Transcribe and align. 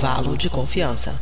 intervalo 0.00 0.34
de 0.34 0.48
confiança. 0.48 1.14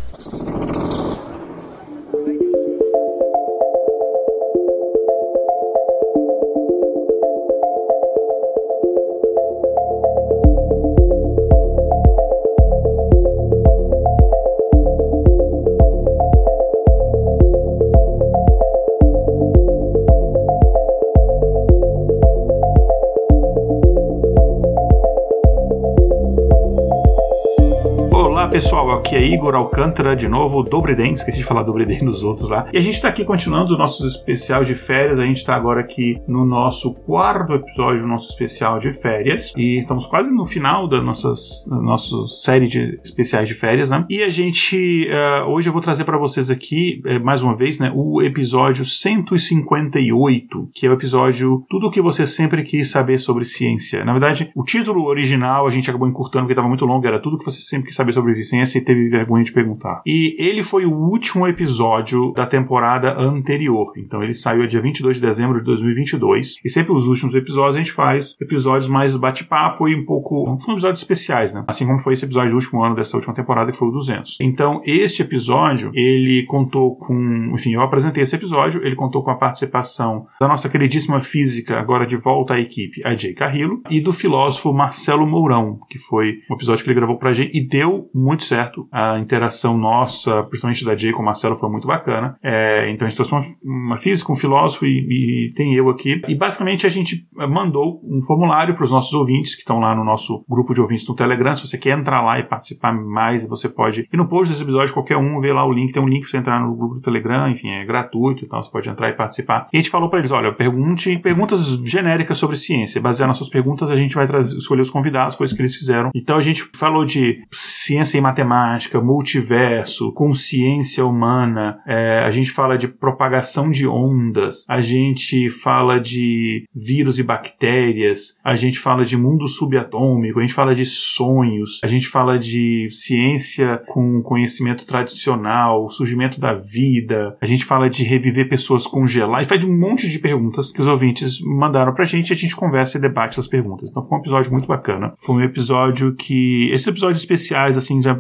Aqui 29.09 29.17
é 29.17 29.27
Igor 29.27 29.55
Alcântara, 29.55 30.15
de 30.15 30.29
novo, 30.29 30.63
Dobriden, 30.63 31.15
esqueci 31.15 31.39
de 31.39 31.45
falar 31.45 31.63
Dobriden 31.63 32.03
nos 32.03 32.23
outros 32.23 32.51
lá. 32.51 32.67
E 32.71 32.77
a 32.77 32.81
gente 32.81 32.97
está 32.97 33.09
aqui 33.09 33.25
continuando 33.25 33.75
o 33.75 33.79
nosso 33.79 34.07
especial 34.07 34.65
de 34.65 34.75
férias, 34.75 35.19
a 35.19 35.25
gente 35.25 35.39
está 35.39 35.55
agora 35.55 35.81
aqui 35.81 36.21
no 36.29 36.45
nosso 36.45 36.93
quarto 36.93 37.55
episódio 37.55 38.03
do 38.03 38.07
nosso 38.07 38.29
especial 38.29 38.79
de 38.79 38.93
férias, 38.93 39.55
e 39.57 39.79
estamos 39.79 40.07
quase 40.07 40.31
no 40.31 40.45
final 40.45 40.87
da 40.87 41.01
nossa, 41.01 41.33
nossa 41.69 42.27
série 42.27 42.69
de 42.69 43.01
especiais 43.03 43.49
de 43.49 43.55
férias, 43.55 43.89
né? 43.89 44.05
E 44.11 44.23
a 44.23 44.29
gente, 44.29 45.09
uh, 45.09 45.49
hoje 45.49 45.71
eu 45.71 45.73
vou 45.73 45.81
trazer 45.81 46.05
para 46.05 46.19
vocês 46.19 46.51
aqui, 46.51 47.01
uh, 47.07 47.25
mais 47.25 47.43
uma 47.43 47.57
vez, 47.57 47.79
né, 47.79 47.91
o 47.95 48.21
episódio 48.21 48.85
158, 48.85 50.69
que 50.75 50.87
é 50.87 50.91
o 50.91 50.93
episódio 50.93 51.65
Tudo 51.71 51.87
o 51.87 51.91
que 51.91 52.03
você 52.03 52.27
sempre 52.27 52.63
quis 52.63 52.91
saber 52.91 53.19
sobre 53.19 53.47
ciência. 53.47 54.05
Na 54.05 54.13
verdade, 54.13 54.51
o 54.55 54.63
título 54.63 55.07
original 55.07 55.67
a 55.67 55.71
gente 55.71 55.89
acabou 55.89 56.07
encurtando 56.07 56.45
porque 56.45 56.53
estava 56.53 56.69
muito 56.69 56.85
longo, 56.85 57.07
era 57.07 57.19
Tudo 57.19 57.37
o 57.37 57.39
que 57.39 57.45
você 57.47 57.63
sempre 57.63 57.87
quis 57.87 57.97
saber 57.97 58.13
sobre 58.13 58.35
licença 58.35 58.77
e 58.77 58.83
teve 58.83 58.98
vergonha 59.09 59.45
de 59.45 59.53
perguntar. 59.53 60.03
E 60.07 60.35
ele 60.39 60.63
foi 60.63 60.85
o 60.85 60.93
último 60.93 61.47
episódio 61.47 62.33
da 62.33 62.47
temporada 62.47 63.19
anterior. 63.19 63.93
Então 63.97 64.23
ele 64.23 64.35
saiu 64.35 64.67
dia 64.67 64.81
22 64.81 65.17
de 65.17 65.23
dezembro 65.23 65.59
de 65.59 65.65
2022. 65.65 66.57
E 66.65 66.71
sempre 66.71 66.93
os 66.93 67.07
últimos 67.07 67.35
episódios 67.35 67.77
a 67.77 67.79
gente 67.79 67.93
faz 67.93 68.37
episódios 68.41 68.89
mais 68.89 69.15
bate-papo 69.17 69.89
e 69.89 69.95
um 69.95 70.05
pouco. 70.05 70.57
São 70.61 70.75
episódios 70.75 71.01
especiais, 71.01 71.55
né? 71.55 71.65
Assim 71.67 71.87
como 71.87 71.99
foi 72.01 72.15
esse 72.15 72.25
episódio 72.25 72.51
do 72.51 72.57
último 72.57 72.83
ano 72.83 72.95
dessa 72.95 73.17
última 73.17 73.35
temporada, 73.35 73.71
que 73.71 73.79
foi 73.79 73.89
o 73.89 73.93
200. 73.93 74.39
Então 74.41 74.81
este 74.85 75.23
episódio, 75.23 75.91
ele 75.95 76.45
contou 76.47 76.97
com. 76.97 77.53
Enfim, 77.55 77.75
eu 77.75 77.83
apresentei 77.83 78.23
esse 78.23 78.35
episódio, 78.35 78.85
ele 78.85 78.97
contou 78.97 79.23
com 79.23 79.31
a 79.31 79.37
participação 79.37 80.27
da 80.41 80.49
nossa 80.49 80.69
queridíssima 80.69 81.21
física, 81.21 81.79
agora 81.79 82.07
de 82.07 82.17
volta 82.17 82.55
à 82.55 82.61
equipe, 82.61 83.03
a 83.05 83.15
Jay 83.17 83.35
Carrillo, 83.35 83.83
e 83.91 84.01
do 84.01 84.13
filósofo 84.13 84.73
Marcelo 84.73 85.27
Mourão, 85.27 85.79
que 85.89 85.99
foi 85.99 86.39
um 86.51 86.55
episódio 86.55 86.85
que 86.85 86.91
ele 86.91 86.99
gravou 86.99 87.19
pra 87.19 87.33
gente 87.33 87.57
e 87.57 87.67
deu 87.67 88.09
muito 88.15 88.45
certo. 88.45 88.88
A 88.93 89.19
interação 89.19 89.77
nossa, 89.77 90.43
principalmente 90.45 90.85
da 90.85 90.97
Jay 90.97 91.13
com 91.13 91.23
o 91.23 91.25
Marcelo, 91.25 91.57
foi 91.57 91.71
muito 91.71 91.87
bacana. 91.87 92.37
É, 92.43 92.91
então 92.91 93.07
a 93.07 93.11
gente 93.11 93.17
trouxe 93.17 93.57
uma, 93.63 93.97
física, 93.97 94.33
um 94.33 94.37
filósofo 94.37 94.87
e, 94.87 95.49
e, 95.49 95.53
tem 95.55 95.75
eu 95.75 95.89
aqui. 95.89 96.21
E 96.29 96.35
basicamente 96.35 96.87
a 96.87 96.91
gente 96.91 97.27
mandou 97.49 98.01
um 98.05 98.23
formulário 98.23 98.75
para 98.75 98.85
os 98.85 98.91
nossos 98.91 99.13
ouvintes 99.13 99.55
que 99.55 99.61
estão 99.61 99.79
lá 99.79 99.95
no 99.95 100.05
nosso 100.05 100.45
grupo 100.49 100.75
de 100.75 100.81
ouvintes 100.81 101.07
no 101.09 101.15
Telegram. 101.15 101.55
Se 101.55 101.67
você 101.67 101.79
quer 101.79 101.99
entrar 101.99 102.23
lá 102.23 102.39
e 102.39 102.43
participar 102.43 102.93
mais, 102.93 103.49
você 103.49 103.69
pode 103.69 104.09
ir 104.13 104.17
no 104.17 104.29
post 104.29 104.53
desse 104.53 104.63
episódio, 104.63 104.95
qualquer 104.95 105.17
um, 105.17 105.41
ver 105.41 105.53
lá 105.53 105.65
o 105.65 105.73
link. 105.73 105.93
Tem 105.93 106.03
um 106.03 106.09
link 106.09 106.23
para 106.23 106.31
você 106.31 106.37
entrar 106.39 106.61
no 106.61 106.77
grupo 106.77 106.95
do 106.95 107.01
Telegram, 107.01 107.49
enfim, 107.49 107.71
é 107.71 107.85
gratuito 107.85 108.45
e 108.45 108.49
tal. 108.49 108.63
Você 108.63 108.71
pode 108.71 108.89
entrar 108.89 109.09
e 109.09 109.13
participar. 109.13 109.67
E 109.73 109.77
a 109.77 109.81
gente 109.81 109.91
falou 109.91 110.09
para 110.09 110.21
eles: 110.21 110.31
olha, 110.31 110.53
pergunte 110.53 111.19
perguntas 111.19 111.79
genéricas 111.85 112.39
sobre 112.39 112.57
ciência. 112.57 113.01
Baseado 113.01 113.29
nas 113.29 113.37
suas 113.37 113.51
perguntas, 113.51 113.91
a 113.91 113.97
gente 113.97 114.15
vai 114.15 114.27
trazer, 114.27 114.57
escolher 114.57 114.83
os 114.83 114.91
convidados, 114.91 115.37
foi 115.37 115.47
isso 115.47 115.55
que 115.55 115.63
eles 115.63 115.77
fizeram. 115.77 116.11
Então 116.15 116.37
a 116.37 116.43
gente 116.43 116.65
falou 116.77 117.05
de 117.05 117.37
ciência 117.53 118.19
e 118.19 118.21
matemática, 118.21 118.78
multiverso, 119.03 120.13
consciência 120.13 121.05
humana, 121.05 121.79
é, 121.87 122.21
a 122.21 122.31
gente 122.31 122.51
fala 122.51 122.77
de 122.77 122.89
propagação 122.89 123.71
de 123.71 123.87
ondas, 123.87 124.65
a 124.69 124.81
gente 124.81 125.51
fala 125.51 125.99
de 126.01 126.65
vírus 126.75 127.19
e 127.19 127.23
bactérias, 127.23 128.39
a 128.45 128.57
gente 128.57 128.79
fala 128.79 129.05
de 129.05 129.17
mundo 129.17 129.49
subatômico, 129.49 130.39
a 130.39 130.43
gente 130.43 130.55
fala 130.55 130.75
de 130.75 130.85
sonhos, 130.85 131.81
a 131.83 131.87
gente 131.87 132.09
fala 132.09 132.39
de 132.39 132.89
ciência 132.91 133.83
com 133.89 134.23
conhecimento 134.23 134.85
tradicional, 134.85 135.91
surgimento 135.91 136.41
da 136.41 136.55
vida, 136.55 137.37
a 137.41 137.47
gente 137.47 137.65
fala 137.65 137.89
de 137.89 138.05
reviver 138.05 138.49
pessoas 138.49 138.87
congeladas, 138.87 139.47
e 139.47 139.49
faz 139.49 139.65
um 139.65 139.79
monte 139.79 140.09
de 140.09 140.19
perguntas 140.19 140.73
que 140.73 140.81
os 140.81 140.87
ouvintes 140.87 141.41
mandaram 141.41 141.95
pra 141.95 142.05
gente 142.05 142.31
e 142.31 142.33
a 142.33 142.37
gente 142.37 142.55
conversa 142.55 142.99
e 142.99 143.01
debate 143.01 143.33
essas 143.33 143.49
perguntas. 143.49 143.91
Então 143.91 144.03
foi 144.03 144.19
um 144.19 144.21
episódio 144.21 144.53
muito 144.53 144.69
bacana. 144.69 145.13
Foi 145.19 145.37
um 145.37 145.43
episódio 145.43 146.15
que. 146.15 146.71
Esses 146.73 146.87
episódios 146.87 147.21
especiais, 147.21 147.77
assim, 147.77 148.01
já 148.03 148.19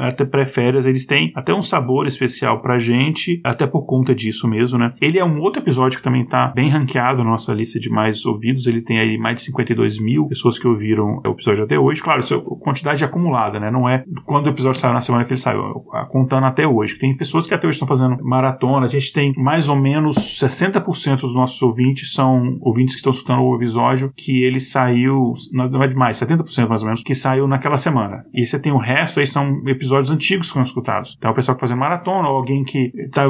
até 0.00 0.24
pré-férias, 0.24 0.86
eles 0.86 1.06
têm 1.06 1.32
até 1.34 1.54
um 1.54 1.62
sabor 1.62 2.06
especial 2.06 2.60
pra 2.60 2.78
gente, 2.78 3.40
até 3.44 3.66
por 3.66 3.86
conta 3.86 4.14
disso 4.14 4.48
mesmo, 4.48 4.78
né? 4.78 4.92
Ele 5.00 5.18
é 5.18 5.24
um 5.24 5.40
outro 5.40 5.62
episódio 5.62 5.98
que 5.98 6.04
também 6.04 6.24
tá 6.24 6.48
bem 6.48 6.68
ranqueado 6.68 7.22
na 7.22 7.30
nossa 7.30 7.52
lista 7.52 7.78
de 7.78 7.90
mais 7.90 8.24
ouvidos. 8.24 8.66
Ele 8.66 8.80
tem 8.80 8.98
aí 8.98 9.18
mais 9.18 9.36
de 9.36 9.42
52 9.42 10.00
mil 10.00 10.26
pessoas 10.26 10.58
que 10.58 10.66
ouviram 10.66 11.20
o 11.24 11.30
episódio 11.30 11.64
até 11.64 11.78
hoje. 11.78 12.02
Claro, 12.02 12.20
isso 12.20 12.34
é 12.34 12.40
quantidade 12.60 13.04
acumulada, 13.04 13.58
né? 13.58 13.70
Não 13.70 13.88
é 13.88 14.04
quando 14.24 14.46
o 14.46 14.50
episódio 14.50 14.80
saiu 14.80 14.94
na 14.94 15.00
semana 15.00 15.24
que 15.24 15.32
ele 15.32 15.40
saiu, 15.40 15.84
é 15.94 16.04
contando 16.08 16.44
até 16.44 16.66
hoje. 16.66 16.98
Tem 16.98 17.16
pessoas 17.16 17.46
que 17.46 17.54
até 17.54 17.66
hoje 17.66 17.76
estão 17.76 17.88
fazendo 17.88 18.22
maratona. 18.22 18.86
A 18.86 18.88
gente 18.88 19.12
tem 19.12 19.32
mais 19.36 19.68
ou 19.68 19.76
menos 19.76 20.16
60% 20.16 21.20
dos 21.20 21.34
nossos 21.34 21.60
ouvintes 21.62 22.12
são 22.12 22.58
ouvintes 22.60 22.94
que 22.94 23.00
estão 23.00 23.12
escutando 23.12 23.42
o 23.42 23.56
episódio 23.56 24.12
que 24.16 24.42
ele 24.42 24.60
saiu, 24.60 25.32
na 25.52 25.66
verdade 25.66 25.94
mais, 25.94 26.18
70% 26.18 26.68
mais 26.68 26.82
ou 26.82 26.86
menos, 26.86 27.02
que 27.02 27.14
saiu 27.14 27.46
naquela 27.46 27.76
semana. 27.76 28.24
E 28.32 28.46
você 28.46 28.58
tem 28.58 28.72
o 28.72 28.78
resto 28.78 29.20
aí 29.20 29.26
são 29.26 29.53
episódios 29.66 30.10
antigos 30.10 30.48
que 30.48 30.52
foram 30.52 30.64
escutados. 30.64 31.14
Então, 31.18 31.30
o 31.30 31.34
pessoal 31.34 31.54
que 31.54 31.60
fazendo 31.60 31.78
maratona 31.78 32.28
ou 32.28 32.36
alguém 32.36 32.64
que 32.64 32.92
tá, 33.10 33.28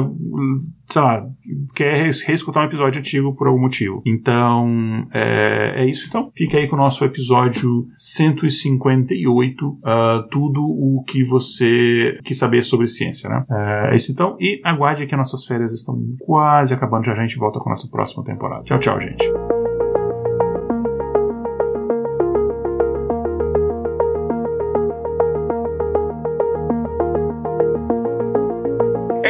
sei 0.91 1.01
lá, 1.01 1.25
quer 1.73 2.11
reescutar 2.25 2.63
um 2.63 2.67
episódio 2.67 2.99
antigo 2.99 3.35
por 3.35 3.47
algum 3.47 3.61
motivo. 3.61 4.01
Então, 4.05 5.07
é, 5.13 5.83
é 5.83 5.85
isso. 5.85 6.07
Então, 6.07 6.31
fica 6.35 6.57
aí 6.57 6.67
com 6.67 6.75
o 6.75 6.79
nosso 6.79 7.03
episódio 7.03 7.87
158, 7.95 9.67
uh, 9.67 9.79
ah, 9.83 10.27
tudo 10.31 10.61
o 10.61 11.03
que 11.07 11.23
você 11.23 12.17
quis 12.23 12.37
saber 12.37 12.63
sobre 12.63 12.87
ciência, 12.87 13.29
né? 13.29 13.43
É, 13.49 13.93
é 13.93 13.95
isso 13.95 14.11
então. 14.11 14.35
E 14.39 14.61
aguarde 14.63 15.05
que 15.05 15.15
nossas 15.15 15.45
férias 15.45 15.71
estão 15.71 15.97
quase 16.19 16.73
acabando. 16.73 17.05
Já 17.05 17.13
a 17.13 17.21
gente 17.21 17.37
volta 17.37 17.59
com 17.59 17.69
a 17.69 17.73
nossa 17.73 17.87
próxima 17.87 18.23
temporada. 18.23 18.63
Tchau, 18.63 18.79
tchau, 18.79 18.99
gente. 18.99 19.25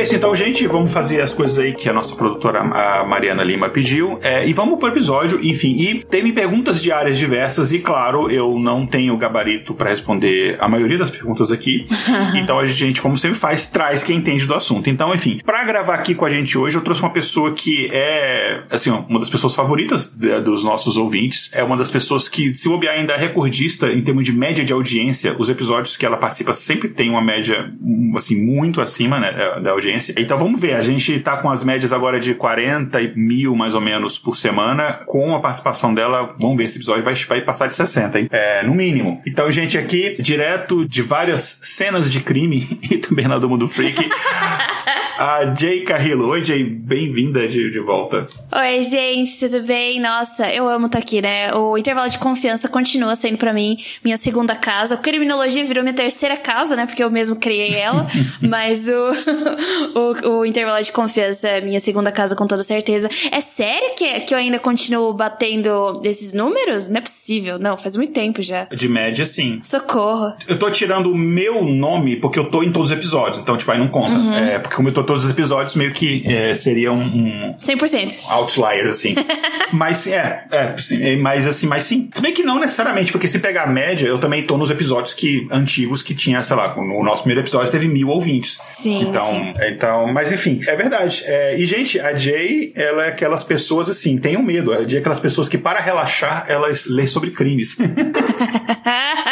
Isso 0.06 0.16
então, 0.16 0.36
gente. 0.36 0.68
Vamos 0.68 0.94
fazer 0.94 1.20
as 1.20 1.34
coisas 1.34 1.58
aí 1.58 1.74
que 1.74 1.90
a 1.90 1.94
nossa 1.94 2.16
produtora, 2.16 2.60
a 2.60 3.04
Mariana 3.04 3.44
Lima, 3.44 3.70
pediu. 3.70 4.20
É, 4.22 4.48
e 4.48 4.54
vamos 4.54 4.78
pro 4.78 4.88
episódio, 4.88 5.44
enfim. 5.44 5.76
E 5.80 6.04
teve 6.04 6.32
perguntas 6.32 6.80
de 6.82 6.92
áreas 6.92 7.18
diversas, 7.18 7.72
e 7.72 7.80
claro, 7.80 8.30
eu 8.30 8.60
não 8.60 8.86
tenho 8.86 9.18
gabarito 9.18 9.74
para 9.74 9.90
responder 9.90 10.58
a 10.60 10.68
maioria 10.68 11.00
das 11.00 11.10
perguntas 11.10 11.52
aqui. 11.52 11.88
então 12.38 12.60
a 12.60 12.68
gente, 12.68 13.02
como 13.02 13.18
sempre 13.18 13.38
faz, 13.38 13.66
traz 13.66 14.04
quem 14.04 14.18
entende 14.18 14.46
do 14.46 14.54
assunto. 14.54 14.92
Então, 14.92 15.12
enfim, 15.12 15.42
para 15.44 15.64
gravar 15.64 15.96
aqui 15.96 16.14
com 16.14 16.26
a 16.26 16.30
gente 16.30 16.56
hoje, 16.56 16.78
eu 16.78 16.82
trouxe 16.82 17.02
uma 17.02 17.10
pessoa 17.10 17.54
que 17.54 17.90
é, 17.92 18.62
assim, 18.70 18.92
uma 18.92 19.20
das 19.20 19.30
pessoas 19.30 19.56
favoritas 19.56 20.16
dos 20.44 20.64
nossos 20.64 20.98
ouvintes. 20.98 21.50
É 21.52 21.64
uma 21.64 21.76
das 21.76 21.90
pessoas 21.90 22.30
que, 22.30 22.54
se 22.54 22.70
bobear, 22.70 22.96
ainda 22.96 23.14
é 23.14 23.18
recordista 23.18 23.92
em 23.92 24.02
termos 24.02 24.24
de 24.24 24.32
média 24.32 24.64
de 24.64 24.72
audiência. 24.72 25.36
Os 25.40 25.50
episódios 25.50 25.98
que 25.98 26.06
ela 26.06 26.18
participa 26.18 26.54
sempre 26.54 26.90
tem 26.90 27.10
uma 27.10 27.24
média, 27.24 27.74
assim, 28.16 28.36
muito 28.36 28.80
acima 28.82 29.20
né, 29.20 29.60
da 29.64 29.72
audiência 29.72 29.95
audiência. 29.96 30.14
Então 30.18 30.38
vamos 30.38 30.60
ver, 30.60 30.76
a 30.76 30.82
gente 30.82 31.20
tá 31.20 31.38
com 31.38 31.50
as 31.50 31.64
médias 31.64 31.92
agora 31.92 32.20
de 32.20 32.34
40 32.36 33.00
mil 33.16 33.56
mais 33.56 33.74
ou 33.74 33.82
menos 33.82 34.20
por 34.20 34.36
semana. 34.36 35.02
Com 35.06 35.36
a 35.36 35.40
participação 35.40 35.94
dela, 35.94 36.36
vamos 36.40 36.58
ver, 36.58 36.66
esse 36.66 36.78
episódio 36.78 37.04
vai, 37.04 37.16
vai 37.16 37.42
passar 37.42 37.68
de 37.68 37.76
60, 37.76 38.20
hein? 38.20 38.28
É, 38.32 38.64
no 38.64 38.76
mínimo. 38.76 39.22
Então, 39.26 39.52
gente, 39.52 39.78
aqui, 39.78 40.16
direto 40.20 40.88
de 40.88 41.02
várias 41.02 41.60
cenas 41.64 42.12
de 42.12 42.20
crime 42.20 42.80
e 42.92 42.98
também 42.98 43.28
na 43.28 43.38
do 43.38 43.50
Mundo 43.50 43.68
Freak. 43.68 44.10
a 45.18 45.54
Jay 45.58 45.82
Carrillo. 45.82 46.28
Oi, 46.28 46.44
Jay, 46.44 46.64
bem-vinda 46.64 47.48
de, 47.48 47.72
de 47.72 47.80
volta. 47.80 48.28
Oi, 48.58 48.84
gente, 48.84 49.38
tudo 49.38 49.64
bem? 49.64 50.00
Nossa, 50.00 50.50
eu 50.50 50.70
amo 50.70 50.86
estar 50.86 51.00
tá 51.00 51.04
aqui, 51.04 51.22
né? 51.22 51.54
O 51.56 51.78
intervalo 51.78 52.10
de 52.10 52.18
confiança 52.18 52.70
continua 52.70 53.14
sendo 53.14 53.36
para 53.36 53.52
mim 53.52 53.78
minha 54.02 54.16
segunda 54.16 54.56
casa. 54.56 54.96
A 54.96 54.98
criminologia 54.98 55.66
virou 55.66 55.84
minha 55.84 55.94
terceira 55.94 56.38
casa, 56.38 56.74
né? 56.74 56.86
Porque 56.86 57.04
eu 57.04 57.12
mesmo 57.12 57.36
criei 57.36 57.76
ela. 57.76 58.08
mas 58.40 58.88
o, 58.88 58.94
o, 60.00 60.38
o, 60.38 60.46
intervalo 60.46 60.82
de 60.82 60.90
confiança 60.94 61.50
é 61.50 61.60
minha 61.60 61.82
segunda 61.82 62.14
casa, 62.14 62.34
com 62.34 62.48
toda 62.48 62.64
certeza. 62.64 63.10
É 63.30 63.42
sério 63.42 63.94
que, 63.94 64.22
que 64.22 64.34
eu 64.34 64.38
ainda 64.38 64.58
continuo 64.58 65.14
batendo 65.14 66.02
esses 66.06 66.32
números? 66.32 66.88
Não 66.88 67.00
é 67.00 67.02
possível. 67.02 67.60
Não, 67.60 67.78
faz 67.78 67.98
muito 67.98 68.14
tempo 68.14 68.42
já. 68.42 68.70
De 68.74 68.88
média, 68.88 69.26
sim. 69.26 69.60
Socorro. 69.64 70.34
Eu 70.48 70.58
tô 70.58 70.72
tirando 70.72 71.12
o 71.12 71.16
meu 71.16 71.66
nome 71.66 72.16
porque 72.16 72.40
eu 72.40 72.50
tô 72.50 72.64
em 72.64 72.72
todos 72.72 72.90
os 72.90 72.98
episódios. 72.98 73.42
Então, 73.42 73.58
tipo, 73.58 73.70
aí 73.70 73.78
não 73.78 73.90
conta. 73.90 74.18
Uhum. 74.18 74.34
É, 74.34 74.60
porque 74.60 74.78
como 74.78 74.88
eu 74.88 74.94
tô 74.94 75.02
em 75.02 75.06
todos 75.06 75.26
os 75.26 75.32
episódios, 75.32 75.76
meio 75.76 75.92
que 75.92 76.24
é, 76.26 76.56
seria 76.56 76.94
um, 76.94 77.02
um... 77.04 77.56
100%. 77.60 78.45
Outliers, 78.46 78.92
assim. 78.92 79.16
mas 79.74 80.08
é, 80.08 80.46
é, 80.52 80.78
sim, 80.78 81.18
mas 81.18 81.48
assim, 81.48 81.68
mas 81.68 81.84
sim. 81.84 82.10
Se 82.14 82.22
bem 82.22 82.34
que 82.34 82.44
não 82.44 82.60
necessariamente, 82.60 83.12
porque 83.12 83.28
se 83.28 83.40
pegar 83.40 83.64
a 83.64 83.68
média, 83.68 84.08
eu 84.08 84.20
também 84.20 84.44
tô 84.44 84.58
nos 84.58 84.70
episódios 84.70 85.14
que 85.14 85.48
antigos 85.52 86.02
que 86.02 86.14
tinha, 86.14 86.42
sei 86.42 86.56
lá, 86.56 86.76
no 86.76 87.04
nosso 87.04 87.24
primeiro 87.24 87.42
episódio 87.42 87.72
teve 87.72 87.88
mil 87.88 88.10
ouvintes. 88.10 88.58
Sim. 88.62 89.10
Então, 89.10 89.26
sim. 89.26 89.54
então 89.68 90.08
mas 90.14 90.32
enfim, 90.32 90.62
é 90.68 90.76
verdade. 90.76 91.24
É, 91.26 91.58
e, 91.58 91.66
gente, 91.66 92.00
a 92.00 92.16
Jay, 92.16 92.72
ela 92.76 93.06
é 93.06 93.10
aquelas 93.10 93.44
pessoas 93.44 93.90
assim, 93.90 94.18
tenham 94.18 94.44
medo. 94.44 94.74
A 94.74 94.88
Jay 94.88 94.98
é 94.98 95.00
aquelas 95.00 95.20
pessoas 95.20 95.50
que, 95.50 95.58
para 95.58 95.80
relaxar, 95.80 96.46
elas 96.48 96.86
lê 96.86 97.08
sobre 97.08 97.32
crimes. 97.32 97.78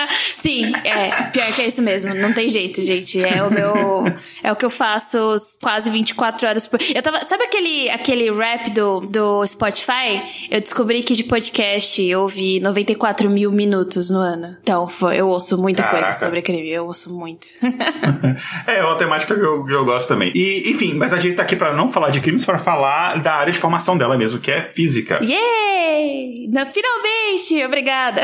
Sim, 0.44 0.74
é. 0.84 1.10
Pior 1.31 1.54
que 1.54 1.62
é 1.62 1.68
isso 1.68 1.81
mesmo. 1.81 2.13
Não 2.13 2.34
tem 2.34 2.50
jeito, 2.50 2.81
gente. 2.81 3.24
É 3.24 3.42
o 3.42 3.50
meu. 3.50 4.04
É 4.44 4.51
o 4.51 4.57
que 4.57 4.66
eu 4.66 4.69
faço 4.69 5.38
quase 5.62 5.90
24 5.90 6.45
horas 6.45 6.68
por. 6.68 6.80
Eu 6.94 7.01
tava. 7.01 7.19
Sabe 7.24 7.45
aquele, 7.45 7.90
aquele 7.90 8.30
rap 8.30 8.69
do, 8.72 9.00
do 9.00 9.48
Spotify? 9.48 10.22
Eu 10.51 10.60
descobri 10.60 11.01
que 11.01 11.13
de 11.13 11.24
podcast 11.24 12.04
eu 12.04 12.24
ouvi 12.24 12.60
94 12.60 13.30
mil 13.30 13.54
minutos 13.54 14.10
no 14.10 14.19
ano. 14.19 14.57
Então, 14.62 14.86
eu 15.16 15.30
ouço 15.30 15.57
muita 15.57 15.84
Caraca. 15.84 16.04
coisa 16.04 16.19
sobre 16.19 16.42
crime. 16.42 16.69
Eu 16.69 16.88
ouço 16.88 17.13
muito. 17.13 17.48
é 18.68 18.84
uma 18.84 18.98
temática 18.98 19.34
que 19.34 19.42
eu, 19.42 19.63
que 19.63 19.72
eu 19.72 19.86
gosto 19.86 20.10
também. 20.10 20.34
E, 20.36 20.69
enfim, 20.72 20.96
mas 20.96 21.13
a 21.13 21.19
gente 21.19 21.38
tá 21.38 21.44
aqui 21.44 21.56
pra 21.56 21.74
não 21.74 21.88
falar 21.88 22.10
de 22.10 22.19
crimes, 22.19 22.44
pra 22.44 22.60
falar 22.60 23.22
da 23.22 23.36
área 23.36 23.54
de 23.54 23.60
formação 23.60 23.98
dela 23.98 24.18
mesmo, 24.18 24.39
que 24.39 24.51
é 24.51 24.62
física. 24.62 25.19
Yay! 25.24 26.50
Finalmente! 26.74 27.66
Obrigada. 27.66 28.22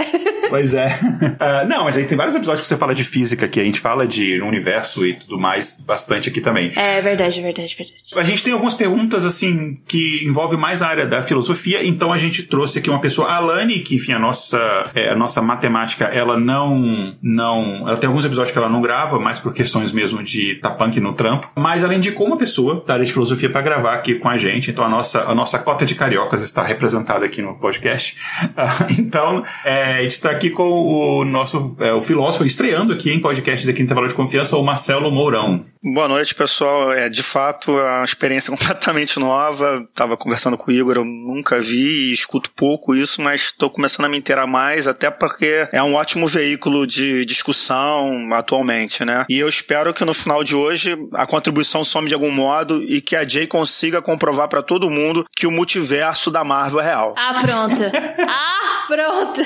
Pois 0.50 0.74
é. 0.74 0.88
Uh, 0.88 1.68
não, 1.70 1.86
mas 1.86 1.96
aí 1.96 2.09
tem 2.10 2.18
vários 2.18 2.36
episódios 2.36 2.64
que 2.64 2.68
você 2.68 2.78
fala 2.78 2.94
de 2.94 3.04
física, 3.04 3.48
que 3.48 3.60
a 3.60 3.64
gente 3.64 3.80
fala 3.80 4.06
de 4.06 4.42
universo 4.42 5.06
e 5.06 5.14
tudo 5.14 5.40
mais, 5.40 5.76
bastante 5.86 6.30
aqui 6.30 6.42
também. 6.42 6.72
É 6.76 7.02
verdade, 7.02 7.42
verdade, 7.42 7.76
verdade. 7.76 8.02
A 8.16 8.24
gente 8.24 8.44
tem 8.44 8.52
algumas 8.52 8.74
perguntas, 8.74 9.26
assim, 9.26 9.80
que 9.88 10.26
envolvem 10.26 10.60
mais 10.60 10.82
a 10.82 10.88
área 10.88 11.06
da 11.06 11.22
filosofia, 11.22 11.86
então 11.86 12.12
a 12.12 12.18
gente 12.18 12.44
trouxe 12.44 12.80
aqui 12.80 12.90
uma 12.90 13.00
pessoa, 13.00 13.30
a 13.30 13.36
Alane, 13.36 13.80
que, 13.80 13.96
enfim, 13.96 14.14
a 14.14 14.20
nossa, 14.20 14.58
é, 14.96 15.10
a 15.10 15.16
nossa 15.16 15.42
matemática, 15.42 16.06
ela 16.06 16.38
não, 16.38 17.16
não, 17.22 17.88
ela 17.88 17.98
tem 17.98 18.08
alguns 18.08 18.26
episódios 18.26 18.52
que 18.52 18.58
ela 18.58 18.70
não 18.70 18.82
grava, 18.82 19.20
mais 19.20 19.40
por 19.40 19.54
questões 19.54 19.94
mesmo 19.94 20.24
de 20.24 20.56
tapunk 20.56 21.00
no 21.00 21.14
trampo, 21.14 21.52
mas 21.56 21.84
ela 21.84 21.94
indicou 21.94 22.26
uma 22.26 22.38
pessoa 22.38 22.84
da 22.86 22.96
área 22.96 23.06
de 23.06 23.14
filosofia 23.14 23.50
para 23.50 23.62
gravar 23.62 23.94
aqui 23.94 24.16
com 24.16 24.28
a 24.28 24.38
gente, 24.38 24.72
então 24.72 24.84
a 24.84 24.90
nossa, 24.90 25.24
a 25.24 25.36
nossa 25.36 25.60
cota 25.60 25.86
de 25.86 25.94
cariocas 25.94 26.42
está 26.42 26.64
representada 26.64 27.26
aqui 27.26 27.42
no 27.42 27.56
podcast. 27.56 28.18
então, 28.98 29.44
é, 29.64 29.84
a 30.00 30.02
gente 30.02 30.14
está 30.14 30.32
aqui 30.32 30.50
com 30.50 30.64
o 30.64 31.26
nosso, 31.26 31.78
é, 31.80 31.94
o 32.00 32.02
filósofo, 32.02 32.46
estreando 32.46 32.94
aqui 32.94 33.12
em 33.12 33.20
podcasts 33.20 33.68
aqui 33.68 33.80
no 33.80 33.86
Intervalo 33.86 34.08
de 34.08 34.16
Confiança, 34.16 34.58
o 34.58 34.64
Marcelo 34.64 35.12
Mourão. 35.12 35.64
Boa 35.84 36.08
noite, 36.08 36.34
pessoal. 36.34 36.92
É, 36.92 37.10
de 37.10 37.22
fato, 37.22 37.78
é 37.78 37.98
uma 37.98 38.06
experiência 38.06 38.52
completamente 38.56 39.20
nova. 39.20 39.88
Tava 39.94 40.18
conversando 40.18 40.58
com 40.58 40.72
o 40.72 40.74
Igor, 40.74 40.98
eu 40.98 41.06
nunca 41.06 41.60
vi 41.60 42.10
e 42.10 42.14
escuto 42.14 42.52
pouco 42.52 42.96
isso, 42.96 43.22
mas 43.22 43.42
estou 43.42 43.70
começando 43.70 44.06
a 44.06 44.10
me 44.10 44.18
inteirar 44.18 44.48
mais, 44.48 44.88
até 44.88 45.10
porque 45.10 45.68
é 45.72 45.82
um 45.82 45.96
ótimo 45.96 46.28
veículo 46.28 46.86
de 46.86 47.26
discussão 47.26 48.30
atualmente, 48.34 49.04
né? 49.04 49.26
E 49.30 49.38
eu 49.40 49.50
espero 49.50 49.94
que 49.94 50.06
no 50.06 50.14
final 50.14 50.44
de 50.44 50.56
hoje 50.56 50.98
a 51.14 51.26
contribuição 51.26 51.84
some 51.84 52.08
de 52.08 52.14
algum 52.14 52.32
modo 52.32 52.84
e 52.84 53.02
que 53.02 53.16
a 53.16 53.28
Jay 53.28 53.48
consiga 53.48 54.02
comprovar 54.02 54.48
para 54.48 54.62
todo 54.62 54.90
mundo 54.90 55.26
que 55.36 55.48
o 55.48 55.52
multiverso 55.52 56.32
da 56.32 56.44
Marvel 56.44 56.80
é 56.80 56.84
real. 56.84 57.16
Ah, 57.18 57.40
pronto. 57.42 57.84
ah, 58.28 58.86
pronto. 58.88 59.42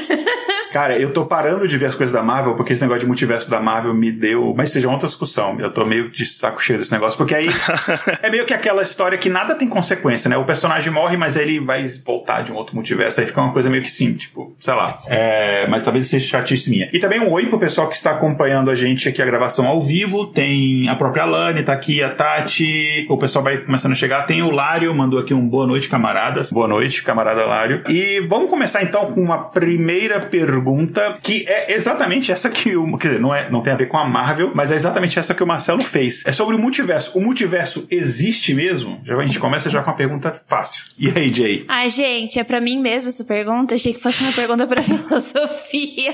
Cara, 0.72 0.98
eu 1.00 1.14
tô 1.14 1.26
parando 1.26 1.68
de 1.68 1.78
ver 1.78 1.86
as 1.86 1.96
coisas 1.96 2.14
da 2.14 2.22
Marvel 2.24 2.43
porque 2.52 2.74
esse 2.74 2.82
negócio 2.82 3.02
de 3.02 3.08
multiverso 3.08 3.50
da 3.50 3.60
Marvel 3.60 3.94
me 3.94 4.12
deu. 4.12 4.54
Mas 4.56 4.72
seja 4.72 4.90
outra 4.90 5.08
discussão. 5.08 5.60
Eu 5.60 5.72
tô 5.72 5.86
meio 5.86 6.10
de 6.10 6.26
saco 6.26 6.62
cheio 6.62 6.80
desse 6.80 6.92
negócio, 6.92 7.18
porque 7.18 7.34
aí 7.34 7.48
é 8.22 8.30
meio 8.30 8.46
que 8.46 8.54
aquela 8.54 8.84
história 8.84 9.18
que 9.18 9.30
nada 9.30 9.56
tem 9.56 9.68
consequência, 9.68 10.30
né? 10.30 10.38
O 10.38 10.46
personagem 10.46 10.92
morre, 10.92 11.18
mas 11.18 11.36
ele 11.36 11.60
vai 11.60 11.88
voltar 12.06 12.42
de 12.42 12.52
um 12.52 12.56
outro 12.56 12.76
multiverso. 12.76 13.20
Aí 13.20 13.26
fica 13.26 13.42
uma 13.42 13.54
coisa 13.54 13.70
meio 13.70 13.84
que 13.84 13.92
sim, 13.92 14.14
tipo, 14.14 14.56
sei 14.60 14.74
lá. 14.74 15.02
É, 15.08 15.68
mas 15.68 15.84
talvez 15.84 16.08
seja 16.08 16.28
chatice 16.28 16.70
minha. 16.70 16.90
E 16.92 17.00
também 17.00 17.20
um 17.20 17.32
oi 17.32 17.46
pro 17.46 17.58
pessoal 17.58 17.88
que 17.88 17.96
está 17.96 18.12
acompanhando 18.12 18.70
a 18.70 18.76
gente 18.76 19.08
aqui 19.08 19.22
a 19.22 19.26
gravação 19.26 19.66
ao 19.68 19.82
vivo. 19.82 20.28
Tem 20.28 20.90
a 20.90 20.96
própria 20.96 21.26
Lani, 21.26 21.64
tá 21.64 21.74
aqui, 21.74 22.04
a 22.04 22.10
Tati. 22.10 23.06
O 23.10 23.18
pessoal 23.18 23.44
vai 23.44 23.58
começando 23.58 23.94
a 23.94 23.96
chegar. 23.96 24.24
Tem 24.24 24.42
o 24.42 24.52
Lário, 24.52 24.94
mandou 24.94 25.20
aqui 25.20 25.34
um 25.34 25.48
boa 25.48 25.66
noite, 25.66 25.88
camaradas. 25.88 26.52
Boa 26.52 26.68
noite, 26.68 27.04
camarada 27.04 27.46
Lário. 27.46 27.84
E 27.88 28.20
vamos 28.28 28.50
começar 28.50 28.84
então 28.84 29.12
com 29.14 29.22
uma 29.22 29.50
primeira 29.50 30.20
pergunta, 30.20 31.18
que 31.22 31.46
é 31.48 31.74
exatamente 31.74 32.32
essa 32.34 32.50
que 32.50 32.76
o. 32.76 32.98
Quer 32.98 33.08
dizer, 33.10 33.22
não, 33.22 33.34
é, 33.34 33.50
não 33.50 33.62
tem 33.62 33.74
a 33.74 33.76
ver 33.76 33.88
com 33.88 33.98
a 33.98 34.06
Marvel, 34.06 34.52
mas 34.54 34.72
é 34.72 34.76
exatamente 34.76 35.18
essa 35.18 35.34
que 35.34 35.44
o 35.44 35.48
Marcelo 35.48 35.82
fez. 35.82 36.24
É 36.26 36.32
sobre 36.32 36.56
o 36.56 36.60
multiverso. 36.60 37.18
O 37.18 37.22
multiverso 37.22 37.88
existe 37.90 38.54
mesmo? 38.54 39.02
Já, 39.06 39.16
a 39.16 39.26
gente 39.26 39.40
começa 39.40 39.70
já 39.70 39.82
com 39.82 39.90
uma 39.90 39.96
pergunta 39.96 40.32
fácil. 40.32 40.84
E 40.98 41.10
aí, 41.10 41.34
Jay? 41.34 41.64
Ai, 41.68 41.90
gente, 41.90 42.40
é 42.40 42.44
pra 42.44 42.60
mim 42.60 42.80
mesmo 42.80 43.10
essa 43.10 43.24
pergunta. 43.24 43.76
Achei 43.76 43.94
que 43.94 44.00
fosse 44.00 44.24
uma 44.24 44.34
pergunta 44.34 44.68
pra 44.68 44.82
filosofia. 44.84 46.14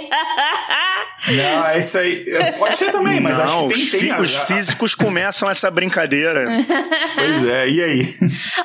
Não, 1.27 1.67
é 1.67 1.79
isso 1.79 1.97
aí. 1.97 2.25
Pode 2.57 2.77
ser 2.77 2.91
também, 2.91 3.19
mas 3.19 3.37
Não, 3.37 3.67
acho 3.67 3.67
que 3.67 3.97
tem, 3.97 3.99
os, 3.99 3.99
tem 3.99 4.21
os 4.21 4.35
físicos 4.35 4.95
começam 4.95 5.49
essa 5.49 5.69
brincadeira. 5.69 6.45
Pois 7.15 7.47
é, 7.47 7.69
e 7.69 7.83
aí? 7.83 8.15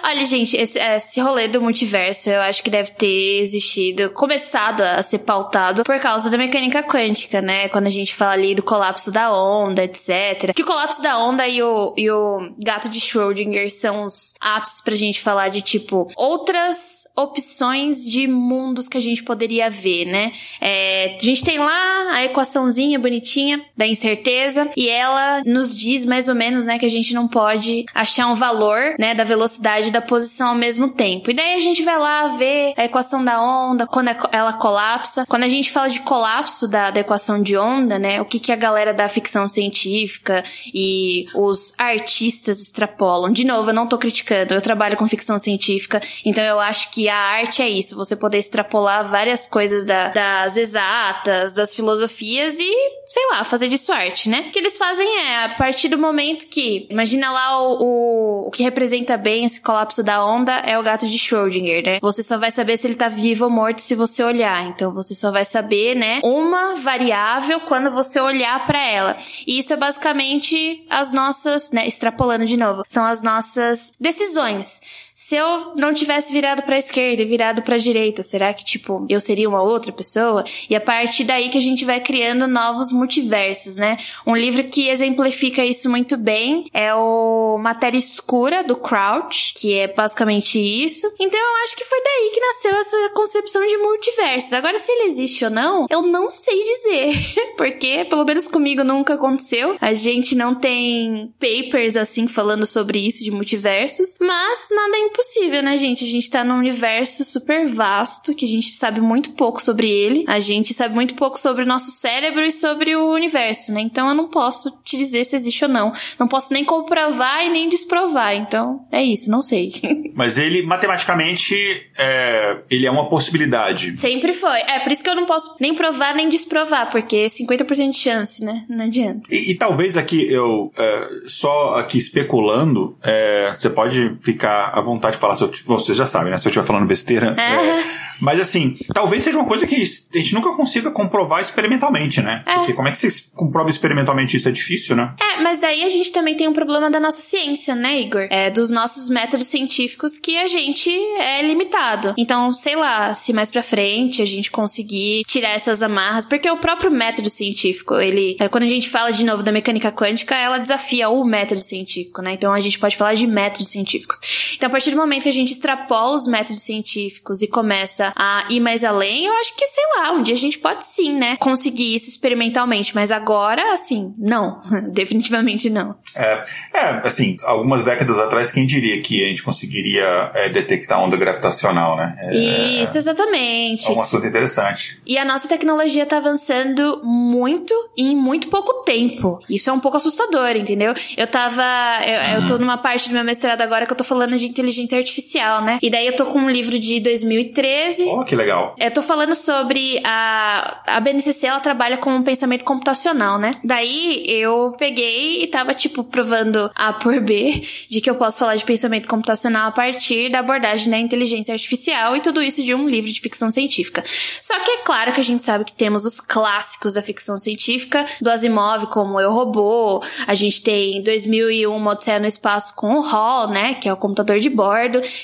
Olha, 0.02 0.24
gente, 0.26 0.56
esse, 0.56 0.78
esse 0.78 1.20
rolê 1.20 1.48
do 1.48 1.60
multiverso 1.60 2.30
eu 2.30 2.40
acho 2.42 2.62
que 2.62 2.70
deve 2.70 2.90
ter 2.92 3.40
existido, 3.40 4.10
começado 4.10 4.82
a 4.82 5.02
ser 5.02 5.20
pautado 5.20 5.84
por 5.84 5.98
causa 5.98 6.30
da 6.30 6.38
mecânica 6.38 6.82
quântica, 6.82 7.40
né? 7.40 7.68
Quando 7.68 7.86
a 7.86 7.90
gente 7.90 8.14
fala 8.14 8.32
ali 8.32 8.54
do 8.54 8.62
colapso 8.62 9.10
da 9.10 9.32
onda, 9.32 9.82
etc. 9.84 10.52
Que 10.54 10.62
o 10.62 10.66
colapso 10.66 11.02
da 11.02 11.18
onda 11.18 11.46
e 11.48 11.62
o, 11.62 11.94
e 11.96 12.10
o 12.10 12.54
gato 12.62 12.88
de 12.88 13.00
Schrödinger 13.00 13.70
são 13.70 14.02
os 14.04 14.34
ápices 14.40 14.80
pra 14.80 14.94
gente 14.94 15.20
falar 15.20 15.48
de, 15.48 15.62
tipo, 15.62 16.08
outras 16.16 17.04
opções 17.16 18.04
de 18.04 18.26
mundos 18.26 18.88
que 18.88 18.96
a 18.96 19.00
gente 19.00 19.22
poderia 19.22 19.68
ver, 19.70 20.04
né? 20.06 20.32
É, 20.60 21.16
a 21.20 21.24
gente 21.24 21.44
tem 21.44 21.58
lá 21.58 22.12
a 22.12 22.24
equaçãozinha 22.44 22.98
bonitinha 22.98 23.64
da 23.76 23.86
incerteza 23.86 24.70
e 24.76 24.88
ela 24.88 25.42
nos 25.46 25.74
diz 25.76 26.04
mais 26.04 26.28
ou 26.28 26.34
menos, 26.34 26.64
né, 26.64 26.78
que 26.78 26.84
a 26.86 26.90
gente 26.90 27.14
não 27.14 27.26
pode 27.26 27.84
achar 27.94 28.26
um 28.26 28.34
valor, 28.34 28.94
né, 28.98 29.14
da 29.14 29.24
velocidade 29.24 29.88
e 29.88 29.90
da 29.90 30.02
posição 30.02 30.50
ao 30.50 30.54
mesmo 30.54 30.90
tempo. 30.90 31.30
E 31.30 31.34
daí 31.34 31.54
a 31.54 31.60
gente 31.60 31.82
vai 31.82 31.98
lá 31.98 32.28
ver 32.36 32.74
a 32.76 32.84
equação 32.84 33.24
da 33.24 33.40
onda, 33.42 33.86
quando 33.86 34.08
é- 34.08 34.16
ela 34.32 34.52
colapsa. 34.52 35.24
Quando 35.26 35.44
a 35.44 35.48
gente 35.48 35.70
fala 35.72 35.88
de 35.88 36.00
colapso 36.00 36.68
da, 36.68 36.90
da 36.90 37.00
equação 37.00 37.40
de 37.42 37.56
onda, 37.56 37.98
né, 37.98 38.20
o 38.20 38.24
que, 38.24 38.38
que 38.38 38.52
a 38.52 38.56
galera 38.56 38.92
da 38.92 39.08
ficção 39.08 39.48
científica 39.48 40.44
e 40.72 41.26
os 41.34 41.72
artistas 41.78 42.60
extrapolam. 42.60 43.32
De 43.32 43.44
novo, 43.44 43.70
eu 43.70 43.74
não 43.74 43.86
tô 43.86 43.96
criticando, 43.96 44.52
eu 44.54 44.60
trabalho 44.60 44.96
com 44.96 45.06
ficção 45.06 45.38
científica, 45.38 46.00
então 46.24 46.44
eu 46.44 46.60
acho 46.60 46.90
que 46.90 47.08
a 47.08 47.16
arte 47.16 47.62
é 47.62 47.68
isso, 47.70 47.96
você 47.96 48.14
poder 48.14 48.38
extrapolar 48.38 49.08
várias 49.10 49.46
coisas 49.46 49.84
da- 49.84 50.08
das 50.10 50.56
exatas, 50.56 51.52
das 51.52 51.74
filosofias 51.74 52.33
e, 52.40 52.72
sei 53.06 53.22
lá, 53.30 53.44
fazer 53.44 53.68
disso 53.68 53.92
arte, 53.92 54.28
né? 54.28 54.46
O 54.48 54.50
que 54.50 54.58
eles 54.58 54.76
fazem 54.76 55.06
é, 55.20 55.44
a 55.44 55.48
partir 55.50 55.88
do 55.88 55.98
momento 55.98 56.46
que, 56.46 56.86
imagina 56.90 57.30
lá 57.30 57.62
o, 57.62 57.82
o, 57.82 58.48
o 58.48 58.50
que 58.50 58.62
representa 58.62 59.16
bem 59.16 59.44
esse 59.44 59.60
colapso 59.60 60.02
da 60.02 60.24
onda 60.24 60.52
é 60.60 60.78
o 60.78 60.82
gato 60.82 61.06
de 61.06 61.18
Schrödinger, 61.18 61.84
né? 61.84 61.98
Você 62.00 62.22
só 62.22 62.38
vai 62.38 62.50
saber 62.50 62.76
se 62.76 62.86
ele 62.86 62.94
tá 62.94 63.08
vivo 63.08 63.44
ou 63.44 63.50
morto 63.50 63.80
se 63.80 63.94
você 63.94 64.22
olhar, 64.22 64.66
então 64.66 64.92
você 64.92 65.14
só 65.14 65.30
vai 65.30 65.44
saber, 65.44 65.94
né, 65.94 66.20
uma 66.24 66.74
variável 66.76 67.60
quando 67.60 67.90
você 67.90 68.20
olhar 68.20 68.66
pra 68.66 68.80
ela. 68.80 69.18
E 69.46 69.58
isso 69.58 69.72
é 69.72 69.76
basicamente 69.76 70.84
as 70.90 71.12
nossas, 71.12 71.70
né, 71.70 71.86
extrapolando 71.86 72.46
de 72.46 72.56
novo, 72.56 72.82
são 72.86 73.04
as 73.04 73.22
nossas 73.22 73.92
decisões. 74.00 75.03
Se 75.14 75.36
eu 75.36 75.76
não 75.76 75.94
tivesse 75.94 76.32
virado 76.32 76.62
pra 76.62 76.76
esquerda 76.76 77.22
e 77.22 77.24
virado 77.24 77.62
pra 77.62 77.78
direita, 77.78 78.24
será 78.24 78.52
que, 78.52 78.64
tipo, 78.64 79.06
eu 79.08 79.20
seria 79.20 79.48
uma 79.48 79.62
outra 79.62 79.92
pessoa? 79.92 80.42
E 80.68 80.74
a 80.74 80.80
partir 80.80 81.22
daí 81.22 81.48
que 81.48 81.56
a 81.56 81.60
gente 81.60 81.84
vai 81.84 82.00
criando 82.00 82.48
novos 82.48 82.90
multiversos, 82.90 83.76
né? 83.76 83.96
Um 84.26 84.34
livro 84.34 84.64
que 84.64 84.88
exemplifica 84.88 85.64
isso 85.64 85.88
muito 85.88 86.16
bem 86.16 86.68
é 86.74 86.92
o 86.92 87.56
Matéria 87.58 87.96
Escura, 87.96 88.64
do 88.64 88.74
Crouch, 88.74 89.54
que 89.54 89.78
é 89.78 89.86
basicamente 89.86 90.58
isso. 90.58 91.06
Então 91.20 91.38
eu 91.38 91.64
acho 91.64 91.76
que 91.76 91.84
foi 91.84 92.02
daí 92.02 92.30
que 92.34 92.40
nasceu 92.40 92.74
essa 92.74 93.10
concepção 93.14 93.64
de 93.64 93.76
multiversos. 93.76 94.52
Agora, 94.52 94.76
se 94.78 94.90
ele 94.90 95.04
existe 95.04 95.44
ou 95.44 95.50
não, 95.50 95.86
eu 95.90 96.02
não 96.02 96.28
sei 96.28 96.64
dizer. 96.64 97.34
Porque, 97.56 98.04
pelo 98.06 98.24
menos 98.24 98.48
comigo, 98.48 98.82
nunca 98.82 99.14
aconteceu. 99.14 99.76
A 99.80 99.92
gente 99.92 100.34
não 100.34 100.56
tem 100.56 101.32
papers, 101.38 101.96
assim, 101.96 102.26
falando 102.26 102.66
sobre 102.66 102.98
isso 102.98 103.22
de 103.22 103.30
multiversos. 103.30 104.16
Mas 104.20 104.66
nada 104.70 105.03
é 105.04 105.08
impossível, 105.08 105.62
né, 105.62 105.76
gente? 105.76 106.04
A 106.04 106.08
gente 106.08 106.30
tá 106.30 106.44
num 106.44 106.58
universo 106.58 107.24
super 107.24 107.66
vasto, 107.66 108.34
que 108.34 108.44
a 108.44 108.48
gente 108.48 108.72
sabe 108.72 109.00
muito 109.00 109.32
pouco 109.32 109.62
sobre 109.62 109.90
ele. 109.90 110.24
A 110.26 110.40
gente 110.40 110.74
sabe 110.74 110.94
muito 110.94 111.14
pouco 111.14 111.38
sobre 111.38 111.62
o 111.62 111.66
nosso 111.66 111.90
cérebro 111.90 112.42
e 112.42 112.52
sobre 112.52 112.96
o 112.96 113.12
universo, 113.12 113.72
né? 113.72 113.80
Então 113.80 114.08
eu 114.08 114.14
não 114.14 114.28
posso 114.28 114.78
te 114.84 114.96
dizer 114.96 115.24
se 115.24 115.36
existe 115.36 115.64
ou 115.64 115.70
não. 115.70 115.92
Não 116.18 116.28
posso 116.28 116.52
nem 116.52 116.64
comprovar 116.64 117.46
e 117.46 117.50
nem 117.50 117.68
desprovar. 117.68 117.94
provar. 118.04 118.34
Então, 118.34 118.84
é 118.90 119.02
isso, 119.02 119.30
não 119.30 119.42
sei. 119.42 119.72
Mas 120.14 120.38
ele, 120.38 120.62
matematicamente, 120.62 121.54
é, 121.96 122.58
ele 122.70 122.86
é 122.86 122.90
uma 122.90 123.08
possibilidade. 123.08 123.96
Sempre 123.96 124.32
foi. 124.32 124.60
É, 124.60 124.80
por 124.80 124.92
isso 124.92 125.02
que 125.02 125.10
eu 125.10 125.14
não 125.14 125.26
posso 125.26 125.56
nem 125.60 125.74
provar 125.74 126.14
nem 126.14 126.28
desprovar, 126.28 126.90
porque 126.90 127.26
50% 127.26 127.90
de 127.90 127.98
chance, 127.98 128.44
né? 128.44 128.64
Não 128.68 128.84
adianta. 128.84 129.34
E, 129.34 129.50
e 129.50 129.54
talvez 129.54 129.96
aqui 129.96 130.30
eu, 130.30 130.72
é, 130.76 131.08
só 131.26 131.76
aqui 131.76 131.98
especulando, 131.98 132.96
é, 133.02 133.52
você 133.52 133.68
pode 133.68 134.16
ficar 134.20 134.70
à 134.74 134.80
vontade 134.80 134.93
de 134.98 135.16
falar, 135.16 135.36
se 135.36 135.42
eu, 135.44 135.52
você 135.66 135.94
já 135.94 136.06
sabe, 136.06 136.30
né? 136.30 136.38
Se 136.38 136.46
eu 136.46 136.50
estiver 136.50 136.66
falando 136.66 136.86
besteira. 136.86 137.34
É. 137.38 138.04
Mas 138.20 138.40
assim, 138.40 138.76
talvez 138.92 139.22
seja 139.22 139.38
uma 139.38 139.46
coisa 139.46 139.66
que 139.66 139.74
a 139.74 140.18
gente 140.18 140.34
nunca 140.34 140.50
consiga 140.52 140.90
comprovar 140.90 141.40
experimentalmente, 141.40 142.20
né? 142.20 142.42
É. 142.46 142.54
Porque 142.56 142.72
como 142.72 142.88
é 142.88 142.90
que 142.90 142.98
você 142.98 143.08
comprova 143.34 143.70
experimentalmente 143.70 144.36
isso? 144.36 144.48
É 144.48 144.52
difícil, 144.52 144.96
né? 144.96 145.14
É, 145.20 145.42
mas 145.42 145.60
daí 145.60 145.82
a 145.82 145.88
gente 145.88 146.12
também 146.12 146.36
tem 146.36 146.48
um 146.48 146.52
problema 146.52 146.90
da 146.90 147.00
nossa 147.00 147.20
ciência, 147.20 147.74
né, 147.74 148.00
Igor? 148.00 148.26
É, 148.30 148.50
dos 148.50 148.70
nossos 148.70 149.08
métodos 149.08 149.46
científicos 149.46 150.18
que 150.18 150.36
a 150.36 150.46
gente 150.46 150.90
é 151.18 151.42
limitado. 151.42 152.14
Então, 152.16 152.52
sei 152.52 152.76
lá, 152.76 153.14
se 153.14 153.32
mais 153.32 153.50
pra 153.50 153.62
frente 153.62 154.22
a 154.22 154.26
gente 154.26 154.50
conseguir 154.50 155.22
tirar 155.26 155.50
essas 155.50 155.82
amarras, 155.82 156.24
porque 156.24 156.50
o 156.50 156.56
próprio 156.56 156.90
método 156.90 157.28
científico, 157.30 157.94
ele, 157.96 158.36
é, 158.40 158.48
quando 158.48 158.64
a 158.64 158.68
gente 158.68 158.88
fala 158.88 159.12
de 159.12 159.24
novo 159.24 159.42
da 159.42 159.52
mecânica 159.52 159.90
quântica, 159.90 160.34
ela 160.34 160.58
desafia 160.58 161.08
o 161.08 161.24
método 161.24 161.60
científico, 161.60 162.22
né? 162.22 162.32
Então 162.32 162.52
a 162.52 162.60
gente 162.60 162.78
pode 162.78 162.96
falar 162.96 163.14
de 163.14 163.26
métodos 163.26 163.68
científicos. 163.68 164.54
Então, 164.56 164.68
a 164.68 164.70
partir 164.70 164.83
do 164.90 164.96
momento 164.96 165.24
que 165.24 165.28
a 165.28 165.32
gente 165.32 165.52
extrapola 165.52 166.16
os 166.16 166.26
métodos 166.26 166.62
científicos 166.62 167.42
e 167.42 167.48
começa 167.48 168.12
a 168.16 168.46
ir 168.50 168.60
mais 168.60 168.84
além, 168.84 169.26
eu 169.26 169.32
acho 169.34 169.54
que, 169.56 169.66
sei 169.66 169.84
lá, 169.96 170.12
um 170.12 170.22
dia 170.22 170.34
a 170.34 170.38
gente 170.38 170.58
pode 170.58 170.84
sim, 170.84 171.16
né? 171.16 171.36
Conseguir 171.36 171.94
isso 171.94 172.08
experimentalmente. 172.08 172.94
Mas 172.94 173.10
agora, 173.10 173.72
assim, 173.72 174.14
não. 174.18 174.60
Definitivamente 174.92 175.70
não. 175.70 175.96
É, 176.14 176.44
é, 176.72 176.88
assim, 177.04 177.36
algumas 177.44 177.82
décadas 177.82 178.18
atrás, 178.18 178.52
quem 178.52 178.66
diria 178.66 179.00
que 179.02 179.24
a 179.24 179.28
gente 179.28 179.42
conseguiria 179.42 180.30
é, 180.34 180.48
detectar 180.48 181.02
onda 181.02 181.16
gravitacional, 181.16 181.96
né? 181.96 182.16
É, 182.18 182.82
isso, 182.82 182.96
exatamente. 182.96 183.88
É 183.88 183.90
um 183.90 184.00
assunto 184.00 184.26
interessante. 184.26 185.00
E 185.06 185.18
a 185.18 185.24
nossa 185.24 185.48
tecnologia 185.48 186.06
tá 186.06 186.18
avançando 186.18 187.00
muito 187.04 187.74
em 187.96 188.16
muito 188.16 188.48
pouco 188.48 188.84
tempo. 188.84 189.40
Isso 189.48 189.70
é 189.70 189.72
um 189.72 189.80
pouco 189.80 189.96
assustador, 189.96 190.50
entendeu? 190.56 190.94
Eu 191.16 191.26
tava. 191.26 191.62
Eu, 192.06 192.40
eu 192.40 192.46
tô 192.46 192.58
numa 192.58 192.78
parte 192.78 193.08
do 193.08 193.14
meu 193.14 193.24
mestrado 193.24 193.60
agora 193.60 193.86
que 193.86 193.92
eu 193.92 193.96
tô 193.96 194.04
falando 194.04 194.36
de 194.36 194.46
inteligência 194.46 194.73
artificial, 194.96 195.62
né? 195.62 195.78
E 195.82 195.90
daí 195.90 196.06
eu 196.06 196.16
tô 196.16 196.26
com 196.26 196.38
um 196.38 196.50
livro 196.50 196.78
de 196.78 197.00
2013 197.00 198.04
Oh, 198.14 198.24
que 198.24 198.36
legal. 198.36 198.74
Eu 198.78 198.90
tô 198.90 199.02
falando 199.02 199.34
sobre 199.34 200.00
a, 200.04 200.82
a 200.86 201.00
BNCC, 201.00 201.46
ela 201.46 201.60
trabalha 201.60 201.96
com 201.96 202.10
um 202.10 202.22
pensamento 202.22 202.64
computacional, 202.64 203.38
né? 203.38 203.50
Daí 203.62 204.24
eu 204.26 204.74
peguei 204.78 205.42
e 205.42 205.46
tava, 205.46 205.74
tipo, 205.74 206.04
provando 206.04 206.70
A 206.74 206.92
por 206.92 207.20
B 207.20 207.60
de 207.88 208.00
que 208.00 208.08
eu 208.08 208.14
posso 208.14 208.38
falar 208.38 208.56
de 208.56 208.64
pensamento 208.64 209.08
computacional 209.08 209.68
a 209.68 209.72
partir 209.72 210.30
da 210.30 210.40
abordagem 210.40 210.90
da 210.90 210.98
inteligência 210.98 211.52
artificial 211.52 212.16
e 212.16 212.20
tudo 212.20 212.42
isso 212.42 212.62
de 212.62 212.74
um 212.74 212.88
livro 212.88 213.12
de 213.12 213.20
ficção 213.20 213.50
científica. 213.50 214.02
Só 214.06 214.58
que 214.60 214.70
é 214.70 214.76
claro 214.78 215.12
que 215.12 215.20
a 215.20 215.24
gente 215.24 215.44
sabe 215.44 215.64
que 215.64 215.72
temos 215.72 216.04
os 216.04 216.20
clássicos 216.20 216.94
da 216.94 217.02
ficção 217.02 217.36
científica, 217.36 218.04
do 218.20 218.30
Asimov, 218.30 218.86
como 218.86 219.20
Eu 219.20 219.32
Robô, 219.32 220.02
a 220.26 220.34
gente 220.34 220.62
tem 220.62 221.02
2001 221.02 221.86
Odisseia 221.86 222.18
no 222.18 222.26
Espaço 222.26 222.74
com 222.74 222.94
o 222.94 223.00
Hall, 223.00 223.48
né, 223.48 223.74
que 223.74 223.88
é 223.88 223.92
o 223.92 223.96
computador 223.96 224.38
de 224.38 224.50
bordo, 224.50 224.63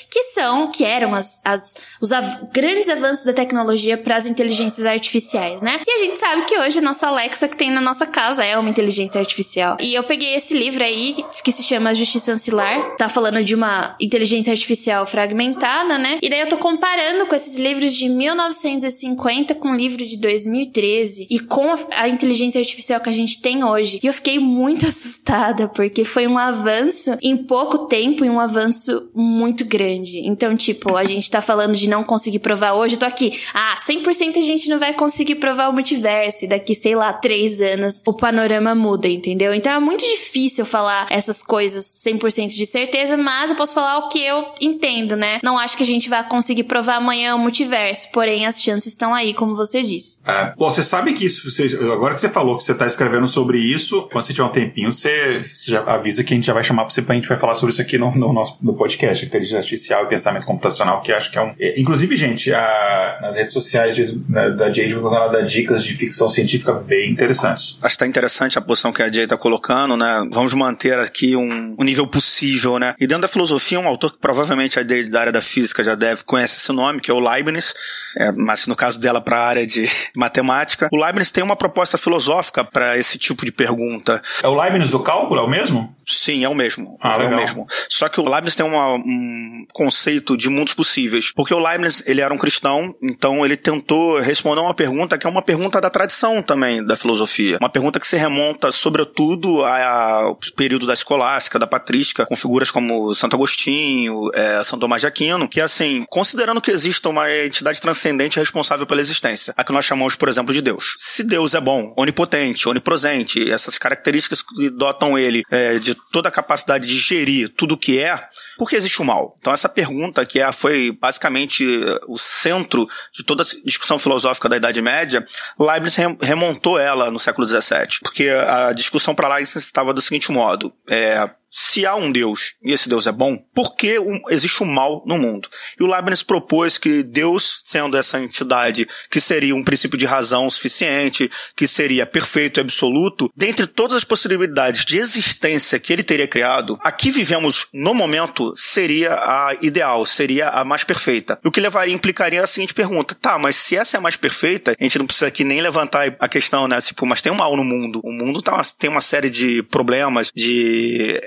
que 0.09 0.23
são, 0.23 0.69
que 0.69 0.83
eram 0.83 1.13
as, 1.13 1.37
as 1.45 1.75
os 2.01 2.09
grandes 2.51 2.81
grandes 2.81 2.89
avanços 2.89 3.25
da 3.25 3.33
tecnologia 3.33 3.97
para 3.97 4.15
as 4.15 4.25
inteligências 4.25 4.85
artificiais, 4.85 5.61
né? 5.61 5.79
E 5.85 5.91
a 5.91 6.05
gente 6.05 6.19
sabe 6.19 6.45
que 6.45 6.57
hoje 6.57 6.79
a 6.79 6.81
nossa 6.81 7.07
Alexa 7.07 7.47
que 7.47 7.55
tem 7.55 7.69
na 7.69 7.81
nossa 7.81 8.05
casa 8.05 8.43
é 8.43 8.57
uma 8.57 8.69
inteligência 8.69 9.19
artificial. 9.19 9.77
E 9.79 9.93
eu 9.93 10.03
peguei 10.03 10.33
esse 10.35 10.57
livro 10.57 10.83
aí 10.83 11.15
que 11.43 11.51
se 11.51 11.63
chama 11.63 11.93
Justiça 11.93 12.31
Ancilar, 12.31 12.95
tá 12.95 13.09
falando 13.09 13.43
de 13.43 13.53
uma 13.53 13.95
inteligência 13.99 14.51
artificial 14.51 15.05
fragmentada, 15.05 15.97
né? 15.97 16.17
E 16.21 16.29
daí 16.29 16.39
eu 16.39 16.49
tô 16.49 16.57
comparando 16.57 17.25
com 17.27 17.35
esses 17.35 17.57
livros 17.57 17.93
de 17.93 18.09
1950 18.09 19.55
com 19.55 19.71
o 19.71 19.75
livro 19.75 20.05
de 20.05 20.17
2013 20.17 21.27
e 21.29 21.39
com 21.39 21.71
a, 21.71 21.77
a 21.97 22.09
inteligência 22.09 22.59
artificial 22.59 22.99
que 22.99 23.09
a 23.09 23.13
gente 23.13 23.41
tem 23.41 23.63
hoje. 23.63 23.99
E 24.01 24.07
eu 24.07 24.13
fiquei 24.13 24.39
muito 24.39 24.85
assustada 24.87 25.67
porque 25.67 26.03
foi 26.03 26.25
um 26.25 26.37
avanço 26.37 27.17
em 27.21 27.37
pouco 27.37 27.87
tempo 27.87 28.25
e 28.25 28.29
um 28.29 28.39
avanço 28.39 29.11
muito 29.31 29.65
grande. 29.65 30.27
Então, 30.27 30.55
tipo, 30.55 30.95
a 30.95 31.03
gente 31.03 31.29
tá 31.29 31.41
falando 31.41 31.75
de 31.75 31.89
não 31.89 32.03
conseguir 32.03 32.39
provar 32.39 32.73
hoje, 32.73 32.95
eu 32.95 32.99
tô 32.99 33.05
aqui. 33.05 33.31
Ah, 33.53 33.77
100% 33.87 34.37
a 34.37 34.41
gente 34.41 34.69
não 34.69 34.79
vai 34.79 34.93
conseguir 34.93 35.35
provar 35.35 35.69
o 35.69 35.73
multiverso. 35.73 36.45
E 36.45 36.47
daqui, 36.47 36.75
sei 36.75 36.95
lá, 36.95 37.13
três 37.13 37.61
anos, 37.61 38.03
o 38.05 38.13
panorama 38.13 38.75
muda, 38.75 39.07
entendeu? 39.07 39.53
Então 39.53 39.71
é 39.71 39.79
muito 39.79 40.03
difícil 40.03 40.65
falar 40.65 41.07
essas 41.09 41.41
coisas 41.41 41.85
100% 42.05 42.49
de 42.49 42.65
certeza, 42.65 43.17
mas 43.17 43.49
eu 43.49 43.55
posso 43.55 43.73
falar 43.73 43.99
o 43.99 44.09
que 44.09 44.23
eu 44.23 44.45
entendo, 44.59 45.15
né? 45.15 45.39
Não 45.43 45.57
acho 45.57 45.77
que 45.77 45.83
a 45.83 45.85
gente 45.85 46.09
vai 46.09 46.27
conseguir 46.27 46.63
provar 46.63 46.95
amanhã 46.95 47.35
o 47.35 47.39
multiverso, 47.39 48.07
porém 48.11 48.45
as 48.45 48.61
chances 48.61 48.93
estão 48.93 49.13
aí, 49.13 49.33
como 49.33 49.55
você 49.55 49.81
disse. 49.81 50.19
É, 50.25 50.53
bom, 50.57 50.71
você 50.71 50.83
sabe 50.83 51.13
que 51.13 51.25
isso, 51.25 51.49
você, 51.49 51.75
agora 51.91 52.13
que 52.13 52.21
você 52.21 52.29
falou 52.29 52.57
que 52.57 52.63
você 52.63 52.73
tá 52.73 52.85
escrevendo 52.85 53.27
sobre 53.27 53.57
isso, 53.57 54.07
quando 54.11 54.25
você 54.25 54.33
tiver 54.33 54.47
um 54.47 54.51
tempinho, 54.51 54.91
você, 54.91 55.39
você 55.39 55.71
já 55.71 55.81
avisa 55.83 56.23
que 56.23 56.33
a 56.33 56.35
gente 56.35 56.45
já 56.45 56.53
vai 56.53 56.63
chamar 56.63 56.85
pra 56.85 56.93
você, 56.93 57.01
pra 57.01 57.15
gente 57.15 57.27
vai 57.27 57.37
falar 57.37 57.55
sobre 57.55 57.73
isso 57.73 57.81
aqui 57.81 57.97
no, 57.97 58.15
no 58.15 58.33
nosso 58.33 58.57
no 58.61 58.73
podcast, 58.73 59.10
inteligência 59.19 59.57
artificial 59.57 60.05
e 60.05 60.07
pensamento 60.07 60.45
computacional, 60.45 61.01
que 61.01 61.11
acho 61.11 61.31
que 61.31 61.37
é 61.37 61.41
um. 61.41 61.53
É, 61.59 61.79
inclusive, 61.79 62.15
gente, 62.15 62.53
a, 62.53 63.19
nas 63.21 63.35
redes 63.35 63.53
sociais 63.53 63.95
de, 63.95 64.21
na, 64.29 64.49
da 64.49 64.71
Jade, 64.71 64.93
ela 64.93 65.27
dá 65.27 65.41
dicas 65.41 65.83
de 65.83 65.93
ficção 65.93 66.29
científica 66.29 66.73
bem 66.73 67.09
interessantes. 67.09 67.77
Acho 67.81 67.95
que 67.95 67.99
tá 67.99 68.07
interessante 68.07 68.57
a 68.57 68.61
posição 68.61 68.91
que 68.91 69.01
a 69.01 69.05
Jade 69.05 69.27
tá 69.27 69.37
colocando, 69.37 69.95
né? 69.97 70.27
Vamos 70.31 70.53
manter 70.53 70.97
aqui 70.99 71.35
um, 71.35 71.75
um 71.77 71.83
nível 71.83 72.07
possível, 72.07 72.79
né? 72.79 72.95
E 72.99 73.07
dentro 73.07 73.23
da 73.23 73.27
filosofia, 73.27 73.79
um 73.79 73.87
autor 73.87 74.11
que 74.11 74.19
provavelmente 74.19 74.79
a 74.79 74.81
Jade 74.81 75.09
da 75.09 75.19
área 75.19 75.31
da 75.31 75.41
física 75.41 75.83
já 75.83 75.95
deve 75.95 76.23
conhecer 76.23 76.57
esse 76.57 76.71
nome, 76.71 77.01
que 77.01 77.11
é 77.11 77.13
o 77.13 77.19
Leibniz, 77.19 77.73
é, 78.17 78.31
mas 78.31 78.67
no 78.67 78.75
caso 78.75 78.99
dela 78.99 79.21
para 79.21 79.37
a 79.37 79.47
área 79.47 79.67
de 79.67 79.89
matemática. 80.15 80.89
O 80.91 80.97
Leibniz 80.97 81.31
tem 81.31 81.43
uma 81.43 81.55
proposta 81.55 81.97
filosófica 81.97 82.63
para 82.63 82.97
esse 82.97 83.17
tipo 83.17 83.45
de 83.45 83.51
pergunta. 83.51 84.21
É 84.43 84.47
o 84.47 84.59
Leibniz 84.59 84.89
do 84.89 84.99
cálculo, 84.99 85.39
é 85.39 85.43
o 85.43 85.47
mesmo? 85.47 85.95
Sim, 86.07 86.43
é 86.43 86.49
o 86.49 86.55
mesmo. 86.55 86.97
Ah, 87.01 87.15
é 87.15 87.17
legal. 87.17 87.33
o 87.33 87.35
mesmo. 87.35 87.67
Só 87.89 88.09
que 88.09 88.19
o 88.19 88.25
Leibniz 88.25 88.55
tem 88.55 88.65
uma, 88.65 88.95
um 88.95 89.65
conceito 89.73 90.35
de 90.35 90.49
mundos 90.49 90.73
possíveis. 90.73 91.31
Porque 91.31 91.53
o 91.53 91.59
Leibniz, 91.59 92.03
ele 92.05 92.21
era 92.21 92.33
um 92.33 92.37
cristão, 92.37 92.95
então 93.01 93.45
ele 93.45 93.57
tentou 93.57 94.19
responder 94.19 94.61
uma 94.61 94.73
pergunta 94.73 95.17
que 95.17 95.27
é 95.27 95.29
uma 95.29 95.41
pergunta 95.41 95.79
da 95.79 95.89
tradição 95.89 96.41
também 96.41 96.83
da 96.83 96.95
filosofia. 96.95 97.57
Uma 97.61 97.69
pergunta 97.69 97.99
que 97.99 98.07
se 98.07 98.17
remonta, 98.17 98.71
sobretudo, 98.71 99.63
ao 99.63 100.37
período 100.55 100.85
da 100.85 100.93
escolástica, 100.93 101.59
da 101.59 101.67
patrística, 101.67 102.25
com 102.25 102.35
figuras 102.35 102.71
como 102.71 103.13
Santo 103.13 103.35
Agostinho, 103.35 104.29
é, 104.33 104.63
São 104.63 104.79
Tomás 104.79 105.01
de 105.01 105.07
Aquino, 105.07 105.47
que 105.47 105.61
assim, 105.61 106.05
considerando 106.09 106.61
que 106.61 106.71
exista 106.71 107.09
uma 107.09 107.31
entidade 107.31 107.79
transcendente 107.79 108.39
responsável 108.39 108.85
pela 108.85 109.01
existência, 109.01 109.53
a 109.55 109.63
que 109.63 109.71
nós 109.71 109.85
chamamos, 109.85 110.15
por 110.15 110.29
exemplo, 110.29 110.53
de 110.53 110.61
Deus. 110.61 110.95
Se 110.97 111.23
Deus 111.23 111.53
é 111.53 111.61
bom, 111.61 111.93
onipotente, 111.97 112.67
onipresente, 112.67 113.49
essas 113.49 113.77
características 113.77 114.41
que 114.41 114.69
dotam 114.69 115.17
ele 115.17 115.43
é, 115.49 115.77
de 115.79 115.90
toda 116.11 116.29
a 116.29 116.31
capacidade 116.31 116.87
de 116.87 116.95
gerir 116.95 117.49
tudo 117.49 117.75
o 117.75 117.77
que 117.77 117.99
é, 117.99 118.27
por 118.57 118.69
que 118.69 118.75
existe 118.75 119.01
o 119.01 119.05
mal? 119.05 119.35
Então 119.39 119.53
essa 119.53 119.69
pergunta 119.69 120.25
que 120.25 120.39
é, 120.39 120.51
foi 120.51 120.91
basicamente 120.91 121.65
o 122.07 122.17
centro 122.17 122.87
de 123.13 123.23
toda 123.23 123.43
a 123.43 123.45
discussão 123.65 123.97
filosófica 123.97 124.49
da 124.49 124.57
Idade 124.57 124.81
Média, 124.81 125.25
Leibniz 125.59 125.95
remontou 126.21 126.79
ela 126.79 127.11
no 127.11 127.19
século 127.19 127.47
XVII, 127.47 127.99
porque 128.01 128.29
a 128.29 128.73
discussão 128.73 129.15
para 129.15 129.27
Leibniz 129.27 129.55
estava 129.55 129.93
do 129.93 130.01
seguinte 130.01 130.31
modo: 130.31 130.73
é, 130.87 131.29
se 131.51 131.85
há 131.85 131.95
um 131.95 132.11
Deus 132.11 132.55
e 132.63 132.71
esse 132.71 132.87
Deus 132.87 133.05
é 133.05 133.11
bom, 133.11 133.37
por 133.53 133.75
que 133.75 133.97
existe 134.29 134.63
o 134.63 134.65
um 134.65 134.71
mal 134.71 135.03
no 135.05 135.17
mundo? 135.17 135.49
E 135.77 135.83
o 135.83 135.87
Leibniz 135.87 136.23
propôs 136.23 136.77
que 136.77 137.03
Deus, 137.03 137.61
sendo 137.65 137.97
essa 137.97 138.19
entidade 138.19 138.87
que 139.09 139.19
seria 139.19 139.55
um 139.55 139.63
princípio 139.63 139.97
de 139.97 140.05
razão 140.05 140.49
suficiente, 140.49 141.29
que 141.55 141.67
seria 141.67 142.05
perfeito 142.05 142.59
e 142.59 142.61
absoluto, 142.61 143.29
dentre 143.35 143.67
todas 143.67 143.97
as 143.97 144.03
possibilidades 144.03 144.85
de 144.85 144.97
existência 144.97 145.79
que 145.79 145.91
ele 145.91 146.03
teria 146.03 146.27
criado, 146.27 146.79
a 146.81 146.91
que 146.91 147.11
vivemos 147.11 147.67
no 147.73 147.93
momento 147.93 148.53
seria 148.55 149.13
a 149.15 149.57
ideal, 149.61 150.05
seria 150.05 150.49
a 150.49 150.63
mais 150.63 150.83
perfeita. 150.83 151.39
O 151.43 151.51
que 151.51 151.59
levaria, 151.59 151.93
implicaria 151.93 152.43
a 152.43 152.47
seguinte 152.47 152.73
pergunta: 152.73 153.15
tá, 153.15 153.37
mas 153.37 153.57
se 153.57 153.75
essa 153.75 153.97
é 153.97 153.99
a 153.99 154.01
mais 154.01 154.15
perfeita, 154.15 154.75
a 154.79 154.83
gente 154.83 154.97
não 154.97 155.05
precisa 155.05 155.27
aqui 155.27 155.43
nem 155.43 155.61
levantar 155.61 156.15
a 156.19 156.29
questão, 156.29 156.67
né? 156.67 156.79
Tipo, 156.79 157.05
mas 157.05 157.21
tem 157.21 157.31
um 157.31 157.35
mal 157.35 157.55
no 157.57 157.63
mundo. 157.63 157.99
O 158.03 158.11
mundo 158.11 158.41
tá, 158.41 158.61
tem 158.77 158.89
uma 158.89 159.01
série 159.01 159.29
de 159.29 159.63
problemas, 159.63 160.31
de 160.33 161.19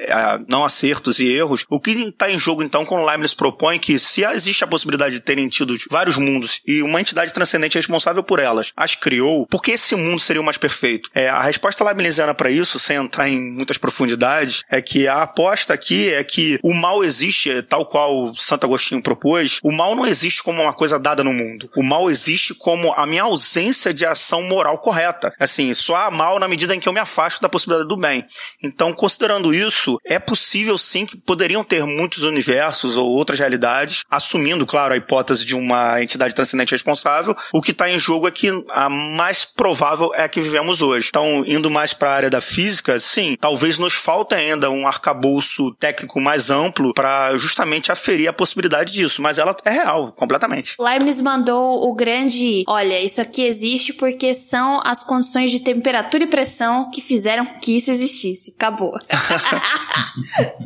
não 0.49 0.65
acertos 0.65 1.19
e 1.19 1.27
erros. 1.27 1.65
O 1.69 1.81
que 1.81 1.91
está 1.91 2.31
em 2.31 2.39
jogo 2.39 2.63
então 2.63 2.85
quando 2.85 3.07
Leibniz 3.07 3.35
propõe 3.35 3.79
que 3.79 3.99
se 3.99 4.25
existe 4.25 4.65
a 4.65 4.67
possibilidade 4.67 5.15
de 5.15 5.21
terem 5.21 5.49
tido 5.49 5.75
vários 5.91 6.17
mundos 6.17 6.61
e 6.67 6.83
uma 6.83 7.01
entidade 7.01 7.33
transcendente 7.33 7.77
responsável 7.77 8.23
por 8.23 8.39
elas 8.39 8.73
as 8.77 8.95
criou, 8.95 9.47
por 9.47 9.63
que 9.63 9.73
esse 9.73 9.95
mundo 9.95 10.21
seria 10.21 10.41
o 10.41 10.45
mais 10.45 10.59
perfeito? 10.59 11.11
É, 11.15 11.29
a 11.29 11.43
resposta 11.43 11.85
leibniziana 11.85 12.35
para 12.35 12.51
isso, 12.51 12.79
sem 12.79 12.97
entrar 12.97 13.29
em 13.29 13.41
muitas 13.41 13.79
profundidades, 13.79 14.65
é 14.71 14.81
que 14.83 15.07
a 15.07 15.23
aposta 15.23 15.73
aqui 15.73 16.13
é 16.13 16.23
que 16.23 16.59
o 16.63 16.75
mal 16.75 17.05
existe, 17.05 17.63
tal 17.63 17.87
qual 17.87 18.35
Santo 18.35 18.65
Agostinho 18.65 19.03
propôs, 19.03 19.59
o 19.63 19.73
mal 19.73 19.95
não 19.95 20.07
existe 20.07 20.43
como 20.43 20.63
uma 20.63 20.73
coisa 20.73 20.99
dada 20.99 21.23
no 21.23 21.33
mundo. 21.33 21.71
O 21.77 21.83
mal 21.83 22.11
existe 22.11 22.55
como 22.55 22.93
a 22.93 23.07
minha 23.07 23.23
ausência 23.23 23.93
de 23.93 24.05
ação 24.05 24.43
moral 24.43 24.79
correta. 24.79 25.33
Assim, 25.39 25.73
só 25.75 25.97
há 25.97 26.11
mal 26.11 26.39
na 26.39 26.49
medida 26.49 26.75
em 26.75 26.81
que 26.81 26.89
eu 26.89 26.93
me 26.93 27.01
afasto 27.01 27.41
da 27.41 27.49
possibilidade 27.49 27.89
do 27.89 27.97
bem. 27.97 28.25
Então, 28.63 28.93
considerando 28.93 29.55
isso, 29.55 29.99
é 30.05 30.19
possível 30.19 30.77
sim 30.77 31.07
que 31.07 31.17
poderiam 31.17 31.65
ter 31.65 31.85
muitos 31.85 32.23
universos 32.23 32.97
ou 32.97 33.11
outras 33.11 33.39
realidades, 33.39 34.05
assumindo, 34.11 34.67
claro, 34.67 34.95
a 34.95 34.97
hipótese 34.97 35.45
de 35.45 35.55
uma 35.55 36.03
entidade 36.03 36.35
transcendente 36.35 36.73
responsável. 36.73 37.37
O 37.53 37.63
que 37.63 37.71
está 37.71 37.91
em 37.91 37.99
jogo 37.99 38.29
é 38.29 38.31
que 38.31 38.51
a 38.71 38.89
mais 38.89 39.45
provável 39.45 40.15
é 40.15 40.25
a 40.25 40.29
que 40.29 40.41
vivemos 40.41 40.83
hoje. 40.83 41.09
Então, 41.09 41.45
indo 41.47 41.71
mais 41.71 41.93
para 41.95 42.11
a 42.11 42.15
área 42.15 42.31
da 42.31 42.41
física, 42.41 42.99
sim, 43.01 43.37
talvez 43.41 43.79
nos 43.79 43.95
falte 43.95 44.35
ainda 44.35 44.71
um 44.71 44.87
arcabouço 44.87 45.73
técnico 45.75 46.21
mais 46.21 46.51
amplo 46.51 46.93
para 46.93 47.37
justamente 47.37 47.91
aferir 47.91 48.29
a 48.29 48.33
possibilidade 48.33 48.93
disso, 48.93 49.23
mas 49.23 49.39
ela 49.39 49.57
é 49.65 49.71
real, 49.71 50.13
completamente. 50.13 50.75
Leibniz 50.79 51.21
mandou 51.21 51.89
o 51.89 51.95
grande, 51.95 52.65
olha, 52.67 53.01
isso 53.01 53.21
aqui 53.21 53.43
existe 53.43 53.93
porque 53.93 54.35
são 54.35 54.81
as 54.85 55.03
condições 55.03 55.51
de 55.51 55.61
temperatura 55.61 56.25
e 56.25 56.27
pressão 56.27 56.91
que 56.91 57.01
fizeram 57.01 57.47
que 57.61 57.77
isso 57.77 57.91
existisse. 57.91 58.55
Acabou. 58.57 58.93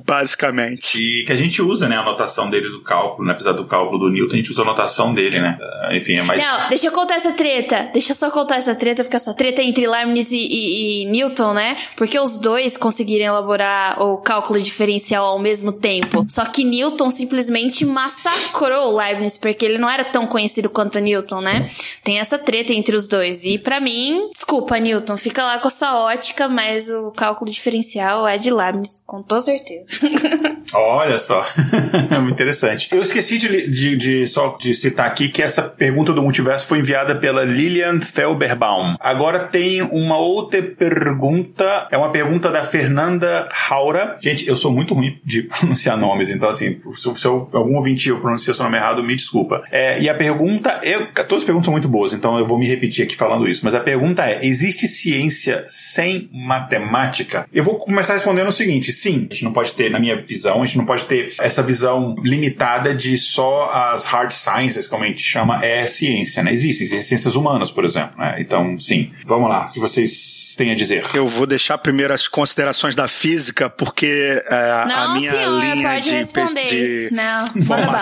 Basicamente. 0.07 0.99
E 0.99 1.25
que 1.25 1.33
a 1.33 1.37
gente 1.37 1.61
usa, 1.61 1.89
né, 1.89 1.97
a 1.97 2.03
notação 2.03 2.51
dele 2.51 2.69
do 2.69 2.83
cálculo, 2.83 3.27
né? 3.27 3.35
Apesar 3.35 3.53
do 3.53 3.67
cálculo 3.67 3.99
do 3.99 4.11
Newton, 4.11 4.35
a 4.35 4.37
gente 4.37 4.53
usa 4.53 4.63
a 4.63 4.65
notação 4.65 5.15
dele, 5.15 5.41
né? 5.41 5.59
Uh, 5.61 5.95
enfim, 5.95 6.15
é 6.15 6.23
mais. 6.23 6.43
Não, 6.43 6.69
deixa 6.69 6.87
eu 6.87 6.93
contar 6.93 7.15
essa 7.15 7.33
treta. 7.33 7.91
Deixa 7.93 8.13
eu 8.13 8.17
só 8.17 8.31
contar 8.31 8.57
essa 8.57 8.75
treta, 8.75 9.03
porque 9.03 9.17
essa 9.17 9.35
treta 9.35 9.61
é 9.61 9.65
entre 9.65 9.87
Leibniz 9.87 10.33
e, 10.33 10.39
e, 10.39 11.03
e 11.03 11.07
Newton, 11.07 11.53
né? 11.53 11.77
Porque 11.97 12.19
os 12.19 12.39
dois 12.39 12.77
conseguiram 12.77 13.27
elaborar 13.27 14.01
o 14.03 14.19
cálculo 14.19 14.61
diferencial 14.61 15.25
ao 15.25 15.39
mesmo 15.39 15.73
tempo. 15.73 16.25
Só 16.29 16.45
que 16.45 16.65
Newton 16.65 17.11
simplesmente 17.11 17.85
massacrou 17.85 18.97
Leibniz, 18.97 19.37
porque 19.37 19.65
ele 19.65 19.79
não 19.79 19.89
era 19.89 20.05
tão 20.05 20.27
conhecido 20.27 20.71
quanto 20.71 20.99
Newton, 20.99 21.41
né? 21.41 21.71
Tem 22.03 22.19
essa 22.19 22.39
treta 22.39 22.73
entre 22.73 22.97
os 22.97 23.07
dois. 23.07 23.45
E 23.45 23.59
para 23.59 23.81
mim, 23.81 24.29
desculpa, 24.33 24.79
Newton, 24.79 25.17
fica 25.17 25.45
lá 25.45 25.59
com 25.59 25.69
a 25.69 25.71
sua 25.71 25.99
ótica, 26.01 26.49
mas 26.49 26.91
o 26.91 27.11
cálculo 27.11 27.51
diferencial 27.51 28.27
é 28.27 28.39
de 28.39 28.51
Leibniz, 28.51 29.03
com 29.07 29.18
toda 29.23 29.41
certeza. 29.41 29.99
Olha 30.75 31.19
só, 31.19 31.47
muito 32.21 32.35
interessante. 32.35 32.89
Eu 32.93 33.01
esqueci 33.01 33.39
de, 33.39 33.71
de, 33.71 33.97
de, 33.97 34.27
só 34.27 34.57
de 34.61 34.75
citar 34.75 35.07
aqui 35.07 35.29
que 35.29 35.43
essa 35.43 35.63
pergunta 35.63 36.13
do 36.13 36.23
multiverso 36.23 36.67
foi 36.67 36.79
enviada 36.81 37.15
pela 37.15 37.45
Lilian 37.45 38.01
Felberbaum. 38.01 38.97
Agora 39.01 39.41
tem 39.41 39.81
uma 39.83 40.19
outra 40.19 40.61
pergunta, 40.63 41.89
é 41.91 41.97
uma 41.97 42.11
pergunta 42.11 42.51
da 42.51 42.65
Fernanda 42.65 43.49
Haura. 43.71 44.19
Gente, 44.21 44.47
eu 44.47 44.57
sou 44.57 44.71
muito 44.73 44.95
ruim 44.95 45.19
de 45.25 45.43
pronunciar 45.49 45.97
nomes, 45.97 46.29
então 46.29 46.49
assim, 46.49 46.79
se, 46.95 47.15
se 47.15 47.27
algum 47.27 47.77
ouvinte 47.77 48.09
eu 48.09 48.21
pronunciei 48.21 48.55
seu 48.55 48.65
nome 48.65 48.77
errado, 48.77 49.03
me 49.03 49.17
desculpa. 49.17 49.63
É, 49.71 49.99
e 50.01 50.09
a 50.09 50.15
pergunta, 50.15 50.81
eu, 50.83 51.07
todas 51.13 51.43
as 51.43 51.45
perguntas 51.45 51.65
são 51.65 51.73
muito 51.73 51.89
boas, 51.89 52.13
então 52.13 52.39
eu 52.39 52.45
vou 52.45 52.59
me 52.59 52.67
repetir 52.67 53.05
aqui 53.05 53.17
falando 53.17 53.49
isso, 53.49 53.65
mas 53.65 53.75
a 53.75 53.81
pergunta 53.81 54.25
é: 54.25 54.45
existe 54.45 54.87
ciência 54.87 55.65
sem 55.69 56.29
matemática? 56.33 57.47
Eu 57.53 57.65
vou 57.65 57.77
começar 57.77 58.13
respondendo 58.15 58.49
o 58.49 58.53
seguinte: 58.53 58.93
sim, 58.93 59.08
a 59.17 59.35
gente 59.35 59.45
não 59.45 59.53
pode 59.53 59.73
ter, 59.75 59.91
na 59.91 59.99
minha 59.99 60.17
visão, 60.17 60.62
a 60.62 60.67
gente 60.67 60.79
não 60.79 60.87
pode 60.87 61.05
ter 61.05 61.35
essa 61.41 61.62
visão 61.62 62.15
limitada 62.23 62.95
de 62.95 63.17
só 63.17 63.71
as 63.71 64.05
hard 64.05 64.31
sciences, 64.31 64.87
como 64.87 65.05
a 65.05 65.07
gente 65.07 65.23
chama, 65.23 65.65
é 65.65 65.87
ciência, 65.87 66.43
né? 66.43 66.53
Existem, 66.53 66.85
existem 66.87 67.03
ciências 67.03 67.35
humanas, 67.35 67.71
por 67.71 67.85
exemplo, 67.85 68.19
né? 68.19 68.37
Então, 68.38 68.79
sim. 68.79 69.12
Vamos 69.25 69.49
lá, 69.49 69.67
o 69.67 69.73
que 69.73 69.81
vocês 69.81 70.55
têm 70.57 70.73
a 70.73 70.75
dizer? 70.75 71.05
Eu 71.15 71.27
vou 71.27 71.47
deixar 71.47 71.79
primeiro 71.79 72.12
as 72.12 72.29
considerações 72.29 72.95
da 72.95 73.09
física, 73.09 73.71
porque 73.71 74.43
é, 74.49 74.85
não, 74.87 74.97
a 74.97 75.15
minha 75.15 75.31
senhora, 75.31 75.75
linha 75.75 75.88
pode 75.88 76.05
de, 76.05 76.11
responder. 76.11 76.67
de... 76.67 77.15
Não, 77.15 77.45
manda 77.55 77.87
bala. 77.87 78.00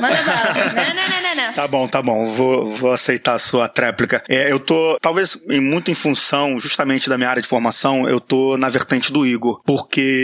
Manda 0.00 0.22
bala. 0.22 0.54
Não, 0.74 0.94
não, 0.94 1.08
não, 1.08 1.22
não, 1.22 1.46
não. 1.46 1.52
Tá 1.52 1.68
bom, 1.68 1.88
tá 1.88 2.02
bom. 2.02 2.32
Vou, 2.32 2.72
vou 2.72 2.92
aceitar 2.92 3.34
a 3.34 3.38
sua 3.38 3.68
tréplica. 3.68 4.22
É, 4.28 4.50
eu 4.50 4.58
tô, 4.58 4.98
talvez, 5.00 5.38
muito 5.46 5.90
em 5.90 5.94
função, 5.94 6.58
justamente 6.58 7.08
da 7.08 7.16
minha 7.16 7.30
área 7.30 7.42
de 7.42 7.48
formação, 7.48 8.08
eu 8.08 8.20
tô 8.20 8.56
na 8.56 8.68
vertente 8.68 9.12
do 9.12 9.26
Igor. 9.26 9.60
Porque 9.64 10.23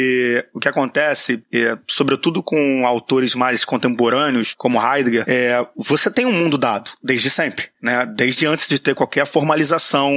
o 0.53 0.61
que 0.61 0.69
acontece, 0.69 1.43
é, 1.53 1.77
sobretudo 1.89 2.43
com 2.43 2.87
autores 2.87 3.35
mais 3.35 3.65
contemporâneos, 3.65 4.55
como 4.57 4.81
Heidegger, 4.81 5.25
é, 5.27 5.67
você 5.77 6.11
tem 6.11 6.27
um 6.27 6.33
mundo 6.33 6.59
dado, 6.59 6.91
desde 7.03 7.31
sempre. 7.31 7.69
Né? 7.83 8.07
Desde 8.07 8.47
antes 8.47 8.69
de 8.69 8.79
ter 8.79 8.95
qualquer 8.95 9.27
formalização 9.27 10.13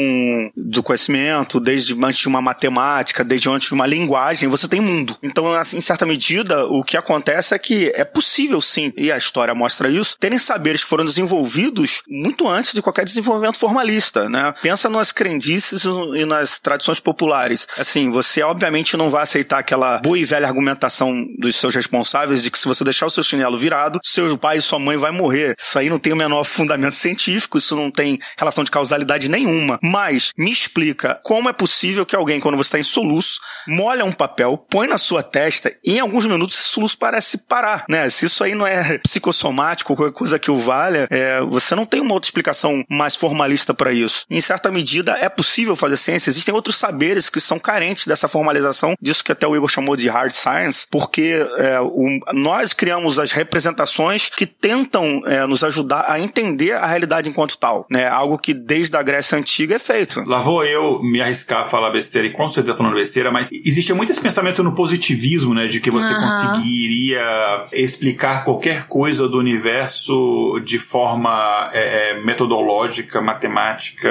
do 0.56 0.84
conhecimento, 0.84 1.60
desde 1.60 1.94
antes 1.94 2.20
de 2.20 2.28
uma 2.28 2.42
matemática, 2.42 3.24
desde 3.24 3.50
antes 3.50 3.70
de 3.70 3.74
uma 3.74 3.88
linguagem, 3.88 4.50
você 4.50 4.68
tem 4.68 4.82
mundo. 4.82 5.18
Então, 5.24 5.52
assim, 5.54 5.78
em 5.78 5.82
certa 5.82 6.06
medida, 6.06 6.66
o 6.66 6.84
que 6.84 6.98
acontece 6.98 7.54
é 7.54 7.60
que 7.60 7.92
é 7.96 8.04
possível 8.04 8.60
sim, 8.60 8.92
e 8.98 9.12
a 9.12 9.18
história 9.18 9.56
mostra 9.56 9.90
isso, 9.90 10.18
terem 10.20 10.38
saberes 10.38 10.84
que 10.84 10.90
foram 10.90 11.06
desenvolvidos 11.06 12.04
muito 12.08 12.48
antes 12.48 12.74
de 12.74 12.82
qualquer 12.82 13.06
desenvolvimento 13.06 13.58
formalista, 13.58 14.30
né? 14.30 14.54
Pensa 14.62 14.90
nas 14.90 15.12
crendices 15.12 15.84
e 15.84 16.26
nas 16.26 16.60
tradições 16.60 17.00
populares. 17.00 17.68
Assim, 17.78 18.12
você 18.12 18.42
obviamente 18.42 18.98
não 18.98 19.10
vai 19.10 19.24
aceitar 19.24 19.63
aquela 19.64 19.98
boa 20.00 20.20
e 20.20 20.26
velha 20.26 20.48
argumentação 20.48 21.26
dos 21.38 21.56
seus 21.56 21.76
responsáveis 21.76 22.44
de 22.44 22.52
que 22.52 22.60
se 22.60 22.68
você 22.68 22.84
deixar 22.84 23.08
o 23.08 23.10
seu 23.10 23.24
chinelo 23.24 23.58
virado, 23.58 24.00
seu 24.04 24.38
pai 24.38 24.58
e 24.58 24.62
sua 24.62 24.78
mãe 24.78 24.98
vai 24.98 25.12
morrer. 25.12 25.56
Isso 25.58 25.80
aí 25.80 25.90
não 25.90 25.98
tem 25.98 26.14
o 26.14 26.16
menor 26.16 26.44
fundamento 26.44 26.96
científico, 26.96 27.58
isso 27.58 27.76
não 27.76 27.90
tem 27.90 28.20
relação 28.38 28.64
de 28.64 28.72
causalidade 28.72 29.30
nenhuma. 29.30 29.80
Mas 29.82 30.32
me 30.38 30.52
explica 30.52 31.20
como 31.24 31.50
é 31.50 31.54
possível 31.54 32.06
que 32.06 32.16
alguém, 32.16 32.40
quando 32.40 32.58
você 32.58 32.68
está 32.68 32.80
em 32.80 32.84
soluço, 32.84 33.40
molha 33.68 34.06
um 34.06 34.12
papel, 34.12 34.58
põe 34.70 34.88
na 34.88 34.98
sua 34.98 35.24
testa 35.24 35.74
e 35.84 35.96
em 35.96 36.00
alguns 36.00 36.26
minutos 36.26 36.60
esse 36.60 36.70
soluço 36.70 36.98
parece 36.98 37.38
parar, 37.38 37.86
né? 37.90 38.10
Se 38.10 38.26
isso 38.26 38.44
aí 38.44 38.54
não 38.54 38.68
é 38.68 38.98
psicossomático, 39.04 39.96
qualquer 39.96 40.14
coisa 40.14 40.38
que 40.38 40.52
o 40.52 40.58
valha, 40.58 41.08
é, 41.10 41.42
você 41.42 41.74
não 41.74 41.86
tem 41.86 42.02
uma 42.02 42.14
outra 42.14 42.28
explicação 42.28 42.84
mais 42.90 43.16
formalista 43.16 43.74
para 43.74 43.92
isso. 43.94 44.26
Em 44.30 44.42
certa 44.42 44.70
medida, 44.70 45.18
é 45.20 45.30
possível 45.30 45.76
fazer 45.76 45.98
ciência. 45.98 46.30
Existem 46.30 46.54
outros 46.54 46.76
saberes 46.76 47.30
que 47.30 47.40
são 47.40 47.58
carentes 47.58 48.06
dessa 48.06 48.28
formalização, 48.28 48.96
disso 49.02 49.24
que 49.24 49.32
até 49.32 49.48
o 49.48 49.53
Igor 49.56 49.70
chamou 49.70 49.96
de 49.96 50.08
hard 50.08 50.32
science, 50.32 50.86
porque 50.90 51.46
é, 51.58 51.80
o, 51.82 52.20
nós 52.34 52.74
criamos 52.74 53.20
as 53.20 53.32
representações 53.32 54.30
que 54.30 54.46
tentam 54.46 55.24
é, 55.26 55.46
nos 55.46 55.64
ajudar 55.64 56.06
a 56.08 56.20
entender 56.20 56.74
a 56.74 56.86
realidade 56.86 57.30
enquanto 57.30 57.58
tal, 57.58 57.86
né? 57.90 58.08
Algo 58.08 58.38
que 58.38 58.54
desde 58.54 58.96
a 58.96 59.04
Grécia 59.04 59.38
Antiga 59.38 59.76
é 59.76 59.80
feito. 59.80 60.24
Lá 60.26 60.40
vou 60.40 60.64
eu 60.66 61.02
me 61.02 61.22
arriscar 61.22 61.62
a 61.62 61.66
falar 61.66 61.90
besteira, 61.90 62.28
e 62.28 62.32
com 62.32 62.50
certeza 62.50 62.78
falando 62.78 62.96
besteira, 62.96 63.32
mas 63.32 63.52
existe 63.52 63.94
muito 63.94 64.12
esse 64.12 64.22
pensamento 64.22 64.64
no 64.64 64.74
positivismo, 64.74 65.54
né? 65.54 65.68
De 65.68 65.80
que 65.80 65.92
você 65.92 66.12
uhum. 66.14 66.22
conseguiria 66.22 67.66
explicar 67.72 68.44
qualquer 68.44 68.88
coisa 68.88 69.28
do 69.28 69.38
universo 69.38 70.60
de 70.64 70.80
forma 70.80 71.70
é, 71.74 72.12
é, 72.12 72.24
metodológica, 72.24 73.22
matemática, 73.22 74.10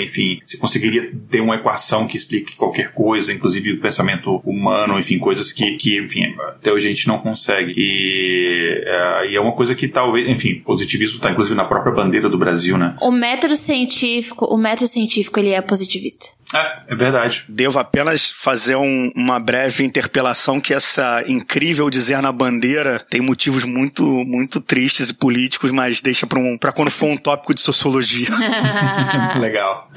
enfim, 0.00 0.40
você 0.44 0.56
conseguiria 0.56 1.12
ter 1.30 1.40
uma 1.40 1.56
equação 1.56 2.06
que 2.06 2.16
explique 2.16 2.56
qualquer 2.56 2.92
coisa, 2.92 3.32
inclusive 3.32 3.72
o 3.74 3.80
pensamento 3.80 4.40
humano, 4.44 4.81
enfim, 4.98 5.18
coisas 5.18 5.52
que, 5.52 5.76
que 5.76 5.98
enfim, 5.98 6.34
até 6.38 6.72
hoje 6.72 6.86
a 6.86 6.90
gente 6.90 7.06
não 7.08 7.18
consegue. 7.18 7.74
E, 7.76 8.82
é, 8.86 9.30
e 9.30 9.36
é 9.36 9.40
uma 9.40 9.52
coisa 9.52 9.74
que 9.74 9.88
talvez, 9.88 10.28
enfim, 10.28 10.56
positivismo 10.56 11.16
está 11.16 11.30
inclusive 11.30 11.56
na 11.56 11.64
própria 11.64 11.92
bandeira 11.92 12.28
do 12.28 12.38
Brasil, 12.38 12.76
né? 12.78 12.96
O 13.00 13.10
método 13.10 13.56
científico, 13.56 14.46
o 14.46 14.56
método 14.56 14.88
científico 14.88 15.38
ele 15.38 15.50
é 15.50 15.60
positivista. 15.60 16.26
É, 16.54 16.92
é 16.92 16.94
verdade. 16.94 17.44
Devo 17.48 17.78
apenas 17.78 18.30
fazer 18.30 18.76
um, 18.76 19.12
uma 19.14 19.38
breve 19.38 19.84
interpelação 19.84 20.60
que 20.60 20.74
essa 20.74 21.24
incrível 21.26 21.88
dizer 21.90 22.20
na 22.20 22.32
bandeira 22.32 23.04
tem 23.10 23.20
motivos 23.20 23.64
muito, 23.64 24.04
muito 24.04 24.60
tristes 24.60 25.10
e 25.10 25.14
políticos, 25.14 25.70
mas 25.70 26.02
deixa 26.02 26.26
para 26.26 26.38
um, 26.38 26.56
pra 26.58 26.72
quando 26.72 26.90
for 26.90 27.06
um 27.06 27.16
tópico 27.16 27.54
de 27.54 27.60
sociologia. 27.60 28.28
Legal. 29.38 29.88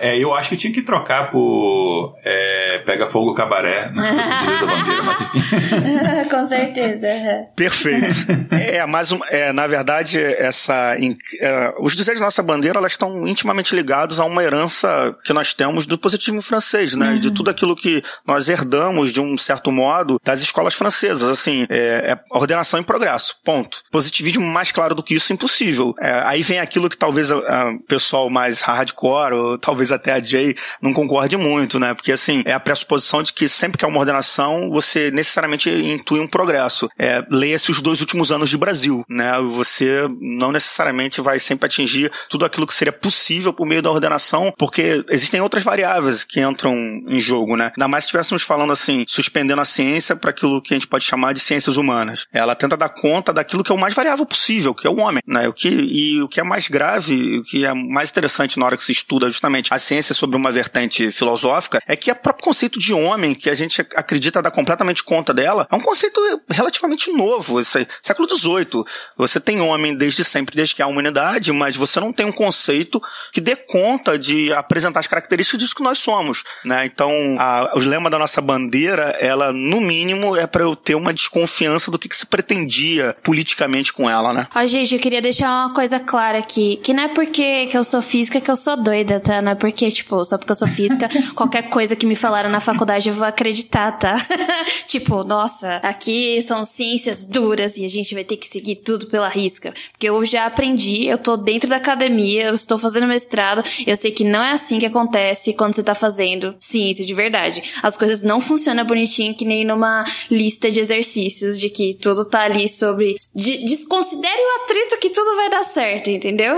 É, 0.00 0.18
eu 0.18 0.34
acho 0.34 0.50
que 0.50 0.56
tinha 0.56 0.72
que 0.72 0.82
trocar 0.82 1.30
por 1.30 2.16
é, 2.24 2.78
Pega 2.84 3.06
Fogo 3.06 3.34
Cabaré 3.34 3.90
nas 3.94 4.60
da 4.60 4.66
bandeira, 4.66 5.02
mas 5.02 5.20
enfim. 5.20 5.40
Com 6.30 6.46
certeza. 6.46 7.06
Perfeito. 7.54 8.06
É, 8.50 8.84
mas 8.86 9.14
é, 9.30 9.52
na 9.52 9.66
verdade, 9.66 10.20
essa, 10.20 10.96
é, 11.40 11.74
os 11.78 11.94
dizeres 11.94 12.20
da 12.20 12.26
nossa 12.26 12.42
bandeira 12.42 12.78
elas 12.78 12.92
estão 12.92 13.26
intimamente 13.26 13.74
ligados 13.74 14.20
a 14.20 14.24
uma 14.24 14.42
herança 14.42 15.14
que 15.24 15.32
nós 15.32 15.54
temos 15.54 15.86
do 15.92 15.98
positivismo 15.98 16.42
francês, 16.42 16.94
né? 16.94 17.12
Uhum. 17.12 17.20
De 17.20 17.30
tudo 17.30 17.50
aquilo 17.50 17.76
que 17.76 18.02
nós 18.26 18.48
herdamos, 18.48 19.12
de 19.12 19.20
um 19.20 19.36
certo 19.36 19.70
modo, 19.70 20.20
das 20.24 20.40
escolas 20.40 20.74
francesas. 20.74 21.28
Assim, 21.28 21.66
é, 21.68 22.12
é 22.12 22.20
ordenação 22.30 22.80
em 22.80 22.82
progresso. 22.82 23.36
Ponto. 23.44 23.82
Positivismo 23.90 24.44
mais 24.44 24.72
claro 24.72 24.94
do 24.94 25.02
que 25.02 25.14
isso, 25.14 25.32
impossível. 25.32 25.94
É, 26.00 26.22
aí 26.24 26.42
vem 26.42 26.58
aquilo 26.58 26.88
que 26.88 26.96
talvez 26.96 27.30
o 27.30 27.42
pessoal 27.86 28.28
mais 28.30 28.60
hardcore, 28.60 29.34
ou 29.34 29.58
talvez 29.58 29.92
até 29.92 30.12
a 30.12 30.22
Jay, 30.22 30.56
não 30.80 30.92
concorde 30.92 31.36
muito, 31.36 31.78
né? 31.78 31.94
Porque, 31.94 32.12
assim, 32.12 32.42
é 32.44 32.52
a 32.52 32.60
pressuposição 32.60 33.22
de 33.22 33.32
que 33.32 33.48
sempre 33.48 33.78
que 33.78 33.84
há 33.84 33.88
uma 33.88 33.98
ordenação, 33.98 34.70
você 34.70 35.10
necessariamente 35.10 35.70
intui 35.70 36.20
um 36.20 36.28
progresso. 36.28 36.88
É, 36.98 37.22
Leia-se 37.30 37.70
os 37.70 37.82
dois 37.82 38.00
últimos 38.00 38.32
anos 38.32 38.48
de 38.48 38.56
Brasil, 38.56 39.04
né? 39.08 39.38
Você 39.54 40.08
não 40.20 40.50
necessariamente 40.50 41.20
vai 41.20 41.38
sempre 41.38 41.66
atingir 41.66 42.10
tudo 42.28 42.44
aquilo 42.44 42.66
que 42.66 42.74
seria 42.74 42.92
possível 42.92 43.52
por 43.52 43.66
meio 43.66 43.82
da 43.82 43.90
ordenação, 43.90 44.52
porque 44.56 45.04
existem 45.10 45.40
outras 45.40 45.62
variáveis 45.62 45.81
variáveis 45.82 46.24
que 46.24 46.40
entram 46.40 46.74
em 47.06 47.20
jogo, 47.20 47.56
né? 47.56 47.72
Ainda 47.76 47.88
mais 47.88 48.04
se 48.04 48.08
estivéssemos 48.08 48.42
falando 48.42 48.72
assim, 48.72 49.04
suspendendo 49.06 49.60
a 49.60 49.64
ciência 49.64 50.16
para 50.16 50.30
aquilo 50.30 50.60
que 50.62 50.74
a 50.74 50.76
gente 50.76 50.86
pode 50.86 51.04
chamar 51.04 51.32
de 51.32 51.40
ciências 51.40 51.76
humanas. 51.76 52.26
Ela 52.32 52.54
tenta 52.54 52.76
dar 52.76 52.88
conta 52.88 53.32
daquilo 53.32 53.62
que 53.62 53.70
é 53.70 53.74
o 53.74 53.78
mais 53.78 53.94
variável 53.94 54.24
possível, 54.24 54.74
que 54.74 54.86
é 54.86 54.90
o 54.90 54.98
homem, 54.98 55.22
né? 55.26 55.48
O 55.48 55.52
que, 55.52 55.68
e 55.68 56.22
o 56.22 56.28
que 56.28 56.40
é 56.40 56.42
mais 56.42 56.68
grave, 56.68 57.38
o 57.38 57.42
que 57.42 57.64
é 57.64 57.74
mais 57.74 58.10
interessante 58.10 58.58
na 58.58 58.66
hora 58.66 58.76
que 58.76 58.84
se 58.84 58.92
estuda 58.92 59.28
justamente 59.28 59.72
as 59.72 59.82
ciência 59.82 60.14
sobre 60.14 60.36
uma 60.36 60.50
vertente 60.50 61.10
filosófica 61.10 61.82
é 61.86 61.96
que 61.96 62.10
o 62.10 62.14
próprio 62.14 62.44
conceito 62.44 62.78
de 62.78 62.94
homem, 62.94 63.34
que 63.34 63.50
a 63.50 63.54
gente 63.54 63.80
acredita 63.94 64.40
dar 64.40 64.50
completamente 64.50 65.02
conta 65.02 65.34
dela, 65.34 65.66
é 65.70 65.74
um 65.74 65.80
conceito 65.80 66.20
relativamente 66.48 67.12
novo. 67.12 67.60
Esse, 67.60 67.86
século 68.00 68.28
XVIII. 68.28 68.84
Você 69.16 69.40
tem 69.40 69.60
homem 69.60 69.96
desde 69.96 70.24
sempre, 70.24 70.56
desde 70.56 70.74
que 70.74 70.82
há 70.82 70.86
humanidade, 70.86 71.52
mas 71.52 71.76
você 71.76 71.98
não 72.00 72.12
tem 72.12 72.24
um 72.24 72.32
conceito 72.32 73.02
que 73.32 73.40
dê 73.40 73.56
conta 73.56 74.18
de 74.18 74.52
apresentar 74.52 75.00
as 75.00 75.06
características 75.06 75.60
disso 75.72 75.74
que 75.74 75.82
nós 75.82 75.98
somos. 75.98 76.44
Né? 76.64 76.86
Então, 76.86 77.10
a, 77.38 77.72
o 77.74 77.78
lema 77.80 78.10
da 78.10 78.18
nossa 78.18 78.40
bandeira, 78.40 79.16
ela, 79.20 79.52
no 79.52 79.80
mínimo, 79.80 80.36
é 80.36 80.46
para 80.46 80.62
eu 80.62 80.76
ter 80.76 80.94
uma 80.94 81.12
desconfiança 81.12 81.90
do 81.90 81.98
que, 81.98 82.08
que 82.08 82.16
se 82.16 82.26
pretendia 82.26 83.16
politicamente 83.22 83.92
com 83.92 84.08
ela, 84.08 84.32
né? 84.32 84.46
Ó, 84.54 84.66
gente, 84.66 84.94
eu 84.94 85.00
queria 85.00 85.22
deixar 85.22 85.48
uma 85.48 85.74
coisa 85.74 85.98
clara 85.98 86.38
aqui, 86.38 86.76
que 86.76 86.92
não 86.92 87.04
é 87.04 87.08
porque 87.08 87.66
que 87.66 87.76
eu 87.76 87.84
sou 87.84 88.02
física 88.02 88.40
que 88.40 88.50
eu 88.50 88.56
sou 88.56 88.76
doida, 88.76 89.18
tá? 89.18 89.40
Não 89.40 89.52
é 89.52 89.54
porque, 89.54 89.90
tipo, 89.90 90.24
só 90.24 90.36
porque 90.36 90.52
eu 90.52 90.56
sou 90.56 90.68
física, 90.68 91.08
qualquer 91.34 91.62
coisa 91.62 91.96
que 91.96 92.06
me 92.06 92.14
falaram 92.14 92.50
na 92.50 92.60
faculdade 92.60 93.08
eu 93.08 93.14
vou 93.14 93.26
acreditar, 93.26 93.92
tá? 93.92 94.14
tipo, 94.86 95.24
nossa, 95.24 95.76
aqui 95.76 96.42
são 96.42 96.64
ciências 96.64 97.24
duras 97.24 97.76
e 97.76 97.84
a 97.84 97.88
gente 97.88 98.14
vai 98.14 98.24
ter 98.24 98.36
que 98.36 98.46
seguir 98.46 98.76
tudo 98.76 99.06
pela 99.06 99.28
risca. 99.28 99.72
Porque 99.92 100.08
eu 100.08 100.24
já 100.24 100.46
aprendi, 100.46 101.06
eu 101.06 101.18
tô 101.18 101.36
dentro 101.36 101.68
da 101.68 101.76
academia, 101.76 102.44
eu 102.44 102.54
estou 102.54 102.78
fazendo 102.78 103.06
mestrado, 103.06 103.62
eu 103.86 103.96
sei 103.96 104.10
que 104.10 104.24
não 104.24 104.42
é 104.42 104.52
assim 104.52 104.78
que 104.78 104.86
acontece 104.86 105.52
quando 105.62 105.76
você 105.76 105.82
tá 105.84 105.94
fazendo 105.94 106.56
ciência 106.58 107.06
de 107.06 107.14
verdade. 107.14 107.62
As 107.84 107.96
coisas 107.96 108.24
não 108.24 108.40
funcionam 108.40 108.84
bonitinho 108.84 109.32
que 109.32 109.44
nem 109.44 109.64
numa 109.64 110.04
lista 110.28 110.68
de 110.68 110.80
exercícios 110.80 111.56
de 111.56 111.70
que 111.70 111.94
tudo 112.02 112.24
tá 112.24 112.40
ali 112.40 112.68
sobre. 112.68 113.14
De, 113.32 113.64
desconsidere 113.64 114.40
o 114.40 114.64
atrito 114.64 114.98
que 114.98 115.10
tudo 115.10 115.36
vai 115.36 115.48
dar 115.50 115.62
certo, 115.62 116.10
entendeu? 116.10 116.56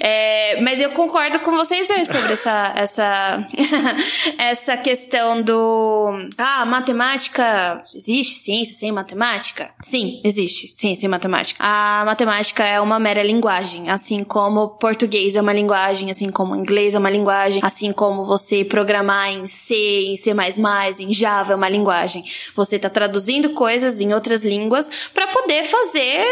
É, 0.00 0.60
mas 0.62 0.80
eu 0.80 0.90
concordo 0.90 1.38
com 1.40 1.52
vocês 1.52 1.86
dois 1.86 2.08
sobre 2.08 2.32
essa, 2.32 2.72
essa, 2.74 3.48
essa 4.36 4.76
questão 4.76 5.40
do. 5.40 6.26
Ah, 6.36 6.66
matemática. 6.66 7.84
Existe 7.94 8.34
ciência 8.34 8.76
sem 8.76 8.90
matemática? 8.90 9.70
Sim, 9.80 10.20
existe 10.24 10.74
ciência 10.76 11.02
sem 11.02 11.08
matemática. 11.08 11.62
A 11.62 12.02
matemática 12.04 12.64
é 12.64 12.80
uma 12.80 12.98
mera 12.98 13.22
linguagem, 13.22 13.88
assim 13.90 14.24
como 14.24 14.70
português 14.70 15.36
é 15.36 15.40
uma 15.40 15.52
linguagem, 15.52 16.10
assim 16.10 16.32
como 16.32 16.56
inglês 16.56 16.96
é 16.96 16.98
uma 16.98 17.10
linguagem, 17.10 17.60
assim 17.62 17.92
como 17.92 18.24
você 18.30 18.64
programar 18.64 19.32
em 19.32 19.44
C, 19.44 19.74
em 19.74 20.16
C++, 20.16 20.30
em 21.00 21.12
Java 21.12 21.52
é 21.52 21.56
uma 21.56 21.68
linguagem. 21.68 22.22
Você 22.54 22.76
está 22.76 22.88
traduzindo 22.88 23.50
coisas 23.50 24.00
em 24.00 24.14
outras 24.14 24.44
línguas 24.44 24.88
para 25.12 25.26
poder 25.26 25.64
fazer 25.64 26.24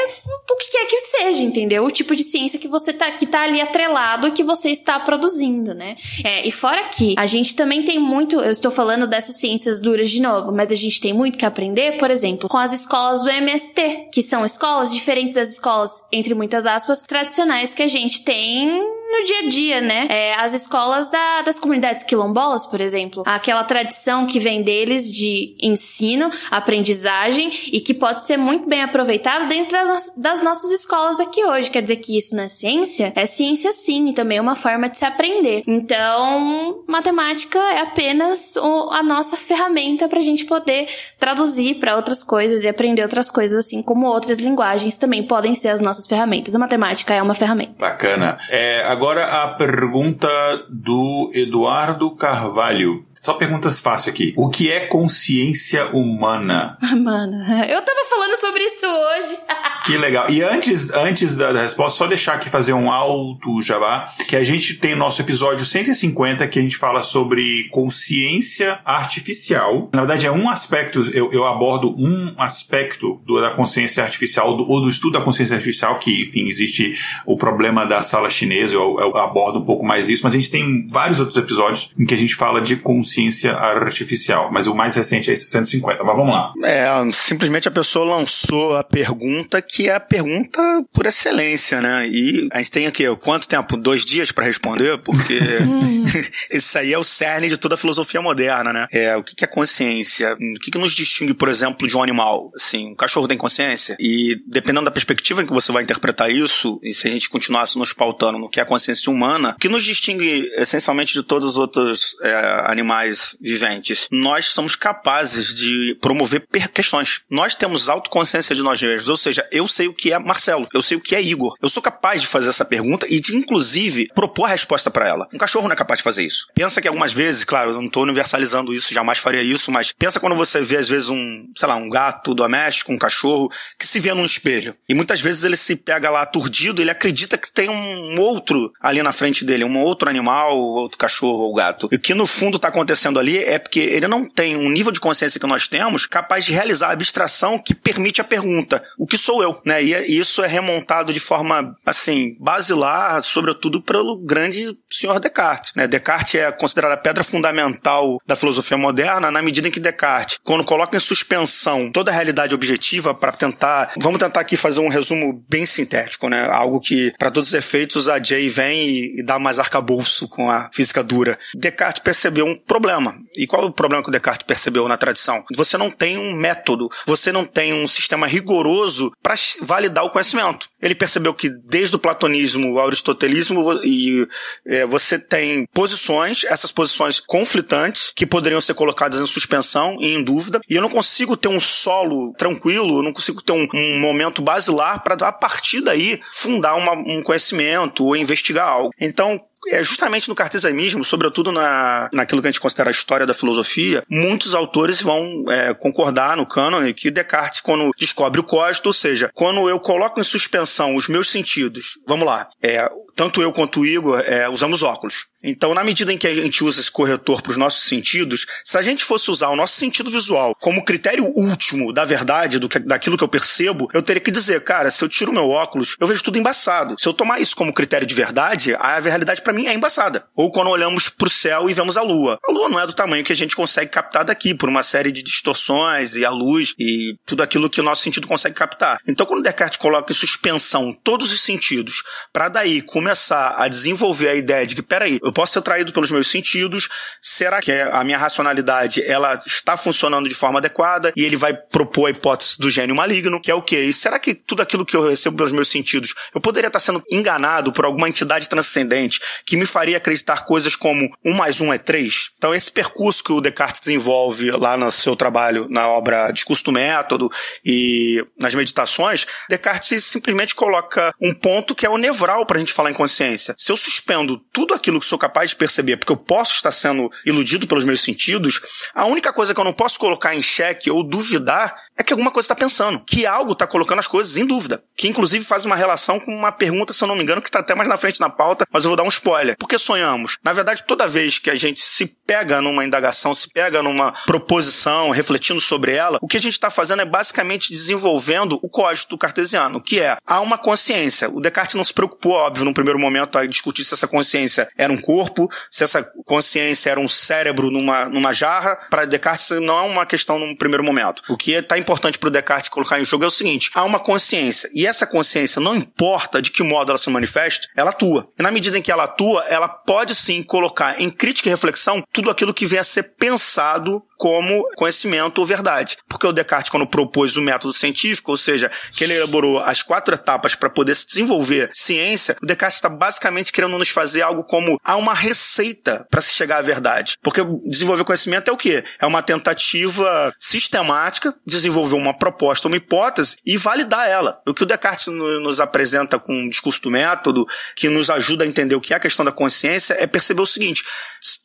o 0.48 0.54
que 0.54 0.70
quer 0.70 0.87
que 0.87 0.98
seja, 1.00 1.42
entendeu? 1.42 1.84
O 1.84 1.90
tipo 1.90 2.14
de 2.14 2.22
ciência 2.22 2.56
que 2.56 2.68
você 2.68 2.92
tá 2.92 3.11
que 3.11 3.26
tá 3.26 3.42
ali 3.42 3.61
atrelado 3.61 4.30
que 4.30 4.44
você 4.44 4.70
está 4.70 5.00
produzindo, 5.00 5.74
né? 5.74 5.96
É, 6.22 6.46
e 6.46 6.52
fora 6.52 6.84
que 6.84 7.16
a 7.18 7.26
gente 7.26 7.56
também 7.56 7.84
tem 7.84 7.98
muito, 7.98 8.37
eu 8.37 8.52
estou 8.52 8.70
falando 8.70 9.04
dessas 9.04 9.34
ciências 9.34 9.80
duras 9.80 10.08
de 10.08 10.22
novo, 10.22 10.52
mas 10.52 10.70
a 10.70 10.76
gente 10.76 11.00
tem 11.00 11.12
muito 11.12 11.37
que 11.37 11.44
aprender, 11.44 11.98
por 11.98 12.12
exemplo, 12.12 12.48
com 12.48 12.58
as 12.58 12.72
escolas 12.72 13.24
do 13.24 13.28
MST, 13.30 14.11
que 14.12 14.22
são 14.22 14.46
escolas 14.46 14.94
diferentes 14.94 15.34
das 15.34 15.48
escolas, 15.48 16.00
entre 16.12 16.32
muitas 16.32 16.64
aspas, 16.64 17.02
tradicionais 17.02 17.74
que 17.74 17.82
a 17.82 17.88
gente 17.88 18.22
tem 18.22 18.97
no 19.11 19.25
dia 19.25 19.38
a 19.38 19.49
dia, 19.49 19.81
né? 19.81 20.07
É, 20.11 20.35
as 20.35 20.53
escolas 20.53 21.09
da, 21.09 21.42
das 21.42 21.59
comunidades 21.59 22.05
quilombolas, 22.05 22.66
por 22.66 22.81
exemplo, 22.81 23.23
aquela 23.27 23.64
tradição 23.64 24.27
que 24.27 24.38
vem 24.38 24.62
deles 24.62 25.11
de 25.11 25.57
ensino, 25.61 26.31
aprendizagem 26.51 27.51
e 27.73 27.81
que 27.81 27.94
pode 27.94 28.27
ser 28.27 28.37
muito 28.37 28.68
bem 28.68 28.83
aproveitada 28.83 29.47
dentro 29.47 29.73
das, 29.73 30.14
das 30.16 30.42
nossas 30.42 30.71
escolas 30.71 31.18
aqui 31.21 31.42
hoje. 31.44 31.71
Quer 31.71 31.83
dizer 31.83 31.97
que 31.97 32.18
isso 32.18 32.37
não 32.37 32.44
é 32.44 32.49
ciência? 32.49 33.12
É 33.16 33.27
ciência 33.27 33.73
sim, 33.73 34.09
e 34.09 34.12
também 34.12 34.38
é 34.38 34.40
uma 34.40 34.55
forma 34.55 34.88
de 34.88 34.99
se 34.99 35.05
aprender. 35.05 35.62
Então, 35.66 36.85
matemática 36.87 37.59
é 37.59 37.81
apenas 37.81 38.57
o, 38.57 38.90
a 38.90 39.03
nossa 39.03 39.37
ferramenta 39.37 40.07
para 40.07 40.18
a 40.18 40.23
gente 40.23 40.44
poder 40.44 40.87
traduzir 41.18 41.77
para 41.77 41.97
outras 41.97 42.23
coisas 42.23 42.62
e 42.62 42.68
aprender 42.68 43.03
outras 43.03 43.31
coisas, 43.31 43.66
assim 43.66 43.83
como 43.83 44.07
outras 44.07 44.38
linguagens 44.38 44.99
também 44.99 45.23
podem 45.23 45.55
ser 45.55 45.68
as 45.68 45.81
nossas 45.81 46.07
ferramentas. 46.07 46.55
A 46.55 46.59
matemática 46.59 47.14
é 47.14 47.23
uma 47.23 47.35
ferramenta. 47.35 47.75
Bacana. 47.79 48.37
É, 48.51 48.83
agora 48.83 48.97
a 49.24 49.48
pergunta 49.54 50.28
do 50.68 51.30
Eduardo 51.32 52.11
Carvalho. 52.16 53.08
Só 53.22 53.35
perguntas 53.35 53.81
fáceis 53.81 54.14
aqui. 54.14 54.35
O 54.37 54.48
que 54.48 54.70
é 54.70 54.81
consciência 54.87 55.87
humana? 55.88 56.78
Mano, 56.83 57.37
eu 57.68 57.83
tava 57.83 58.04
falando 58.09 58.37
sobre 58.37 58.62
isso 58.62 58.87
hoje. 58.87 59.38
que 59.85 59.96
legal. 59.96 60.31
E 60.31 60.42
antes, 60.42 60.90
antes 60.90 61.37
da, 61.37 61.52
da, 61.52 61.62
resposta, 61.62 61.98
só 61.98 62.07
deixar 62.07 62.35
aqui 62.35 62.48
fazer 62.48 62.72
um 62.72 62.90
alto 62.90 63.61
jabá, 63.62 64.12
que 64.28 64.37
a 64.37 64.44
gente 64.44 64.74
tem 64.74 64.94
nosso 64.94 65.20
episódio 65.20 65.64
150, 65.66 66.46
que 66.48 66.59
a 66.59 66.62
gente 66.62 66.76
fala 66.76 67.02
sobre 67.02 67.68
consciência 67.70 68.81
artificial. 68.85 69.90
Na 69.92 70.00
verdade, 70.00 70.26
é 70.26 70.33
um 70.33 70.48
aspecto, 70.48 71.02
eu, 71.12 71.33
eu 71.33 71.44
abordo 71.44 71.94
um 71.98 72.35
aspecto 72.38 73.20
do, 73.26 73.40
da 73.40 73.50
consciência 73.50 74.02
artificial, 74.02 74.57
do, 74.57 74.68
ou 74.68 74.81
do 74.81 74.88
estudo 74.88 75.18
da 75.18 75.24
consciência 75.24 75.54
artificial, 75.54 75.98
que, 75.98 76.22
enfim, 76.22 76.46
existe 76.48 76.96
o 77.26 77.37
problema 77.37 77.85
da 77.85 78.02
sala 78.02 78.31
chinesa, 78.31 78.74
eu, 78.74 78.98
eu 79.00 79.16
abordo 79.16 79.59
um 79.59 79.64
pouco 79.64 79.85
mais 79.85 80.09
isso, 80.09 80.22
mas 80.22 80.35
a 80.35 80.38
gente 80.38 80.50
tem 80.50 80.88
vários 80.88 81.18
outros 81.20 81.37
episódios 81.37 81.90
em 81.98 82.07
que 82.07 82.14
a 82.14 82.18
gente 82.18 82.35
fala 82.35 82.61
de 82.61 82.76
consciência 82.76 83.08
consciência 83.09 83.53
artificial, 83.53 84.51
mas 84.53 84.66
o 84.66 84.75
mais 84.75 84.94
recente 84.94 85.31
é 85.31 85.33
esse 85.33 85.47
150. 85.47 86.05
Mas 86.05 86.16
vamos 86.16 86.33
lá. 86.33 86.53
É, 86.64 86.87
simplesmente 87.12 87.68
a 87.68 87.71
pessoa 87.71 88.05
lançou 88.05 88.77
a 88.77 88.85
pergunta 88.85 89.62
que 89.62 89.88
é 89.88 89.94
a 89.94 90.01
pergunta 90.01 90.61
por 90.92 91.07
excelência, 91.07 91.81
né? 91.81 92.07
E 92.07 92.49
a 92.53 92.59
gente 92.59 92.71
tem 92.71 92.87
aqui, 92.87 93.05
quanto 93.16 93.49
tempo? 93.49 93.77
Dois 93.77 94.05
dias 94.05 94.31
para 94.31 94.44
responder? 94.44 94.99
Porque 94.99 95.38
isso 96.53 96.79
aí 96.79 96.92
é 96.92 96.99
o 96.99 97.05
cerne 97.05 97.49
de 97.49 97.57
toda 97.57 97.75
a 97.75 97.79
filosofia 97.79 98.21
moderna, 98.21 98.73
né? 98.73 98.87
É, 98.92 99.16
o 99.16 99.23
que 99.23 99.44
é 99.44 99.49
consciência? 99.49 100.35
O 100.35 100.61
que 100.61 100.77
nos 100.79 100.94
distingue, 100.94 101.35
por 101.35 101.49
exemplo, 101.49 101.87
de 101.87 101.97
um 101.97 102.03
animal? 102.03 102.51
Assim, 102.55 102.92
um 102.92 102.94
cachorro 102.94 103.29
tem 103.29 103.38
consciência? 103.38 103.97
E 103.99 104.40
dependendo 104.47 104.85
da 104.85 104.90
perspectiva 104.90 105.42
em 105.42 105.47
que 105.47 105.53
você 105.53 105.73
vai 105.73 105.83
interpretar 105.83 106.31
isso, 106.31 106.79
e 106.83 106.92
se 106.92 107.07
a 107.07 107.11
gente 107.11 107.29
continuasse 107.29 107.79
nos 107.79 107.92
pautando 107.92 108.38
no 108.38 108.49
que 108.49 108.61
é 108.61 108.62
a 108.62 108.66
consciência 108.66 109.11
humana, 109.11 109.55
o 109.57 109.61
que 109.61 109.68
nos 109.68 109.85
distingue 109.85 110.51
essencialmente 110.57 111.14
de 111.14 111.23
todos 111.23 111.51
os 111.51 111.57
outros 111.57 112.16
é, 112.23 112.64
animais 112.66 112.97
animais 112.98 113.37
viventes, 113.40 114.08
nós 114.11 114.46
somos 114.46 114.74
capazes 114.74 115.54
de 115.54 115.96
promover 116.00 116.46
questões. 116.72 117.22
Nós 117.30 117.54
temos 117.54 117.88
autoconsciência 117.88 118.54
de 118.54 118.62
nós 118.62 118.80
mesmos, 118.80 119.08
ou 119.08 119.16
seja, 119.16 119.46
eu 119.50 119.68
sei 119.68 119.88
o 119.88 119.94
que 119.94 120.12
é 120.12 120.18
Marcelo, 120.18 120.68
eu 120.74 120.82
sei 120.82 120.96
o 120.96 121.00
que 121.00 121.14
é 121.14 121.22
Igor. 121.22 121.54
Eu 121.62 121.68
sou 121.68 121.82
capaz 121.82 122.20
de 122.20 122.26
fazer 122.26 122.50
essa 122.50 122.64
pergunta 122.64 123.06
e 123.08 123.20
de, 123.20 123.37
inclusive, 123.37 124.08
propor 124.14 124.44
a 124.44 124.48
resposta 124.48 124.90
para 124.90 125.06
ela. 125.06 125.28
Um 125.32 125.38
cachorro 125.38 125.66
não 125.66 125.74
é 125.74 125.76
capaz 125.76 125.98
de 125.98 126.04
fazer 126.04 126.24
isso. 126.24 126.46
Pensa 126.54 126.80
que 126.80 126.88
algumas 126.88 127.12
vezes, 127.12 127.44
claro, 127.44 127.70
eu 127.70 127.74
não 127.74 127.87
estou 127.87 128.02
universalizando 128.02 128.74
isso, 128.74 128.92
jamais 128.92 129.18
faria 129.18 129.42
isso, 129.42 129.70
mas 129.70 129.92
pensa 129.92 130.20
quando 130.20 130.37
você 130.37 130.61
vê, 130.61 130.78
às 130.78 130.88
vezes, 130.88 131.08
um, 131.08 131.46
sei 131.56 131.68
lá, 131.68 131.76
um 131.76 131.88
gato 131.88 132.34
doméstico, 132.34 132.92
um 132.92 132.98
cachorro, 132.98 133.50
que 133.78 133.87
se 133.87 134.00
vê 134.00 134.12
num 134.12 134.24
espelho. 134.24 134.74
E 134.88 134.94
muitas 134.94 135.20
vezes 135.20 135.44
ele 135.44 135.56
se 135.56 135.76
pega 135.76 136.11
lá 136.11 136.22
aturdido, 136.22 136.82
ele 136.82 136.90
acredita 136.90 137.38
que 137.38 137.50
tem 137.50 137.68
um 137.68 138.20
outro 138.20 138.72
ali 138.80 139.02
na 139.02 139.12
frente 139.12 139.44
dele, 139.44 139.64
um 139.64 139.78
outro 139.78 140.08
animal, 140.08 140.56
outro 140.58 140.98
cachorro 140.98 141.44
ou 141.44 141.54
gato. 141.54 141.88
E 141.92 141.96
o 141.96 142.00
que 142.00 142.14
no 142.14 142.26
fundo 142.26 142.56
está 142.56 142.68
acontecendo 142.68 142.88
acontecendo 142.88 143.18
ali 143.18 143.38
é 143.38 143.59
porque 143.59 143.81
ele 143.81 144.09
não 144.09 144.27
tem 144.29 144.57
um 144.57 144.70
nível 144.70 144.90
de 144.90 145.01
consciência 145.01 145.38
que 145.38 145.46
nós 145.46 145.68
temos 145.68 146.07
capaz 146.07 146.44
de 146.44 146.53
realizar 146.53 146.88
a 146.88 146.92
abstração 146.92 147.59
que 147.59 147.74
permite 147.74 148.20
a 148.20 148.24
pergunta: 148.24 148.83
o 148.96 149.07
que 149.07 149.18
sou 149.18 149.42
eu? 149.42 149.61
Né? 149.64 149.83
E 149.83 150.18
isso 150.18 150.42
é 150.42 150.46
remontado 150.46 151.12
de 151.12 151.20
forma, 151.20 151.74
assim, 151.85 152.37
basilar, 152.40 153.22
sobretudo 153.22 153.83
pelo 153.83 154.16
grande 154.16 154.77
senhor 154.90 155.20
Descartes. 155.20 155.72
Né? 155.74 155.87
Descartes 155.87 156.37
é 156.37 156.51
considerado 156.51 156.92
a 156.92 156.96
pedra 156.96 157.22
fundamental 157.22 158.18
da 158.27 158.35
filosofia 158.35 158.77
moderna 158.77 159.31
na 159.31 159.42
medida 159.42 159.68
em 159.68 159.70
que 159.70 159.81
Descartes, 159.81 160.38
quando 160.42 160.64
coloca 160.64 160.96
em 160.96 161.01
suspensão 161.01 161.92
toda 161.92 162.11
a 162.11 162.14
realidade 162.14 162.55
objetiva 162.55 163.14
para 163.14 163.33
tentar. 163.33 163.92
Vamos 163.98 164.18
tentar 164.18 164.40
aqui 164.40 164.57
fazer 164.57 164.81
um 164.81 164.88
resumo 164.88 165.44
bem 165.48 165.66
sintético, 165.66 166.29
né? 166.29 166.48
Algo 166.51 166.81
que, 166.81 167.12
para 167.18 167.31
todos 167.31 167.48
os 167.48 167.55
efeitos, 167.55 168.09
a 168.09 168.22
Jay 168.22 168.48
vem 168.48 168.88
e, 168.88 169.20
e 169.20 169.22
dá 169.22 169.38
mais 169.38 169.59
arcabouço 169.59 170.27
com 170.29 170.51
a 170.51 170.70
física 170.72 171.03
dura. 171.03 171.38
Descartes 171.55 172.03
percebeu 172.03 172.46
um 172.46 172.57
problema. 172.79 173.19
E 173.37 173.47
qual 173.47 173.64
é 173.64 173.67
o 173.67 173.73
problema 173.73 174.03
que 174.03 174.09
o 174.09 174.12
Descartes 174.12 174.47
percebeu 174.47 174.87
na 174.87 174.97
tradição? 174.97 175.45
Você 175.57 175.77
não 175.77 175.91
tem 175.91 176.17
um 176.17 176.33
método, 176.33 176.88
você 177.05 177.33
não 177.33 177.45
tem 177.45 177.73
um 177.73 177.88
sistema 177.88 178.27
rigoroso 178.27 179.11
para 179.21 179.35
validar 179.61 180.05
o 180.05 180.11
conhecimento. 180.11 180.69
Ele 180.81 180.95
percebeu 180.95 181.35
que 181.35 181.51
desde 181.51 181.97
o 181.97 181.99
platonismo 181.99 182.79
ao 182.79 182.87
aristotelismo 182.87 183.81
e 183.85 184.27
é, 184.64 184.87
você 184.87 185.19
tem 185.19 185.67
posições, 185.73 186.45
essas 186.45 186.71
posições 186.71 187.19
conflitantes 187.21 188.12
que 188.14 188.27
poderiam 188.27 188.61
ser 188.61 188.75
colocadas 188.75 189.21
em 189.21 189.27
suspensão 189.27 189.97
e 190.01 190.14
em 190.14 190.23
dúvida. 190.23 190.61
E 190.69 190.77
eu 190.77 190.83
não 190.83 190.88
consigo 190.88 191.37
ter 191.37 191.49
um 191.49 191.61
solo 191.61 192.33
tranquilo, 192.35 192.99
eu 192.99 193.03
não 193.03 193.12
consigo 193.12 193.43
ter 193.43 193.53
um, 193.53 193.67
um 193.75 194.01
momento 194.01 194.41
basilar 194.41 195.03
para 195.03 195.19
a 195.27 195.33
partir 195.33 195.81
daí 195.81 196.21
fundar 196.33 196.77
uma, 196.77 196.93
um 196.93 197.23
conhecimento 197.23 198.05
ou 198.05 198.17
investigar 198.17 198.69
algo. 198.69 198.91
Então, 199.01 199.41
é 199.70 199.83
justamente 199.83 200.28
no 200.28 200.35
cartesianismo, 200.35 201.04
sobretudo 201.04 201.52
na, 201.52 202.09
naquilo 202.12 202.40
que 202.40 202.48
a 202.48 202.50
gente 202.50 202.61
considera 202.61 202.90
a 202.90 202.92
história 202.92 203.26
da 203.26 203.35
filosofia, 203.35 204.02
muitos 204.09 204.54
autores 204.54 205.00
vão 205.00 205.44
é, 205.48 205.74
concordar 205.74 206.37
no 206.37 206.46
cânone 206.46 206.94
que 206.94 207.11
Descartes, 207.11 207.61
quando 207.61 207.90
descobre 207.96 208.40
o 208.40 208.44
código, 208.44 208.88
ou 208.88 208.92
seja, 208.92 209.31
quando 209.35 209.68
eu 209.68 209.78
coloco 209.78 210.20
em 210.20 210.24
suspensão 210.24 210.94
os 210.94 211.09
meus 211.09 211.31
sentidos, 211.31 211.98
vamos 212.07 212.26
lá, 212.26 212.48
é, 212.62 212.88
tanto 213.18 213.42
eu 213.42 213.52
quanto 213.52 213.81
o 213.81 213.87
Igor 213.87 214.20
é, 214.20 214.48
usamos 214.48 214.85
óculos. 214.85 215.26
Então, 215.42 215.74
na 215.74 215.83
medida 215.83 216.12
em 216.12 216.18
que 216.18 216.26
a 216.26 216.35
gente 216.35 216.62
usa 216.62 216.81
esse 216.81 216.90
corretor 216.90 217.42
para 217.42 217.50
os 217.50 217.57
nossos 217.57 217.85
sentidos, 217.85 218.46
se 218.64 218.78
a 218.78 218.83
gente 218.83 219.04
fosse 219.04 219.28
usar 219.28 219.48
o 219.48 219.57
nosso 219.57 219.76
sentido 219.76 220.09
visual 220.09 220.54
como 220.61 220.85
critério 220.85 221.24
último 221.24 221.92
da 221.92 222.04
verdade, 222.04 222.61
do 222.61 222.68
que, 222.68 222.78
daquilo 222.78 223.16
que 223.18 223.24
eu 223.24 223.28
percebo, 223.28 223.88
eu 223.92 224.02
teria 224.02 224.20
que 224.20 224.31
dizer, 224.31 224.62
cara, 224.62 224.90
se 224.90 225.02
eu 225.02 225.09
tiro 225.09 225.33
meu 225.33 225.48
óculos, 225.48 225.96
eu 225.98 226.07
vejo 226.07 226.22
tudo 226.22 226.38
embaçado. 226.38 226.94
Se 226.96 227.09
eu 227.09 227.12
tomar 227.12 227.40
isso 227.40 227.57
como 227.57 227.72
critério 227.72 228.07
de 228.07 228.14
verdade, 228.14 228.74
a 228.74 229.00
realidade 229.00 229.42
para 229.42 229.52
mim 229.52 229.66
é 229.66 229.74
embaçada. 229.74 230.24
Ou 230.37 230.52
quando 230.52 230.70
olhamos 230.70 231.09
para 231.09 231.26
o 231.26 231.31
céu 231.31 231.68
e 231.68 231.74
vemos 231.74 231.96
a 231.96 232.02
lua. 232.02 232.38
A 232.46 232.52
lua 232.52 232.68
não 232.68 232.81
é 232.81 232.87
do 232.87 232.92
tamanho 232.92 233.24
que 233.24 233.33
a 233.33 233.37
gente 233.37 233.57
consegue 233.57 233.90
captar 233.90 234.24
daqui, 234.24 234.54
por 234.54 234.68
uma 234.68 234.85
série 234.85 235.11
de 235.11 235.24
distorções 235.24 236.14
e 236.14 236.24
a 236.24 236.31
luz 236.31 236.74
e 236.78 237.16
tudo 237.26 237.42
aquilo 237.42 237.70
que 237.70 237.81
o 237.81 237.85
nosso 237.85 238.02
sentido 238.02 238.28
consegue 238.28 238.54
captar. 238.54 238.98
Então, 239.07 239.26
quando 239.26 239.42
Descartes 239.42 239.78
coloca 239.78 240.12
em 240.12 240.16
suspensão 240.16 240.92
todos 240.92 241.33
os 241.33 241.42
sentidos, 241.42 242.02
para 242.33 242.48
daí 242.48 242.81
começar 242.83 243.08
a 243.12 243.68
desenvolver 243.68 244.29
a 244.29 244.35
ideia 244.35 244.66
de 244.66 244.75
que, 244.75 244.83
peraí, 244.83 245.18
eu 245.23 245.33
posso 245.33 245.55
ser 245.55 245.62
traído 245.62 245.92
pelos 245.92 246.11
meus 246.11 246.29
sentidos, 246.29 246.88
será 247.21 247.61
que 247.61 247.73
a 247.73 248.03
minha 248.05 248.18
racionalidade 248.18 249.03
ela 249.03 249.38
está 249.47 249.77
funcionando 249.77 250.29
de 250.29 250.35
forma 250.35 250.59
adequada? 250.59 251.12
E 251.16 251.25
ele 251.25 251.37
vai 251.37 251.55
propor 251.55 252.07
a 252.07 252.11
hipótese 252.11 252.59
do 252.59 252.71
gênio 252.71 252.94
maligno, 252.94 253.40
que 253.40 253.51
é 253.51 253.55
o 253.55 253.62
quê? 253.62 253.81
E 253.81 253.92
será 253.92 254.18
que 254.18 254.35
tudo 254.35 254.62
aquilo 254.62 254.85
que 254.85 254.97
eu 254.97 255.09
recebo 255.09 255.37
pelos 255.37 255.53
meus 255.53 255.68
sentidos, 255.68 256.14
eu 256.35 256.40
poderia 256.40 256.68
estar 256.68 256.81
sendo 256.81 257.03
enganado 257.11 257.73
por 257.73 257.85
alguma 257.85 258.09
entidade 258.09 258.49
transcendente 258.49 259.21
que 259.44 259.57
me 259.57 259.66
faria 259.66 259.97
acreditar 259.97 260.44
coisas 260.44 260.75
como 260.77 261.09
um 261.25 261.35
mais 261.35 261.61
um 261.61 261.73
é 261.73 261.79
três? 261.79 262.31
Então, 262.37 262.55
esse 262.55 262.71
percurso 262.71 263.23
que 263.23 263.33
o 263.33 263.40
Descartes 263.40 263.81
desenvolve 263.81 264.51
lá 264.53 264.77
no 264.77 264.90
seu 264.90 265.16
trabalho, 265.16 265.66
na 265.68 265.88
obra 265.88 266.31
Discurso 266.31 266.64
do 266.64 266.73
Método 266.73 267.31
e 267.64 268.25
nas 268.38 268.55
meditações, 268.55 269.27
Descartes 269.49 270.05
simplesmente 270.05 270.55
coloca 270.55 271.14
um 271.21 271.35
ponto 271.35 271.75
que 271.75 271.87
é 271.87 271.90
o 271.90 271.99
nevral 271.99 272.47
para 272.47 272.57
a 272.57 272.61
gente 272.61 272.73
falar 272.73 272.90
em 272.90 272.94
consciência. 272.98 273.54
Se 273.56 273.70
eu 273.70 273.76
suspendo 273.76 274.37
tudo 274.52 274.74
aquilo 274.74 274.98
que 274.98 275.06
sou 275.06 275.16
capaz 275.16 275.50
de 275.50 275.56
perceber, 275.56 275.96
porque 275.96 276.12
eu 276.12 276.16
posso 276.16 276.54
estar 276.54 276.72
sendo 276.72 277.08
iludido 277.24 277.66
pelos 277.66 277.84
meus 277.84 278.02
sentidos, 278.02 278.61
a 278.92 279.06
única 279.06 279.32
coisa 279.32 279.54
que 279.54 279.61
eu 279.61 279.64
não 279.64 279.72
posso 279.72 279.98
colocar 280.00 280.34
em 280.34 280.42
xeque 280.42 280.90
ou 280.90 281.04
duvidar 281.04 281.74
é 281.98 282.02
que 282.04 282.12
alguma 282.12 282.30
coisa 282.30 282.44
está 282.44 282.54
pensando, 282.54 283.00
que 283.04 283.26
algo 283.26 283.52
está 283.52 283.66
colocando 283.66 283.98
as 283.98 284.06
coisas 284.06 284.37
em 284.37 284.46
dúvida, 284.46 284.82
que 284.96 285.08
inclusive 285.08 285.44
faz 285.44 285.64
uma 285.64 285.74
relação 285.74 286.20
com 286.20 286.32
uma 286.32 286.52
pergunta, 286.52 286.92
se 286.92 287.02
eu 287.02 287.08
não 287.08 287.16
me 287.16 287.22
engano, 287.22 287.42
que 287.42 287.48
está 287.48 287.58
até 287.58 287.74
mais 287.74 287.88
na 287.88 287.96
frente 287.96 288.20
na 288.20 288.30
pauta, 288.30 288.64
mas 288.72 288.84
eu 288.84 288.90
vou 288.90 288.96
dar 288.96 289.02
um 289.02 289.08
spoiler. 289.08 289.56
Por 289.58 289.68
que 289.68 289.78
sonhamos? 289.78 290.38
Na 290.44 290.52
verdade, 290.52 290.84
toda 290.87 291.08
vez 291.08 291.38
que 291.38 291.50
a 291.50 291.56
gente 291.56 291.80
se 291.80 292.06
pega 292.06 292.61
numa 292.61 292.84
indagação, 292.84 293.34
se 293.34 293.50
pega 293.50 293.82
numa 293.82 294.12
proposição, 294.26 295.11
refletindo 295.11 295.61
sobre 295.61 295.92
ela, 295.92 296.18
o 296.22 296.28
que 296.28 296.37
a 296.37 296.40
gente 296.40 296.52
está 296.52 296.70
fazendo 296.70 297.02
é 297.02 297.04
basicamente 297.04 297.72
desenvolvendo 297.72 298.58
o 298.62 298.68
código 298.68 299.18
cartesiano, 299.18 299.80
que 299.80 299.98
é 299.98 300.16
há 300.26 300.40
uma 300.40 300.56
consciência. 300.56 301.28
O 301.28 301.40
Descartes 301.40 301.74
não 301.74 301.84
se 301.84 301.92
preocupou, 301.92 302.32
óbvio, 302.32 302.64
num 302.64 302.72
primeiro 302.72 302.98
momento, 302.98 303.38
a 303.38 303.46
discutir 303.46 303.84
se 303.84 303.94
essa 303.94 304.06
consciência 304.06 304.68
era 304.76 304.92
um 304.92 305.00
corpo, 305.00 305.48
se 305.70 305.82
essa 305.82 306.02
consciência 306.24 306.90
era 306.90 307.00
um 307.00 307.08
cérebro 307.08 307.70
numa, 307.70 308.04
numa 308.04 308.32
jarra. 308.32 308.76
Para 308.88 309.04
Descartes 309.04 309.50
não 309.61 309.78
é 309.78 309.82
uma 309.82 310.06
questão 310.06 310.38
num 310.38 310.54
primeiro 310.54 310.84
momento. 310.84 311.22
O 311.28 311.37
que 311.37 311.52
está 311.52 311.78
importante 311.88 312.18
para 312.18 312.29
o 312.29 312.31
Descartes 312.31 312.68
colocar 312.68 313.01
em 313.01 313.05
jogo 313.05 313.24
é 313.24 313.27
o 313.27 313.31
seguinte: 313.31 313.70
há 313.74 313.83
uma 313.85 313.98
consciência 313.98 314.68
e 314.74 314.87
essa 314.87 315.07
consciência, 315.07 315.61
não 315.61 315.74
importa 315.74 316.42
de 316.42 316.51
que 316.51 316.62
modo 316.62 316.90
ela 316.90 316.98
se 316.98 317.09
manifeste, 317.09 317.68
ela 317.74 317.90
atua. 317.90 318.29
E 318.38 318.42
na 318.42 318.51
medida 318.51 318.79
em 318.79 318.83
que 318.83 318.92
ela 318.92 319.05
atua, 319.05 319.44
ela 319.48 319.68
pode 319.68 320.14
sim 320.14 320.42
colocar 320.42 321.01
em 321.01 321.11
crítica 321.11 321.48
e 321.48 321.51
reflexão 321.51 322.03
tudo 322.12 322.31
aquilo 322.31 322.53
que 322.53 322.66
vem 322.66 322.79
a 322.79 322.85
ser 322.85 323.14
pensado 323.16 324.03
como 324.18 324.68
conhecimento 324.76 325.38
ou 325.38 325.46
verdade. 325.46 325.96
Porque 326.09 326.26
o 326.26 326.33
Descartes, 326.33 326.70
quando 326.70 326.87
propôs 326.87 327.37
o 327.37 327.42
método 327.42 327.72
científico, 327.72 328.33
ou 328.33 328.37
seja, 328.37 328.70
que 328.92 329.04
ele 329.04 329.14
elaborou 329.14 329.61
as 329.61 329.81
quatro 329.81 330.14
etapas 330.14 330.54
para 330.54 330.68
poder 330.68 330.94
se 330.96 331.07
desenvolver 331.07 331.70
ciência, 331.72 332.37
o 332.42 332.46
Descartes 332.46 332.78
está 332.78 332.88
basicamente 332.88 333.52
querendo 333.52 333.78
nos 333.78 333.88
fazer 333.88 334.22
algo 334.22 334.42
como 334.42 334.78
há 334.85 334.96
uma 334.96 335.14
receita 335.14 336.07
para 336.11 336.20
se 336.20 336.35
chegar 336.35 336.59
à 336.59 336.62
verdade. 336.62 337.16
Porque 337.22 337.40
desenvolver 337.64 338.04
conhecimento 338.04 338.50
é 338.50 338.52
o 338.52 338.57
quê? 338.57 338.85
É 338.98 339.07
uma 339.07 339.22
tentativa 339.22 340.35
sistemática, 340.38 341.35
desenvolver 341.46 341.94
uma 341.94 342.16
proposta, 342.16 342.66
uma 342.66 342.76
hipótese 342.76 343.37
e 343.46 343.57
validar 343.57 344.09
ela. 344.09 344.42
O 344.46 344.52
que 344.52 344.64
o 344.64 344.66
Descartes 344.66 345.07
nos 345.07 345.61
apresenta 345.61 346.18
com 346.18 346.46
o 346.46 346.50
discurso 346.50 346.83
do 346.83 346.90
método, 346.90 347.46
que 347.76 347.88
nos 347.88 348.11
ajuda 348.11 348.42
a 348.42 348.46
entender 348.46 348.74
o 348.74 348.81
que 348.81 348.92
é 348.92 348.96
a 348.96 349.00
questão 349.00 349.24
da 349.24 349.31
consciência, 349.31 349.94
é 349.94 350.07
perceber 350.07 350.42
o 350.42 350.46
seguinte: 350.46 350.85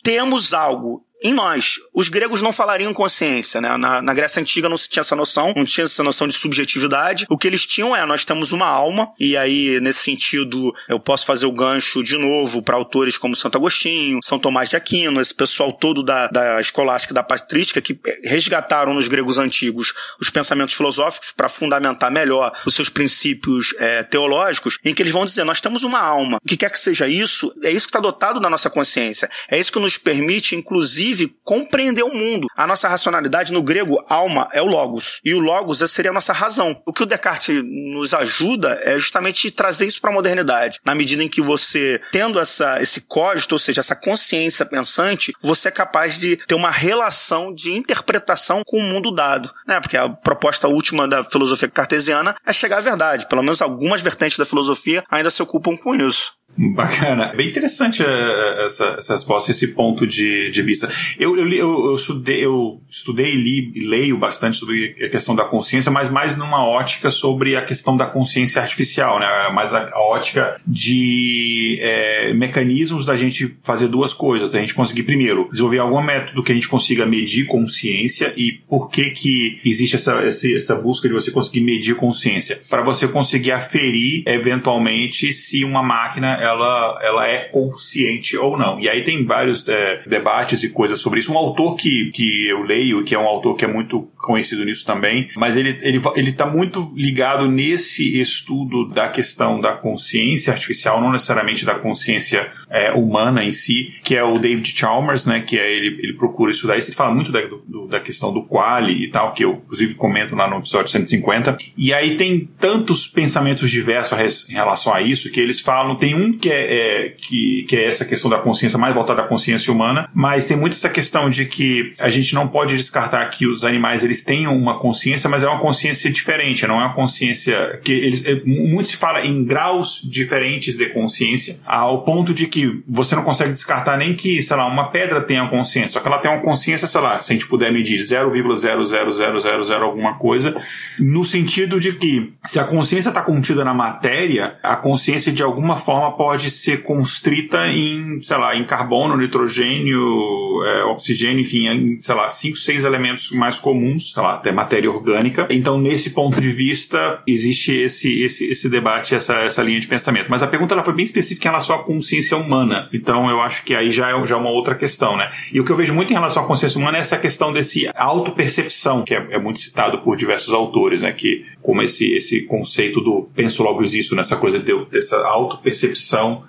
temos 0.03 0.53
algo 0.53 1.05
em 1.23 1.33
nós. 1.33 1.79
Os 1.93 2.09
gregos 2.09 2.41
não 2.41 2.51
falariam 2.51 2.93
consciência, 2.93 3.61
né? 3.61 3.77
Na, 3.77 4.01
na, 4.01 4.13
Grécia 4.13 4.41
Antiga 4.41 4.67
não 4.67 4.77
se 4.77 4.89
tinha 4.89 5.01
essa 5.01 5.15
noção, 5.15 5.53
não 5.55 5.63
tinha 5.65 5.85
essa 5.85 6.03
noção 6.03 6.27
de 6.27 6.33
subjetividade. 6.33 7.25
O 7.29 7.37
que 7.37 7.47
eles 7.47 7.65
tinham 7.65 7.95
é, 7.95 8.05
nós 8.05 8.25
temos 8.25 8.51
uma 8.51 8.67
alma, 8.67 9.11
e 9.19 9.37
aí, 9.37 9.79
nesse 9.79 9.99
sentido, 9.99 10.73
eu 10.89 10.99
posso 10.99 11.25
fazer 11.25 11.45
o 11.45 11.51
gancho 11.51 12.03
de 12.03 12.17
novo 12.17 12.61
para 12.61 12.75
autores 12.75 13.17
como 13.17 13.35
Santo 13.35 13.57
Agostinho, 13.57 14.19
São 14.21 14.37
Tomás 14.37 14.69
de 14.69 14.75
Aquino, 14.75 15.21
esse 15.21 15.33
pessoal 15.33 15.71
todo 15.71 16.03
da, 16.03 16.27
da 16.27 16.59
escolástica, 16.59 17.13
da 17.13 17.23
patrística, 17.23 17.81
que 17.81 17.97
resgataram 18.23 18.93
nos 18.93 19.07
gregos 19.07 19.37
antigos 19.37 19.93
os 20.19 20.29
pensamentos 20.29 20.75
filosóficos 20.75 21.31
para 21.31 21.47
fundamentar 21.47 22.11
melhor 22.11 22.51
os 22.65 22.75
seus 22.75 22.89
princípios 22.89 23.73
é, 23.79 24.03
teológicos, 24.03 24.77
em 24.83 24.93
que 24.93 25.01
eles 25.01 25.13
vão 25.13 25.25
dizer, 25.25 25.43
nós 25.43 25.61
temos 25.61 25.83
uma 25.83 25.99
alma. 25.99 26.37
O 26.43 26.47
que 26.47 26.57
quer 26.57 26.69
que 26.69 26.79
seja 26.79 27.07
isso, 27.07 27.53
é 27.63 27.71
isso 27.71 27.85
que 27.87 27.91
está 27.91 27.99
dotado 27.99 28.39
da 28.39 28.49
nossa 28.49 28.69
consciência. 28.69 29.29
É 29.49 29.57
isso 29.57 29.71
que 29.71 29.79
nos 29.79 29.97
permite, 29.97 30.55
inclusive, 30.55 31.12
inclusive, 31.13 31.35
compreender 31.43 32.03
o 32.03 32.13
mundo. 32.13 32.47
A 32.55 32.65
nossa 32.67 32.87
racionalidade, 32.87 33.53
no 33.53 33.61
grego, 33.61 34.03
alma, 34.09 34.49
é 34.51 34.61
o 34.61 34.65
logos. 34.65 35.21
E 35.23 35.33
o 35.33 35.39
logos 35.39 35.79
seria 35.91 36.11
a 36.11 36.13
nossa 36.13 36.33
razão. 36.33 36.81
O 36.85 36.91
que 36.91 37.03
o 37.03 37.05
Descartes 37.05 37.63
nos 37.63 38.13
ajuda 38.13 38.79
é 38.83 38.97
justamente 38.97 39.51
trazer 39.51 39.85
isso 39.85 40.01
para 40.01 40.09
a 40.09 40.13
modernidade. 40.13 40.79
Na 40.83 40.95
medida 40.95 41.23
em 41.23 41.29
que 41.29 41.41
você, 41.41 42.01
tendo 42.11 42.39
essa, 42.39 42.81
esse 42.81 43.01
código, 43.01 43.53
ou 43.53 43.59
seja, 43.59 43.81
essa 43.81 43.95
consciência 43.95 44.65
pensante, 44.65 45.33
você 45.41 45.67
é 45.67 45.71
capaz 45.71 46.17
de 46.17 46.37
ter 46.37 46.55
uma 46.55 46.71
relação 46.71 47.53
de 47.53 47.71
interpretação 47.71 48.63
com 48.65 48.77
o 48.77 48.83
mundo 48.83 49.11
dado. 49.11 49.53
Né? 49.67 49.79
Porque 49.79 49.97
a 49.97 50.09
proposta 50.09 50.67
última 50.67 51.07
da 51.07 51.23
filosofia 51.23 51.69
cartesiana 51.69 52.35
é 52.45 52.51
chegar 52.51 52.77
à 52.77 52.81
verdade. 52.81 53.27
Pelo 53.27 53.43
menos 53.43 53.61
algumas 53.61 54.01
vertentes 54.01 54.37
da 54.37 54.45
filosofia 54.45 55.03
ainda 55.09 55.29
se 55.29 55.41
ocupam 55.41 55.77
com 55.77 55.93
isso. 55.93 56.33
Bacana. 56.55 57.33
Bem 57.35 57.47
interessante 57.49 58.03
eh, 58.03 58.65
essa, 58.65 58.95
essa 58.99 59.13
resposta, 59.13 59.49
esse 59.49 59.69
ponto 59.69 60.05
de, 60.05 60.51
de 60.51 60.61
vista. 60.61 60.87
Eu, 61.19 61.35
eu, 61.35 61.51
eu, 61.51 61.85
eu, 61.87 61.95
estudei, 61.95 62.45
eu 62.45 62.79
estudei 62.87 63.33
e 63.33 63.35
li, 63.35 63.87
leio 63.87 64.17
bastante 64.17 64.57
sobre 64.57 64.95
a 65.03 65.09
questão 65.09 65.35
da 65.35 65.45
consciência, 65.45 65.91
mas 65.91 66.09
mais 66.09 66.37
numa 66.37 66.63
ótica 66.63 67.09
sobre 67.09 67.55
a 67.55 67.61
questão 67.63 67.97
da 67.97 68.05
consciência 68.05 68.61
artificial, 68.61 69.19
né? 69.19 69.27
mais 69.51 69.73
a, 69.73 69.89
a 69.91 69.99
ótica 69.99 70.61
de 70.65 71.79
é, 71.81 72.33
mecanismos 72.33 73.05
da 73.05 73.15
gente 73.15 73.57
fazer 73.63 73.87
duas 73.87 74.13
coisas. 74.13 74.49
Da 74.49 74.59
gente 74.59 74.75
conseguir, 74.75 75.03
primeiro, 75.03 75.49
desenvolver 75.49 75.79
algum 75.79 76.01
método 76.03 76.43
que 76.43 76.51
a 76.51 76.55
gente 76.55 76.67
consiga 76.67 77.03
medir 77.03 77.47
consciência 77.47 78.31
e 78.37 78.61
por 78.69 78.89
que 78.89 79.09
que 79.09 79.59
existe 79.65 79.95
essa, 79.95 80.21
essa, 80.21 80.47
essa 80.47 80.75
busca 80.75 81.07
de 81.07 81.13
você 81.15 81.31
conseguir 81.31 81.61
medir 81.61 81.95
consciência? 81.95 82.61
Para 82.69 82.83
você 82.83 83.07
conseguir 83.07 83.51
aferir, 83.51 84.23
eventualmente, 84.27 85.33
se 85.33 85.65
uma 85.65 85.81
máquina 85.81 86.42
ela, 86.43 86.99
ela 87.01 87.27
é 87.27 87.45
consciente 87.45 88.37
ou 88.37 88.57
não. 88.57 88.79
E 88.79 88.89
aí 88.89 89.03
tem 89.03 89.25
vários 89.25 89.67
é, 89.67 90.01
debates 90.05 90.63
e 90.63 90.69
coisas 90.69 90.99
sobre 90.99 91.19
isso. 91.19 91.31
Um 91.31 91.37
autor 91.37 91.75
que, 91.75 92.11
que 92.11 92.47
eu 92.47 92.61
leio, 92.61 93.03
que 93.03 93.15
é 93.15 93.19
um 93.19 93.27
autor 93.27 93.55
que 93.55 93.65
é 93.65 93.67
muito 93.67 94.09
conhecido 94.17 94.63
nisso 94.63 94.85
também, 94.85 95.29
mas 95.35 95.57
ele, 95.57 95.77
ele, 95.81 96.01
ele 96.15 96.31
tá 96.31 96.45
muito 96.45 96.91
ligado 96.95 97.47
nesse 97.47 98.19
estudo 98.21 98.87
da 98.87 99.09
questão 99.09 99.59
da 99.59 99.73
consciência 99.73 100.53
artificial, 100.53 101.01
não 101.01 101.11
necessariamente 101.11 101.65
da 101.65 101.75
consciência 101.75 102.49
é, 102.69 102.91
humana 102.91 103.43
em 103.43 103.51
si, 103.51 103.93
que 104.01 104.15
é 104.15 104.23
o 104.23 104.37
David 104.37 104.73
Chalmers, 104.77 105.25
né, 105.25 105.41
que 105.41 105.59
é, 105.59 105.71
ele, 105.73 105.99
ele 106.01 106.13
procura 106.13 106.51
estudar 106.51 106.77
isso, 106.77 106.89
ele 106.89 106.95
fala 106.95 107.13
muito 107.13 107.31
da, 107.31 107.41
do, 107.41 107.87
da 107.87 107.99
questão 107.99 108.33
do 108.33 108.43
quali 108.43 109.03
e 109.03 109.09
tal, 109.09 109.33
que 109.33 109.43
eu 109.43 109.61
inclusive 109.65 109.95
comento 109.95 110.35
lá 110.35 110.49
no 110.49 110.59
episódio 110.59 110.91
150, 110.91 111.57
e 111.77 111.93
aí 111.93 112.15
tem 112.15 112.49
tantos 112.59 113.07
pensamentos 113.07 113.69
diversos 113.69 114.49
em 114.49 114.53
relação 114.53 114.93
a 114.93 115.01
isso, 115.01 115.29
que 115.31 115.39
eles 115.39 115.59
falam, 115.59 115.95
tem 115.95 116.15
um 116.15 116.32
que 116.33 116.49
é, 116.49 117.05
é, 117.05 117.09
que, 117.09 117.65
que 117.67 117.75
é 117.75 117.85
essa 117.85 118.05
questão 118.05 118.29
da 118.29 118.37
consciência 118.37 118.77
mais 118.77 118.93
voltada 118.93 119.21
à 119.21 119.27
consciência 119.27 119.71
humana, 119.71 120.09
mas 120.13 120.45
tem 120.45 120.57
muito 120.57 120.73
essa 120.73 120.89
questão 120.89 121.29
de 121.29 121.45
que 121.45 121.93
a 121.99 122.09
gente 122.09 122.33
não 122.33 122.47
pode 122.47 122.75
descartar 122.75 123.25
que 123.29 123.47
os 123.47 123.63
animais 123.63 124.03
eles 124.03 124.23
tenham 124.23 124.55
uma 124.55 124.79
consciência, 124.79 125.29
mas 125.29 125.43
é 125.43 125.47
uma 125.47 125.59
consciência 125.59 126.11
diferente, 126.11 126.65
não 126.67 126.81
é 126.81 126.85
uma 126.85 126.93
consciência 126.93 127.79
que 127.83 127.91
eles 127.91 128.25
é, 128.25 128.41
muito 128.45 128.89
se 128.89 128.97
fala 128.97 129.25
em 129.25 129.43
graus 129.43 130.01
diferentes 130.03 130.75
de 130.75 130.87
consciência, 130.87 131.59
ao 131.65 132.03
ponto 132.03 132.33
de 132.33 132.47
que 132.47 132.83
você 132.87 133.15
não 133.15 133.23
consegue 133.23 133.53
descartar 133.53 133.97
nem 133.97 134.13
que, 134.13 134.41
sei 134.41 134.55
lá, 134.55 134.65
uma 134.65 134.89
pedra 134.89 135.21
tenha 135.21 135.47
consciência, 135.47 135.93
só 135.93 135.99
que 135.99 136.07
ela 136.07 136.17
tem 136.17 136.31
uma 136.31 136.41
consciência, 136.41 136.87
sei 136.87 137.01
lá, 137.01 137.19
se 137.21 137.31
a 137.31 137.35
gente 137.35 137.47
puder 137.47 137.71
medir 137.71 137.99
0,00000 137.99 139.81
alguma 139.81 140.15
coisa, 140.15 140.55
no 140.99 141.23
sentido 141.23 141.79
de 141.79 141.93
que 141.93 142.33
se 142.45 142.59
a 142.59 142.63
consciência 142.63 143.09
está 143.09 143.21
contida 143.21 143.63
na 143.63 143.73
matéria, 143.73 144.57
a 144.63 144.75
consciência 144.75 145.31
de 145.31 145.43
alguma 145.43 145.77
forma 145.77 146.11
pode 146.15 146.49
ser 146.49 146.83
constrita 146.83 147.67
em, 147.67 148.21
sei 148.21 148.37
lá, 148.37 148.55
em 148.55 148.63
carbono, 148.63 149.17
nitrogênio, 149.17 150.63
é, 150.65 150.83
oxigênio, 150.85 151.41
enfim, 151.41 151.67
em, 151.67 152.01
sei 152.01 152.15
lá, 152.15 152.29
cinco, 152.29 152.57
seis 152.57 152.83
elementos 152.83 153.31
mais 153.31 153.59
comuns, 153.59 154.13
sei 154.13 154.23
lá, 154.23 154.35
até 154.35 154.51
matéria 154.51 154.91
orgânica. 154.91 155.47
Então, 155.49 155.79
nesse 155.79 156.11
ponto 156.11 156.39
de 156.39 156.51
vista, 156.51 157.21
existe 157.27 157.71
esse, 157.73 158.21
esse, 158.21 158.45
esse 158.45 158.69
debate, 158.69 159.15
essa, 159.15 159.35
essa 159.35 159.61
linha 159.61 159.79
de 159.79 159.87
pensamento. 159.87 160.29
Mas 160.29 160.43
a 160.43 160.47
pergunta 160.47 160.73
ela 160.73 160.83
foi 160.83 160.93
bem 160.93 161.05
específica 161.05 161.47
em 161.47 161.51
relação 161.51 161.75
à 161.75 161.83
consciência 161.83 162.37
humana. 162.37 162.87
Então, 162.93 163.29
eu 163.29 163.41
acho 163.41 163.63
que 163.63 163.75
aí 163.75 163.91
já 163.91 164.09
é, 164.09 164.27
já 164.27 164.35
é 164.35 164.37
uma 164.37 164.49
outra 164.49 164.75
questão, 164.75 165.17
né? 165.17 165.29
E 165.51 165.59
o 165.59 165.65
que 165.65 165.71
eu 165.71 165.75
vejo 165.75 165.93
muito 165.93 166.11
em 166.11 166.15
relação 166.15 166.43
à 166.43 166.45
consciência 166.47 166.79
humana 166.79 166.97
é 166.97 167.01
essa 167.01 167.17
questão 167.17 167.51
desse 167.51 167.89
autopercepção, 167.95 169.03
que 169.03 169.13
é, 169.13 169.27
é 169.31 169.39
muito 169.39 169.59
citado 169.59 169.99
por 169.99 170.15
diversos 170.15 170.53
autores, 170.53 171.01
né? 171.01 171.11
Que 171.11 171.45
como 171.61 171.81
esse, 171.81 172.13
esse 172.13 172.41
conceito 172.41 173.01
do 173.01 173.29
penso 173.35 173.63
logo 173.63 173.83
existo, 173.83 174.15
nessa 174.15 174.35
coisa 174.35 174.59
de, 174.59 174.85
dessa 174.85 175.17
autopercepção 175.25 176.02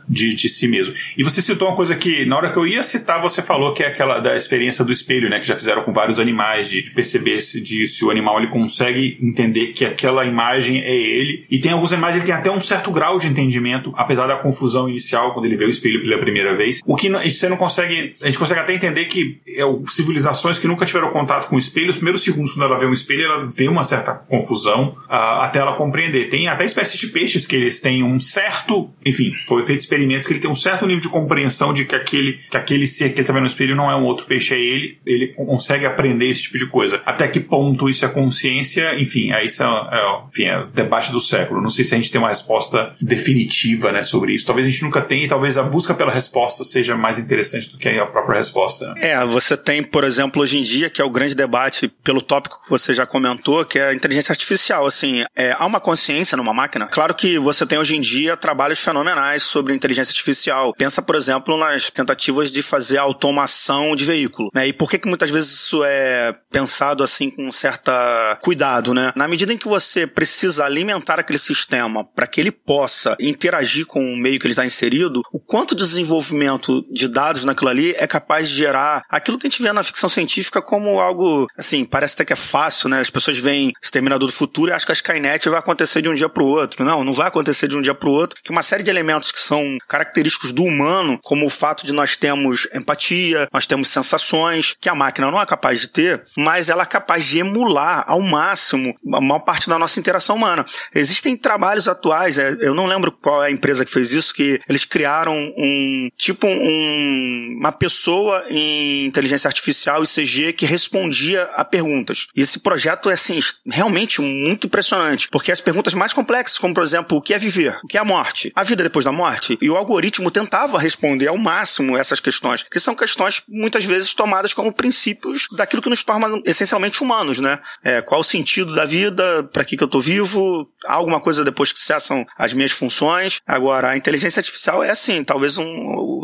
de, 0.08 0.34
de 0.34 0.48
si 0.48 0.68
mesmo. 0.68 0.94
E 1.16 1.22
você 1.22 1.40
citou 1.42 1.68
uma 1.68 1.76
coisa 1.76 1.94
que, 1.94 2.24
na 2.24 2.36
hora 2.36 2.52
que 2.52 2.58
eu 2.58 2.66
ia 2.66 2.82
citar, 2.82 3.20
você 3.20 3.42
falou 3.42 3.72
que 3.72 3.82
é 3.82 3.86
aquela 3.86 4.20
da 4.20 4.36
experiência 4.36 4.84
do 4.84 4.92
espelho, 4.92 5.28
né? 5.28 5.40
Que 5.40 5.46
já 5.46 5.56
fizeram 5.56 5.82
com 5.82 5.92
vários 5.92 6.18
animais, 6.18 6.68
de, 6.68 6.82
de 6.82 6.90
perceber 6.90 7.40
se, 7.40 7.60
de, 7.60 7.86
se 7.86 8.04
o 8.04 8.10
animal 8.10 8.38
ele 8.38 8.48
consegue 8.48 9.18
entender 9.20 9.68
que 9.68 9.84
aquela 9.84 10.24
imagem 10.24 10.80
é 10.80 10.94
ele. 10.94 11.46
E 11.50 11.58
tem 11.58 11.72
alguns 11.72 11.92
animais 11.92 12.16
que 12.16 12.24
tem 12.24 12.34
até 12.34 12.50
um 12.50 12.60
certo 12.60 12.90
grau 12.90 13.18
de 13.18 13.28
entendimento, 13.28 13.92
apesar 13.96 14.26
da 14.26 14.36
confusão 14.36 14.88
inicial 14.88 15.32
quando 15.32 15.46
ele 15.46 15.56
vê 15.56 15.64
o 15.64 15.70
espelho 15.70 16.02
pela 16.02 16.18
primeira 16.18 16.56
vez. 16.56 16.80
O 16.84 16.96
que 16.96 17.08
você 17.08 17.48
não 17.48 17.56
consegue, 17.56 18.16
a 18.20 18.26
gente 18.26 18.38
consegue 18.38 18.60
até 18.60 18.74
entender 18.74 19.06
que 19.06 19.40
é, 19.46 19.62
civilizações 19.90 20.58
que 20.58 20.66
nunca 20.66 20.86
tiveram 20.86 21.10
contato 21.10 21.48
com 21.48 21.56
o 21.56 21.58
espelho, 21.58 21.90
os 21.90 21.96
primeiros 21.96 22.22
segundos 22.22 22.52
quando 22.52 22.66
ela 22.66 22.78
vê 22.78 22.86
um 22.86 22.92
espelho, 22.92 23.24
ela 23.24 23.48
vê 23.50 23.68
uma 23.68 23.84
certa 23.84 24.12
confusão 24.14 24.96
uh, 25.08 25.40
até 25.42 25.58
ela 25.58 25.74
compreender. 25.74 26.28
Tem 26.28 26.48
até 26.48 26.64
espécies 26.64 26.98
de 26.98 27.08
peixes 27.08 27.46
que 27.46 27.56
eles 27.56 27.80
têm 27.80 28.02
um 28.02 28.20
certo, 28.20 28.90
enfim, 29.04 29.32
foi 29.46 29.62
feito 29.64 29.80
experimentos 29.80 30.26
que 30.26 30.33
ele 30.33 30.40
tem 30.40 30.50
um 30.50 30.54
certo 30.54 30.87
nível 30.87 31.02
de 31.02 31.09
compreensão 31.09 31.72
de 31.72 31.85
que 31.85 31.94
aquele, 31.94 32.40
que 32.50 32.57
aquele 32.57 32.87
ser 32.87 33.11
que 33.11 33.14
ele 33.14 33.20
está 33.22 33.33
vendo 33.33 33.42
no 33.42 33.48
espelho 33.48 33.76
não 33.76 33.90
é 33.90 33.96
um 33.96 34.04
outro 34.04 34.26
peixe, 34.26 34.54
é 34.54 34.59
ele. 34.59 34.98
Ele 35.07 35.28
consegue 35.28 35.87
aprender 35.87 36.30
esse 36.30 36.42
tipo 36.42 36.59
de 36.59 36.66
coisa. 36.66 37.02
Até 37.04 37.28
que 37.28 37.40
ponto 37.40 37.88
isso 37.88 38.04
é 38.04 38.09
consciência? 38.09 38.94
Enfim, 39.00 39.33
aí 39.33 39.46
isso 39.46 39.62
é, 39.62 39.66
é, 39.66 40.22
enfim, 40.28 40.44
é 40.44 40.59
o 40.59 40.66
debate 40.66 41.12
do 41.12 41.20
século. 41.20 41.61
Não 41.61 41.70
sei 41.70 41.85
se 41.85 41.94
a 41.94 41.98
gente 41.98 42.11
tem 42.11 42.20
uma 42.20 42.28
resposta 42.28 42.92
definitiva, 43.00 43.92
né, 43.92 44.02
sobre 44.04 44.33
isso. 44.33 44.46
Talvez 44.46 44.66
a 44.66 44.70
gente 44.70 44.83
nunca 44.83 45.00
tenha 45.00 45.24
e 45.24 45.28
talvez 45.28 45.57
a 45.57 45.62
busca 45.62 45.94
pela 45.94 46.12
resposta 46.12 46.64
seja 46.64 46.96
mais 46.96 47.18
interessante 47.18 47.70
do 47.70 47.78
que 47.78 47.88
a 47.88 48.07
própria 48.07 48.38
resposta. 48.38 48.94
Né? 48.94 49.11
É, 49.11 49.26
você 49.26 49.57
tem, 49.57 49.83
por 49.83 50.04
exemplo, 50.04 50.42
hoje 50.42 50.59
em 50.59 50.62
dia, 50.62 50.90
que 50.90 51.00
é 51.00 51.04
o 51.04 51.11
grande 51.11 51.35
debate 51.35 51.88
pelo 52.02 52.20
tópico 52.20 52.62
que 52.64 52.70
você 52.70 52.94
já 52.94 53.07
comentou, 53.07 53.64
que 53.64 53.78
é 53.78 53.88
a 53.88 53.94
inteligência 53.94 54.33
artificial. 54.33 54.87
Assim, 54.87 55.24
é, 55.35 55.52
há 55.52 55.66
uma 55.66 55.80
consciência 55.80 56.37
numa 56.37 56.52
máquina? 56.52 56.87
Claro 56.87 57.14
que 57.14 57.38
você 57.38 57.66
tem 57.66 57.78
hoje 57.78 57.96
em 57.96 58.00
dia 58.00 58.37
trabalhos 58.37 58.78
fenomenais 58.78 59.34
sobre 59.42 59.75
inteligência 59.75 60.11
artificial. 60.11 60.75
Pensa, 60.75 61.03
por 61.03 61.14
exemplo, 61.14 61.57
nas 61.57 61.90
tentativas 61.90 62.51
de 62.51 62.62
fazer 62.62 62.99
automação 62.99 63.94
de 63.94 64.05
veículo. 64.05 64.51
Né? 64.55 64.68
E 64.68 64.73
por 64.73 64.90
que, 64.90 64.99
que 64.99 65.09
muitas 65.09 65.31
vezes 65.31 65.53
isso 65.53 65.83
é 65.85 66.35
pensado 66.51 67.03
assim 67.03 67.31
com 67.31 67.51
certa 67.51 68.38
cuidado, 68.42 68.94
né? 68.94 69.12
Na 69.16 69.27
medida 69.29 69.53
em 69.53 69.59
que 69.59 69.68
você 69.68 70.07
precisa 70.07 70.64
alimentar 70.64 71.18
aquele 71.18 71.38
sistema 71.38 72.05
para 72.05 72.27
que 72.27 72.40
ele 72.40 72.51
possa 72.51 73.16
interagir 73.20 73.87
com 73.87 74.12
o 74.12 74.16
meio 74.16 74.38
que 74.38 74.47
ele 74.47 74.53
está 74.53 74.64
inserido, 74.64 75.23
o 75.33 75.38
quanto 75.38 75.75
de 75.75 75.85
desenvolvimento 75.85 76.85
de 76.90 77.09
dados 77.09 77.44
naquilo 77.44 77.70
ali 77.70 77.94
é 77.97 78.07
capaz 78.07 78.49
de 78.49 78.55
gerar 78.55 79.03
aquilo 79.09 79.38
que 79.38 79.47
a 79.47 79.51
gente 79.51 79.62
vê 79.62 79.73
na 79.73 79.83
ficção 79.83 80.09
científica 80.09 80.62
como 80.62 81.01
algo, 81.01 81.47
assim, 81.57 81.85
parece 81.85 82.14
até 82.14 82.25
que 82.25 82.33
é 82.33 82.37
fácil, 82.37 82.88
né? 82.88 83.01
As 83.01 83.11
pessoas 83.11 83.38
veem 83.38 83.73
Exterminador 83.83 84.29
do 84.29 84.33
Futuro 84.33 84.70
e 84.70 84.75
acham 84.75 84.87
que 84.87 84.92
a 84.92 84.94
Skynet 84.94 85.49
vai 85.49 85.59
acontecer 85.59 86.03
de 86.03 86.09
um 86.09 86.14
dia 86.14 86.29
para 86.29 86.42
o 86.42 86.47
outro. 86.47 86.85
Não, 86.85 87.05
não 87.05 87.12
vai 87.12 87.29
acontecer 87.29 87.68
de 87.68 87.77
um 87.77 87.83
dia 87.83 87.94
para 87.94 88.09
o 88.09 88.12
outro, 88.12 88.38
que 88.42 88.51
uma 88.51 88.62
série 88.62 88.83
de 88.83 88.90
elementos 88.90 89.23
que 89.30 89.40
são 89.40 89.78
característicos 89.88 90.52
do 90.52 90.62
humano, 90.62 91.18
como 91.22 91.46
o 91.46 91.50
fato 91.50 91.87
de 91.87 91.92
nós 91.92 92.16
termos 92.16 92.68
empatia, 92.74 93.48
nós 93.52 93.66
temos 93.66 93.88
sensações, 93.88 94.74
que 94.80 94.88
a 94.88 94.94
máquina 94.94 95.30
não 95.30 95.40
é 95.40 95.46
capaz 95.46 95.80
de 95.80 95.88
ter, 95.88 96.24
mas 96.37 96.68
ela 96.68 96.82
é 96.82 96.87
capaz 96.87 97.26
de 97.26 97.38
emular 97.38 98.04
ao 98.06 98.20
máximo 98.20 98.94
a 99.12 99.20
maior 99.20 99.40
parte 99.40 99.68
da 99.68 99.78
nossa 99.78 99.98
interação 99.98 100.37
humana. 100.37 100.64
Existem 100.94 101.37
trabalhos 101.37 101.88
atuais, 101.88 102.38
é, 102.38 102.56
eu 102.60 102.74
não 102.74 102.87
lembro 102.87 103.12
qual 103.12 103.42
é 103.42 103.48
a 103.48 103.50
empresa 103.50 103.84
que 103.84 103.92
fez 103.92 104.12
isso, 104.12 104.34
que 104.34 104.60
eles 104.68 104.84
criaram 104.84 105.34
um 105.56 106.08
tipo 106.16 106.46
um, 106.46 107.56
uma 107.58 107.72
pessoa 107.72 108.44
em 108.48 109.06
inteligência 109.06 109.48
artificial 109.48 110.02
e 110.02 110.06
CG 110.06 110.52
que 110.52 110.66
respondia 110.66 111.44
a 111.54 111.64
perguntas. 111.64 112.28
E 112.34 112.40
esse 112.40 112.58
projeto 112.58 113.10
é 113.10 113.14
assim 113.14 113.38
realmente 113.66 114.20
muito 114.20 114.66
impressionante, 114.66 115.28
porque 115.28 115.52
as 115.52 115.60
perguntas 115.60 115.94
mais 115.94 116.12
complexas, 116.12 116.58
como 116.58 116.74
por 116.74 116.82
exemplo, 116.82 117.18
o 117.18 117.22
que 117.22 117.34
é 117.34 117.38
viver, 117.38 117.78
o 117.82 117.87
que 117.87 117.96
é 117.96 118.00
a 118.00 118.04
morte, 118.04 118.52
a 118.54 118.62
vida 118.62 118.82
depois 118.82 119.04
da 119.04 119.12
morte, 119.14 119.59
e 119.61 119.70
o 119.70 119.77
algoritmo 119.77 120.31
tentava 120.31 120.79
responder 120.79 121.29
ao 121.29 121.38
máximo 121.38 121.96
essas 121.96 122.20
questões, 122.20 122.62
que 122.62 122.81
são 122.81 122.94
questões 122.94 123.42
muitas 123.48 123.85
vezes 123.85 124.14
tomadas 124.14 124.53
como 124.53 124.72
princípios 124.72 125.46
daquilo 125.57 125.83
que 125.83 125.88
nos 125.88 126.05
torna 126.05 126.40
essencialmente 126.44 127.03
humanos, 127.03 127.40
né? 127.40 127.59
É, 127.83 128.03
qual 128.03 128.20
o 128.20 128.24
sentido 128.24 128.74
da 128.74 128.85
vida, 128.85 129.44
para 129.44 129.64
que, 129.64 129.77
que 129.77 129.83
eu 129.83 129.88
tô 129.88 130.00
vivo, 130.00 130.68
há 130.87 130.94
alguma 130.94 131.20
coisa 131.20 131.44
depois 131.44 131.72
que 131.72 131.81
cessam 131.81 132.27
as 132.37 132.53
minhas 132.53 132.72
funções. 132.72 133.40
Agora, 133.46 133.90
a 133.90 133.96
inteligência 133.96 134.40
artificial 134.40 134.83
é 134.83 134.90
assim, 134.90 135.22
talvez 135.24 135.57
um, 135.59 135.64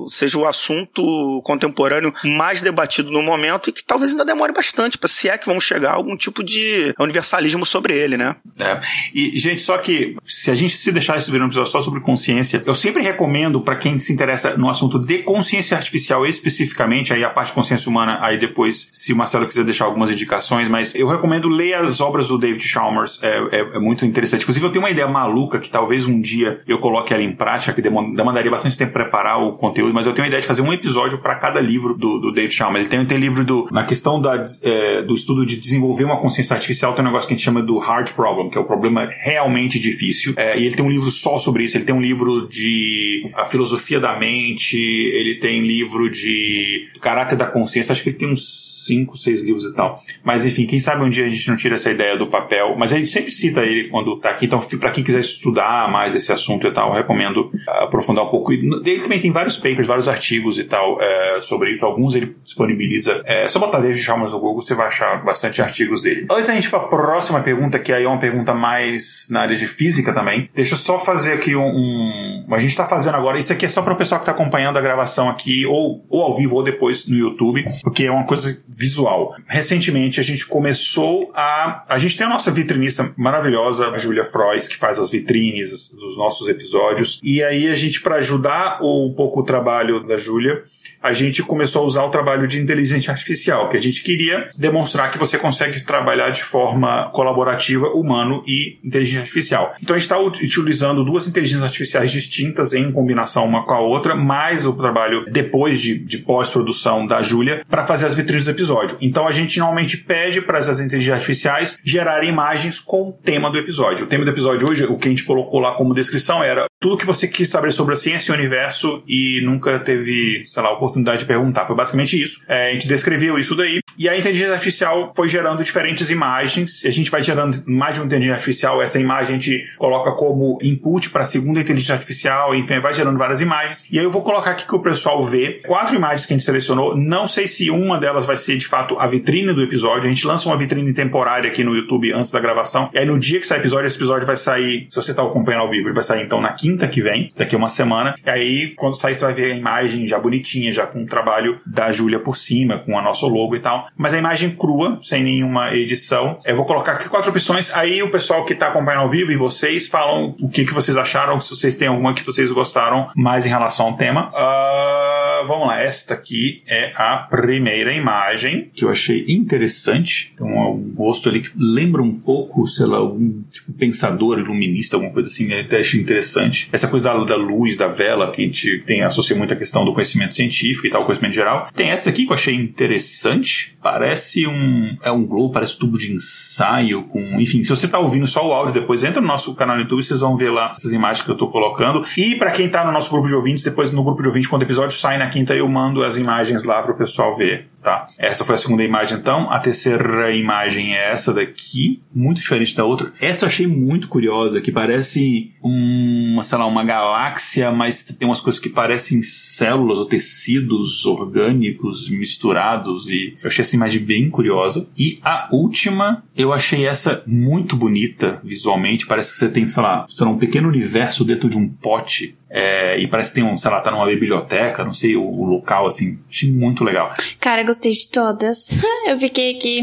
seja 0.09 0.39
o 0.39 0.47
assunto 0.47 1.43
contemporâneo 1.45 2.13
mais 2.25 2.63
debatido 2.63 3.11
no 3.11 3.23
momento 3.23 3.71
e 3.71 3.73
que 3.73 3.83
talvez 3.83 4.13
ainda 4.13 4.25
demore 4.25 4.53
bastante, 4.53 4.99
para 4.99 5.09
se 5.09 5.29
é 5.29 5.37
que 5.37 5.47
vamos 5.47 5.65
chegar 5.65 5.91
a 5.91 5.95
algum 5.95 6.17
tipo 6.17 6.43
de 6.43 6.95
universalismo 6.99 7.67
sobre 7.67 7.95
ele, 7.95 8.17
né? 8.17 8.37
É. 8.61 8.79
E, 9.15 9.39
gente, 9.39 9.61
só 9.61 9.79
que 9.79 10.17
se 10.27 10.51
a 10.51 10.55
gente 10.55 10.77
se 10.77 10.93
deixar 10.93 11.19
isso 11.19 11.31
virar 11.31 11.45
um 11.45 11.49
episódio 11.49 11.71
só 11.71 11.83
sobre 11.83 12.01
consciência, 12.01 12.63
eu 12.67 12.75
sempre 12.75 13.03
recomendo 13.03 13.61
para 13.61 13.77
quem 13.77 13.99
se 13.99 14.13
interessa 14.13 14.57
no 14.57 14.69
assunto 14.69 14.99
de 14.99 15.19
consciência 15.19 15.77
artificial 15.77 16.27
especificamente, 16.27 17.13
aí 17.13 17.25
a 17.25 17.31
parte 17.31 17.49
de 17.49 17.55
consciência 17.55 17.89
humana, 17.89 18.19
aí 18.21 18.39
depois, 18.39 18.89
se 18.91 19.13
o 19.13 19.17
Marcelo 19.17 19.47
quiser 19.47 19.65
deixar 19.65 19.85
algumas 19.85 20.11
indicações, 20.11 20.69
mas 20.69 20.95
eu 20.95 21.09
recomendo 21.09 21.49
ler 21.49 21.75
as 21.75 22.01
obras 22.01 22.29
do 22.29 22.39
David 22.39 22.67
Chalmers, 22.67 23.19
é, 23.23 23.39
é, 23.51 23.61
é 23.77 23.79
muito 23.79 24.05
interessante. 24.05 24.43
Inclusive, 24.43 24.67
eu 24.67 24.73
tenho 24.73 24.85
uma 24.85 24.91
ideia 24.91 25.07
maluca 25.07 25.59
que 25.59 25.71
talvez 25.71 26.07
um 26.07 26.21
dia 26.21 26.61
eu 26.67 26.79
coloque 26.79 27.13
ela 27.13 27.23
em 27.23 27.33
prática, 27.33 27.73
que 27.73 27.83
demandaria 27.83 28.51
bastante 28.51 28.77
tempo 28.77 28.93
preparar 28.93 29.41
o 29.43 29.53
conteúdo, 29.53 29.90
mas 29.93 30.07
eu 30.07 30.13
tenho 30.13 30.25
a 30.25 30.29
ideia 30.29 30.41
de 30.41 30.47
fazer 30.47 30.63
um 30.63 30.73
episódio 30.73 31.19
para 31.19 31.35
cada 31.35 31.61
livro 31.61 31.95
do, 31.95 32.19
do 32.19 32.33
David 32.33 32.55
Chalmers. 32.55 32.83
Ele 32.83 32.91
tem, 32.91 33.05
tem 33.05 33.19
livro 33.19 33.45
do, 33.45 33.69
na 33.71 33.85
questão 33.85 34.21
da, 34.21 34.45
é, 34.63 35.03
do 35.03 35.15
estudo 35.15 35.45
de 35.45 35.57
desenvolver 35.59 36.05
uma 36.05 36.19
consciência 36.19 36.55
artificial, 36.55 36.95
tem 36.95 37.05
um 37.05 37.09
negócio 37.09 37.29
que 37.29 37.35
a 37.35 37.37
gente 37.37 37.45
chama 37.45 37.63
do 37.63 37.79
hard 37.79 38.11
problem, 38.13 38.51
que 38.51 38.59
é 38.59 38.61
o 38.61 38.65
problema 38.65 39.09
realmente 39.19 39.79
difícil. 39.79 40.35
É, 40.37 40.59
e 40.59 40.67
ele 40.67 40.75
tem 40.75 40.85
um 40.85 40.91
livro 40.91 41.11
só 41.11 41.39
sobre 41.39 41.65
isso. 41.65 41.77
Ele 41.77 41.85
tem 41.85 41.95
um 41.95 42.01
livro 42.01 42.49
de 42.49 43.31
a 43.35 43.45
filosofia 43.45 44.01
da 44.01 44.19
mente, 44.19 44.77
ele 44.77 45.37
tem 45.37 45.61
livro 45.67 46.11
de 46.11 46.89
caráter 47.01 47.37
da 47.37 47.47
consciência. 47.47 47.93
Acho 47.93 48.03
que 48.03 48.11
ele 48.11 48.17
tem 48.17 48.33
uns 48.33 48.70
cinco, 48.91 49.17
seis 49.17 49.43
livros 49.43 49.65
e 49.65 49.73
tal. 49.73 50.01
Mas 50.25 50.45
enfim, 50.45 50.67
quem 50.67 50.81
sabe 50.81 51.05
um 51.05 51.11
dia 51.11 51.27
a 51.27 51.29
gente 51.29 51.49
não 51.49 51.57
tira 51.57 51.77
essa 51.77 51.91
ideia 51.91 52.17
do 52.17 52.27
papel. 52.27 52.75
Mas 52.77 52.93
a 52.93 52.99
gente 52.99 53.11
sempre 53.11 53.31
cita 53.31 53.61
ele 53.61 53.89
quando 53.89 54.17
tá 54.17 54.31
aqui. 54.31 54.47
Então, 54.47 54.61
para 54.61 54.91
quem 54.91 55.05
quiser 55.05 55.21
estudar 55.21 55.91
mais 55.91 56.15
esse 56.15 56.33
assunto 56.33 56.67
e 56.67 56.73
tal, 56.73 56.93
recomendo 56.93 57.51
aprofundar 57.69 58.25
um 58.25 58.29
pouco. 58.29 58.53
Ele 58.53 59.01
também 59.01 59.21
tem 59.21 59.31
vários 59.31 59.57
papers, 59.57 59.87
vários 59.87 60.09
artigos 60.09 60.59
e 60.59 60.65
tal 60.65 61.01
é, 61.01 61.41
sobre 61.41 61.71
isso. 61.71 61.85
Alguns 61.85 62.15
ele 62.15 62.35
disponibiliza. 62.45 63.23
É 63.25 63.47
só 63.47 63.59
botar 63.59 63.79
David 63.79 64.03
Chalmers 64.03 64.33
no 64.33 64.41
Google, 64.41 64.61
você 64.61 64.75
vai 64.75 64.89
achar 64.89 65.25
bastante 65.25 65.63
artigos 65.63 66.03
dele. 66.03 66.27
Antes 66.31 66.47
da 66.49 66.55
gente 66.55 66.67
ir 66.67 66.71
para 66.71 66.81
a 66.81 66.89
próxima 66.89 67.41
pergunta, 67.41 67.79
que 67.79 67.93
aí 67.93 68.05
é 68.05 68.09
uma 68.09 68.19
pergunta 68.19 68.53
mais 68.53 69.27
na 69.31 69.43
área 69.43 69.57
de 69.57 69.67
física 69.67 70.13
também, 70.13 70.49
deixa 70.55 70.75
eu 70.75 70.79
só 70.79 70.99
fazer 70.99 71.35
aqui 71.35 71.55
um. 71.55 71.67
um 71.67 72.40
a 72.55 72.61
gente 72.61 72.71
está 72.71 72.87
fazendo 72.87 73.17
agora, 73.17 73.39
isso 73.39 73.53
aqui 73.53 73.67
é 73.67 73.69
só 73.69 73.83
para 73.83 73.93
o 73.93 73.97
pessoal 73.97 74.21
que 74.21 74.29
está 74.29 74.33
acompanhando 74.33 74.77
a 74.77 74.81
gravação 74.81 75.29
aqui, 75.29 75.67
ou, 75.67 76.05
ou 76.09 76.23
ao 76.23 76.37
vivo 76.37 76.57
ou 76.57 76.63
depois 76.63 77.07
no 77.07 77.17
YouTube, 77.17 77.65
porque 77.83 78.05
é 78.05 78.11
uma 78.11 78.25
coisa 78.25 78.57
visual. 78.69 79.35
Recentemente 79.47 80.21
a 80.21 80.23
gente 80.23 80.47
começou 80.47 81.29
a. 81.35 81.85
A 81.89 81.99
gente 81.99 82.17
tem 82.17 82.27
a 82.27 82.31
nossa 82.31 82.51
vitrinista 82.51 83.13
maravilhosa, 83.17 83.91
a 83.91 83.99
Julia 83.99 84.25
Frois, 84.25 84.69
que 84.69 84.77
faz 84.77 84.99
as 84.99 85.11
vitrines 85.11 85.91
dos 85.91 86.17
nossos 86.17 86.49
episódios. 86.49 87.21
E 87.23 87.43
aí 87.43 87.69
a 87.69 87.75
gente, 87.75 88.01
para 88.01 88.17
ajudar 88.17 88.81
um 88.83 89.13
pouco 89.17 89.41
o 89.41 89.45
trabalho 89.45 90.07
da 90.07 90.17
Julia, 90.17 90.63
a 91.03 91.13
gente 91.13 91.43
começou 91.43 91.83
a 91.83 91.85
usar 91.87 92.05
o 92.05 92.11
trabalho 92.11 92.47
de 92.47 92.61
inteligência 92.61 93.11
artificial, 93.11 93.69
que 93.69 93.77
a 93.77 93.83
gente 93.83 94.03
queria 94.03 94.51
demonstrar 94.57 95.11
que 95.11 95.19
você 95.19 95.39
consegue 95.39 95.81
trabalhar 95.81 96.31
de 96.31 96.43
forma 96.43 97.11
colaborativa, 97.11 97.89
humano 97.89 98.43
e 98.47 98.79
inteligência 98.85 99.21
artificial. 99.21 99.75
Então 99.83 99.97
a 99.97 99.99
gente 99.99 100.07
está 100.07 100.19
utilizando 100.19 101.05
duas 101.05 101.27
inteligências 101.27 101.65
artificiais 101.65 102.13
distintas 102.13 102.75
em 102.75 102.93
combinação 102.93 103.45
uma 103.45 103.65
com 103.65 103.73
a 103.73 103.81
outra, 103.81 104.15
mais 104.15 104.67
o 104.67 104.73
trabalho 104.73 105.25
depois 105.31 105.81
de, 105.81 105.99
de 105.99 106.19
pós-produção 106.19 107.07
da 107.07 107.23
Júlia, 107.23 107.65
para 107.69 107.87
fazer 107.87 108.07
as 108.07 108.15
vitrines 108.15 108.45
do 108.45 108.51
episódio. 108.51 108.97
Então 109.01 109.27
a 109.27 109.33
gente 109.33 109.59
normalmente 109.59 109.97
pede 109.97 110.41
para 110.41 110.59
essas 110.59 110.81
inteligências 110.81 111.21
artificiais 111.21 111.79
gerarem 111.83 112.29
imagens 112.29 112.79
com 112.79 113.09
o 113.09 113.13
tema 113.13 113.51
do 113.51 113.59
episódio. 113.59 114.05
O 114.05 114.09
tema 114.09 114.25
do 114.25 114.31
episódio 114.31 114.69
hoje, 114.69 114.85
o 114.85 114.99
que 114.99 115.09
a 115.09 115.11
gente 115.11 115.25
colocou 115.25 115.61
lá 115.61 115.73
como 115.73 115.95
descrição 115.95 116.43
era 116.43 116.67
tudo 116.79 116.97
que 116.97 117.07
você 117.07 117.29
quis 117.29 117.49
saber 117.49 117.73
sobre 117.73 117.95
a 117.95 117.97
ciência 117.97 118.31
e 118.31 118.35
o 118.35 118.39
universo 118.39 119.03
e 119.07 119.41
nunca 119.45 119.79
teve, 119.79 120.43
sei 120.45 120.63
lá, 120.63 120.73
oportunidade 120.73 120.90
de 120.93 121.25
perguntar. 121.25 121.67
Foi 121.67 121.77
basicamente 121.77 122.21
isso. 122.21 122.41
É, 122.49 122.71
a 122.71 122.73
gente 122.73 122.89
descreveu 122.89 123.39
isso 123.39 123.55
daí 123.55 123.81
e 123.99 124.09
a 124.09 124.17
inteligência 124.17 124.53
artificial 124.53 125.13
foi 125.15 125.29
gerando 125.29 125.63
diferentes 125.63 126.11
imagens. 126.11 126.83
A 126.85 126.91
gente 126.91 127.11
vai 127.11 127.23
gerando 127.23 127.63
mais 127.67 127.95
de 127.95 128.01
uma 128.01 128.07
inteligência 128.07 128.35
artificial. 128.35 128.83
Essa 128.83 128.99
imagem 128.99 129.37
a 129.37 129.39
gente 129.39 129.65
coloca 129.77 130.13
como 130.13 130.59
input 130.63 131.11
para 131.11 131.23
a 131.23 131.25
segunda 131.25 131.61
inteligência 131.61 131.95
artificial, 131.95 132.55
enfim, 132.55 132.81
vai 132.81 132.95
gerando 132.95 133.19
várias 133.19 133.41
imagens. 133.41 133.85
E 133.91 133.99
aí 133.99 134.05
eu 134.05 134.11
vou 134.11 134.23
colocar 134.23 134.53
aqui 134.53 134.67
que 134.67 134.75
o 134.75 134.81
pessoal 134.81 135.23
vê 135.25 135.61
quatro 135.67 135.95
imagens 135.95 136.27
que 136.27 136.33
a 136.33 136.37
gente 136.37 136.45
selecionou. 136.45 136.97
Não 136.97 137.27
sei 137.27 137.47
se 137.47 137.71
uma 137.71 137.99
delas 137.99 138.27
vai 138.27 138.37
ser 138.37 138.57
de 138.57 138.67
fato 138.67 138.99
a 138.99 139.07
vitrine 139.07 139.53
do 139.53 139.63
episódio. 139.63 140.09
A 140.09 140.13
gente 140.13 140.27
lança 140.27 140.49
uma 140.49 140.57
vitrine 140.57 140.93
temporária 140.93 141.51
aqui 141.51 141.63
no 141.63 141.75
YouTube 141.75 142.13
antes 142.13 142.31
da 142.31 142.41
gravação. 142.41 142.91
E 142.93 142.99
aí 142.99 143.05
no 143.05 143.19
dia 143.19 143.41
que 143.41 143.47
sai 143.47 143.59
episódio, 143.59 143.87
esse 143.87 143.97
episódio 143.97 144.27
vai 144.27 144.37
sair. 144.37 144.87
Se 144.89 144.97
você 144.97 145.11
está 145.11 145.23
acompanhando 145.23 145.63
ao 145.63 145.69
vivo, 145.69 145.89
ele 145.89 145.95
vai 145.95 146.03
sair 146.03 146.25
então 146.25 146.41
na 146.41 146.53
quinta 146.53 146.89
que 146.89 147.01
vem, 147.01 147.31
daqui 147.37 147.55
a 147.55 147.59
uma 147.59 147.69
semana. 147.69 148.15
E 148.25 148.31
aí, 148.31 148.75
quando 148.77 148.97
sair, 148.97 149.15
você 149.15 149.25
vai 149.25 149.35
ver 149.35 149.53
a 149.53 149.57
imagem 149.57 150.07
já 150.07 150.19
bonitinha, 150.19 150.73
já 150.73 150.80
com 150.87 151.03
o 151.03 151.07
trabalho 151.07 151.61
da 151.67 151.93
Júlia 151.93 152.19
por 152.21 152.37
cima, 152.37 152.79
com 152.79 152.99
a 152.99 153.03
nosso 153.03 153.27
logo 153.29 153.57
e 153.57 153.61
tal. 153.61 153.89
Mas 153.97 154.15
a 154.15 154.19
imagem 154.19 154.51
crua, 154.51 154.99
sem 155.03 155.23
nenhuma 155.23 155.75
edição. 155.75 156.39
Eu 156.45 156.57
vou 156.57 156.65
colocar 156.65 156.93
aqui 156.93 157.09
quatro 157.09 157.31
opções. 157.31 157.71
Aí 157.75 158.03
o 158.03 158.11
pessoal 158.11 158.45
que 158.45 158.53
está 158.53 158.69
acompanhando 158.69 159.03
ao 159.03 159.09
vivo 159.09 159.33
e 159.33 159.37
vocês 159.37 159.89
falam 159.89 160.35
o 160.41 160.49
que, 160.49 160.65
que 160.65 160.75
vocês 160.75 160.97
acharam, 160.97 161.41
se 161.41 161.51
vocês 161.51 161.75
têm 161.77 161.89
alguma 161.89 162.15
que 162.15 162.25
vocês 162.25 162.51
gostaram 162.53 163.11
mais 163.15 163.47
em 163.47 163.49
relação 163.49 163.87
ao 163.87 163.97
tema. 163.97 164.31
Uh, 164.31 165.10
vamos 165.47 165.67
lá, 165.67 165.81
esta 165.81 166.15
aqui 166.15 166.63
é 166.67 166.93
a 166.97 167.17
primeira 167.17 167.93
imagem 167.93 168.71
que 168.75 168.85
eu 168.85 168.91
achei 168.91 169.25
interessante. 169.29 170.33
Então, 170.35 170.49
é 170.49 170.69
um 170.69 170.95
rosto 170.97 171.29
ali 171.29 171.43
que 171.43 171.51
lembra 171.57 172.03
um 172.03 172.15
pouco, 172.15 172.67
sei 172.67 172.87
lá, 172.87 172.99
algum 172.99 173.43
tipo 173.51 173.73
pensador, 173.73 174.39
iluminista, 174.39 174.97
alguma 174.97 175.13
coisa 175.13 175.29
assim. 175.29 175.51
Eu 175.53 175.61
até 175.61 175.81
achei 175.81 176.01
interessante. 176.01 176.69
Essa 176.73 176.89
coisa 176.89 177.05
da, 177.05 177.25
da 177.25 177.37
luz, 177.37 177.77
da 177.77 177.89
vela, 177.89 178.31
que 178.31 178.43
a 178.43 178.45
gente 178.45 178.83
tem, 178.87 179.03
associa 179.03 179.37
muito 179.37 179.53
a 179.53 179.57
questão 179.57 179.85
do 179.85 179.95
conhecimento 179.95 180.35
científico 180.35 180.87
e 180.87 180.91
tal, 180.91 181.05
conhecimento 181.05 181.35
geral. 181.35 181.69
Tem 181.75 181.91
essa 181.91 182.11
aqui 182.11 182.25
que 182.25 182.33
eu 182.33 182.35
achei 182.35 182.55
interessante. 182.55 183.77
Parece 183.83 184.47
um. 184.47 184.97
É 185.03 185.11
um 185.11 185.27
globo, 185.27 185.53
parece 185.53 185.79
tubo 185.79 185.99
de 185.99 186.13
ensaio 186.13 187.05
com. 187.05 187.21
Enfim, 187.41 187.63
se 187.65 187.71
você 187.71 187.89
tá 187.89 187.99
ouvindo 187.99 188.27
só 188.27 188.47
o 188.47 188.53
áudio, 188.53 188.75
depois 188.75 189.03
entra 189.03 189.21
no 189.21 189.27
nosso 189.27 189.55
canal 189.55 189.77
no 189.77 189.83
YouTube, 189.83 190.03
vocês 190.03 190.21
vão 190.21 190.37
ver 190.37 190.51
lá 190.51 190.75
essas 190.77 190.93
imagens 190.93 191.25
que 191.25 191.31
eu 191.31 191.37
tô 191.37 191.49
colocando. 191.49 192.05
E 192.17 192.35
para 192.35 192.51
quem 192.51 192.69
tá 192.69 192.85
no 192.85 192.93
nosso 192.93 193.11
grupo 193.11 193.27
de 193.27 193.35
ouvintes, 193.35 193.65
depois 193.65 193.93
no 193.93 194.03
grupo 194.05 194.23
de 194.23 194.29
ouvintes, 194.29 194.49
quando 194.49 194.63
o 194.63 194.65
episódio 194.65 194.97
sai 194.97 195.19
na 195.19 195.27
quinta, 195.31 195.55
eu 195.55 195.67
mando 195.69 196.05
as 196.05 196.17
imagens 196.17 196.65
lá 196.65 196.83
pro 196.83 196.95
pessoal 196.95 197.37
ver. 197.37 197.71
Tá. 197.83 198.09
Essa 198.19 198.45
foi 198.45 198.57
a 198.57 198.59
segunda 198.59 198.85
imagem, 198.85 199.17
então. 199.17 199.51
A 199.51 199.59
terceira 199.59 200.31
imagem 200.33 200.95
é 200.95 201.13
essa 201.13 201.33
daqui, 201.33 202.03
muito 202.15 202.41
diferente 202.41 202.77
da 202.77 202.85
outra. 202.85 203.11
Essa 203.19 203.45
eu 203.45 203.49
achei 203.49 203.67
muito 203.67 204.07
curiosa, 204.07 204.61
que 204.61 204.71
parece 204.71 205.53
uma, 205.63 206.43
sei 206.43 206.59
lá, 206.59 206.67
uma 206.67 206.85
galáxia, 206.85 207.71
mas 207.71 208.05
tem 208.05 208.29
umas 208.29 208.41
coisas 208.41 208.61
que 208.61 208.69
parecem 208.69 209.23
células 209.23 209.99
ou 209.99 210.05
tecidos 210.05 211.07
orgânicos 211.07 212.11
misturados. 212.11 213.09
E 213.09 213.35
eu 213.43 213.49
achei 213.49 213.63
essa 213.63 213.77
imagem 213.77 214.03
bem 214.03 214.29
curiosa. 214.29 214.87
E 214.97 215.19
a 215.23 215.49
última, 215.51 216.23
eu 216.37 216.53
achei 216.53 216.87
essa 216.87 217.23
muito 217.27 217.77
bonita 217.77 218.39
visualmente. 218.45 219.07
Parece 219.07 219.33
que 219.33 219.39
você 219.39 219.49
tem, 219.49 219.67
sei 219.67 219.83
lá, 219.83 220.07
sei 220.09 220.27
lá 220.27 220.33
um 220.33 220.39
pequeno 220.39 220.69
universo 220.69 221.25
dentro 221.25 221.49
de 221.49 221.57
um 221.57 221.67
pote 221.67 222.37
é, 222.51 222.99
e 222.99 223.07
parece 223.07 223.31
que 223.31 223.37
tem 223.37 223.45
um, 223.45 223.57
sei 223.57 223.71
lá, 223.71 223.81
tá 223.81 223.93
numa 223.93 224.07
biblioteca, 224.07 224.85
não 224.85 224.93
sei 224.93 225.15
o, 225.15 225.23
o, 225.23 225.45
local, 225.45 225.87
assim. 225.87 226.19
Achei 226.29 226.51
muito 226.51 226.83
legal. 226.83 227.15
Cara, 227.39 227.63
gostei 227.63 227.93
de 227.93 228.09
todas. 228.09 228.83
Eu 229.07 229.17
fiquei 229.17 229.57
aqui, 229.57 229.83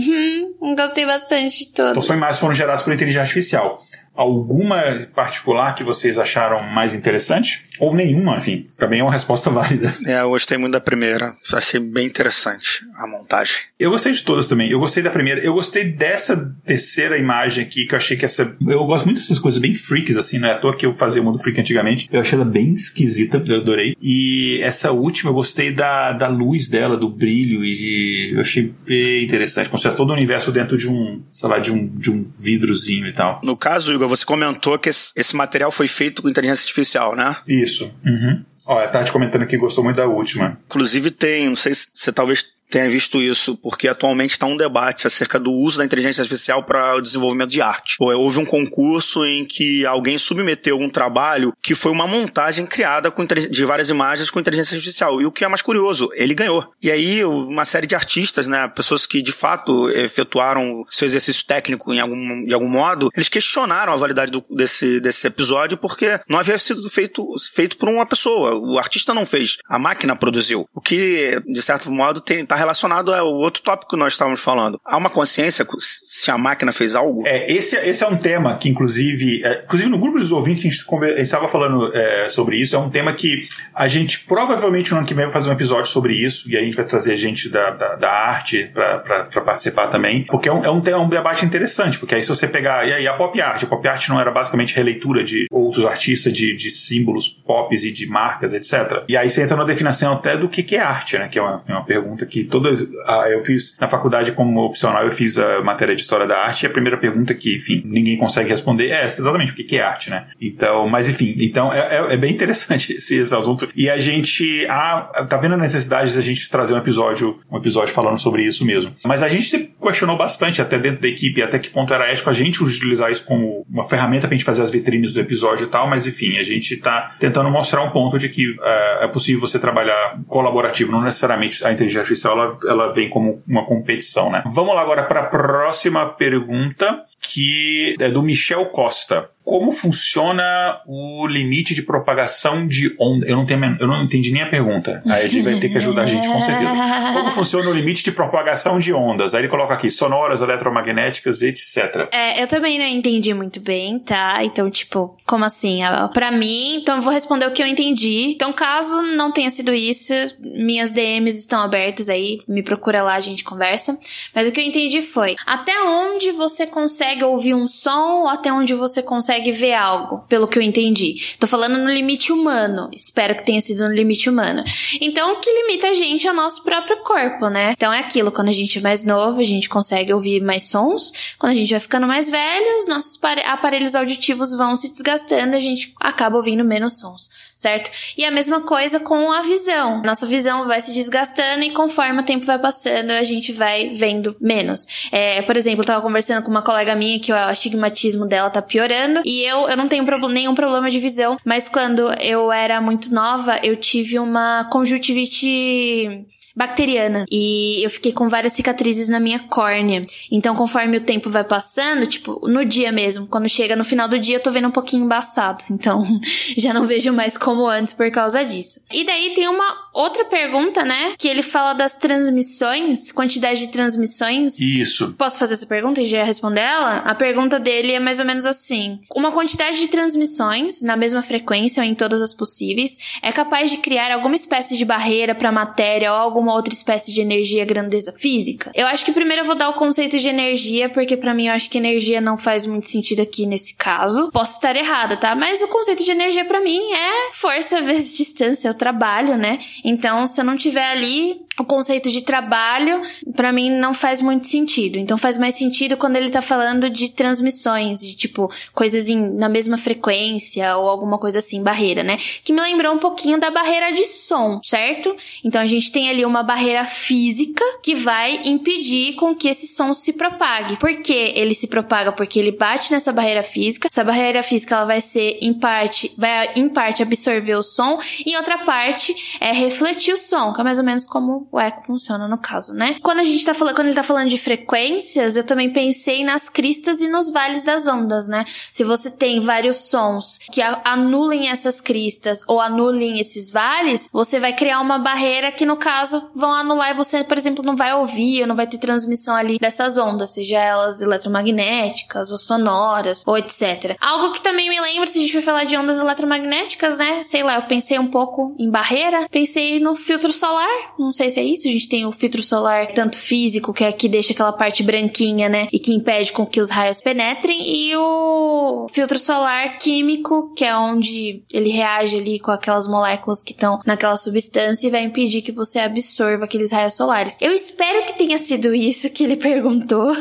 hum, 0.61 0.75
gostei 0.75 1.05
bastante 1.05 1.59
de 1.59 1.67
todas. 1.69 1.91
Então, 1.91 2.01
são 2.01 2.15
imagens 2.15 2.39
foram 2.39 2.53
geradas 2.53 2.83
por 2.83 2.91
inteligência 2.91 3.21
artificial. 3.21 3.81
Alguma 4.13 4.81
particular 5.15 5.75
que 5.75 5.83
vocês 5.83 6.19
acharam 6.19 6.61
mais 6.69 6.93
interessante? 6.93 7.66
Ou 7.79 7.95
nenhuma, 7.95 8.37
enfim. 8.37 8.67
Também 8.77 8.99
é 8.99 9.03
uma 9.03 9.11
resposta 9.11 9.49
válida. 9.51 9.93
É, 10.05 10.21
eu 10.21 10.29
gostei 10.29 10.57
muito 10.57 10.73
da 10.73 10.81
primeira. 10.81 11.35
Achei 11.53 11.79
bem 11.79 12.05
interessante 12.05 12.85
a 12.95 13.07
montagem. 13.07 13.57
Eu 13.79 13.91
gostei 13.91 14.11
de 14.11 14.23
todas 14.23 14.47
também. 14.47 14.71
Eu 14.71 14.79
gostei 14.79 15.03
da 15.03 15.09
primeira. 15.09 15.41
Eu 15.41 15.53
gostei 15.53 15.85
dessa 15.85 16.55
terceira 16.65 17.17
imagem 17.17 17.63
aqui, 17.63 17.85
que 17.85 17.93
eu 17.93 17.97
achei 17.97 18.15
que 18.15 18.25
essa. 18.25 18.55
Eu 18.65 18.85
gosto 18.85 19.05
muito 19.05 19.19
dessas 19.19 19.39
coisas 19.39 19.59
bem 19.59 19.75
freaks, 19.75 20.17
assim, 20.17 20.39
não 20.39 20.47
é 20.47 20.53
à 20.53 20.57
toa 20.57 20.75
que 20.75 20.85
eu 20.85 20.93
fazia 20.93 21.21
o 21.21 21.25
mundo 21.25 21.39
freak 21.39 21.59
antigamente. 21.59 22.07
Eu 22.11 22.21
achei 22.21 22.37
ela 22.37 22.45
bem 22.45 22.73
esquisita, 22.73 23.43
eu 23.47 23.57
adorei. 23.57 23.95
E 24.01 24.59
essa 24.61 24.91
última, 24.91 25.31
eu 25.31 25.35
gostei 25.35 25.71
da, 25.71 26.13
da 26.13 26.27
luz 26.27 26.67
dela, 26.67 26.97
do 26.97 27.09
brilho, 27.09 27.63
e 27.63 27.75
de... 27.75 28.31
eu 28.35 28.41
achei 28.41 28.73
bem 28.85 29.23
interessante. 29.23 29.69
Como 29.69 29.81
se 29.81 29.87
todo 29.97 30.11
o 30.11 30.13
universo 30.13 30.51
dentro 30.51 30.77
de 30.77 30.87
um, 30.87 31.23
sei 31.31 31.49
lá, 31.49 31.59
de 31.59 31.71
um, 31.71 31.87
de 31.87 32.11
um 32.11 32.31
vidrozinho 32.37 33.07
e 33.07 33.13
tal. 33.13 33.39
No 33.43 33.57
caso, 33.57 33.93
Igor, 33.93 34.07
você 34.07 34.25
comentou 34.25 34.77
que 34.77 34.89
esse, 34.89 35.11
esse 35.15 35.35
material 35.35 35.71
foi 35.71 35.87
feito 35.87 36.21
com 36.21 36.29
inteligência 36.29 36.63
artificial, 36.63 37.15
né? 37.15 37.35
Isso. 37.47 37.66
Uhum. 38.05 38.43
Ó, 38.65 38.79
a 38.79 38.87
Tati 38.87 39.11
comentando 39.11 39.45
que 39.45 39.57
gostou 39.57 39.83
muito 39.83 39.97
da 39.97 40.07
última. 40.07 40.59
Inclusive 40.65 41.11
tem, 41.11 41.47
não 41.47 41.55
sei 41.55 41.73
se 41.73 41.87
você 41.93 42.11
talvez 42.11 42.45
tenha 42.69 42.89
visto 42.89 43.21
isso, 43.21 43.55
porque 43.57 43.87
atualmente 43.87 44.31
está 44.31 44.45
um 44.45 44.57
debate 44.57 45.07
acerca 45.07 45.39
do 45.39 45.51
uso 45.51 45.77
da 45.77 45.85
inteligência 45.85 46.21
artificial 46.21 46.63
para 46.63 46.95
o 46.95 47.01
desenvolvimento 47.01 47.49
de 47.49 47.61
arte. 47.61 47.95
Houve 47.99 48.39
um 48.39 48.45
concurso 48.45 49.25
em 49.25 49.45
que 49.45 49.85
alguém 49.85 50.17
submeteu 50.17 50.77
um 50.79 50.89
trabalho 50.89 51.53
que 51.61 51.75
foi 51.75 51.91
uma 51.91 52.07
montagem 52.07 52.65
criada 52.65 53.09
com, 53.09 53.25
de 53.25 53.65
várias 53.65 53.89
imagens 53.89 54.29
com 54.29 54.39
inteligência 54.39 54.75
artificial. 54.75 55.21
E 55.21 55.25
o 55.25 55.31
que 55.31 55.45
é 55.45 55.47
mais 55.47 55.61
curioso, 55.61 56.09
ele 56.13 56.33
ganhou. 56.33 56.71
E 56.81 56.91
aí, 56.91 57.23
uma 57.23 57.65
série 57.65 57.87
de 57.87 57.95
artistas, 57.95 58.47
né, 58.47 58.67
pessoas 58.67 59.05
que 59.05 59.21
de 59.21 59.31
fato 59.31 59.89
efetuaram 59.89 60.85
seu 60.89 61.05
exercício 61.05 61.45
técnico 61.45 61.93
em 61.93 61.99
algum, 61.99 62.45
de 62.45 62.53
algum 62.53 62.69
modo, 62.69 63.09
eles 63.15 63.29
questionaram 63.29 63.93
a 63.93 63.95
validade 63.97 64.31
do, 64.31 64.43
desse, 64.49 64.99
desse 64.99 65.25
episódio 65.27 65.77
porque 65.77 66.19
não 66.27 66.39
havia 66.39 66.57
sido 66.57 66.89
feito, 66.89 67.25
feito 67.53 67.77
por 67.77 67.89
uma 67.89 68.05
pessoa. 68.05 68.55
O 68.55 68.77
artista 68.77 69.13
não 69.13 69.25
fez, 69.25 69.57
a 69.69 69.79
máquina 69.79 70.15
produziu. 70.15 70.67
O 70.73 70.81
que, 70.81 71.41
de 71.45 71.61
certo 71.61 71.91
modo, 71.91 72.21
tem, 72.21 72.45
tá 72.45 72.56
relacionado 72.57 73.13
ao 73.13 73.27
outro 73.27 73.61
tópico 73.61 73.91
que 73.91 73.97
nós 73.97 74.13
estávamos 74.13 74.41
falando. 74.41 74.79
Há 74.83 74.97
uma 74.97 75.09
consciência 75.09 75.65
se 75.79 76.31
a 76.31 76.37
máquina 76.37 76.71
fez 76.71 76.95
algo? 76.95 77.23
É, 77.25 77.51
esse, 77.51 77.75
esse 77.77 78.03
é 78.03 78.07
um 78.07 78.17
tema 78.17 78.57
que, 78.57 78.69
inclusive, 78.69 79.43
é, 79.43 79.63
inclusive 79.63 79.89
no 79.89 79.97
grupo 79.97 80.19
dos 80.19 80.31
ouvintes, 80.31 80.65
a 80.65 81.07
gente 81.07 81.21
estava 81.21 81.47
falando 81.47 81.95
é, 81.95 82.29
sobre 82.29 82.57
isso. 82.57 82.75
É 82.75 82.79
um 82.79 82.89
tema 82.89 83.13
que 83.13 83.47
a 83.73 83.87
gente 83.87 84.21
provavelmente 84.21 84.91
no 84.91 84.97
ano 84.97 85.07
que 85.07 85.13
vem 85.13 85.25
vai 85.25 85.33
fazer 85.33 85.49
um 85.49 85.53
episódio 85.53 85.87
sobre 85.87 86.13
isso, 86.13 86.49
e 86.49 86.57
a 86.57 86.61
gente 86.61 86.75
vai 86.75 86.85
trazer 86.85 87.15
gente 87.15 87.49
da, 87.49 87.71
da, 87.71 87.95
da 87.95 88.11
arte 88.11 88.71
para 88.73 89.41
participar 89.41 89.87
também, 89.87 90.23
porque 90.23 90.49
é 90.49 90.53
um, 90.53 90.63
é 90.63 90.71
um, 90.71 90.83
é 90.85 90.97
um 90.97 91.09
debate 91.09 91.45
interessante, 91.45 91.99
porque 91.99 92.15
aí 92.15 92.21
se 92.21 92.29
você 92.29 92.47
pegar. 92.47 92.87
E 92.87 92.93
aí 92.93 93.07
a 93.07 93.13
pop 93.13 93.39
art, 93.39 93.63
a 93.63 93.67
pop 93.67 93.87
art 93.87 94.09
não 94.09 94.19
era 94.19 94.31
basicamente 94.31 94.75
releitura 94.75 95.23
de 95.23 95.47
outros 95.51 95.85
artistas, 95.85 96.33
de, 96.33 96.55
de 96.55 96.71
símbolos 96.71 97.29
pop 97.29 97.73
e 97.75 97.91
de 97.91 98.07
marcas, 98.07 98.53
etc. 98.53 99.03
E 99.07 99.15
aí 99.15 99.29
você 99.29 99.43
entra 99.43 99.55
na 99.55 99.63
definição 99.63 100.13
até 100.13 100.37
do 100.37 100.49
que, 100.49 100.63
que 100.63 100.75
é 100.75 100.79
arte, 100.79 101.17
né? 101.17 101.27
Que 101.27 101.39
é 101.39 101.41
uma, 101.41 101.61
é 101.67 101.71
uma 101.71 101.85
pergunta 101.85 102.25
que 102.25 102.43
todas. 102.47 102.87
Ah, 103.05 103.29
eu 103.29 103.43
fiz 103.43 103.75
na 103.79 103.87
faculdade 103.87 104.31
como 104.31 104.61
opcional, 104.61 105.03
eu 105.03 105.11
fiz 105.11 105.37
a 105.37 105.61
matéria 105.61 105.95
de 105.95 106.01
história 106.01 106.25
da 106.25 106.37
arte 106.37 106.63
e 106.63 106.67
a 106.67 106.69
primeira 106.69 106.97
pergunta 106.97 107.33
que, 107.33 107.55
enfim, 107.55 107.81
ninguém 107.85 108.17
consegue 108.17 108.49
responder 108.49 108.87
é 108.87 109.03
essa, 109.03 109.21
exatamente 109.21 109.51
o 109.51 109.55
que 109.55 109.77
é 109.77 109.81
arte, 109.81 110.09
né? 110.09 110.27
Então, 110.41 110.87
mas 110.87 111.09
enfim, 111.09 111.35
então 111.39 111.73
é, 111.73 111.79
é, 111.79 112.13
é 112.13 112.17
bem 112.17 112.31
interessante 112.31 112.93
esse, 112.97 113.17
esse, 113.17 113.35
assunto. 113.35 113.69
E 113.75 113.89
a 113.89 113.99
gente 113.99 114.65
ah, 114.69 115.25
tá 115.29 115.37
vendo 115.37 115.55
a 115.55 115.57
necessidade 115.57 116.11
de 116.11 116.19
a 116.19 116.21
gente 116.21 116.49
trazer 116.49 116.73
um 116.73 116.77
episódio, 116.77 117.39
um 117.51 117.57
episódio 117.57 117.93
falando 117.93 118.19
sobre 118.19 118.43
isso 118.43 118.65
mesmo. 118.65 118.93
Mas 119.05 119.21
a 119.21 119.29
gente 119.29 119.45
se 119.45 119.71
questionou 119.81 120.17
bastante, 120.17 120.61
até 120.61 120.79
dentro 120.79 121.01
da 121.01 121.07
equipe, 121.07 121.41
até 121.41 121.59
que 121.59 121.69
ponto 121.69 121.93
era 121.93 122.09
ético 122.11 122.29
a 122.29 122.33
gente 122.33 122.63
utilizar 122.63 123.11
isso 123.11 123.25
como 123.25 123.65
uma 123.69 123.83
ferramenta 123.83 124.27
pra 124.27 124.35
gente 124.35 124.45
fazer 124.45 124.61
as 124.61 124.71
vitrines 124.71 125.13
do 125.13 125.19
episódio 125.19 125.65
e 125.65 125.69
tal, 125.69 125.89
mas 125.89 126.05
enfim, 126.05 126.37
a 126.37 126.43
gente 126.43 126.77
tá 126.77 127.15
tentando 127.19 127.49
mostrar 127.49 127.83
um 127.83 127.89
ponto 127.89 128.17
de 128.17 128.29
que 128.29 128.51
uh, 128.51 129.03
é 129.03 129.07
possível 129.07 129.41
você 129.41 129.59
trabalhar 129.59 130.19
colaborativo, 130.27 130.91
não 130.91 131.01
necessariamente 131.01 131.65
a 131.65 131.71
inteligência 131.71 132.01
artificial 132.01 132.35
ela, 132.41 132.57
ela 132.65 132.93
vem 132.93 133.09
como 133.09 133.41
uma 133.47 133.65
competição, 133.65 134.31
né? 134.31 134.43
Vamos 134.45 134.75
lá 134.75 134.81
agora 134.81 135.03
para 135.03 135.21
a 135.21 135.27
próxima 135.27 136.05
pergunta, 136.05 137.03
que 137.21 137.95
é 137.99 138.09
do 138.09 138.23
Michel 138.23 138.65
Costa 138.67 139.29
como 139.47 139.71
funciona 139.71 140.81
o 140.85 141.25
limite 141.25 141.73
de 141.73 141.81
propagação 141.81 142.67
de 142.67 142.93
onda? 142.99 143.25
Eu 143.25 143.37
não, 143.37 143.45
tenho, 143.45 143.77
eu 143.79 143.87
não 143.87 144.03
entendi 144.03 144.29
nem 144.29 144.41
a 144.41 144.49
pergunta. 144.49 145.01
Aí 145.07 145.23
ele 145.23 145.41
vai 145.41 145.57
ter 145.57 145.69
que 145.69 145.77
ajudar 145.77 146.01
a 146.01 146.05
gente, 146.05 146.27
com 146.27 146.41
certeza. 146.41 146.69
Como 147.13 147.31
funciona 147.31 147.69
o 147.69 147.73
limite 147.73 148.03
de 148.03 148.11
propagação 148.11 148.77
de 148.77 148.93
ondas? 148.93 149.33
Aí 149.33 149.39
ele 149.39 149.47
coloca 149.47 149.73
aqui, 149.73 149.89
sonoras, 149.89 150.41
eletromagnéticas, 150.41 151.41
etc. 151.41 152.09
É, 152.11 152.43
eu 152.43 152.47
também 152.47 152.77
não 152.77 152.85
entendi 152.85 153.33
muito 153.33 153.61
bem, 153.61 153.97
tá? 153.99 154.43
Então, 154.43 154.69
tipo, 154.69 155.15
como 155.25 155.45
assim? 155.45 155.79
Para 156.13 156.29
mim, 156.29 156.75
então 156.81 156.97
eu 156.97 157.01
vou 157.01 157.13
responder 157.13 157.45
o 157.45 157.51
que 157.51 157.63
eu 157.63 157.67
entendi. 157.67 158.33
Então, 158.33 158.51
caso 158.51 159.01
não 159.01 159.31
tenha 159.31 159.49
sido 159.49 159.73
isso, 159.73 160.11
minhas 160.41 160.91
DMs 160.91 161.39
estão 161.39 161.61
abertas 161.61 162.09
aí, 162.09 162.39
me 162.49 162.61
procura 162.61 163.01
lá, 163.01 163.13
a 163.13 163.21
gente 163.21 163.45
conversa. 163.45 163.97
Mas 164.35 164.45
o 164.45 164.51
que 164.51 164.59
eu 164.59 164.65
entendi 164.65 165.01
foi, 165.01 165.37
até 165.45 165.71
onde 165.83 166.33
você 166.33 166.67
consegue 166.67 167.23
ouvir 167.23 167.53
um 167.53 167.65
som, 167.65 168.23
ou 168.23 168.27
até 168.27 168.51
onde 168.51 168.73
você 168.73 169.01
consegue 169.01 169.36
consegue 169.37 169.51
ver 169.51 169.73
algo, 169.73 170.19
pelo 170.27 170.47
que 170.47 170.57
eu 170.57 170.61
entendi. 170.63 171.35
Tô 171.39 171.47
falando 171.47 171.77
no 171.77 171.89
limite 171.89 172.31
humano. 172.31 172.89
Espero 172.93 173.35
que 173.35 173.45
tenha 173.45 173.61
sido 173.61 173.87
no 173.87 173.93
limite 173.93 174.29
humano. 174.29 174.63
Então, 174.99 175.33
o 175.33 175.35
que 175.39 175.51
limita 175.51 175.89
a 175.89 175.93
gente 175.93 176.27
é 176.27 176.31
o 176.31 176.35
nosso 176.35 176.63
próprio 176.63 176.97
corpo, 177.03 177.47
né? 177.49 177.71
Então 177.71 177.93
é 177.93 177.99
aquilo, 177.99 178.31
quando 178.31 178.49
a 178.49 178.53
gente 178.53 178.79
é 178.79 178.81
mais 178.81 179.03
novo, 179.03 179.39
a 179.39 179.43
gente 179.43 179.69
consegue 179.69 180.13
ouvir 180.13 180.41
mais 180.41 180.63
sons. 180.63 181.35
Quando 181.37 181.51
a 181.51 181.55
gente 181.55 181.69
vai 181.69 181.79
ficando 181.79 182.07
mais 182.07 182.29
velho, 182.29 182.77
os 182.77 182.87
nossos 182.87 183.19
aparelhos 183.45 183.95
auditivos 183.95 184.55
vão 184.55 184.75
se 184.75 184.89
desgastando, 184.89 185.55
a 185.55 185.59
gente 185.59 185.93
acaba 185.99 186.37
ouvindo 186.37 186.63
menos 186.63 186.99
sons, 186.99 187.29
certo? 187.57 187.89
E 188.15 188.23
a 188.23 188.29
mesma 188.29 188.61
coisa 188.61 188.99
com 188.99 189.31
a 189.31 189.41
visão. 189.41 190.01
Nossa 190.03 190.27
visão 190.27 190.67
vai 190.67 190.79
se 190.79 190.93
desgastando 190.93 191.63
e 191.63 191.71
conforme 191.71 192.21
o 192.21 192.25
tempo 192.25 192.45
vai 192.45 192.59
passando, 192.59 193.11
a 193.11 193.23
gente 193.23 193.51
vai 193.51 193.89
vendo 193.89 194.35
menos. 194.39 195.09
É, 195.11 195.41
por 195.41 195.57
exemplo, 195.57 195.81
eu 195.81 195.85
tava 195.85 196.01
conversando 196.01 196.43
com 196.43 196.51
uma 196.51 196.61
colega 196.61 196.95
minha 196.95 197.19
que 197.19 197.33
o 197.33 197.35
astigmatismo 197.35 198.27
dela 198.27 198.49
tá 198.51 198.61
piorando 198.61 199.21
e 199.25 199.41
eu, 199.41 199.67
eu 199.67 199.75
não 199.75 199.87
tenho 199.87 200.05
pro, 200.05 200.29
nenhum 200.29 200.53
problema 200.53 200.89
de 200.91 200.99
visão, 200.99 201.37
mas 201.43 201.67
quando 201.67 202.07
eu 202.21 202.51
era 202.51 202.79
muito 202.79 203.11
nova, 203.13 203.59
eu 203.63 203.75
tive 203.75 204.19
uma 204.19 204.65
conjuntivite 204.65 206.27
bacteriana. 206.57 207.23
E 207.29 207.83
eu 207.83 207.89
fiquei 207.89 208.11
com 208.11 208.27
várias 208.27 208.53
cicatrizes 208.53 209.07
na 209.09 209.19
minha 209.19 209.37
córnea. 209.37 210.03
Então, 210.31 210.55
conforme 210.55 210.97
o 210.97 211.01
tempo 211.01 211.29
vai 211.29 211.43
passando, 211.43 212.07
tipo, 212.07 212.41
no 212.47 212.65
dia 212.65 212.91
mesmo, 212.91 213.27
quando 213.27 213.47
chega 213.47 213.75
no 213.75 213.85
final 213.85 214.07
do 214.07 214.17
dia, 214.17 214.37
eu 214.37 214.41
tô 214.41 214.49
vendo 214.49 214.67
um 214.67 214.71
pouquinho 214.71 215.05
embaçado. 215.05 215.63
Então, 215.69 216.19
já 216.57 216.73
não 216.73 216.87
vejo 216.87 217.13
mais 217.13 217.37
como 217.37 217.67
antes 217.67 217.93
por 217.93 218.09
causa 218.09 218.43
disso. 218.43 218.81
E 218.91 219.05
daí 219.05 219.35
tem 219.35 219.47
uma 219.47 219.86
outra 219.97 220.23
pergunta, 220.25 220.83
né? 220.83 221.15
Que 221.17 221.27
ele 221.27 221.41
fala 221.41 221.73
das 221.73 221.95
transmissões, 221.95 223.11
quantidade 223.11 223.61
de 223.61 223.69
transmissões. 223.69 224.59
Isso. 224.59 225.13
Posso 225.17 225.39
fazer 225.39 225.55
essa 225.55 225.65
pergunta 225.65 226.01
e 226.01 226.05
já 226.05 226.23
responder 226.23 226.61
ela? 226.61 226.97
A 226.97 227.15
pergunta 227.15 227.59
dele 227.59 227.93
é 227.93 227.99
mais 227.99 228.19
ou 228.19 228.25
menos 228.25 228.45
assim: 228.45 228.99
uma 229.15 229.31
quantidade 229.31 229.79
de 229.79 229.87
transmissões 229.87 230.81
na 230.81 230.95
mesma 230.95 231.23
frequência 231.23 231.81
ou 231.81 231.89
em 231.89 231.95
todas 231.95 232.21
as 232.21 232.33
possíveis 232.33 233.17
é 233.21 233.31
capaz 233.31 233.71
de 233.71 233.77
criar 233.77 234.11
alguma 234.11 234.35
espécie 234.35 234.77
de 234.77 234.85
barreira 234.85 235.33
para 235.33 235.49
a 235.49 235.51
matéria 235.51 236.13
ou 236.13 236.19
alguma 236.19 236.53
outra 236.53 236.73
espécie 236.73 237.11
de 237.11 237.21
energia 237.21 237.65
grandeza 237.65 238.13
física? 238.17 238.71
Eu 238.75 238.85
acho 238.87 239.03
que 239.03 239.11
primeiro 239.11 239.41
eu 239.41 239.45
vou 239.45 239.55
dar 239.55 239.69
o 239.69 239.73
conceito 239.73 240.19
de 240.19 240.29
energia, 240.29 240.89
porque 240.89 241.17
para 241.17 241.33
mim 241.33 241.47
eu 241.47 241.53
acho 241.53 241.69
que 241.69 241.77
energia 241.77 242.21
não 242.21 242.37
faz 242.37 242.65
muito 242.65 242.87
sentido 242.87 243.21
aqui 243.21 243.45
nesse 243.45 243.73
caso. 243.75 244.29
Posso 244.31 244.53
estar 244.53 244.75
errada, 244.75 245.17
tá? 245.17 245.35
Mas 245.35 245.61
o 245.61 245.67
conceito 245.67 246.03
de 246.03 246.11
energia 246.11 246.45
para 246.45 246.61
mim 246.61 246.79
é 246.93 247.31
força 247.31 247.81
vezes 247.87 248.15
distância, 248.15 248.67
é 248.67 248.71
o 248.71 248.75
trabalho, 248.75 249.37
né? 249.37 249.57
Então, 249.89 250.25
se 250.27 250.41
eu 250.41 250.43
não 250.43 250.57
tiver 250.57 250.83
ali, 250.83 251.46
o 251.59 251.65
conceito 251.65 252.11
de 252.11 252.21
trabalho, 252.21 253.01
para 253.35 253.51
mim, 253.51 253.69
não 253.71 253.93
faz 253.93 254.21
muito 254.21 254.47
sentido. 254.47 254.97
Então, 254.97 255.17
faz 255.17 255.37
mais 255.37 255.55
sentido 255.55 255.97
quando 255.97 256.15
ele 256.15 256.29
tá 256.29 256.41
falando 256.41 256.89
de 256.89 257.11
transmissões, 257.11 257.99
de 257.99 258.13
tipo, 258.13 258.49
coisas 258.73 259.09
em, 259.09 259.29
na 259.31 259.49
mesma 259.49 259.77
frequência 259.77 260.77
ou 260.77 260.87
alguma 260.87 261.17
coisa 261.17 261.39
assim, 261.39 261.63
barreira, 261.63 262.03
né? 262.03 262.17
Que 262.43 262.53
me 262.53 262.61
lembrou 262.61 262.93
um 262.93 262.99
pouquinho 262.99 263.39
da 263.39 263.49
barreira 263.49 263.91
de 263.91 264.05
som, 264.05 264.59
certo? 264.63 265.15
Então, 265.43 265.59
a 265.59 265.65
gente 265.65 265.91
tem 265.91 266.09
ali 266.09 266.23
uma 266.23 266.43
barreira 266.43 266.85
física 266.85 267.63
que 267.81 267.95
vai 267.95 268.39
impedir 268.45 269.15
com 269.15 269.35
que 269.35 269.47
esse 269.47 269.67
som 269.67 269.93
se 269.93 270.13
propague. 270.13 270.77
Por 270.77 271.01
que 271.01 271.33
ele 271.35 271.55
se 271.55 271.67
propaga? 271.67 272.11
Porque 272.11 272.37
ele 272.37 272.51
bate 272.51 272.91
nessa 272.91 273.11
barreira 273.11 273.41
física. 273.41 273.87
Essa 273.87 274.03
barreira 274.03 274.43
física, 274.43 274.75
ela 274.75 274.85
vai 274.85 275.01
ser, 275.01 275.39
em 275.41 275.53
parte, 275.53 276.13
vai 276.15 276.51
em 276.55 276.69
parte 276.69 277.01
absorver 277.01 277.55
o 277.55 277.63
som, 277.63 277.97
e 278.23 278.31
em 278.31 278.37
outra 278.37 278.59
parte, 278.59 279.37
é 279.39 279.51
refletir 279.51 280.13
o 280.13 280.17
som, 280.17 280.53
que 280.53 280.61
é 280.61 280.63
mais 280.63 280.77
ou 280.77 280.85
menos 280.85 281.07
como 281.07 281.46
o 281.51 281.59
eco 281.59 281.85
funciona 281.85 282.27
no 282.27 282.37
caso, 282.37 282.73
né? 282.73 282.97
Quando 283.01 283.19
a 283.19 283.23
gente 283.23 283.45
tá 283.45 283.53
falando, 283.53 283.75
quando 283.75 283.87
ele 283.87 283.95
tá 283.95 284.03
falando 284.03 284.29
de 284.29 284.37
frequências, 284.37 285.35
eu 285.35 285.43
também 285.43 285.71
pensei 285.71 286.23
nas 286.23 286.49
cristas 286.49 287.01
e 287.01 287.07
nos 287.07 287.31
vales 287.31 287.63
das 287.63 287.87
ondas, 287.87 288.27
né? 288.27 288.43
Se 288.71 288.83
você 288.83 289.09
tem 289.09 289.39
vários 289.39 289.77
sons 289.77 290.39
que 290.51 290.61
anulem 290.83 291.49
essas 291.49 291.81
cristas 291.81 292.41
ou 292.47 292.59
anulem 292.59 293.19
esses 293.19 293.51
vales, 293.51 294.09
você 294.11 294.39
vai 294.39 294.53
criar 294.53 294.79
uma 294.81 294.99
barreira 294.99 295.51
que 295.51 295.65
no 295.65 295.77
caso 295.77 296.31
vão 296.35 296.53
anular 296.53 296.91
e 296.91 296.93
você, 296.93 297.23
por 297.23 297.37
exemplo, 297.37 297.63
não 297.63 297.75
vai 297.75 297.93
ouvir 297.93 298.41
ou 298.41 298.47
não 298.47 298.55
vai 298.55 298.67
ter 298.67 298.77
transmissão 298.77 299.35
ali 299.35 299.57
dessas 299.59 299.97
ondas, 299.97 300.31
seja 300.31 300.59
elas 300.59 301.01
eletromagnéticas 301.01 302.31
ou 302.31 302.37
sonoras 302.37 303.23
ou 303.25 303.37
etc. 303.37 303.95
Algo 303.99 304.31
que 304.31 304.41
também 304.41 304.69
me 304.69 304.79
lembra, 304.79 305.07
se 305.07 305.17
a 305.17 305.21
gente 305.21 305.33
for 305.33 305.41
falar 305.41 305.63
de 305.63 305.77
ondas 305.77 305.99
eletromagnéticas, 305.99 306.97
né? 306.97 307.23
Sei 307.23 307.43
lá, 307.43 307.55
eu 307.55 307.63
pensei 307.63 307.97
um 307.99 308.07
pouco 308.07 308.55
em 308.59 308.69
barreira, 308.69 309.27
pensei 309.29 309.79
no 309.79 309.95
filtro 309.95 310.31
solar, 310.31 310.93
não 310.97 311.11
sei 311.11 311.29
se 311.29 311.36
é 311.39 311.43
isso, 311.43 311.67
a 311.67 311.71
gente 311.71 311.89
tem 311.89 312.05
o 312.05 312.11
filtro 312.11 312.41
solar 312.41 312.87
tanto 312.87 313.17
físico, 313.17 313.73
que 313.73 313.83
é 313.83 313.91
que 313.91 314.07
deixa 314.07 314.33
aquela 314.33 314.51
parte 314.51 314.83
branquinha, 314.83 315.49
né, 315.49 315.67
e 315.71 315.79
que 315.79 315.93
impede 315.93 316.31
com 316.33 316.45
que 316.45 316.61
os 316.61 316.69
raios 316.69 317.01
penetrem, 317.01 317.61
e 317.67 317.95
o 317.95 318.87
filtro 318.91 319.19
solar 319.19 319.77
químico, 319.77 320.53
que 320.55 320.65
é 320.65 320.75
onde 320.75 321.43
ele 321.51 321.69
reage 321.69 322.17
ali 322.17 322.39
com 322.39 322.51
aquelas 322.51 322.87
moléculas 322.87 323.41
que 323.43 323.51
estão 323.51 323.79
naquela 323.85 324.17
substância 324.17 324.87
e 324.87 324.91
vai 324.91 325.03
impedir 325.03 325.41
que 325.41 325.51
você 325.51 325.79
absorva 325.79 326.45
aqueles 326.45 326.71
raios 326.71 326.95
solares. 326.95 327.37
Eu 327.41 327.51
espero 327.51 328.05
que 328.05 328.17
tenha 328.17 328.37
sido 328.37 328.73
isso 328.73 329.09
que 329.09 329.23
ele 329.23 329.35
perguntou. 329.37 330.15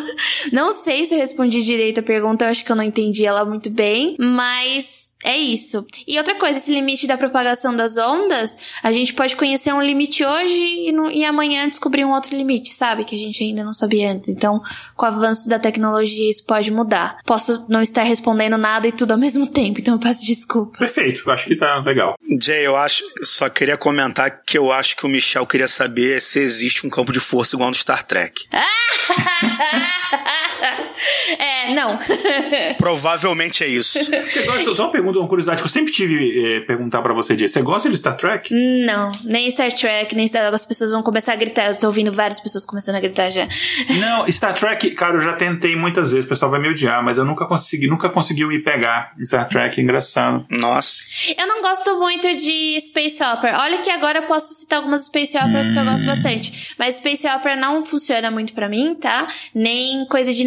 Não 0.52 0.72
sei 0.72 1.04
se 1.04 1.14
eu 1.14 1.18
respondi 1.18 1.62
direito 1.64 2.00
a 2.00 2.02
pergunta, 2.02 2.44
eu 2.44 2.50
acho 2.50 2.64
que 2.64 2.70
eu 2.70 2.76
não 2.76 2.84
entendi 2.84 3.24
ela 3.24 3.44
muito 3.44 3.70
bem, 3.70 4.16
mas 4.18 5.15
é 5.26 5.36
isso. 5.36 5.84
E 6.06 6.16
outra 6.16 6.36
coisa, 6.36 6.58
esse 6.58 6.72
limite 6.72 7.06
da 7.06 7.18
propagação 7.18 7.74
das 7.74 7.96
ondas, 7.96 8.76
a 8.80 8.92
gente 8.92 9.12
pode 9.12 9.34
conhecer 9.34 9.72
um 9.72 9.82
limite 9.82 10.24
hoje 10.24 10.56
e, 10.56 10.92
no, 10.92 11.10
e 11.10 11.24
amanhã 11.24 11.68
descobrir 11.68 12.04
um 12.04 12.12
outro 12.12 12.36
limite, 12.36 12.72
sabe? 12.72 13.04
Que 13.04 13.16
a 13.16 13.18
gente 13.18 13.42
ainda 13.42 13.64
não 13.64 13.74
sabia 13.74 14.12
antes. 14.12 14.28
Então, 14.28 14.62
com 14.94 15.04
o 15.04 15.08
avanço 15.08 15.48
da 15.48 15.58
tecnologia, 15.58 16.30
isso 16.30 16.44
pode 16.44 16.70
mudar. 16.70 17.18
Posso 17.26 17.66
não 17.68 17.82
estar 17.82 18.04
respondendo 18.04 18.56
nada 18.56 18.86
e 18.86 18.92
tudo 18.92 19.12
ao 19.12 19.18
mesmo 19.18 19.48
tempo, 19.48 19.80
então 19.80 19.94
eu 19.94 20.00
peço 20.00 20.24
desculpa. 20.24 20.78
Perfeito, 20.78 21.28
acho 21.28 21.46
que 21.46 21.56
tá 21.56 21.80
legal. 21.80 22.16
Jay, 22.40 22.64
eu 22.64 22.76
acho, 22.76 23.02
só 23.22 23.48
queria 23.48 23.76
comentar 23.76 24.42
que 24.44 24.56
eu 24.56 24.70
acho 24.70 24.96
que 24.96 25.04
o 25.04 25.08
Michel 25.08 25.46
queria 25.46 25.66
saber 25.66 26.22
se 26.22 26.38
existe 26.38 26.86
um 26.86 26.90
campo 26.90 27.12
de 27.12 27.18
força 27.18 27.56
igual 27.56 27.68
no 27.68 27.74
Star 27.74 28.04
Trek. 28.04 28.46
é, 31.38 31.74
não. 31.74 31.98
Provavelmente 32.78 33.64
é 33.64 33.66
isso. 33.66 33.98
Você 33.98 34.42
gosta, 34.44 34.74
só 34.74 34.84
uma 34.84 34.92
pergunta, 34.92 35.18
uma 35.18 35.28
curiosidade 35.28 35.60
que 35.60 35.66
eu 35.66 35.70
sempre 35.70 35.92
tive 35.92 36.56
eh, 36.56 36.60
perguntar 36.60 37.02
para 37.02 37.12
você, 37.12 37.36
Jay. 37.38 37.48
Você 37.48 37.62
gosta 37.62 37.88
de 37.88 37.96
Star 37.96 38.16
Trek? 38.16 38.52
Não, 38.54 39.12
nem 39.24 39.50
Star 39.50 39.72
Trek, 39.72 40.14
nem 40.14 40.26
Star 40.26 40.52
As 40.52 40.66
pessoas 40.66 40.90
vão 40.90 41.02
começar 41.02 41.32
a 41.32 41.36
gritar. 41.36 41.68
Eu 41.68 41.76
tô 41.76 41.86
ouvindo 41.88 42.12
várias 42.12 42.40
pessoas 42.40 42.64
começando 42.64 42.96
a 42.96 43.00
gritar 43.00 43.30
já. 43.30 43.46
Não, 44.00 44.30
Star 44.30 44.54
Trek, 44.54 44.90
cara, 44.92 45.16
eu 45.16 45.20
já 45.20 45.32
tentei 45.34 45.76
muitas 45.76 46.12
vezes. 46.12 46.24
O 46.24 46.28
pessoal 46.28 46.50
vai 46.50 46.60
me 46.60 46.68
odiar, 46.68 47.02
mas 47.02 47.18
eu 47.18 47.24
nunca 47.24 47.46
consegui, 47.46 47.86
nunca 47.86 48.08
conseguiu 48.08 48.48
me 48.48 48.58
pegar 48.58 49.12
Star 49.24 49.48
Trek. 49.48 49.80
Engraçado. 49.80 50.46
Nossa. 50.50 51.04
Eu 51.36 51.46
não 51.46 51.62
gosto 51.62 51.98
muito 51.98 52.34
de 52.34 52.80
Space 52.80 53.22
Opera. 53.22 53.60
Olha 53.60 53.78
que 53.78 53.90
agora 53.90 54.20
eu 54.20 54.26
posso 54.26 54.54
citar 54.54 54.78
algumas 54.78 55.06
Space 55.06 55.36
Operas 55.36 55.68
hum. 55.68 55.72
que 55.72 55.78
eu 55.78 55.84
gosto 55.84 56.04
hum. 56.04 56.06
bastante. 56.06 56.74
Mas 56.78 56.96
Space 56.96 57.26
Opera 57.28 57.56
não 57.56 57.84
funciona 57.84 58.30
muito 58.30 58.52
para 58.52 58.68
mim, 58.68 58.94
tá? 58.94 59.26
Nem 59.54 60.04
coisa 60.06 60.32
de 60.32 60.44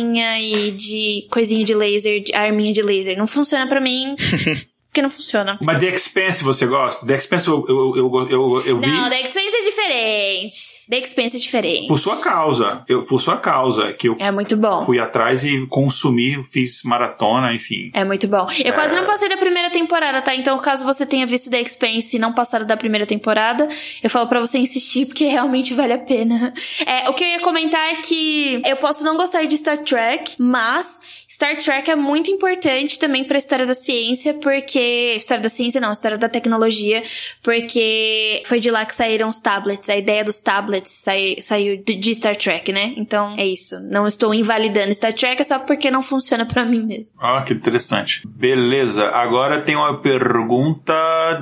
navinha 0.00 0.40
e 0.40 0.70
de 0.72 1.26
coisinha 1.30 1.64
de 1.64 1.74
laser, 1.74 2.22
de 2.22 2.34
arminha 2.34 2.72
de 2.72 2.82
laser. 2.82 3.16
Não 3.16 3.26
funciona 3.26 3.66
para 3.68 3.80
mim. 3.80 4.14
porque 4.90 5.00
não 5.00 5.08
funciona. 5.08 5.56
Mas 5.64 5.78
The 5.78 5.86
Expense 5.86 6.42
você 6.42 6.66
gosta? 6.66 7.06
The 7.06 7.16
Expense 7.16 7.46
eu, 7.46 7.64
eu, 7.68 7.96
eu, 7.96 8.28
eu, 8.28 8.62
eu 8.66 8.78
vi. 8.78 8.86
Não, 8.88 9.08
The 9.08 9.22
Expense 9.22 9.56
é 9.56 9.64
diferente. 9.64 10.56
The 10.90 10.98
Expense 10.98 11.36
é 11.36 11.40
diferente. 11.40 11.86
Por 11.86 11.98
sua 11.98 12.20
causa. 12.20 12.82
Eu, 12.88 13.04
por 13.04 13.20
sua 13.20 13.36
causa. 13.36 13.92
Que 13.92 14.08
eu 14.08 14.16
é 14.18 14.32
muito 14.32 14.56
bom. 14.56 14.82
fui 14.84 14.98
atrás 14.98 15.44
e 15.44 15.64
consumi, 15.68 16.42
fiz 16.42 16.82
maratona, 16.82 17.54
enfim. 17.54 17.92
É 17.94 18.04
muito 18.04 18.26
bom. 18.26 18.44
Eu 18.64 18.72
é... 18.72 18.72
quase 18.72 18.96
não 18.96 19.04
passei 19.04 19.28
da 19.28 19.36
primeira 19.36 19.70
temporada, 19.70 20.20
tá? 20.20 20.34
Então, 20.34 20.58
caso 20.58 20.84
você 20.84 21.06
tenha 21.06 21.24
visto 21.24 21.48
The 21.48 21.60
Expense 21.60 22.16
e 22.16 22.18
não 22.18 22.32
passado 22.32 22.64
da 22.64 22.76
primeira 22.76 23.06
temporada, 23.06 23.68
eu 24.02 24.10
falo 24.10 24.26
para 24.26 24.40
você 24.40 24.58
insistir, 24.58 25.06
porque 25.06 25.24
realmente 25.26 25.72
vale 25.72 25.92
a 25.92 25.98
pena. 25.98 26.52
É, 26.84 27.08
o 27.08 27.14
que 27.14 27.22
eu 27.22 27.28
ia 27.28 27.40
comentar 27.40 27.80
é 27.92 27.96
que 27.96 28.60
eu 28.66 28.76
posso 28.76 29.04
não 29.04 29.16
gostar 29.16 29.44
de 29.44 29.56
Star 29.56 29.78
Trek, 29.78 30.34
mas 30.36 31.19
Star 31.32 31.56
Trek 31.56 31.88
é 31.88 31.94
muito 31.94 32.28
importante 32.28 32.98
também 32.98 33.22
para 33.22 33.36
a 33.36 33.38
história 33.38 33.64
da 33.64 33.72
ciência, 33.72 34.34
porque. 34.34 35.14
História 35.16 35.40
da 35.40 35.48
ciência 35.48 35.80
não, 35.80 35.92
história 35.92 36.18
da 36.18 36.28
tecnologia, 36.28 37.04
porque 37.40 38.42
foi 38.46 38.58
de 38.58 38.68
lá 38.68 38.84
que 38.84 38.96
saíram 38.96 39.28
os 39.28 39.38
tablets. 39.38 39.88
A 39.88 39.96
ideia 39.96 40.24
dos 40.24 40.40
tablets 40.40 40.90
sai, 40.90 41.36
saiu 41.40 41.84
de 41.84 42.14
Star 42.16 42.34
Trek, 42.34 42.72
né? 42.72 42.94
Então 42.96 43.36
é 43.38 43.46
isso. 43.46 43.78
Não 43.80 44.08
estou 44.08 44.34
invalidando 44.34 44.92
Star 44.92 45.12
Trek, 45.12 45.40
é 45.40 45.44
só 45.44 45.60
porque 45.60 45.88
não 45.88 46.02
funciona 46.02 46.44
para 46.44 46.64
mim 46.64 46.84
mesmo. 46.84 47.14
Ah, 47.20 47.42
que 47.42 47.54
interessante. 47.54 48.26
Beleza, 48.26 49.10
agora 49.10 49.60
tem 49.60 49.76
uma 49.76 49.98
pergunta 49.98 50.94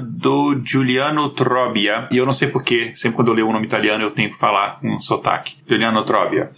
do 0.02 0.60
Giuliano 0.62 1.30
Trobia. 1.30 2.08
E 2.12 2.18
eu 2.18 2.26
não 2.26 2.34
sei 2.34 2.48
porquê, 2.48 2.92
sempre 2.94 3.16
quando 3.16 3.28
eu 3.28 3.34
leio 3.34 3.46
o 3.46 3.50
um 3.50 3.54
nome 3.54 3.64
italiano 3.64 4.04
eu 4.04 4.10
tenho 4.10 4.28
que 4.28 4.36
falar 4.36 4.80
com 4.80 4.96
um 4.96 5.00
sotaque. 5.00 5.56
Giuliano 5.66 6.04
Trobia. 6.04 6.50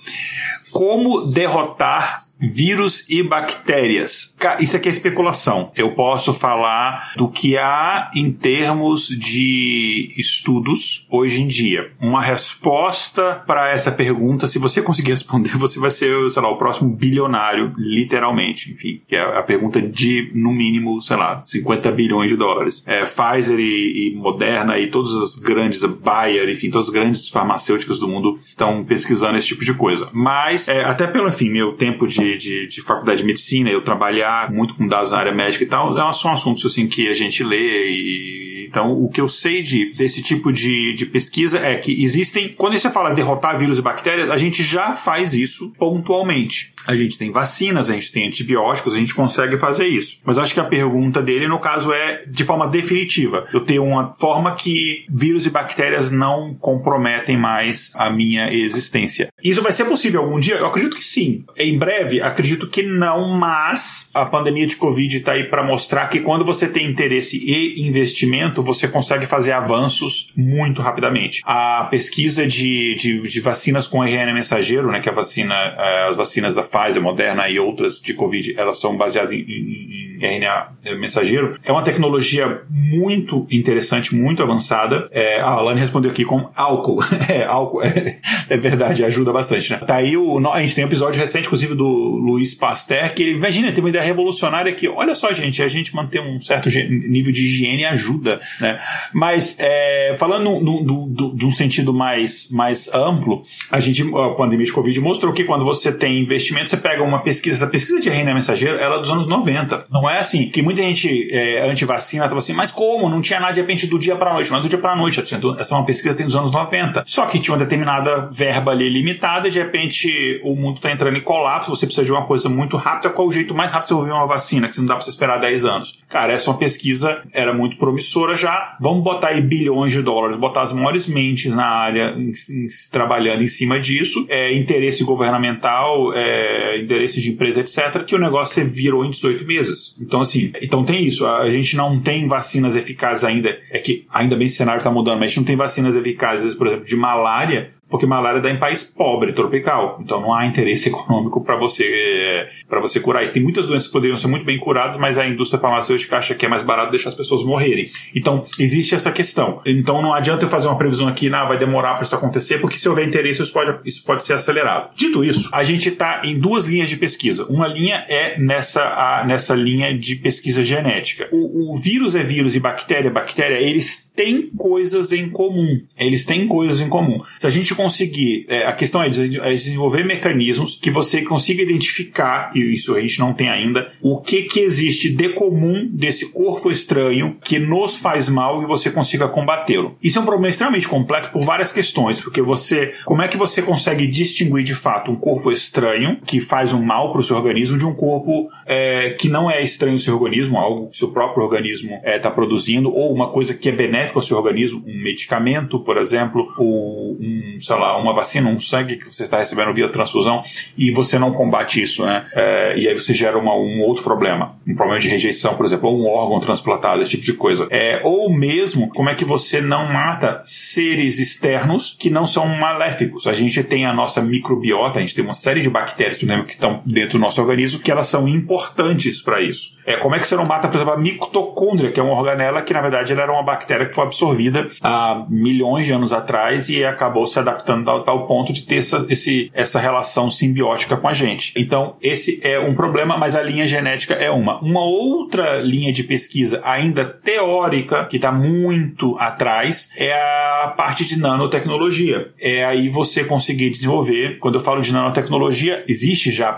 Como 0.72 1.20
derrotar 1.32 2.29
vírus 2.40 3.04
e 3.08 3.22
bactérias. 3.22 4.29
Isso 4.58 4.76
aqui 4.76 4.88
é 4.88 4.92
especulação. 4.92 5.70
Eu 5.76 5.92
posso 5.92 6.32
falar 6.32 7.12
do 7.16 7.28
que 7.28 7.56
há 7.58 8.10
em 8.14 8.32
termos 8.32 9.08
de 9.08 10.14
estudos 10.16 11.06
hoje 11.10 11.42
em 11.42 11.46
dia. 11.46 11.92
Uma 12.00 12.22
resposta 12.22 13.42
para 13.46 13.70
essa 13.70 13.92
pergunta, 13.92 14.46
se 14.46 14.58
você 14.58 14.80
conseguir 14.80 15.10
responder, 15.10 15.56
você 15.58 15.78
vai 15.78 15.90
ser, 15.90 16.30
sei 16.30 16.42
lá, 16.42 16.48
o 16.48 16.56
próximo 16.56 16.94
bilionário, 16.94 17.72
literalmente. 17.76 18.72
Enfim, 18.72 19.02
que 19.06 19.16
é 19.16 19.20
a 19.20 19.42
pergunta 19.42 19.80
de, 19.80 20.30
no 20.34 20.52
mínimo, 20.52 21.00
sei 21.02 21.16
lá, 21.16 21.42
50 21.42 21.90
bilhões 21.92 22.30
de 22.30 22.36
dólares. 22.36 22.82
É, 22.86 23.04
Pfizer 23.04 23.58
e, 23.58 24.12
e 24.12 24.16
Moderna 24.16 24.78
e 24.78 24.88
todas 24.88 25.14
as 25.14 25.36
grandes, 25.36 25.84
Bayer, 25.84 26.48
enfim, 26.48 26.70
todas 26.70 26.88
as 26.88 26.92
grandes 26.92 27.28
farmacêuticas 27.28 27.98
do 27.98 28.08
mundo 28.08 28.38
estão 28.44 28.84
pesquisando 28.84 29.36
esse 29.36 29.48
tipo 29.48 29.64
de 29.64 29.74
coisa. 29.74 30.08
Mas, 30.12 30.68
é, 30.68 30.84
até 30.84 31.06
pelo, 31.06 31.28
enfim, 31.28 31.50
meu 31.50 31.72
tempo 31.72 32.06
de, 32.06 32.38
de, 32.38 32.66
de 32.66 32.82
faculdade 32.82 33.20
de 33.20 33.26
medicina, 33.26 33.70
eu 33.70 33.82
trabalhar 33.82 34.29
muito 34.50 34.74
com 34.74 34.86
dados 34.86 35.10
na 35.10 35.18
área 35.18 35.32
médica 35.32 35.64
e 35.64 35.66
tal, 35.66 36.12
são 36.12 36.32
assuntos 36.32 36.64
assim 36.66 36.86
que 36.86 37.08
a 37.08 37.14
gente 37.14 37.42
lê 37.42 37.90
e 37.90 38.40
então, 38.70 38.92
o 38.92 39.08
que 39.08 39.20
eu 39.20 39.28
sei 39.28 39.62
de, 39.62 39.92
desse 39.94 40.22
tipo 40.22 40.52
de, 40.52 40.94
de 40.94 41.04
pesquisa 41.04 41.58
é 41.58 41.76
que 41.76 42.04
existem. 42.04 42.54
Quando 42.56 42.78
você 42.78 42.88
fala 42.88 43.12
derrotar 43.12 43.58
vírus 43.58 43.78
e 43.78 43.82
bactérias, 43.82 44.30
a 44.30 44.38
gente 44.38 44.62
já 44.62 44.94
faz 44.94 45.34
isso 45.34 45.72
pontualmente. 45.76 46.72
A 46.86 46.94
gente 46.94 47.18
tem 47.18 47.32
vacinas, 47.32 47.90
a 47.90 47.94
gente 47.94 48.12
tem 48.12 48.28
antibióticos, 48.28 48.94
a 48.94 48.98
gente 48.98 49.12
consegue 49.12 49.56
fazer 49.56 49.88
isso. 49.88 50.20
Mas 50.24 50.38
acho 50.38 50.54
que 50.54 50.60
a 50.60 50.64
pergunta 50.64 51.20
dele, 51.20 51.48
no 51.48 51.58
caso, 51.58 51.92
é 51.92 52.22
de 52.26 52.44
forma 52.44 52.68
definitiva. 52.68 53.46
Eu 53.52 53.60
tenho 53.60 53.84
uma 53.84 54.12
forma 54.12 54.54
que 54.54 55.04
vírus 55.10 55.46
e 55.46 55.50
bactérias 55.50 56.12
não 56.12 56.54
comprometem 56.54 57.36
mais 57.36 57.90
a 57.92 58.08
minha 58.08 58.52
existência. 58.52 59.28
Isso 59.42 59.62
vai 59.62 59.72
ser 59.72 59.84
possível 59.84 60.20
algum 60.20 60.38
dia? 60.38 60.54
Eu 60.54 60.66
acredito 60.66 60.96
que 60.96 61.04
sim. 61.04 61.44
Em 61.56 61.76
breve, 61.76 62.22
acredito 62.22 62.68
que 62.68 62.84
não, 62.84 63.36
mas 63.36 64.08
a 64.20 64.24
pandemia 64.26 64.66
de 64.66 64.76
Covid 64.76 65.16
está 65.16 65.32
aí 65.32 65.44
para 65.44 65.62
mostrar 65.62 66.06
que 66.08 66.20
quando 66.20 66.44
você 66.44 66.68
tem 66.68 66.86
interesse 66.86 67.36
e 67.36 67.86
investimento, 67.86 68.62
você 68.62 68.86
consegue 68.86 69.26
fazer 69.26 69.52
avanços 69.52 70.28
muito 70.36 70.82
rapidamente. 70.82 71.42
A 71.44 71.84
pesquisa 71.90 72.46
de, 72.46 72.94
de, 72.96 73.28
de 73.28 73.40
vacinas 73.40 73.86
com 73.86 74.04
RNA 74.04 74.32
mensageiro, 74.34 74.90
né, 74.90 75.00
que 75.00 75.08
é 75.08 75.12
a 75.12 75.14
vacina, 75.14 75.54
eh, 75.54 76.08
as 76.10 76.16
vacinas 76.16 76.54
da 76.54 76.62
Pfizer, 76.62 77.02
Moderna 77.02 77.48
e 77.48 77.58
outras 77.58 78.00
de 78.00 78.14
Covid, 78.14 78.54
elas 78.58 78.78
são 78.78 78.96
baseadas 78.96 79.32
em, 79.32 79.40
em, 79.40 80.18
em 80.20 80.26
RNA 80.38 80.72
mensageiro. 80.98 81.52
É 81.64 81.72
uma 81.72 81.82
tecnologia 81.82 82.62
muito 82.68 83.46
interessante, 83.50 84.14
muito 84.14 84.42
avançada. 84.42 85.08
É, 85.10 85.40
a 85.40 85.48
Alane 85.50 85.80
respondeu 85.80 86.10
aqui 86.10 86.24
com 86.24 86.48
álcool. 86.54 86.98
é, 87.28 87.44
álcool 87.44 87.82
é, 87.82 88.18
é, 88.48 88.56
verdade, 88.56 89.04
ajuda 89.04 89.32
bastante, 89.32 89.70
né? 89.70 89.78
Tá 89.78 89.96
aí 89.96 90.16
o. 90.16 90.38
A 90.48 90.60
gente 90.60 90.74
tem 90.74 90.84
um 90.84 90.88
episódio 90.88 91.20
recente, 91.20 91.46
inclusive, 91.46 91.74
do 91.74 91.86
Luiz 91.86 92.54
Pasteur, 92.54 93.12
que 93.14 93.22
ele, 93.22 93.32
imagina, 93.32 93.68
teve 93.68 93.80
uma 93.80 93.88
ideia 93.88 94.04
revolucionária 94.10 94.72
que, 94.72 94.88
olha 94.88 95.14
só, 95.14 95.32
gente, 95.32 95.62
a 95.62 95.68
gente 95.68 95.94
manter 95.94 96.20
um 96.20 96.40
certo 96.40 96.68
nível 96.68 97.32
de 97.32 97.44
higiene 97.44 97.84
ajuda, 97.84 98.40
né? 98.60 98.80
Mas, 99.12 99.56
é, 99.58 100.16
falando 100.18 101.34
de 101.34 101.46
um 101.46 101.50
sentido 101.50 101.92
mais, 101.92 102.48
mais 102.50 102.88
amplo, 102.92 103.42
a 103.70 103.80
gente, 103.80 104.02
a 104.02 104.30
pandemia 104.30 104.66
de 104.66 104.72
Covid 104.72 105.00
mostrou 105.00 105.32
que 105.32 105.44
quando 105.44 105.64
você 105.64 105.92
tem 105.92 106.20
investimento, 106.20 106.70
você 106.70 106.76
pega 106.76 107.02
uma 107.02 107.20
pesquisa, 107.20 107.56
essa 107.56 107.66
pesquisa 107.66 108.00
de 108.00 108.08
RNA 108.08 108.34
mensageiro, 108.34 108.78
ela 108.78 108.96
é 108.96 109.00
dos 109.00 109.10
anos 109.10 109.26
90. 109.26 109.84
Não 109.90 110.08
é 110.08 110.18
assim, 110.18 110.48
que 110.48 110.62
muita 110.62 110.82
gente 110.82 111.28
é, 111.32 111.68
anti-vacina 111.70 112.28
tava 112.28 112.38
assim, 112.38 112.52
mas 112.52 112.70
como? 112.70 113.08
Não 113.08 113.20
tinha 113.20 113.40
nada 113.40 113.52
de 113.52 113.60
repente 113.60 113.86
do 113.86 113.98
dia 113.98 114.16
pra 114.16 114.32
noite. 114.32 114.50
Não 114.50 114.58
é 114.58 114.62
do 114.62 114.68
dia 114.68 114.78
pra 114.78 114.96
noite. 114.96 115.20
Essa 115.20 115.74
é 115.74 115.78
uma 115.78 115.86
pesquisa 115.86 116.14
tem 116.14 116.26
dos 116.26 116.36
anos 116.36 116.50
90. 116.50 117.04
Só 117.06 117.26
que 117.26 117.38
tinha 117.38 117.54
uma 117.54 117.62
determinada 117.62 118.22
verba 118.22 118.72
ali 118.72 118.88
limitada 118.88 119.50
de 119.50 119.58
repente 119.58 120.40
o 120.42 120.54
mundo 120.54 120.80
tá 120.80 120.90
entrando 120.90 121.16
em 121.16 121.20
colapso, 121.20 121.70
você 121.70 121.86
precisa 121.86 122.04
de 122.04 122.12
uma 122.12 122.24
coisa 122.24 122.48
muito 122.48 122.76
rápida. 122.76 123.10
Qual 123.10 123.28
o 123.28 123.32
jeito 123.32 123.54
mais 123.54 123.70
rápido 123.70 123.88
de 124.00 124.06
você 124.06 124.10
ouvir 124.10 124.12
uma 124.12 124.26
vacina, 124.26 124.68
que 124.68 124.78
não 124.78 124.86
dá 124.86 124.94
pra 124.94 125.04
você 125.04 125.10
esperar 125.10 125.38
10 125.38 125.64
anos? 125.64 125.98
Cara, 126.08 126.32
essa 126.32 126.48
é 126.48 126.52
uma 126.52 126.58
pesquisa, 126.58 127.22
era 127.32 127.52
muito 127.52 127.76
promissora 127.76 128.36
já. 128.36 128.76
Vamos 128.80 129.02
botar 129.02 129.28
aí 129.28 129.40
bilhões 129.40 129.92
de 129.92 130.02
dólares, 130.02 130.36
botar 130.36 130.62
as 130.62 130.72
maiores 130.72 131.06
mentes 131.06 131.54
na 131.54 131.66
área 131.66 132.14
em, 132.16 132.32
em, 132.32 132.68
trabalhando 132.90 133.42
em 133.42 133.48
cima 133.48 133.78
disso, 133.78 134.26
é, 134.28 134.52
interesse 134.54 135.04
governamental, 135.04 136.12
é, 136.14 136.80
interesse 136.80 137.20
de 137.20 137.30
empresa, 137.30 137.60
etc., 137.60 138.04
que 138.04 138.14
o 138.14 138.18
negócio 138.18 138.66
virou 138.66 139.04
em 139.04 139.10
18 139.10 139.44
meses. 139.46 139.96
Então, 140.00 140.20
assim, 140.20 140.52
então 140.60 140.84
tem 140.84 141.06
isso. 141.06 141.26
A 141.26 141.48
gente 141.50 141.76
não 141.76 142.00
tem 142.00 142.26
vacinas 142.26 142.76
eficazes 142.76 143.24
ainda. 143.24 143.58
É 143.70 143.78
que 143.78 144.06
ainda 144.12 144.36
bem 144.36 144.46
o 144.46 144.50
cenário 144.50 144.78
está 144.78 144.90
mudando, 144.90 145.18
mas 145.18 145.26
a 145.26 145.28
gente 145.28 145.38
não 145.38 145.44
tem 145.44 145.56
vacinas 145.56 145.96
eficazes, 145.96 146.54
por 146.54 146.66
exemplo, 146.66 146.86
de 146.86 146.96
malária 146.96 147.79
porque 147.90 148.06
malária 148.06 148.40
dá 148.40 148.50
em 148.50 148.56
país 148.56 148.82
pobre, 148.82 149.32
tropical. 149.32 149.98
Então 150.02 150.20
não 150.20 150.32
há 150.32 150.46
interesse 150.46 150.88
econômico 150.90 151.40
para 151.42 151.56
você 151.56 152.48
para 152.68 152.80
você 152.80 153.00
curar 153.00 153.24
isso. 153.24 153.32
Tem 153.32 153.42
muitas 153.42 153.66
doenças 153.66 153.88
que 153.88 153.92
poderiam 153.92 154.16
ser 154.16 154.28
muito 154.28 154.44
bem 154.44 154.58
curadas, 154.58 154.96
mas 154.96 155.18
a 155.18 155.26
indústria 155.26 155.60
farmacêutica 155.60 156.18
acha 156.18 156.34
que 156.34 156.46
é 156.46 156.48
mais 156.48 156.62
barato 156.62 156.90
deixar 156.90 157.08
as 157.08 157.14
pessoas 157.14 157.44
morrerem. 157.44 157.90
Então 158.14 158.44
existe 158.58 158.94
essa 158.94 159.10
questão. 159.10 159.60
Então 159.66 160.00
não 160.00 160.14
adianta 160.14 160.44
eu 160.44 160.48
fazer 160.48 160.68
uma 160.68 160.78
previsão 160.78 161.08
aqui, 161.08 161.28
não, 161.28 161.48
vai 161.48 161.58
demorar 161.58 161.94
para 161.94 162.04
isso 162.04 162.14
acontecer, 162.14 162.58
porque 162.58 162.78
se 162.78 162.88
houver 162.88 163.06
interesse 163.06 163.42
isso 163.42 163.52
pode, 163.52 163.76
isso 163.84 164.04
pode 164.04 164.24
ser 164.24 164.34
acelerado. 164.34 164.90
Dito 164.94 165.24
isso, 165.24 165.48
a 165.52 165.64
gente 165.64 165.88
está 165.88 166.20
em 166.24 166.38
duas 166.38 166.64
linhas 166.64 166.88
de 166.88 166.96
pesquisa. 166.96 167.44
Uma 167.46 167.66
linha 167.66 168.04
é 168.08 168.38
nessa, 168.38 168.82
a, 168.82 169.24
nessa 169.26 169.54
linha 169.54 169.96
de 169.96 170.16
pesquisa 170.16 170.62
genética. 170.62 171.28
O, 171.32 171.72
o 171.72 171.76
vírus 171.76 172.14
é 172.14 172.22
vírus 172.22 172.54
e 172.54 172.60
bactéria 172.60 173.08
é 173.08 173.10
bactéria, 173.10 173.56
eles 173.56 174.10
têm 174.14 174.50
coisas 174.50 175.12
em 175.12 175.30
comum. 175.30 175.80
Eles 175.98 176.24
têm 176.24 176.46
coisas 176.46 176.80
em 176.80 176.88
comum. 176.88 177.20
Se 177.38 177.46
a 177.46 177.50
gente 177.50 177.74
conseguir, 177.80 178.44
é, 178.48 178.66
a 178.66 178.72
questão 178.72 179.02
é, 179.02 179.06
é 179.08 179.52
desenvolver 179.54 180.04
mecanismos 180.04 180.78
que 180.80 180.90
você 180.90 181.22
consiga 181.22 181.62
identificar, 181.62 182.52
e 182.54 182.74
isso 182.74 182.94
a 182.94 183.00
gente 183.00 183.18
não 183.18 183.32
tem 183.32 183.48
ainda, 183.48 183.90
o 184.02 184.20
que 184.20 184.42
que 184.42 184.60
existe 184.60 185.08
de 185.08 185.30
comum 185.30 185.88
desse 185.90 186.26
corpo 186.26 186.70
estranho 186.70 187.38
que 187.42 187.58
nos 187.58 187.96
faz 187.96 188.28
mal 188.28 188.62
e 188.62 188.66
você 188.66 188.90
consiga 188.90 189.28
combatê-lo. 189.28 189.96
Isso 190.02 190.18
é 190.18 190.22
um 190.22 190.26
problema 190.26 190.50
extremamente 190.50 190.86
complexo 190.86 191.32
por 191.32 191.42
várias 191.42 191.72
questões, 191.72 192.20
porque 192.20 192.42
você, 192.42 192.92
como 193.06 193.22
é 193.22 193.28
que 193.28 193.38
você 193.38 193.62
consegue 193.62 194.06
distinguir 194.06 194.62
de 194.62 194.74
fato 194.74 195.10
um 195.10 195.16
corpo 195.16 195.50
estranho 195.50 196.18
que 196.26 196.38
faz 196.38 196.74
um 196.74 196.82
mal 196.82 197.12
para 197.12 197.20
o 197.20 197.24
seu 197.24 197.36
organismo 197.36 197.78
de 197.78 197.86
um 197.86 197.94
corpo 197.94 198.50
é, 198.66 199.10
que 199.10 199.28
não 199.28 199.50
é 199.50 199.62
estranho 199.62 199.94
ao 199.94 200.00
seu 200.00 200.14
organismo, 200.14 200.58
algo 200.58 200.90
que 200.90 200.98
seu 200.98 201.12
próprio 201.12 201.44
organismo 201.44 201.94
está 201.94 202.10
é, 202.10 202.18
tá 202.18 202.30
produzindo, 202.30 202.92
ou 202.92 203.14
uma 203.14 203.30
coisa 203.30 203.54
que 203.54 203.68
é 203.70 203.72
benéfica 203.72 204.18
ao 204.18 204.22
seu 204.22 204.36
organismo, 204.36 204.82
um 204.86 205.02
medicamento, 205.02 205.80
por 205.80 205.96
exemplo, 205.96 206.52
ou 206.58 207.12
um, 207.12 207.58
sei 207.70 207.78
lá, 207.78 207.96
uma 207.96 208.12
vacina, 208.12 208.48
um 208.48 208.58
sangue 208.58 208.96
que 208.96 209.06
você 209.06 209.22
está 209.22 209.38
recebendo 209.38 209.72
via 209.72 209.88
transfusão 209.88 210.42
e 210.76 210.90
você 210.90 211.20
não 211.20 211.32
combate 211.32 211.80
isso, 211.80 212.04
né? 212.04 212.26
É, 212.34 212.74
e 212.76 212.88
aí 212.88 212.94
você 212.94 213.14
gera 213.14 213.38
uma, 213.38 213.54
um 213.54 213.80
outro 213.82 214.02
problema, 214.02 214.56
um 214.66 214.74
problema 214.74 215.00
de 215.00 215.08
rejeição, 215.08 215.54
por 215.54 215.64
exemplo, 215.64 215.88
ou 215.88 216.00
um 216.00 216.08
órgão 216.08 216.40
transplantado, 216.40 217.00
esse 217.00 217.12
tipo 217.12 217.24
de 217.24 217.34
coisa. 217.34 217.68
É, 217.70 218.00
ou 218.02 218.28
mesmo, 218.28 218.88
como 218.90 219.08
é 219.08 219.14
que 219.14 219.24
você 219.24 219.60
não 219.60 219.86
mata 219.86 220.42
seres 220.44 221.20
externos 221.20 221.96
que 221.96 222.10
não 222.10 222.26
são 222.26 222.44
maléficos? 222.46 223.28
A 223.28 223.34
gente 223.34 223.62
tem 223.62 223.86
a 223.86 223.92
nossa 223.92 224.20
microbiota, 224.20 224.98
a 224.98 225.00
gente 225.00 225.14
tem 225.14 225.24
uma 225.24 225.34
série 225.34 225.60
de 225.60 225.70
bactérias, 225.70 226.18
por 226.18 226.24
exemplo, 226.24 226.46
que 226.46 226.54
estão 226.54 226.82
dentro 226.84 227.18
do 227.18 227.20
nosso 227.20 227.40
organismo, 227.40 227.78
que 227.78 227.90
elas 227.90 228.08
são 228.08 228.26
importantes 228.26 229.22
para 229.22 229.40
isso. 229.40 229.78
É, 229.86 229.96
como 229.96 230.16
é 230.16 230.18
que 230.18 230.26
você 230.26 230.34
não 230.34 230.44
mata, 230.44 230.66
por 230.66 230.76
exemplo, 230.76 230.94
a 230.94 230.96
mitocôndria, 230.96 231.92
que 231.92 232.00
é 232.00 232.02
uma 232.02 232.14
organela 232.14 232.62
que, 232.62 232.72
na 232.72 232.80
verdade, 232.80 233.12
ela 233.12 233.22
era 233.22 233.32
uma 233.32 233.42
bactéria 233.42 233.86
que 233.86 233.94
foi 233.94 234.04
absorvida 234.04 234.68
há 234.80 235.24
milhões 235.28 235.86
de 235.86 235.92
anos 235.92 236.12
atrás 236.12 236.68
e 236.68 236.84
acabou 236.84 237.26
se 237.26 237.38
adaptando 237.38 237.59
ao 237.88 238.04
tal 238.04 238.26
ponto 238.26 238.52
de 238.52 238.62
ter 238.62 238.76
essa, 238.76 239.06
esse, 239.08 239.50
essa 239.54 239.80
relação 239.80 240.30
simbiótica 240.30 240.96
com 240.96 241.08
a 241.08 241.14
gente. 241.14 241.52
Então, 241.56 241.96
esse 242.02 242.40
é 242.42 242.58
um 242.58 242.74
problema, 242.74 243.16
mas 243.16 243.36
a 243.36 243.42
linha 243.42 243.66
genética 243.66 244.14
é 244.14 244.30
uma. 244.30 244.60
Uma 244.60 244.84
outra 244.84 245.60
linha 245.60 245.92
de 245.92 246.02
pesquisa, 246.02 246.60
ainda 246.64 247.04
teórica, 247.04 248.04
que 248.04 248.16
está 248.16 248.32
muito 248.32 249.16
atrás, 249.18 249.90
é 249.96 250.12
a 250.12 250.74
parte 250.76 251.04
de 251.04 251.18
nanotecnologia. 251.18 252.30
É 252.38 252.64
aí 252.64 252.88
você 252.88 253.24
conseguir 253.24 253.70
desenvolver, 253.70 254.38
quando 254.38 254.56
eu 254.56 254.60
falo 254.60 254.80
de 254.80 254.92
nanotecnologia, 254.92 255.84
existe 255.88 256.30
já 256.30 256.56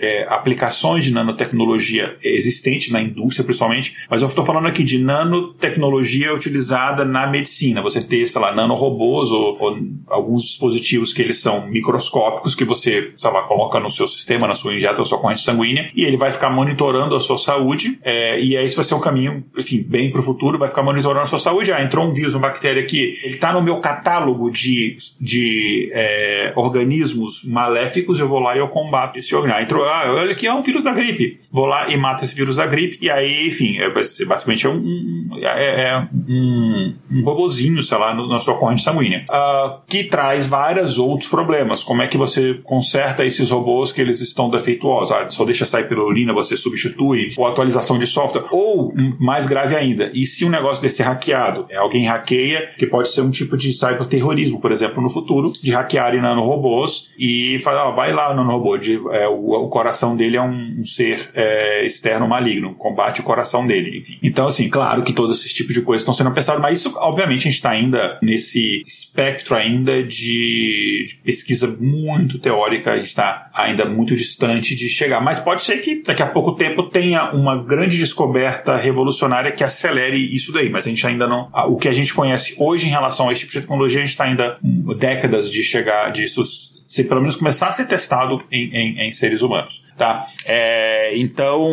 é, 0.00 0.26
aplicações 0.28 1.04
de 1.04 1.12
nanotecnologia 1.12 2.16
existentes 2.22 2.90
na 2.90 3.00
indústria, 3.00 3.44
principalmente, 3.44 3.96
mas 4.08 4.22
eu 4.22 4.26
estou 4.26 4.44
falando 4.44 4.66
aqui 4.66 4.82
de 4.82 4.98
nanotecnologia 4.98 6.34
utilizada 6.34 7.04
na 7.04 7.26
medicina. 7.26 7.82
Você 7.82 8.00
ter, 8.00 8.26
sei 8.26 8.40
lá, 8.40 8.54
nanorobôs 8.54 9.30
ou, 9.30 9.56
ou 9.60 9.78
alguns 10.08 10.43
dispositivos 10.44 11.12
que 11.12 11.22
eles 11.22 11.40
são 11.40 11.66
microscópicos 11.66 12.54
que 12.54 12.64
você, 12.64 13.12
sei 13.16 13.30
lá, 13.30 13.42
coloca 13.42 13.78
no 13.80 13.90
seu 13.90 14.06
sistema, 14.06 14.46
na 14.46 14.54
sua 14.54 14.74
injeta, 14.74 14.98
na 14.98 15.04
sua 15.04 15.18
corrente 15.18 15.42
sanguínea 15.42 15.90
e 15.94 16.04
ele 16.04 16.16
vai 16.16 16.32
ficar 16.32 16.50
monitorando 16.50 17.14
a 17.14 17.20
sua 17.20 17.38
saúde 17.38 17.98
é, 18.02 18.40
e 18.40 18.56
aí 18.56 18.66
isso 18.66 18.76
vai 18.76 18.84
ser 18.84 18.94
um 18.94 19.00
caminho, 19.00 19.44
enfim, 19.56 19.84
bem 19.86 20.10
para 20.10 20.20
o 20.20 20.22
futuro, 20.22 20.58
vai 20.58 20.68
ficar 20.68 20.82
monitorando 20.82 21.22
a 21.22 21.26
sua 21.26 21.38
saúde. 21.38 21.72
Ah, 21.72 21.82
entrou 21.82 22.06
um 22.06 22.12
vírus, 22.12 22.34
uma 22.34 22.48
bactéria 22.48 22.82
aqui, 22.82 23.18
ele 23.22 23.34
está 23.34 23.52
no 23.52 23.62
meu 23.62 23.80
catálogo 23.80 24.50
de, 24.50 24.96
de 25.20 25.90
é, 25.92 26.52
organismos 26.56 27.44
maléficos, 27.44 28.18
eu 28.18 28.28
vou 28.28 28.40
lá 28.40 28.54
e 28.54 28.58
eu 28.58 28.68
combato 28.68 29.18
esse 29.18 29.34
organismo. 29.34 29.58
Ah, 29.58 29.62
entrou, 29.62 29.84
ah, 29.84 30.04
olha 30.08 30.32
aqui, 30.32 30.46
é 30.46 30.52
um 30.52 30.62
vírus 30.62 30.82
da 30.82 30.92
gripe. 30.92 31.40
Vou 31.52 31.66
lá 31.66 31.88
e 31.88 31.96
mato 31.96 32.24
esse 32.24 32.34
vírus 32.34 32.56
da 32.56 32.66
gripe 32.66 32.98
e 33.00 33.10
aí, 33.10 33.46
enfim, 33.46 33.78
é, 33.78 33.90
basicamente 33.90 34.66
é 34.66 34.70
um, 34.70 35.28
é, 35.40 35.82
é 35.82 36.08
um 36.28 36.74
um, 37.10 37.24
robozinho, 37.24 37.82
sei 37.82 37.98
lá, 37.98 38.14
no, 38.14 38.28
na 38.28 38.40
sua 38.40 38.56
corrente 38.56 38.82
sanguínea, 38.82 39.24
uh, 39.30 39.80
que 39.88 40.04
traz 40.04 40.33
traz 40.34 40.46
vários 40.46 40.98
outros 40.98 41.30
problemas. 41.30 41.84
Como 41.84 42.02
é 42.02 42.08
que 42.08 42.16
você 42.16 42.54
conserta 42.64 43.24
esses 43.24 43.50
robôs 43.50 43.92
que 43.92 44.00
eles 44.00 44.20
estão 44.20 44.50
defeituosos? 44.50 45.12
Ah, 45.12 45.26
só 45.30 45.44
deixa 45.44 45.64
sair 45.64 45.88
pela 45.88 46.02
urina, 46.02 46.32
você 46.32 46.56
substitui, 46.56 47.32
ou 47.36 47.46
atualização 47.46 47.98
de 47.98 48.06
software. 48.06 48.44
Ou, 48.50 48.92
mais 49.18 49.46
grave 49.46 49.76
ainda, 49.76 50.10
e 50.12 50.26
se 50.26 50.44
um 50.44 50.50
negócio 50.50 50.82
desse 50.82 51.02
é 51.02 51.04
hackeado? 51.04 51.66
É 51.70 51.76
alguém 51.76 52.06
hackeia, 52.06 52.68
que 52.78 52.86
pode 52.86 53.08
ser 53.08 53.20
um 53.20 53.30
tipo 53.30 53.56
de 53.56 53.72
cyberterrorismo, 53.72 54.60
por 54.60 54.72
exemplo, 54.72 55.02
no 55.02 55.08
futuro, 55.08 55.52
de 55.52 55.70
hackearem 55.70 56.20
nanorobôs 56.20 57.10
e 57.18 57.58
falar, 57.62 57.88
ah, 57.88 57.90
vai 57.90 58.12
lá, 58.12 58.34
nanorobô, 58.34 58.76
de, 58.76 59.00
é, 59.12 59.28
o, 59.28 59.52
o, 59.52 59.68
coração 59.68 60.16
dele 60.16 60.36
é 60.36 60.42
um, 60.42 60.80
um 60.80 60.86
ser 60.86 61.30
é, 61.34 61.86
externo 61.86 62.26
maligno, 62.26 62.74
combate 62.74 63.20
o 63.20 63.24
coração 63.24 63.66
dele, 63.66 63.98
enfim. 63.98 64.18
Então, 64.22 64.46
assim, 64.48 64.68
claro 64.68 65.02
que 65.02 65.12
todos 65.12 65.38
esses 65.38 65.52
tipos 65.52 65.74
de 65.74 65.82
coisas 65.82 66.02
estão 66.02 66.14
sendo 66.14 66.32
pensados, 66.32 66.60
mas 66.60 66.78
isso, 66.80 66.92
obviamente, 66.96 67.40
a 67.40 67.44
gente 67.44 67.54
está 67.54 67.70
ainda 67.70 68.18
nesse 68.22 68.82
espectro 68.86 69.54
ainda 69.54 70.02
de, 70.02 70.13
de 70.14 71.06
pesquisa 71.24 71.76
muito 71.78 72.38
teórica, 72.38 72.92
a 72.92 72.96
gente 72.96 73.08
está 73.08 73.50
ainda 73.52 73.84
muito 73.84 74.16
distante 74.16 74.74
de 74.74 74.88
chegar. 74.88 75.20
Mas 75.20 75.40
pode 75.40 75.62
ser 75.62 75.78
que 75.78 76.02
daqui 76.02 76.22
a 76.22 76.26
pouco 76.26 76.52
tempo 76.52 76.84
tenha 76.84 77.30
uma 77.32 77.62
grande 77.62 77.98
descoberta 77.98 78.76
revolucionária 78.76 79.52
que 79.52 79.64
acelere 79.64 80.16
isso 80.16 80.52
daí, 80.52 80.70
mas 80.70 80.86
a 80.86 80.90
gente 80.90 81.06
ainda 81.06 81.26
não. 81.26 81.50
O 81.68 81.78
que 81.78 81.88
a 81.88 81.92
gente 81.92 82.14
conhece 82.14 82.54
hoje 82.58 82.86
em 82.86 82.90
relação 82.90 83.28
a 83.28 83.32
esse 83.32 83.40
tipo 83.40 83.52
de 83.52 83.60
tecnologia, 83.60 83.98
a 83.98 84.02
gente 84.02 84.10
está 84.10 84.24
ainda 84.24 84.58
décadas 84.98 85.50
de 85.50 85.62
chegar 85.62 86.10
disso 86.12 86.42
se 86.86 87.02
pelo 87.02 87.20
menos 87.20 87.36
começar 87.36 87.68
a 87.68 87.72
ser 87.72 87.86
testado 87.86 88.42
em, 88.52 88.70
em, 88.72 89.08
em 89.08 89.12
seres 89.12 89.42
humanos. 89.42 89.82
Tá? 89.96 90.26
É, 90.44 91.16
então, 91.16 91.72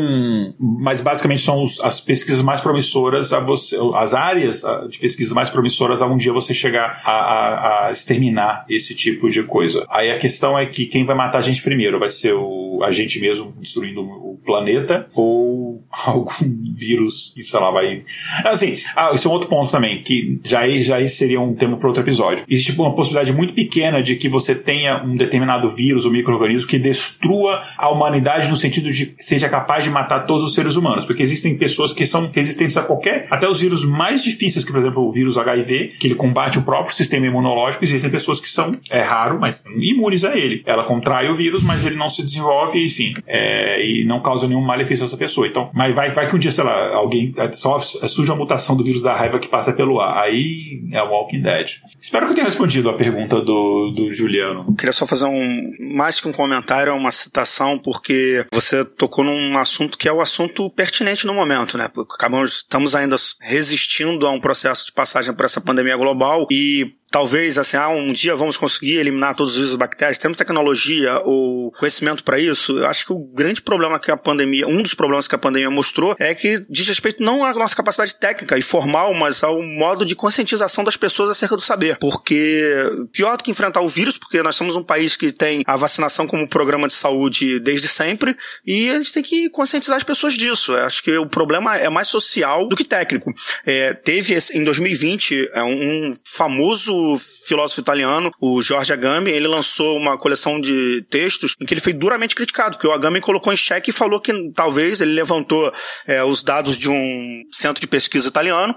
mas 0.60 1.02
basicamente 1.02 1.42
são 1.42 1.64
os, 1.64 1.80
as 1.82 2.00
pesquisas 2.00 2.44
mais 2.44 2.62
promissoras, 2.62 3.34
a 3.34 3.40
você, 3.40 3.76
as 3.96 4.14
áreas 4.14 4.62
de 4.90 5.00
pesquisa 5.00 5.34
mais 5.34 5.50
promissoras 5.50 6.04
a 6.04 6.06
um 6.06 6.18
dia 6.18 6.32
você 6.32 6.54
chegar 6.54 7.02
a, 7.04 7.12
a, 7.12 7.88
a, 7.88 7.92
exterminar 7.92 8.64
esse 8.70 8.94
tipo 8.94 9.28
de 9.28 9.42
coisa. 9.42 9.88
Aí 9.90 10.12
a 10.12 10.20
questão 10.20 10.58
é 10.58 10.68
que 10.68 10.86
quem 10.86 11.04
vai 11.04 11.16
matar 11.16 11.40
a 11.40 11.42
gente 11.42 11.64
primeiro 11.64 11.98
vai 11.98 12.12
ser 12.12 12.34
o, 12.34 12.82
a 12.84 12.92
gente 12.92 13.20
mesmo 13.20 13.56
destruindo 13.60 14.02
o 14.02 14.40
planeta 14.46 15.10
ou 15.16 15.84
algum 16.06 16.30
vírus 16.76 17.32
que, 17.34 17.42
sei 17.42 17.60
lá, 17.60 17.72
vai. 17.72 18.04
Assim, 18.46 18.78
ah, 18.96 19.12
isso 19.16 19.28
é 19.28 19.32
um 19.32 19.34
outro 19.34 19.50
ponto 19.50 19.72
também, 19.72 20.04
que 20.04 20.40
já, 20.44 20.68
já 20.80 21.08
seria 21.10 21.42
um 21.42 21.56
tema 21.56 21.76
para 21.76 21.88
outro 21.88 22.04
episódio. 22.04 22.46
Existe 22.48 22.72
uma 22.74 22.94
possibilidade 22.94 23.34
muito 23.34 23.56
pequena 23.56 24.02
de 24.04 24.16
que 24.16 24.30
você 24.30 24.54
tenha 24.54 25.02
um 25.04 25.16
determinado 25.18 25.68
vírus 25.72 26.06
ou 26.06 26.12
microorganismo 26.12 26.68
que 26.68 26.78
destrua 26.78 27.64
a 27.78 27.90
humanidade 27.90 28.11
humanidade 28.12 28.50
no 28.50 28.58
sentido 28.58 28.92
de 28.92 29.14
seja 29.20 29.48
capaz 29.48 29.84
de 29.84 29.90
matar 29.90 30.22
todos 30.22 30.44
os 30.44 30.54
seres 30.54 30.76
humanos, 30.76 31.06
porque 31.06 31.24
existem 31.24 31.58
pessoas 31.58 31.94
que 31.94 32.06
são 32.06 32.30
resistentes 32.34 32.76
a 32.78 32.84
qualquer, 32.84 33.28
até 33.30 33.48
os 33.48 33.62
vírus 33.62 33.86
mais 33.86 34.24
difíceis, 34.24 34.66
que 34.66 34.72
por 34.72 34.80
exemplo 34.80 35.04
o 35.04 35.12
vírus 35.12 35.38
HIV, 35.38 35.96
que 36.00 36.08
ele 36.08 36.16
combate 36.16 36.60
o 36.60 36.62
próprio 36.62 36.96
sistema 36.96 37.26
imunológico, 37.26 37.84
existem 37.84 38.10
pessoas 38.10 38.40
que 38.40 38.50
são, 38.50 38.78
é 38.90 39.02
raro, 39.02 39.40
mas 39.40 39.64
imunes 39.78 40.24
a 40.26 40.38
ele. 40.38 40.62
Ela 40.66 40.84
contrai 40.84 41.30
o 41.30 41.36
vírus, 41.36 41.64
mas 41.64 41.86
ele 41.86 41.96
não 41.96 42.10
se 42.10 42.24
desenvolve, 42.24 42.84
enfim, 42.86 43.14
é, 43.26 43.84
e 43.86 44.04
não 44.04 44.22
causa 44.22 44.48
nenhum 44.48 44.62
malefício 44.62 45.04
a 45.04 45.08
essa 45.08 45.18
pessoa. 45.18 45.48
Então, 45.48 45.70
mas 45.74 45.96
vai, 45.96 46.12
vai 46.12 46.28
que 46.28 46.36
um 46.36 46.40
dia, 46.40 46.52
sei 46.52 46.64
lá, 46.64 46.94
alguém, 46.94 47.32
só 47.54 47.80
surge 47.80 48.30
uma 48.32 48.38
mutação 48.38 48.76
do 48.76 48.84
vírus 48.84 49.02
da 49.02 49.16
raiva 49.16 49.40
que 49.40 49.48
passa 49.48 49.72
pelo 49.74 50.00
ar. 50.00 50.24
Aí 50.24 50.82
é 50.92 51.02
o 51.02 51.10
Walking 51.10 51.42
Dead. 51.42 51.72
Espero 52.02 52.26
que 52.26 52.32
eu 52.32 52.36
tenha 52.36 52.46
respondido 52.46 52.90
a 52.90 52.94
pergunta 52.94 53.40
do, 53.40 53.92
do 53.96 54.14
Juliano. 54.14 54.66
Eu 54.68 54.76
queria 54.76 54.94
só 54.94 55.06
fazer 55.06 55.26
um, 55.26 55.72
mais 55.80 56.20
que 56.20 56.28
um 56.28 56.32
comentário, 56.32 56.94
uma 56.94 57.12
citação, 57.12 57.78
por 57.78 58.01
porque 58.02 58.46
você 58.52 58.84
tocou 58.84 59.24
num 59.24 59.58
assunto 59.60 59.96
que 59.96 60.10
é 60.10 60.12
o 60.12 60.22
assunto 60.22 60.70
pertinente 60.72 61.28
no 61.28 61.36
momento, 61.36 61.78
né? 61.78 61.86
Acabamos, 61.86 62.58
estamos 62.58 62.96
ainda 62.96 63.16
resistindo 63.40 64.26
a 64.26 64.32
um 64.32 64.42
processo 64.42 64.88
de 64.88 64.92
passagem 64.92 65.34
por 65.34 65.46
essa 65.46 65.62
pandemia 65.62 65.96
global 65.96 66.48
e 66.52 66.96
talvez 67.12 67.58
assim, 67.58 67.76
ah, 67.76 67.90
um 67.90 68.14
dia 68.14 68.36
vamos 68.38 68.56
conseguir 68.56 68.96
eliminar 68.96 69.36
todos 69.36 69.52
os 69.52 69.58
vírus 69.58 69.74
e 69.74 69.78
bactérias, 69.78 70.18
temos 70.18 70.38
tecnologia 70.38 71.20
ou 71.26 71.72
conhecimento 71.74 72.24
para 72.24 72.40
isso. 72.40 72.80
Eu 72.80 72.88
acho 72.88 73.06
que 73.06 73.12
o 73.12 73.20
grande 73.20 73.62
problema 73.62 74.00
que 74.00 74.10
a 74.10 74.16
pandemia, 74.16 74.66
um 74.66 74.82
dos 74.82 74.94
problemas 74.94 75.28
que 75.28 75.36
a 75.36 75.38
pandemia 75.38 75.70
mostrou 75.70 76.16
é 76.18 76.34
que 76.34 76.66
diz 76.70 76.88
respeito 76.88 77.22
não 77.22 77.44
à 77.44 77.54
nossa 77.54 77.76
capacidade 77.76 78.16
técnica 78.16 78.58
e 78.58 78.62
formal, 78.62 79.14
mas 79.14 79.44
ao 79.44 79.62
modo 79.62 80.06
de 80.06 80.16
conscientização 80.16 80.86
das 80.86 80.96
pessoas 80.96 81.30
acerca 81.30 81.58
do 81.58 81.62
saber. 81.62 81.98
Porque 81.98 82.74
pior 83.12 83.36
do 83.36 83.44
que 83.44 83.52
enfrentar 83.52 83.82
o 83.82 83.90
vírus, 83.90 84.18
porque 84.18 84.42
nós 84.42 84.56
somos 84.56 84.78
um 84.78 84.84
país 84.84 85.18
que 85.18 85.34
tem 85.34 85.64
a 85.68 85.76
vacinação 85.76 86.26
como 86.26 86.48
programa 86.48 86.88
de 86.88 86.94
saúde 86.94 87.60
desde 87.60 87.90
sempre 87.90 88.38
e 88.66 88.90
a 88.90 88.98
gente 88.98 89.12
tem 89.12 89.24
que 89.24 89.50
conscientizar 89.50 89.98
as 89.98 90.04
pessoas 90.04 90.36
disso. 90.36 90.72
Eu 90.72 90.86
acho 90.86 91.04
que 91.04 91.18
o 91.18 91.28
problema 91.28 91.76
é 91.76 91.90
mais 91.90 92.08
social 92.08 92.70
do 92.70 92.76
que 92.76 92.86
técnico. 92.86 93.34
É, 93.66 93.94
teve 93.94 94.38
em 94.54 94.64
2020 94.64 95.50
é, 95.54 95.62
um 95.62 96.14
famoso 96.24 97.01
move 97.02 97.41
filósofo 97.52 97.82
italiano, 97.82 98.32
o 98.40 98.62
Giorgio 98.62 98.94
Agamben, 98.94 99.34
ele 99.34 99.48
lançou 99.48 99.98
uma 99.98 100.18
coleção 100.18 100.60
de 100.60 101.06
textos 101.10 101.54
em 101.60 101.66
que 101.66 101.74
ele 101.74 101.82
foi 101.82 101.92
duramente 101.92 102.34
criticado, 102.34 102.78
porque 102.78 102.88
o 102.88 102.94
Agamben 102.94 103.22
colocou 103.22 103.52
em 103.52 103.58
xeque 103.58 103.90
e 103.90 103.94
falou 103.94 104.22
que 104.22 104.32
talvez 104.56 105.02
ele 105.02 105.12
levantou 105.12 105.74
é, 106.08 106.24
os 106.24 106.42
dados 106.42 106.78
de 106.78 106.90
um 106.90 107.44
centro 107.52 107.82
de 107.82 107.88
pesquisa 107.88 108.30
italiano 108.30 108.74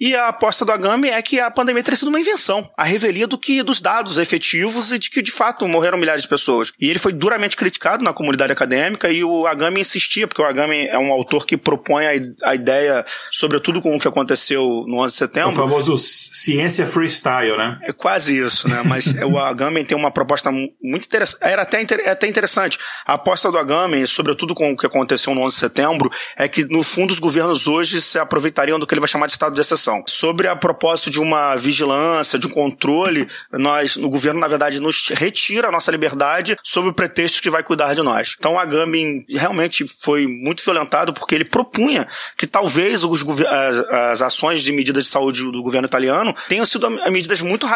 e 0.00 0.14
a 0.14 0.28
aposta 0.28 0.64
do 0.64 0.70
Agamben 0.70 1.10
é 1.10 1.20
que 1.22 1.40
a 1.40 1.50
pandemia 1.50 1.82
teria 1.82 1.96
sido 1.96 2.08
uma 2.08 2.20
invenção, 2.20 2.70
a 2.76 2.84
revelia 2.84 3.26
do 3.26 3.38
que 3.38 3.62
dos 3.62 3.80
dados 3.80 4.18
efetivos 4.18 4.92
e 4.92 4.98
de 4.98 5.10
que 5.10 5.22
de 5.22 5.32
fato 5.32 5.66
morreram 5.66 5.98
milhares 5.98 6.22
de 6.22 6.28
pessoas. 6.28 6.72
E 6.78 6.88
ele 6.88 6.98
foi 6.98 7.12
duramente 7.12 7.56
criticado 7.56 8.04
na 8.04 8.12
comunidade 8.12 8.52
acadêmica 8.52 9.10
e 9.10 9.24
o 9.24 9.46
Agamben 9.46 9.80
insistia, 9.80 10.28
porque 10.28 10.42
o 10.42 10.44
Agamben 10.44 10.86
é 10.88 10.98
um 10.98 11.10
autor 11.10 11.46
que 11.46 11.56
propõe 11.56 12.06
a, 12.06 12.50
a 12.50 12.54
ideia, 12.54 13.04
sobretudo 13.30 13.80
com 13.80 13.96
o 13.96 13.98
que 13.98 14.06
aconteceu 14.06 14.84
no 14.86 14.98
11 14.98 15.12
de 15.12 15.18
setembro. 15.18 15.50
O 15.50 15.54
famoso 15.54 15.96
ciência 15.98 16.86
freestyle, 16.86 17.56
né? 17.56 17.78
É 17.82 17.92
quase 17.92 18.17
isso, 18.26 18.68
né? 18.68 18.82
Mas 18.84 19.06
o 19.22 19.38
Agamben 19.38 19.84
tem 19.84 19.96
uma 19.96 20.10
proposta 20.10 20.50
muito 20.50 21.04
interessante. 21.04 21.38
Era 21.42 21.62
até, 21.62 21.80
é 21.80 22.10
até 22.10 22.26
interessante. 22.26 22.78
A 23.06 23.12
aposta 23.14 23.52
do 23.52 23.58
Agamben, 23.58 24.06
sobretudo 24.06 24.54
com 24.54 24.72
o 24.72 24.76
que 24.76 24.86
aconteceu 24.86 25.34
no 25.34 25.42
11 25.42 25.54
de 25.54 25.60
setembro, 25.60 26.10
é 26.36 26.48
que, 26.48 26.64
no 26.64 26.82
fundo, 26.82 27.12
os 27.12 27.18
governos 27.18 27.66
hoje 27.66 28.00
se 28.00 28.18
aproveitariam 28.18 28.78
do 28.78 28.86
que 28.86 28.94
ele 28.94 29.00
vai 29.00 29.08
chamar 29.08 29.26
de 29.26 29.32
estado 29.32 29.54
de 29.54 29.60
exceção. 29.60 30.02
Sobre 30.06 30.48
a 30.48 30.56
propósito 30.56 31.10
de 31.10 31.20
uma 31.20 31.54
vigilância, 31.56 32.38
de 32.38 32.46
um 32.46 32.50
controle, 32.50 33.28
nós, 33.52 33.96
o 33.96 34.08
governo, 34.08 34.40
na 34.40 34.48
verdade, 34.48 34.80
nos 34.80 35.08
retira 35.08 35.68
a 35.68 35.72
nossa 35.72 35.90
liberdade 35.90 36.56
sob 36.62 36.88
o 36.88 36.94
pretexto 36.94 37.42
que 37.42 37.50
vai 37.50 37.62
cuidar 37.62 37.94
de 37.94 38.02
nós. 38.02 38.34
Então, 38.38 38.54
o 38.54 38.58
Agamben 38.58 39.24
realmente 39.28 39.84
foi 40.00 40.26
muito 40.26 40.64
violentado 40.64 41.12
porque 41.12 41.34
ele 41.34 41.44
propunha 41.44 42.08
que 42.36 42.46
talvez 42.46 43.04
os, 43.04 43.22
as, 43.22 43.78
as 43.90 44.22
ações 44.22 44.62
de 44.62 44.72
medidas 44.72 45.04
de 45.04 45.10
saúde 45.10 45.42
do 45.42 45.62
governo 45.62 45.86
italiano 45.86 46.34
tenham 46.48 46.64
sido 46.64 46.88
medidas 47.10 47.42
muito 47.42 47.58
muito 47.58 47.66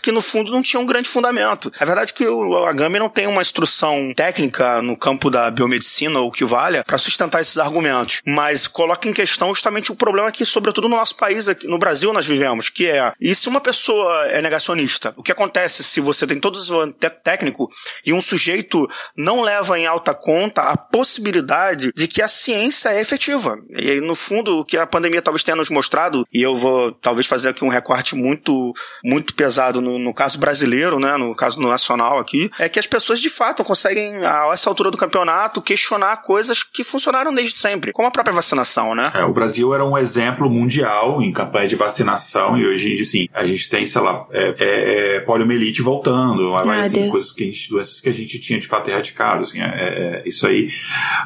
que 0.00 0.10
no 0.10 0.20
fundo 0.20 0.50
não 0.50 0.60
tinham 0.60 0.82
um 0.82 0.86
grande 0.86 1.08
fundamento. 1.08 1.72
É 1.78 1.84
verdade 1.84 2.12
que 2.12 2.26
o 2.26 2.64
Agamben 2.64 2.98
não 2.98 3.08
tem 3.08 3.26
uma 3.26 3.40
instrução 3.40 4.12
técnica 4.14 4.82
no 4.82 4.96
campo 4.96 5.30
da 5.30 5.50
biomedicina 5.50 6.18
ou 6.18 6.32
que 6.32 6.44
valha 6.44 6.82
para 6.84 6.98
sustentar 6.98 7.40
esses 7.40 7.58
argumentos, 7.58 8.20
mas 8.26 8.66
coloca 8.66 9.08
em 9.08 9.12
questão 9.12 9.54
justamente 9.54 9.92
o 9.92 9.96
problema 9.96 10.32
que, 10.32 10.44
sobretudo 10.44 10.88
no 10.88 10.96
nosso 10.96 11.14
país, 11.14 11.48
aqui, 11.48 11.68
no 11.68 11.78
Brasil, 11.78 12.12
nós 12.12 12.26
vivemos, 12.26 12.68
que 12.68 12.86
é, 12.86 13.12
e 13.20 13.34
se 13.34 13.48
uma 13.48 13.60
pessoa 13.60 14.26
é 14.26 14.42
negacionista? 14.42 15.14
O 15.16 15.22
que 15.22 15.32
acontece 15.32 15.84
se 15.84 16.00
você 16.00 16.26
tem 16.26 16.40
todo 16.40 16.58
o 16.58 16.92
técnico 16.92 17.70
e 18.04 18.12
um 18.12 18.20
sujeito 18.20 18.88
não 19.16 19.42
leva 19.42 19.78
em 19.78 19.86
alta 19.86 20.12
conta 20.14 20.62
a 20.62 20.76
possibilidade 20.76 21.92
de 21.94 22.08
que 22.08 22.20
a 22.20 22.28
ciência 22.28 22.88
é 22.88 23.00
efetiva? 23.00 23.58
E 23.70 23.90
aí, 23.90 24.00
no 24.00 24.14
fundo, 24.14 24.58
o 24.58 24.64
que 24.64 24.76
a 24.76 24.86
pandemia 24.86 25.22
talvez 25.22 25.44
tenha 25.44 25.56
nos 25.56 25.70
mostrado, 25.70 26.26
e 26.32 26.42
eu 26.42 26.54
vou 26.56 26.90
talvez 26.92 27.26
fazer 27.26 27.50
aqui 27.50 27.64
um 27.64 27.68
recorte 27.68 28.16
muito, 28.16 28.72
muito 29.04 29.28
muito 29.28 29.34
pesado 29.58 29.80
no, 29.80 29.98
no 29.98 30.14
caso 30.14 30.38
brasileiro, 30.38 31.00
né, 31.00 31.16
no 31.16 31.34
caso 31.34 31.60
no 31.60 31.68
nacional 31.68 32.18
aqui, 32.18 32.48
é 32.58 32.68
que 32.68 32.78
as 32.78 32.86
pessoas 32.86 33.20
de 33.20 33.28
fato 33.28 33.64
conseguem, 33.64 34.24
a 34.24 34.50
essa 34.52 34.70
altura 34.70 34.90
do 34.90 34.96
campeonato, 34.96 35.60
questionar 35.60 36.18
coisas 36.18 36.62
que 36.62 36.84
funcionaram 36.84 37.34
desde 37.34 37.56
sempre, 37.56 37.92
como 37.92 38.06
a 38.06 38.10
própria 38.10 38.34
vacinação, 38.34 38.94
né? 38.94 39.10
É, 39.14 39.24
o 39.24 39.32
Brasil 39.32 39.74
era 39.74 39.84
um 39.84 39.98
exemplo 39.98 40.48
mundial 40.48 41.20
em 41.20 41.32
campanha 41.32 41.66
de 41.66 41.74
vacinação 41.74 42.56
e 42.56 42.66
hoje, 42.66 43.00
assim, 43.00 43.28
a 43.34 43.44
gente 43.44 43.68
tem, 43.68 43.86
sei 43.86 44.00
lá, 44.00 44.26
é, 44.30 44.54
é, 44.58 45.16
é 45.16 45.20
poliomielite 45.20 45.82
voltando, 45.82 46.52
mas, 46.64 46.94
assim, 46.94 47.10
coisas 47.10 47.32
que 47.32 47.42
a 47.42 47.46
gente, 47.46 47.68
doenças 47.68 48.00
que 48.00 48.08
a 48.08 48.14
gente 48.14 48.38
tinha 48.38 48.60
de 48.60 48.68
fato 48.68 48.88
erradicado, 48.88 49.42
assim, 49.42 49.60
é, 49.60 49.64
é, 49.64 50.22
é 50.24 50.28
isso 50.28 50.46
aí. 50.46 50.70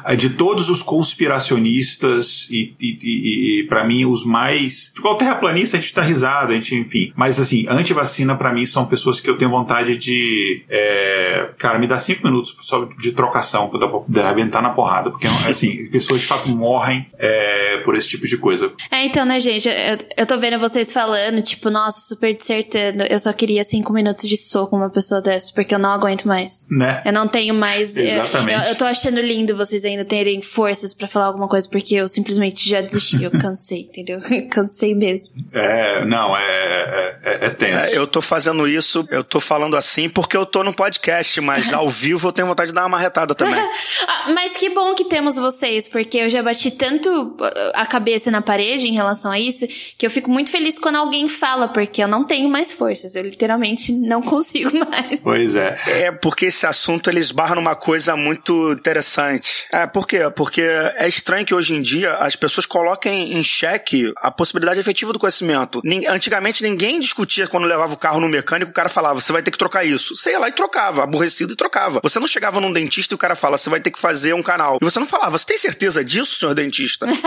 É 0.05 0.15
de 0.15 0.31
todos 0.31 0.69
os 0.69 0.81
conspiracionistas 0.81 2.47
e, 2.49 2.73
e, 2.79 2.99
e, 3.01 3.59
e 3.59 3.63
para 3.67 3.83
mim, 3.83 4.05
os 4.05 4.25
mais. 4.25 4.91
De 4.93 5.01
qual 5.01 5.15
terraplanista 5.15 5.77
a 5.77 5.79
gente 5.79 5.93
tá 5.93 6.01
risado, 6.01 6.51
a 6.51 6.55
gente, 6.55 6.75
enfim. 6.75 7.11
Mas 7.15 7.39
assim, 7.39 7.65
antes 7.69 7.93
anti-vacina, 8.23 8.35
para 8.35 8.51
mim, 8.51 8.65
são 8.65 8.85
pessoas 8.85 9.19
que 9.19 9.29
eu 9.29 9.37
tenho 9.37 9.51
vontade 9.51 9.95
de. 9.97 10.63
É, 10.69 11.49
cara, 11.57 11.77
me 11.77 11.87
dá 11.87 11.99
cinco 11.99 12.25
minutos 12.25 12.55
só 12.61 12.85
de 12.99 13.11
trocação 13.11 13.69
pra 13.69 13.79
eu 13.79 14.05
arrebentar 14.23 14.61
na 14.61 14.69
porrada. 14.69 15.11
Porque, 15.11 15.27
assim, 15.47 15.87
pessoas 15.87 16.21
de 16.21 16.27
fato 16.27 16.49
morrem 16.49 17.05
é, 17.19 17.81
por 17.83 17.95
esse 17.95 18.09
tipo 18.09 18.27
de 18.27 18.37
coisa. 18.37 18.71
É, 18.89 19.05
então, 19.05 19.25
né, 19.25 19.39
gente, 19.39 19.67
eu, 19.67 19.97
eu 20.17 20.25
tô 20.25 20.37
vendo 20.37 20.57
vocês 20.59 20.91
falando, 20.91 21.41
tipo, 21.41 21.69
nossa, 21.69 21.99
super 21.99 22.33
dissertando. 22.33 23.03
Eu 23.09 23.19
só 23.19 23.31
queria 23.33 23.63
cinco 23.63 23.93
minutos 23.93 24.27
de 24.27 24.37
soco 24.37 24.71
com 24.71 24.77
uma 24.77 24.89
pessoa 24.89 25.21
dessa, 25.21 25.51
porque 25.53 25.75
eu 25.75 25.79
não 25.79 25.91
aguento 25.91 26.25
mais. 26.25 26.67
Né? 26.71 27.01
Eu 27.05 27.13
não 27.13 27.27
tenho 27.27 27.53
mais. 27.53 27.97
Exatamente. 27.97 28.63
Eu, 28.63 28.69
eu 28.69 28.75
tô 28.75 28.85
achando 28.85 29.19
lindo 29.19 29.55
vocês 29.55 29.85
ainda 29.85 30.05
terem 30.05 30.41
forças 30.41 30.93
pra 30.93 31.07
falar 31.07 31.25
alguma 31.25 31.47
coisa, 31.47 31.67
porque 31.69 31.95
eu 31.95 32.07
simplesmente 32.07 32.67
já 32.67 32.81
desisti, 32.81 33.23
eu 33.23 33.31
cansei, 33.31 33.81
entendeu? 33.91 34.19
cansei 34.49 34.95
mesmo. 34.95 35.33
É, 35.53 36.05
não, 36.05 36.35
é, 36.35 36.43
é, 36.43 37.19
é, 37.23 37.45
é 37.45 37.49
tenso. 37.49 37.85
É, 37.85 37.97
eu 37.97 38.07
tô 38.13 38.21
fazendo 38.21 38.67
isso, 38.67 39.05
eu 39.09 39.23
tô 39.23 39.39
falando 39.39 39.75
assim 39.75 40.07
porque 40.07 40.37
eu 40.37 40.45
tô 40.45 40.63
no 40.63 40.71
podcast, 40.71 41.41
mas 41.41 41.73
ao 41.73 41.89
vivo 41.89 42.27
eu 42.27 42.31
tenho 42.31 42.47
vontade 42.47 42.69
de 42.69 42.75
dar 42.75 42.83
uma 42.83 42.89
marretada 42.89 43.33
também. 43.33 43.53
Ah, 44.05 44.31
mas 44.33 44.57
que 44.57 44.69
bom 44.69 44.93
que 44.93 45.05
temos 45.05 45.37
vocês, 45.37 45.87
porque 45.87 46.17
eu 46.17 46.29
já 46.29 46.43
bati 46.43 46.71
tanto 46.71 47.35
a 47.73 47.85
cabeça 47.85 48.29
na 48.29 48.41
parede 48.41 48.87
em 48.87 48.93
relação 48.93 49.31
a 49.31 49.39
isso, 49.39 49.65
que 49.97 50.05
eu 50.05 50.11
fico 50.11 50.29
muito 50.29 50.49
feliz 50.49 50.77
quando 50.77 50.95
alguém 50.95 51.27
fala, 51.27 51.67
porque 51.67 52.03
eu 52.03 52.07
não 52.07 52.25
tenho 52.25 52.49
mais 52.49 52.71
forças. 52.71 53.15
Eu 53.15 53.23
literalmente 53.23 53.93
não 53.93 54.21
consigo 54.23 54.71
mais. 54.77 55.21
Pois 55.21 55.55
é. 55.55 55.77
É, 55.87 56.11
porque 56.11 56.47
esse 56.47 56.65
assunto 56.65 57.09
ele 57.09 57.19
esbarra 57.19 57.55
numa 57.55 57.75
coisa 57.75 58.15
muito 58.15 58.71
interessante. 58.73 59.65
É, 59.71 59.87
por 59.87 60.07
quê? 60.07 60.19
Porque 60.35 60.61
é 60.61 61.07
estranho 61.07 61.45
que 61.45 61.53
hoje 61.53 61.73
em 61.73 61.81
dia 61.81 62.15
as 62.15 62.35
pessoas 62.35 62.65
coloquem 62.65 63.33
em 63.33 63.43
xeque 63.43 64.11
a 64.17 64.31
possibilidade 64.31 64.79
efetiva 64.79 65.13
do 65.13 65.19
conhecimento. 65.19 65.81
Antigamente 66.09 66.63
ninguém 66.63 66.99
discutia 66.99 67.47
quando 67.47 67.65
levava 67.65 67.93
o 67.93 67.97
carro 68.03 68.19
no 68.19 68.27
mecânico, 68.27 68.69
o 68.69 68.73
cara 68.73 68.89
falava, 68.89 69.21
você 69.21 69.31
vai 69.31 69.41
ter 69.41 69.49
que 69.49 69.57
trocar 69.57 69.85
isso. 69.85 70.17
Você 70.17 70.31
ia 70.31 70.39
lá 70.39 70.49
e 70.49 70.51
trocava, 70.51 71.03
aborrecido 71.03 71.53
e 71.53 71.55
trocava. 71.55 72.01
Você 72.03 72.19
não 72.19 72.27
chegava 72.27 72.59
num 72.59 72.73
dentista 72.73 73.13
e 73.13 73.15
o 73.15 73.17
cara 73.17 73.33
fala, 73.33 73.57
você 73.57 73.69
vai 73.69 73.79
ter 73.79 73.91
que 73.91 73.99
fazer 73.99 74.33
um 74.33 74.43
canal. 74.43 74.77
E 74.81 74.83
você 74.83 74.99
não 74.99 75.07
falava, 75.07 75.37
você 75.37 75.45
tem 75.45 75.57
certeza 75.57 76.03
disso, 76.03 76.35
senhor 76.35 76.53
dentista? 76.53 77.07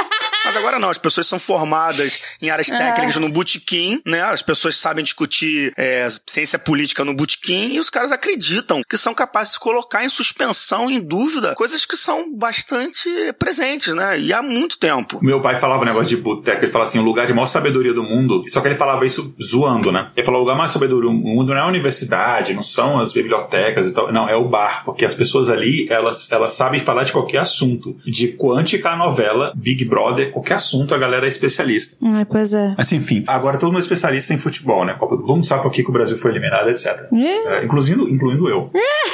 Mas 0.44 0.56
agora 0.56 0.78
não, 0.78 0.90
as 0.90 0.98
pessoas 0.98 1.26
são 1.26 1.40
formadas 1.40 2.20
em 2.40 2.50
áreas 2.50 2.68
técnicas 2.68 3.16
no 3.16 3.28
botequim, 3.28 4.00
né? 4.06 4.22
As 4.22 4.42
pessoas 4.42 4.76
sabem 4.76 5.02
discutir 5.02 5.72
é, 5.76 6.08
ciência 6.24 6.56
política 6.56 7.04
no 7.04 7.14
botequim 7.14 7.72
e 7.72 7.80
os 7.80 7.90
caras 7.90 8.12
acreditam 8.12 8.82
que 8.88 8.96
são 8.96 9.12
capazes 9.12 9.54
de 9.54 9.58
colocar 9.58 10.04
em 10.04 10.08
suspensão, 10.08 10.88
em 10.88 11.00
dúvida, 11.00 11.54
coisas 11.56 11.84
que 11.84 11.96
são 11.96 12.32
bastante 12.32 13.08
presentes, 13.38 13.92
né? 13.92 14.20
E 14.20 14.32
há 14.32 14.40
muito 14.40 14.78
tempo. 14.78 15.18
Meu 15.20 15.40
pai 15.40 15.58
falava 15.58 15.82
um 15.82 15.86
negócio 15.86 16.14
de 16.14 16.22
boteco, 16.22 16.64
ele 16.64 16.70
falava 16.70 16.90
assim, 16.90 17.00
o 17.00 17.02
lugar 17.02 17.26
de 17.26 17.32
maior 17.32 17.46
sabedoria 17.46 17.92
do 17.92 18.04
mundo, 18.04 18.44
só 18.48 18.60
que 18.60 18.68
ele 18.68 18.76
falava 18.76 19.04
isso 19.04 19.34
zoando, 19.42 19.90
né? 19.90 20.12
Ele 20.14 20.24
falou, 20.24 20.40
o 20.40 20.44
lugar 20.44 20.56
mais 20.56 20.65
sabedoria 20.68 21.10
do 21.10 21.14
mundo 21.14 21.48
não 21.50 21.56
é 21.56 21.60
a 21.60 21.66
universidade, 21.66 22.54
não 22.54 22.62
são 22.62 22.98
as 23.00 23.12
bibliotecas 23.12 23.86
e 23.86 23.92
tal, 23.92 24.12
não, 24.12 24.28
é 24.28 24.36
o 24.36 24.48
bar, 24.48 24.84
porque 24.84 25.04
as 25.04 25.14
pessoas 25.14 25.48
ali, 25.48 25.86
elas, 25.90 26.30
elas 26.30 26.52
sabem 26.52 26.80
falar 26.80 27.04
de 27.04 27.12
qualquer 27.12 27.38
assunto, 27.38 27.96
de 28.04 28.28
quântica 28.28 28.90
a 28.90 28.96
novela, 28.96 29.52
Big 29.54 29.84
Brother, 29.84 30.30
qualquer 30.30 30.54
assunto 30.54 30.94
a 30.94 30.98
galera 30.98 31.26
é 31.26 31.28
especialista. 31.28 31.96
Ah, 32.02 32.26
pois 32.28 32.54
é. 32.54 32.74
Mas 32.76 32.90
enfim, 32.92 33.24
agora 33.26 33.58
todo 33.58 33.68
mundo 33.68 33.78
é 33.78 33.80
especialista 33.80 34.34
em 34.34 34.38
futebol, 34.38 34.84
né? 34.84 34.94
Copa 34.94 35.16
do 35.16 35.26
Mundo 35.26 35.46
sabe 35.46 35.62
por 35.62 35.72
que, 35.72 35.82
que 35.82 35.90
o 35.90 35.92
Brasil 35.92 36.16
foi 36.16 36.30
eliminado, 36.30 36.68
etc. 36.70 37.08
É, 37.12 37.64
incluindo, 37.64 38.08
incluindo 38.08 38.48
eu. 38.48 38.70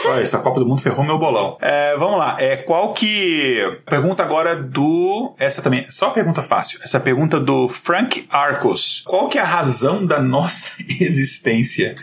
Olha, 0.07 0.21
essa 0.21 0.39
Copa 0.39 0.61
do 0.61 0.67
Mundo 0.67 0.81
ferrou 0.81 1.05
meu 1.05 1.19
bolão. 1.19 1.57
É, 1.61 1.97
vamos 1.97 2.19
lá, 2.19 2.37
é, 2.39 2.57
qual 2.57 2.93
que... 2.93 3.79
Pergunta 3.89 4.23
agora 4.23 4.57
do... 4.57 5.35
Essa 5.39 5.63
também, 5.63 5.87
só 5.91 6.11
pergunta 6.11 6.43
fácil. 6.43 6.81
Essa 6.83 7.01
pergunta 7.01 7.39
do 7.39 7.69
Frank 7.69 8.27
Arcos. 8.31 9.03
Qual 9.07 9.29
que 9.29 9.39
é 9.39 9.41
a 9.41 9.45
razão 9.45 10.05
da 10.05 10.21
nossa 10.21 10.73
existência? 11.01 11.42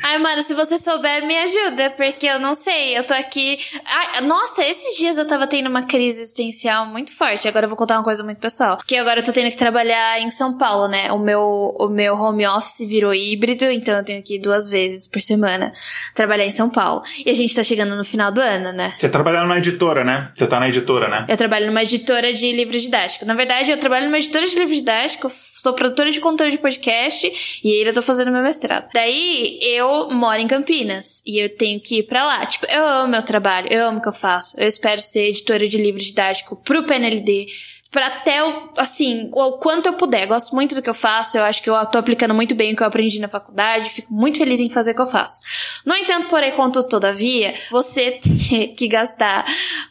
Ai, 0.03 0.17
mano, 0.19 0.41
se 0.41 0.53
você 0.53 0.77
souber, 0.77 1.25
me 1.25 1.37
ajuda, 1.37 1.89
porque 1.91 2.25
eu 2.25 2.39
não 2.39 2.53
sei. 2.53 2.97
Eu 2.97 3.03
tô 3.03 3.13
aqui... 3.13 3.57
Ai, 3.85 4.21
nossa, 4.21 4.63
esses 4.63 4.97
dias 4.97 5.17
eu 5.17 5.27
tava 5.27 5.47
tendo 5.47 5.69
uma 5.69 5.83
crise 5.83 6.21
existencial 6.21 6.85
muito 6.85 7.15
forte. 7.15 7.47
Agora 7.47 7.65
eu 7.65 7.69
vou 7.69 7.77
contar 7.77 7.97
uma 7.97 8.03
coisa 8.03 8.23
muito 8.23 8.39
pessoal. 8.39 8.77
Porque 8.77 8.95
agora 8.95 9.19
eu 9.19 9.23
tô 9.23 9.31
tendo 9.31 9.49
que 9.49 9.57
trabalhar 9.57 10.21
em 10.21 10.29
São 10.29 10.57
Paulo, 10.57 10.87
né? 10.87 11.11
O 11.11 11.17
meu, 11.17 11.75
o 11.79 11.87
meu 11.87 12.15
home 12.15 12.45
office 12.45 12.87
virou 12.87 13.13
híbrido, 13.13 13.65
então 13.65 13.97
eu 13.97 14.03
tenho 14.03 14.21
que 14.21 14.35
ir 14.35 14.39
duas 14.39 14.69
vezes 14.69 15.07
por 15.07 15.21
semana 15.21 15.71
trabalhar 16.13 16.45
em 16.45 16.51
São 16.51 16.69
Paulo. 16.69 17.01
E 17.25 17.29
a 17.29 17.33
gente 17.33 17.55
tá 17.55 17.63
chegando 17.63 17.95
no 17.95 18.03
final 18.03 18.31
do 18.31 18.41
ano, 18.41 18.71
né? 18.71 18.93
Você 18.97 19.09
trabalhando 19.09 19.47
na 19.47 19.57
editora, 19.57 20.03
né? 20.03 20.31
Você 20.35 20.47
tá 20.47 20.59
na 20.59 20.67
editora, 20.67 21.07
né? 21.07 21.25
Eu 21.29 21.37
trabalho 21.37 21.67
numa 21.67 21.83
editora 21.83 22.33
de 22.33 22.51
livro 22.51 22.79
didático. 22.79 23.25
Na 23.25 23.33
verdade, 23.33 23.71
eu 23.71 23.77
trabalho 23.77 24.05
numa 24.05 24.17
editora 24.17 24.45
de 24.47 24.55
livro 24.55 24.73
didático, 24.73 25.29
sou 25.29 25.73
produtora 25.73 26.11
de 26.11 26.19
conteúdo 26.19 26.51
de 26.51 26.57
podcast 26.57 27.61
e 27.63 27.79
ainda 27.79 27.93
tô 27.93 28.01
fazendo 28.01 28.31
meu 28.31 28.41
mestrado. 28.41 28.87
Daí, 28.93 29.28
eu 29.61 30.09
moro 30.09 30.39
em 30.39 30.47
Campinas 30.47 31.21
e 31.25 31.39
eu 31.39 31.49
tenho 31.49 31.79
que 31.79 31.99
ir 31.99 32.03
pra 32.03 32.25
lá. 32.25 32.45
Tipo, 32.45 32.65
eu 32.65 32.85
amo 32.85 33.11
meu 33.11 33.23
trabalho, 33.23 33.67
eu 33.71 33.87
amo 33.87 33.99
o 33.99 34.01
que 34.01 34.09
eu 34.09 34.13
faço. 34.13 34.59
Eu 34.59 34.67
espero 34.67 35.01
ser 35.01 35.29
editora 35.29 35.67
de 35.67 35.77
livro 35.77 36.01
didático 36.01 36.55
pro 36.55 36.85
PNLD 36.85 37.47
para 37.91 38.05
até, 38.05 38.43
o, 38.43 38.69
assim, 38.77 39.29
o 39.33 39.53
quanto 39.53 39.87
eu 39.87 39.93
puder. 39.93 40.27
Gosto 40.27 40.53
muito 40.53 40.75
do 40.75 40.81
que 40.81 40.89
eu 40.89 40.93
faço, 40.93 41.37
eu 41.37 41.43
acho 41.43 41.61
que 41.63 41.69
eu 41.69 41.85
tô 41.87 41.97
aplicando 41.97 42.35
muito 42.35 42.53
bem 42.53 42.73
o 42.73 42.75
que 42.75 42.83
eu 42.83 42.87
aprendi 42.87 43.19
na 43.19 43.27
faculdade, 43.27 43.89
fico 43.89 44.13
muito 44.13 44.37
feliz 44.37 44.59
em 44.59 44.69
fazer 44.69 44.91
o 44.91 44.95
que 44.95 45.01
eu 45.01 45.07
faço. 45.07 45.41
No 45.85 45.95
entanto, 45.95 46.29
porém, 46.29 46.51
contudo, 46.51 46.87
todavia, 46.87 47.53
você 47.71 48.19
ter 48.21 48.67
que 48.69 48.87
gastar 48.87 49.45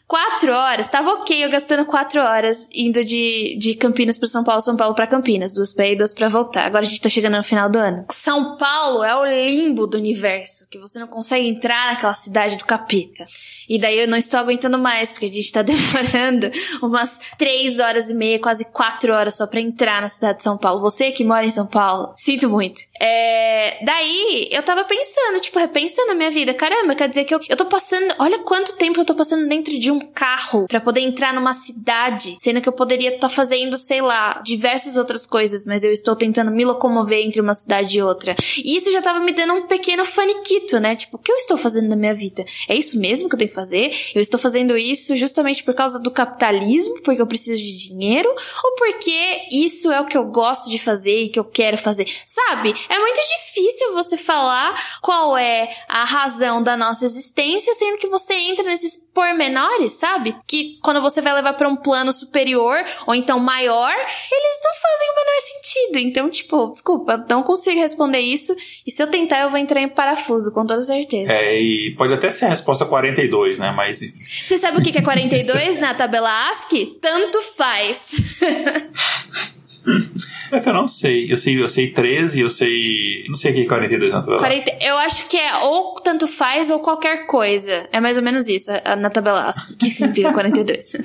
quatro 0.06 0.52
horas, 0.52 0.88
tava 0.88 1.10
ok 1.14 1.44
eu 1.44 1.50
gastando 1.50 1.84
quatro 1.84 2.20
horas 2.20 2.68
indo 2.72 3.04
de, 3.04 3.56
de 3.58 3.74
Campinas 3.74 4.18
para 4.18 4.28
São 4.28 4.44
Paulo, 4.44 4.62
São 4.62 4.76
Paulo 4.76 4.94
para 4.94 5.06
Campinas, 5.06 5.52
duas 5.52 5.72
pra 5.72 5.88
ir, 5.88 5.96
duas 5.96 6.14
pra 6.14 6.28
voltar. 6.28 6.66
Agora 6.66 6.84
a 6.84 6.88
gente 6.88 7.00
tá 7.00 7.08
chegando 7.08 7.36
no 7.36 7.42
final 7.42 7.68
do 7.68 7.78
ano. 7.78 8.06
São 8.10 8.56
Paulo 8.56 9.02
é 9.02 9.14
o 9.16 9.24
limbo 9.24 9.86
do 9.86 9.98
universo, 9.98 10.68
que 10.70 10.78
você 10.78 10.98
não 10.98 11.08
consegue 11.08 11.48
entrar 11.48 11.92
naquela 11.92 12.14
cidade 12.14 12.56
do 12.56 12.64
capeta. 12.64 13.26
E 13.68 13.78
daí 13.78 13.98
eu 13.98 14.08
não 14.08 14.16
estou 14.16 14.40
aguentando 14.40 14.78
mais, 14.78 15.10
porque 15.10 15.26
a 15.26 15.32
gente 15.32 15.52
tá 15.52 15.62
demorando 15.62 16.50
umas 16.82 17.20
três 17.36 17.78
horas 17.78 18.10
e 18.10 18.14
meia, 18.14 18.38
quase 18.38 18.64
quatro 18.66 19.12
horas 19.12 19.36
só 19.36 19.46
pra 19.46 19.60
entrar 19.60 20.00
na 20.00 20.08
cidade 20.08 20.38
de 20.38 20.44
São 20.44 20.56
Paulo. 20.56 20.80
Você 20.80 21.12
que 21.12 21.24
mora 21.24 21.46
em 21.46 21.50
São 21.50 21.66
Paulo, 21.66 22.12
sinto 22.16 22.48
muito. 22.48 22.80
É... 23.00 23.84
Daí 23.84 24.48
eu 24.50 24.62
tava 24.62 24.84
pensando, 24.84 25.40
tipo, 25.40 25.58
repensando 25.58 26.12
a 26.12 26.14
minha 26.14 26.30
vida. 26.30 26.52
Caramba, 26.54 26.94
quer 26.94 27.08
dizer 27.08 27.24
que 27.24 27.34
eu, 27.34 27.40
eu 27.48 27.56
tô 27.56 27.66
passando. 27.66 28.12
Olha 28.18 28.38
quanto 28.40 28.76
tempo 28.76 29.00
eu 29.00 29.04
tô 29.04 29.14
passando 29.14 29.48
dentro 29.48 29.78
de 29.78 29.90
um 29.90 30.00
carro 30.12 30.66
para 30.66 30.80
poder 30.80 31.00
entrar 31.00 31.32
numa 31.32 31.54
cidade, 31.54 32.36
sendo 32.40 32.60
que 32.60 32.68
eu 32.68 32.72
poderia 32.72 33.14
estar 33.14 33.28
tá 33.28 33.34
fazendo, 33.34 33.76
sei 33.78 34.00
lá, 34.00 34.40
diversas 34.44 34.96
outras 34.96 35.26
coisas, 35.26 35.64
mas 35.64 35.84
eu 35.84 35.92
estou 35.92 36.16
tentando 36.16 36.50
me 36.50 36.64
locomover 36.64 37.24
entre 37.24 37.40
uma 37.40 37.54
cidade 37.54 37.98
e 37.98 38.02
outra. 38.02 38.34
E 38.64 38.76
isso 38.76 38.90
já 38.90 39.00
tava 39.00 39.20
me 39.20 39.32
dando 39.32 39.54
um 39.54 39.66
pequeno 39.66 40.04
faniquito, 40.04 40.78
né? 40.80 40.96
Tipo, 40.96 41.16
o 41.16 41.20
que 41.20 41.30
eu 41.30 41.36
estou 41.36 41.56
fazendo 41.56 41.88
na 41.88 41.96
minha 41.96 42.14
vida? 42.14 42.44
É 42.68 42.74
isso 42.74 42.98
mesmo 42.98 43.28
que 43.28 43.34
eu 43.34 43.38
tenho 43.38 43.50
que 43.50 43.54
fazer? 43.54 43.94
Eu 44.14 44.20
estou 44.20 44.38
fazendo 44.38 44.76
isso 44.76 45.16
justamente 45.16 45.62
por 45.62 45.74
causa 45.74 46.00
do 46.00 46.10
capitalismo, 46.10 47.00
porque 47.02 47.20
eu 47.20 47.26
preciso 47.26 47.58
de 47.58 47.76
dinheiro, 47.76 48.28
ou 48.64 48.74
porque 48.76 49.48
isso 49.52 49.90
é 49.92 50.00
o 50.00 50.06
que 50.06 50.16
eu 50.16 50.26
gosto 50.26 50.70
de 50.70 50.78
fazer 50.78 51.22
e 51.22 51.28
que 51.28 51.38
eu 51.38 51.44
quero 51.44 51.76
fazer? 51.76 52.06
Sabe? 52.24 52.74
É 52.88 52.98
muito 52.98 53.20
difícil 53.20 53.92
você 53.92 54.16
falar 54.16 54.74
qual 55.02 55.36
é 55.36 55.68
a 55.88 56.04
razão 56.04 56.62
da 56.62 56.76
nossa 56.76 57.04
existência, 57.04 57.74
sendo 57.74 57.98
que 57.98 58.08
você 58.08 58.34
entra 58.34 58.64
nesses 58.64 58.96
pormenores, 58.96 59.92
sabe? 59.94 60.34
Que 60.46 60.78
quando 60.82 61.00
você 61.00 61.20
vai 61.20 61.34
levar 61.34 61.54
para 61.54 61.68
um 61.68 61.76
plano 61.76 62.12
superior 62.12 62.76
ou 63.06 63.14
então 63.14 63.38
maior, 63.38 63.92
eles 63.92 64.60
não 64.64 64.72
fazem 64.80 65.10
o 65.10 65.14
menor 65.16 65.40
sentido. 65.40 65.98
Então, 65.98 66.30
tipo, 66.30 66.70
desculpa, 66.70 67.24
não 67.28 67.42
consigo 67.42 67.80
responder 67.80 68.20
isso. 68.20 68.54
E 68.86 68.90
se 68.90 69.02
eu 69.02 69.06
tentar, 69.06 69.40
eu 69.42 69.50
vou 69.50 69.58
entrar 69.58 69.80
em 69.80 69.88
parafuso, 69.88 70.52
com 70.52 70.64
toda 70.64 70.80
certeza. 70.82 71.32
É, 71.32 71.60
e 71.60 71.94
pode 71.96 72.12
até 72.12 72.30
ser 72.30 72.46
a 72.46 72.50
resposta 72.50 72.84
42, 72.84 73.58
né? 73.58 73.70
Mas. 73.72 73.98
Você 73.98 74.58
sabe 74.58 74.78
o 74.78 74.82
que 74.82 74.96
é 74.96 75.02
42 75.02 75.78
na 75.78 75.94
tabela 75.94 76.50
ASCII? 76.50 76.98
Tanto 77.00 77.40
faz. 77.42 78.12
É 80.50 80.60
que 80.60 80.68
eu 80.68 80.72
não 80.72 80.88
sei. 80.88 81.30
Eu 81.30 81.36
sei, 81.36 81.62
eu 81.62 81.68
sei 81.68 81.90
13, 81.90 82.40
eu 82.40 82.48
sei. 82.48 83.24
Não 83.28 83.36
sei 83.36 83.50
o 83.50 83.54
que 83.54 83.60
é 83.62 83.66
42 83.66 84.10
na 84.10 84.20
tabela. 84.20 84.38
40, 84.38 84.78
eu 84.82 84.96
acho 84.96 85.28
que 85.28 85.36
é 85.36 85.58
ou 85.58 85.94
tanto 85.96 86.26
faz 86.26 86.70
ou 86.70 86.78
qualquer 86.78 87.26
coisa. 87.26 87.86
É 87.92 88.00
mais 88.00 88.16
ou 88.16 88.22
menos 88.22 88.48
isso 88.48 88.70
na 88.98 89.10
tabela. 89.10 89.52
Que 89.78 89.90
significa 89.90 90.32
42. 90.34 90.96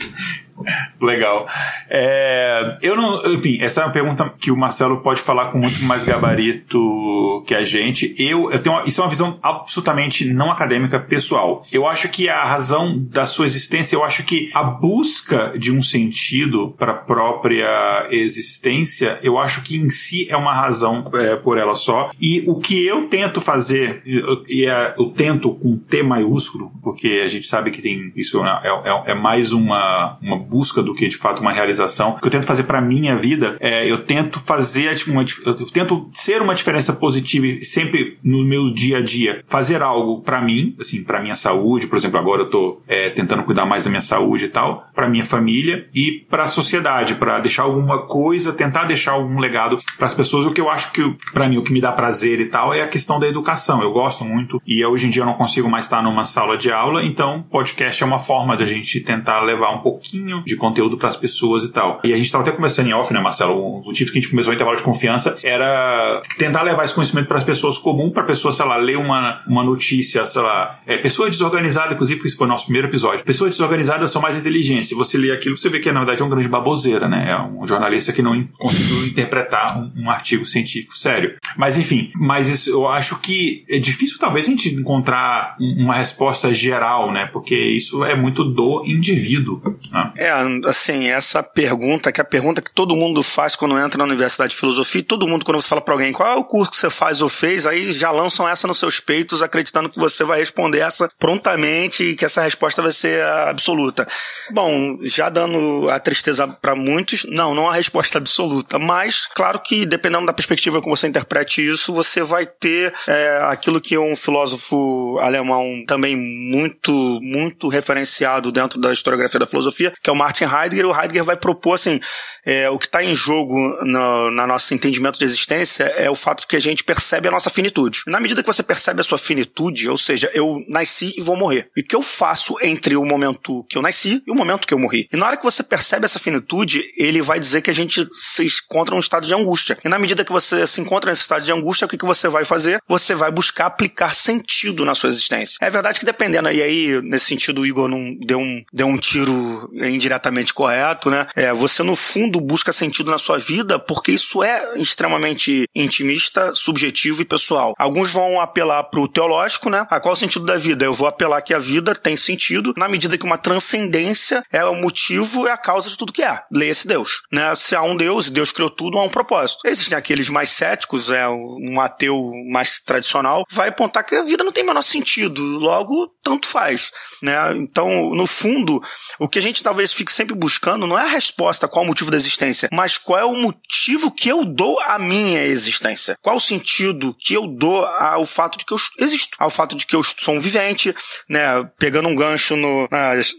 Legal. 1.01 1.47
É, 1.89 2.77
eu 2.81 2.95
não, 2.95 3.33
enfim, 3.33 3.57
essa 3.61 3.81
é 3.81 3.85
uma 3.85 3.91
pergunta 3.91 4.33
que 4.39 4.51
o 4.51 4.57
Marcelo 4.57 5.01
pode 5.01 5.21
falar 5.21 5.51
com 5.51 5.57
muito 5.57 5.83
mais 5.83 6.03
gabarito 6.03 7.43
que 7.45 7.53
a 7.53 7.65
gente. 7.65 8.15
Eu, 8.17 8.51
eu 8.51 8.59
tenho 8.59 8.75
uma, 8.75 8.87
isso 8.87 9.01
é 9.01 9.03
uma 9.03 9.09
visão 9.09 9.39
absolutamente 9.41 10.25
não 10.25 10.51
acadêmica 10.51 10.99
pessoal. 10.99 11.65
Eu 11.71 11.87
acho 11.87 12.07
que 12.09 12.29
a 12.29 12.43
razão 12.43 12.97
da 12.97 13.25
sua 13.25 13.45
existência, 13.45 13.95
eu 13.95 14.03
acho 14.03 14.23
que 14.23 14.49
a 14.53 14.63
busca 14.63 15.53
de 15.57 15.71
um 15.71 15.81
sentido 15.81 16.73
para 16.77 16.91
a 16.91 16.95
própria 16.95 18.07
existência, 18.09 19.19
eu 19.21 19.37
acho 19.37 19.61
que 19.63 19.77
em 19.77 19.89
si 19.89 20.27
é 20.29 20.37
uma 20.37 20.53
razão 20.53 21.09
é, 21.15 21.35
por 21.35 21.57
ela 21.57 21.75
só. 21.75 22.11
E 22.19 22.43
o 22.47 22.59
que 22.59 22.85
eu 22.85 23.07
tento 23.07 23.41
fazer, 23.41 24.01
e 24.47 24.65
é, 24.65 24.93
eu 24.97 25.09
tento 25.09 25.53
com 25.55 25.77
T 25.77 26.03
maiúsculo, 26.03 26.71
porque 26.81 27.21
a 27.23 27.27
gente 27.27 27.47
sabe 27.47 27.71
que 27.71 27.81
tem 27.81 28.11
isso 28.15 28.43
é, 28.43 28.67
é, 28.85 29.11
é 29.11 29.15
mais 29.15 29.51
uma, 29.51 30.17
uma 30.21 30.42
busca 30.43 30.81
do 30.81 30.93
que 30.93 31.07
de 31.07 31.17
fato 31.17 31.41
uma 31.41 31.51
realização. 31.51 32.11
O 32.11 32.21
que 32.21 32.27
eu 32.27 32.31
tento 32.31 32.45
fazer 32.45 32.63
para 32.63 32.81
minha 32.81 33.15
vida 33.15 33.55
é 33.59 33.89
eu 33.89 34.03
tento 34.03 34.39
fazer 34.39 34.95
uma, 35.07 35.25
eu 35.45 35.55
tento 35.67 36.09
ser 36.13 36.41
uma 36.41 36.55
diferença 36.55 36.93
positiva 36.93 37.63
sempre 37.63 38.17
no 38.23 38.43
meu 38.43 38.73
dia 38.73 38.97
a 38.97 39.01
dia, 39.01 39.43
fazer 39.47 39.81
algo 39.81 40.21
para 40.21 40.41
mim, 40.41 40.75
assim, 40.79 41.03
para 41.03 41.21
minha 41.21 41.35
saúde, 41.35 41.87
por 41.87 41.97
exemplo, 41.97 42.19
agora 42.19 42.43
eu 42.43 42.49
tô 42.49 42.81
é, 42.87 43.09
tentando 43.09 43.43
cuidar 43.43 43.65
mais 43.65 43.85
da 43.85 43.89
minha 43.89 44.01
saúde 44.01 44.45
e 44.45 44.49
tal, 44.49 44.87
para 44.93 45.09
minha 45.09 45.25
família 45.25 45.87
e 45.93 46.25
para 46.29 46.43
a 46.43 46.47
sociedade, 46.47 47.15
para 47.15 47.39
deixar 47.39 47.63
alguma 47.63 47.99
coisa, 48.05 48.53
tentar 48.53 48.85
deixar 48.85 49.13
algum 49.13 49.39
legado 49.39 49.79
para 49.97 50.07
as 50.07 50.13
pessoas. 50.13 50.45
O 50.45 50.51
que 50.51 50.61
eu 50.61 50.69
acho 50.69 50.91
que 50.91 51.15
para 51.33 51.47
mim 51.47 51.57
o 51.57 51.63
que 51.63 51.73
me 51.73 51.81
dá 51.81 51.91
prazer 51.91 52.39
e 52.39 52.45
tal 52.45 52.73
é 52.73 52.81
a 52.81 52.87
questão 52.87 53.19
da 53.19 53.27
educação. 53.27 53.81
Eu 53.81 53.91
gosto 53.91 54.23
muito 54.23 54.61
e 54.65 54.83
hoje 54.85 55.07
em 55.07 55.09
dia 55.09 55.21
eu 55.21 55.25
não 55.25 55.33
consigo 55.33 55.69
mais 55.69 55.85
estar 55.85 56.01
numa 56.01 56.25
sala 56.25 56.57
de 56.57 56.71
aula, 56.71 57.03
então 57.03 57.43
podcast 57.43 58.01
é 58.01 58.05
uma 58.05 58.19
forma 58.19 58.55
da 58.57 58.65
gente 58.65 58.99
tentar 58.99 59.41
levar 59.41 59.71
um 59.71 59.79
pouquinho 59.79 60.32
de 60.41 60.55
conteúdo 60.55 60.97
para 60.97 61.09
as 61.09 61.15
pessoas 61.15 61.63
e 61.63 61.69
tal. 61.69 61.99
E 62.03 62.13
a 62.13 62.17
gente 62.17 62.25
estava 62.25 62.43
até 62.43 62.51
conversando 62.51 62.89
em 62.89 62.93
off, 62.93 63.13
né, 63.13 63.19
Marcelo? 63.19 63.53
O 63.53 63.83
motivo 63.83 64.11
que 64.11 64.17
a 64.17 64.21
gente 64.21 64.29
começou 64.29 64.51
o 64.51 64.55
intervalo 64.55 64.77
de 64.77 64.83
confiança 64.83 65.37
era 65.43 66.21
tentar 66.37 66.61
levar 66.63 66.85
esse 66.85 66.93
conhecimento 66.93 67.27
para 67.27 67.37
as 67.37 67.43
pessoas 67.43 67.77
comum, 67.77 68.09
para 68.09 68.23
a 68.23 68.25
pessoa, 68.25 68.53
sei 68.53 68.65
lá, 68.65 68.77
ler 68.77 68.97
uma, 68.97 69.41
uma 69.47 69.63
notícia, 69.63 70.25
sei 70.25 70.41
lá, 70.41 70.79
é, 70.85 70.97
pessoa 70.97 71.29
desorganizada, 71.29 71.93
inclusive, 71.93 72.25
isso 72.27 72.37
foi 72.37 72.47
o 72.47 72.49
nosso 72.49 72.65
primeiro 72.65 72.87
episódio. 72.87 73.25
Pessoas 73.25 73.51
desorganizadas 73.51 74.11
são 74.11 74.21
mais 74.21 74.37
inteligentes. 74.37 74.89
Se 74.89 74.95
você 74.95 75.17
lê 75.17 75.31
aquilo, 75.31 75.55
você 75.55 75.69
vê 75.69 75.79
que 75.79 75.91
na 75.91 75.99
verdade 75.99 76.21
é 76.21 76.25
um 76.25 76.29
grande 76.29 76.47
baboseira, 76.47 77.07
né? 77.07 77.31
É 77.31 77.41
um 77.41 77.67
jornalista 77.67 78.13
que 78.13 78.21
não 78.21 78.41
conseguiu 78.57 79.05
interpretar 79.05 79.77
um, 79.77 79.91
um 80.03 80.09
artigo 80.09 80.45
científico 80.45 80.97
sério. 80.97 81.35
Mas 81.57 81.77
enfim, 81.77 82.11
mas 82.15 82.47
isso, 82.47 82.69
eu 82.69 82.87
acho 82.87 83.19
que 83.19 83.63
é 83.69 83.77
difícil 83.77 84.17
talvez 84.19 84.45
a 84.45 84.49
gente 84.49 84.73
encontrar 84.73 85.55
uma 85.59 85.95
resposta 85.95 86.53
geral, 86.53 87.11
né? 87.11 87.25
Porque 87.25 87.55
isso 87.55 88.03
é 88.03 88.15
muito 88.15 88.43
do 88.43 88.83
indivíduo. 88.85 89.61
Né? 89.91 90.11
É, 90.23 90.31
assim, 90.69 91.09
essa 91.09 91.43
pergunta, 91.43 92.09
que 92.09 92.21
é 92.21 92.23
a 92.23 92.25
pergunta 92.25 92.61
que 92.61 92.71
todo 92.71 92.95
mundo 92.95 93.21
faz 93.21 93.57
quando 93.57 93.77
entra 93.77 93.97
na 93.97 94.05
Universidade 94.05 94.51
de 94.51 94.55
Filosofia, 94.57 95.01
e 95.01 95.03
todo 95.03 95.27
mundo, 95.27 95.43
quando 95.43 95.61
você 95.61 95.67
fala 95.67 95.81
para 95.81 95.93
alguém 95.93 96.13
qual 96.13 96.31
é 96.31 96.35
o 96.37 96.45
curso 96.45 96.71
que 96.71 96.77
você 96.77 96.89
faz 96.89 97.21
ou 97.21 97.27
fez, 97.27 97.67
aí 97.67 97.91
já 97.91 98.09
lançam 98.09 98.47
essa 98.47 98.65
nos 98.65 98.79
seus 98.79 99.01
peitos, 99.01 99.43
acreditando 99.43 99.89
que 99.89 99.99
você 99.99 100.23
vai 100.23 100.39
responder 100.39 100.79
essa 100.79 101.11
prontamente 101.19 102.05
e 102.05 102.15
que 102.15 102.23
essa 102.23 102.41
resposta 102.41 102.81
vai 102.81 102.93
ser 102.93 103.21
absoluta. 103.21 104.07
Bom, 104.49 104.97
já 105.01 105.27
dando 105.27 105.89
a 105.89 105.99
tristeza 105.99 106.47
para 106.47 106.73
muitos, 106.73 107.25
não, 107.25 107.53
não 107.53 107.69
há 107.69 107.73
resposta 107.73 108.17
absoluta, 108.17 108.79
mas 108.79 109.27
claro 109.27 109.59
que 109.59 109.85
dependendo 109.85 110.25
da 110.25 110.31
perspectiva 110.31 110.81
que 110.81 110.87
você 110.87 111.05
interprete 111.05 111.61
isso, 111.69 111.93
você 111.93 112.23
vai 112.23 112.45
ter 112.45 112.93
é, 113.05 113.39
aquilo 113.49 113.81
que 113.81 113.97
um 113.97 114.15
filósofo 114.15 115.17
alemão 115.19 115.83
também 115.85 116.15
muito, 116.15 117.19
muito 117.21 117.67
referenciado 117.67 118.53
dentro 118.53 118.79
da 118.79 118.93
historiografia 118.93 119.39
da 119.41 119.45
filosofia, 119.45 119.93
que 120.01 120.09
é 120.09 120.12
o 120.13 120.15
Martin 120.15 120.45
Heidegger. 120.45 120.85
O 120.85 120.93
Heidegger 120.93 121.23
vai 121.23 121.35
propor 121.35 121.73
assim, 121.73 121.99
é, 122.45 122.69
o 122.69 122.77
que 122.77 122.85
está 122.85 123.03
em 123.03 123.15
jogo 123.15 123.55
no, 123.83 124.31
na 124.31 124.45
nosso 124.45 124.73
entendimento 124.73 125.17
de 125.17 125.25
existência 125.25 125.83
é 125.83 126.09
o 126.09 126.15
fato 126.15 126.47
que 126.47 126.55
a 126.55 126.59
gente 126.59 126.83
percebe 126.83 127.27
a 127.27 127.31
nossa 127.31 127.49
finitude. 127.49 128.01
Na 128.07 128.19
medida 128.19 128.43
que 128.43 128.47
você 128.47 128.63
percebe 128.63 129.01
a 129.01 129.03
sua 129.03 129.17
finitude, 129.17 129.89
ou 129.89 129.97
seja, 129.97 130.29
eu 130.33 130.63
nasci 130.67 131.13
e 131.17 131.21
vou 131.21 131.37
morrer. 131.37 131.69
E 131.75 131.81
o 131.81 131.83
que 131.83 131.95
eu 131.95 132.01
faço 132.01 132.55
entre 132.61 132.95
o 132.95 133.05
momento 133.05 133.65
que 133.69 133.77
eu 133.77 133.81
nasci 133.81 134.21
e 134.25 134.31
o 134.31 134.35
momento 134.35 134.67
que 134.67 134.73
eu 134.73 134.79
morri? 134.79 135.07
E 135.11 135.17
na 135.17 135.27
hora 135.27 135.37
que 135.37 135.43
você 135.43 135.63
percebe 135.63 136.05
essa 136.05 136.19
finitude, 136.19 136.83
ele 136.97 137.21
vai 137.21 137.39
dizer 137.39 137.61
que 137.61 137.69
a 137.69 137.73
gente 137.73 138.07
se 138.11 138.45
encontra 138.45 138.93
num 138.93 139.01
estado 139.01 139.25
de 139.25 139.33
angústia. 139.33 139.77
E 139.83 139.89
na 139.89 139.97
medida 139.97 140.25
que 140.25 140.31
você 140.31 140.67
se 140.67 140.81
encontra 140.81 141.09
nesse 141.09 141.21
estado 141.21 141.45
de 141.45 141.51
angústia, 141.51 141.85
o 141.85 141.89
que, 141.89 141.97
que 141.97 142.05
você 142.05 142.27
vai 142.27 142.43
fazer? 142.43 142.81
Você 142.87 143.15
vai 143.15 143.31
buscar 143.31 143.67
aplicar 143.67 144.13
sentido 144.13 144.85
na 144.85 144.95
sua 144.95 145.09
existência. 145.09 145.57
É 145.61 145.69
verdade 145.69 145.99
que 145.99 146.05
dependendo, 146.05 146.51
e 146.51 146.61
aí, 146.61 147.01
nesse 147.01 147.25
sentido, 147.25 147.61
o 147.61 147.65
Igor 147.65 147.87
não 147.87 148.15
deu 148.19 148.39
um, 148.39 148.63
deu 148.71 148.87
um 148.87 148.97
tiro 148.97 149.69
indiretamente 150.03 150.53
correto, 150.53 151.09
né? 151.09 151.27
É, 151.35 151.53
você, 151.53 151.81
no 151.81 151.95
fundo, 151.95 152.41
busca 152.41 152.73
sentido 152.73 153.09
na 153.09 153.17
sua 153.17 153.37
vida 153.37 153.79
porque 153.79 154.11
isso 154.11 154.43
é 154.43 154.77
extremamente 154.77 155.67
intimista, 155.73 156.53
subjetivo 156.53 157.21
e 157.21 157.25
pessoal. 157.25 157.73
Alguns 157.77 158.11
vão 158.11 158.41
apelar 158.41 158.83
pro 158.85 159.07
teológico, 159.07 159.69
né? 159.69 159.87
A 159.89 159.99
qual 159.99 160.13
é 160.13 160.17
o 160.17 160.19
sentido 160.19 160.45
da 160.45 160.57
vida? 160.57 160.83
Eu 160.83 160.93
vou 160.93 161.07
apelar 161.07 161.41
que 161.41 161.53
a 161.53 161.59
vida 161.59 161.95
tem 161.95 162.15
sentido 162.17 162.73
na 162.77 162.87
medida 162.87 163.17
que 163.17 163.25
uma 163.25 163.37
transcendência 163.37 164.43
é 164.51 164.63
o 164.65 164.75
motivo, 164.75 165.47
é 165.47 165.51
a 165.51 165.57
causa 165.57 165.89
de 165.89 165.97
tudo 165.97 166.13
que 166.13 166.23
é. 166.23 166.41
Leia-se 166.51 166.87
Deus, 166.87 167.21
né? 167.31 167.55
Se 167.55 167.75
há 167.75 167.81
um 167.81 167.95
Deus 167.95 168.27
e 168.27 168.31
Deus 168.31 168.51
criou 168.51 168.69
tudo, 168.69 168.97
há 168.97 169.03
um 169.03 169.09
propósito. 169.09 169.61
Existem 169.65 169.97
aqueles 169.97 170.29
mais 170.29 170.49
céticos, 170.49 171.09
é 171.09 171.27
um 171.27 171.79
ateu 171.79 172.31
mais 172.51 172.81
tradicional, 172.81 173.45
vai 173.49 173.69
apontar 173.69 174.03
que 174.05 174.15
a 174.15 174.23
vida 174.23 174.43
não 174.43 174.51
tem 174.51 174.63
o 174.63 174.67
menor 174.67 174.81
sentido, 174.81 175.41
logo 175.41 176.11
tanto 176.21 176.47
faz, 176.47 176.91
né? 177.21 177.35
Então, 177.55 178.13
no 178.13 178.27
fundo, 178.27 178.81
o 179.19 179.27
que 179.27 179.39
a 179.39 179.41
gente 179.41 179.63
talvez 179.63 179.92
fique 179.93 180.11
sempre 180.11 180.35
buscando 180.35 180.87
não 180.87 180.97
é 180.97 181.03
a 181.03 181.07
resposta 181.07 181.67
qual 181.67 181.83
o 181.83 181.87
motivo 181.87 182.11
da 182.11 182.17
existência, 182.17 182.69
mas 182.71 182.97
qual 182.97 183.19
é 183.19 183.25
o 183.25 183.35
motivo 183.35 184.11
que 184.11 184.29
eu 184.29 184.45
dou 184.45 184.79
à 184.81 184.97
minha 184.99 185.43
existência. 185.43 186.17
Qual 186.21 186.37
o 186.37 186.41
sentido 186.41 187.15
que 187.19 187.33
eu 187.33 187.47
dou 187.47 187.85
ao 187.85 188.25
fato 188.25 188.57
de 188.57 188.65
que 188.65 188.73
eu 188.73 188.77
existo, 188.99 189.35
ao 189.39 189.49
fato 189.49 189.75
de 189.75 189.85
que 189.85 189.95
eu 189.95 190.03
sou 190.03 190.35
um 190.35 190.39
vivente, 190.39 190.95
né? 191.29 191.63
Pegando 191.77 192.07
um 192.07 192.15
gancho 192.15 192.55
no, 192.55 192.87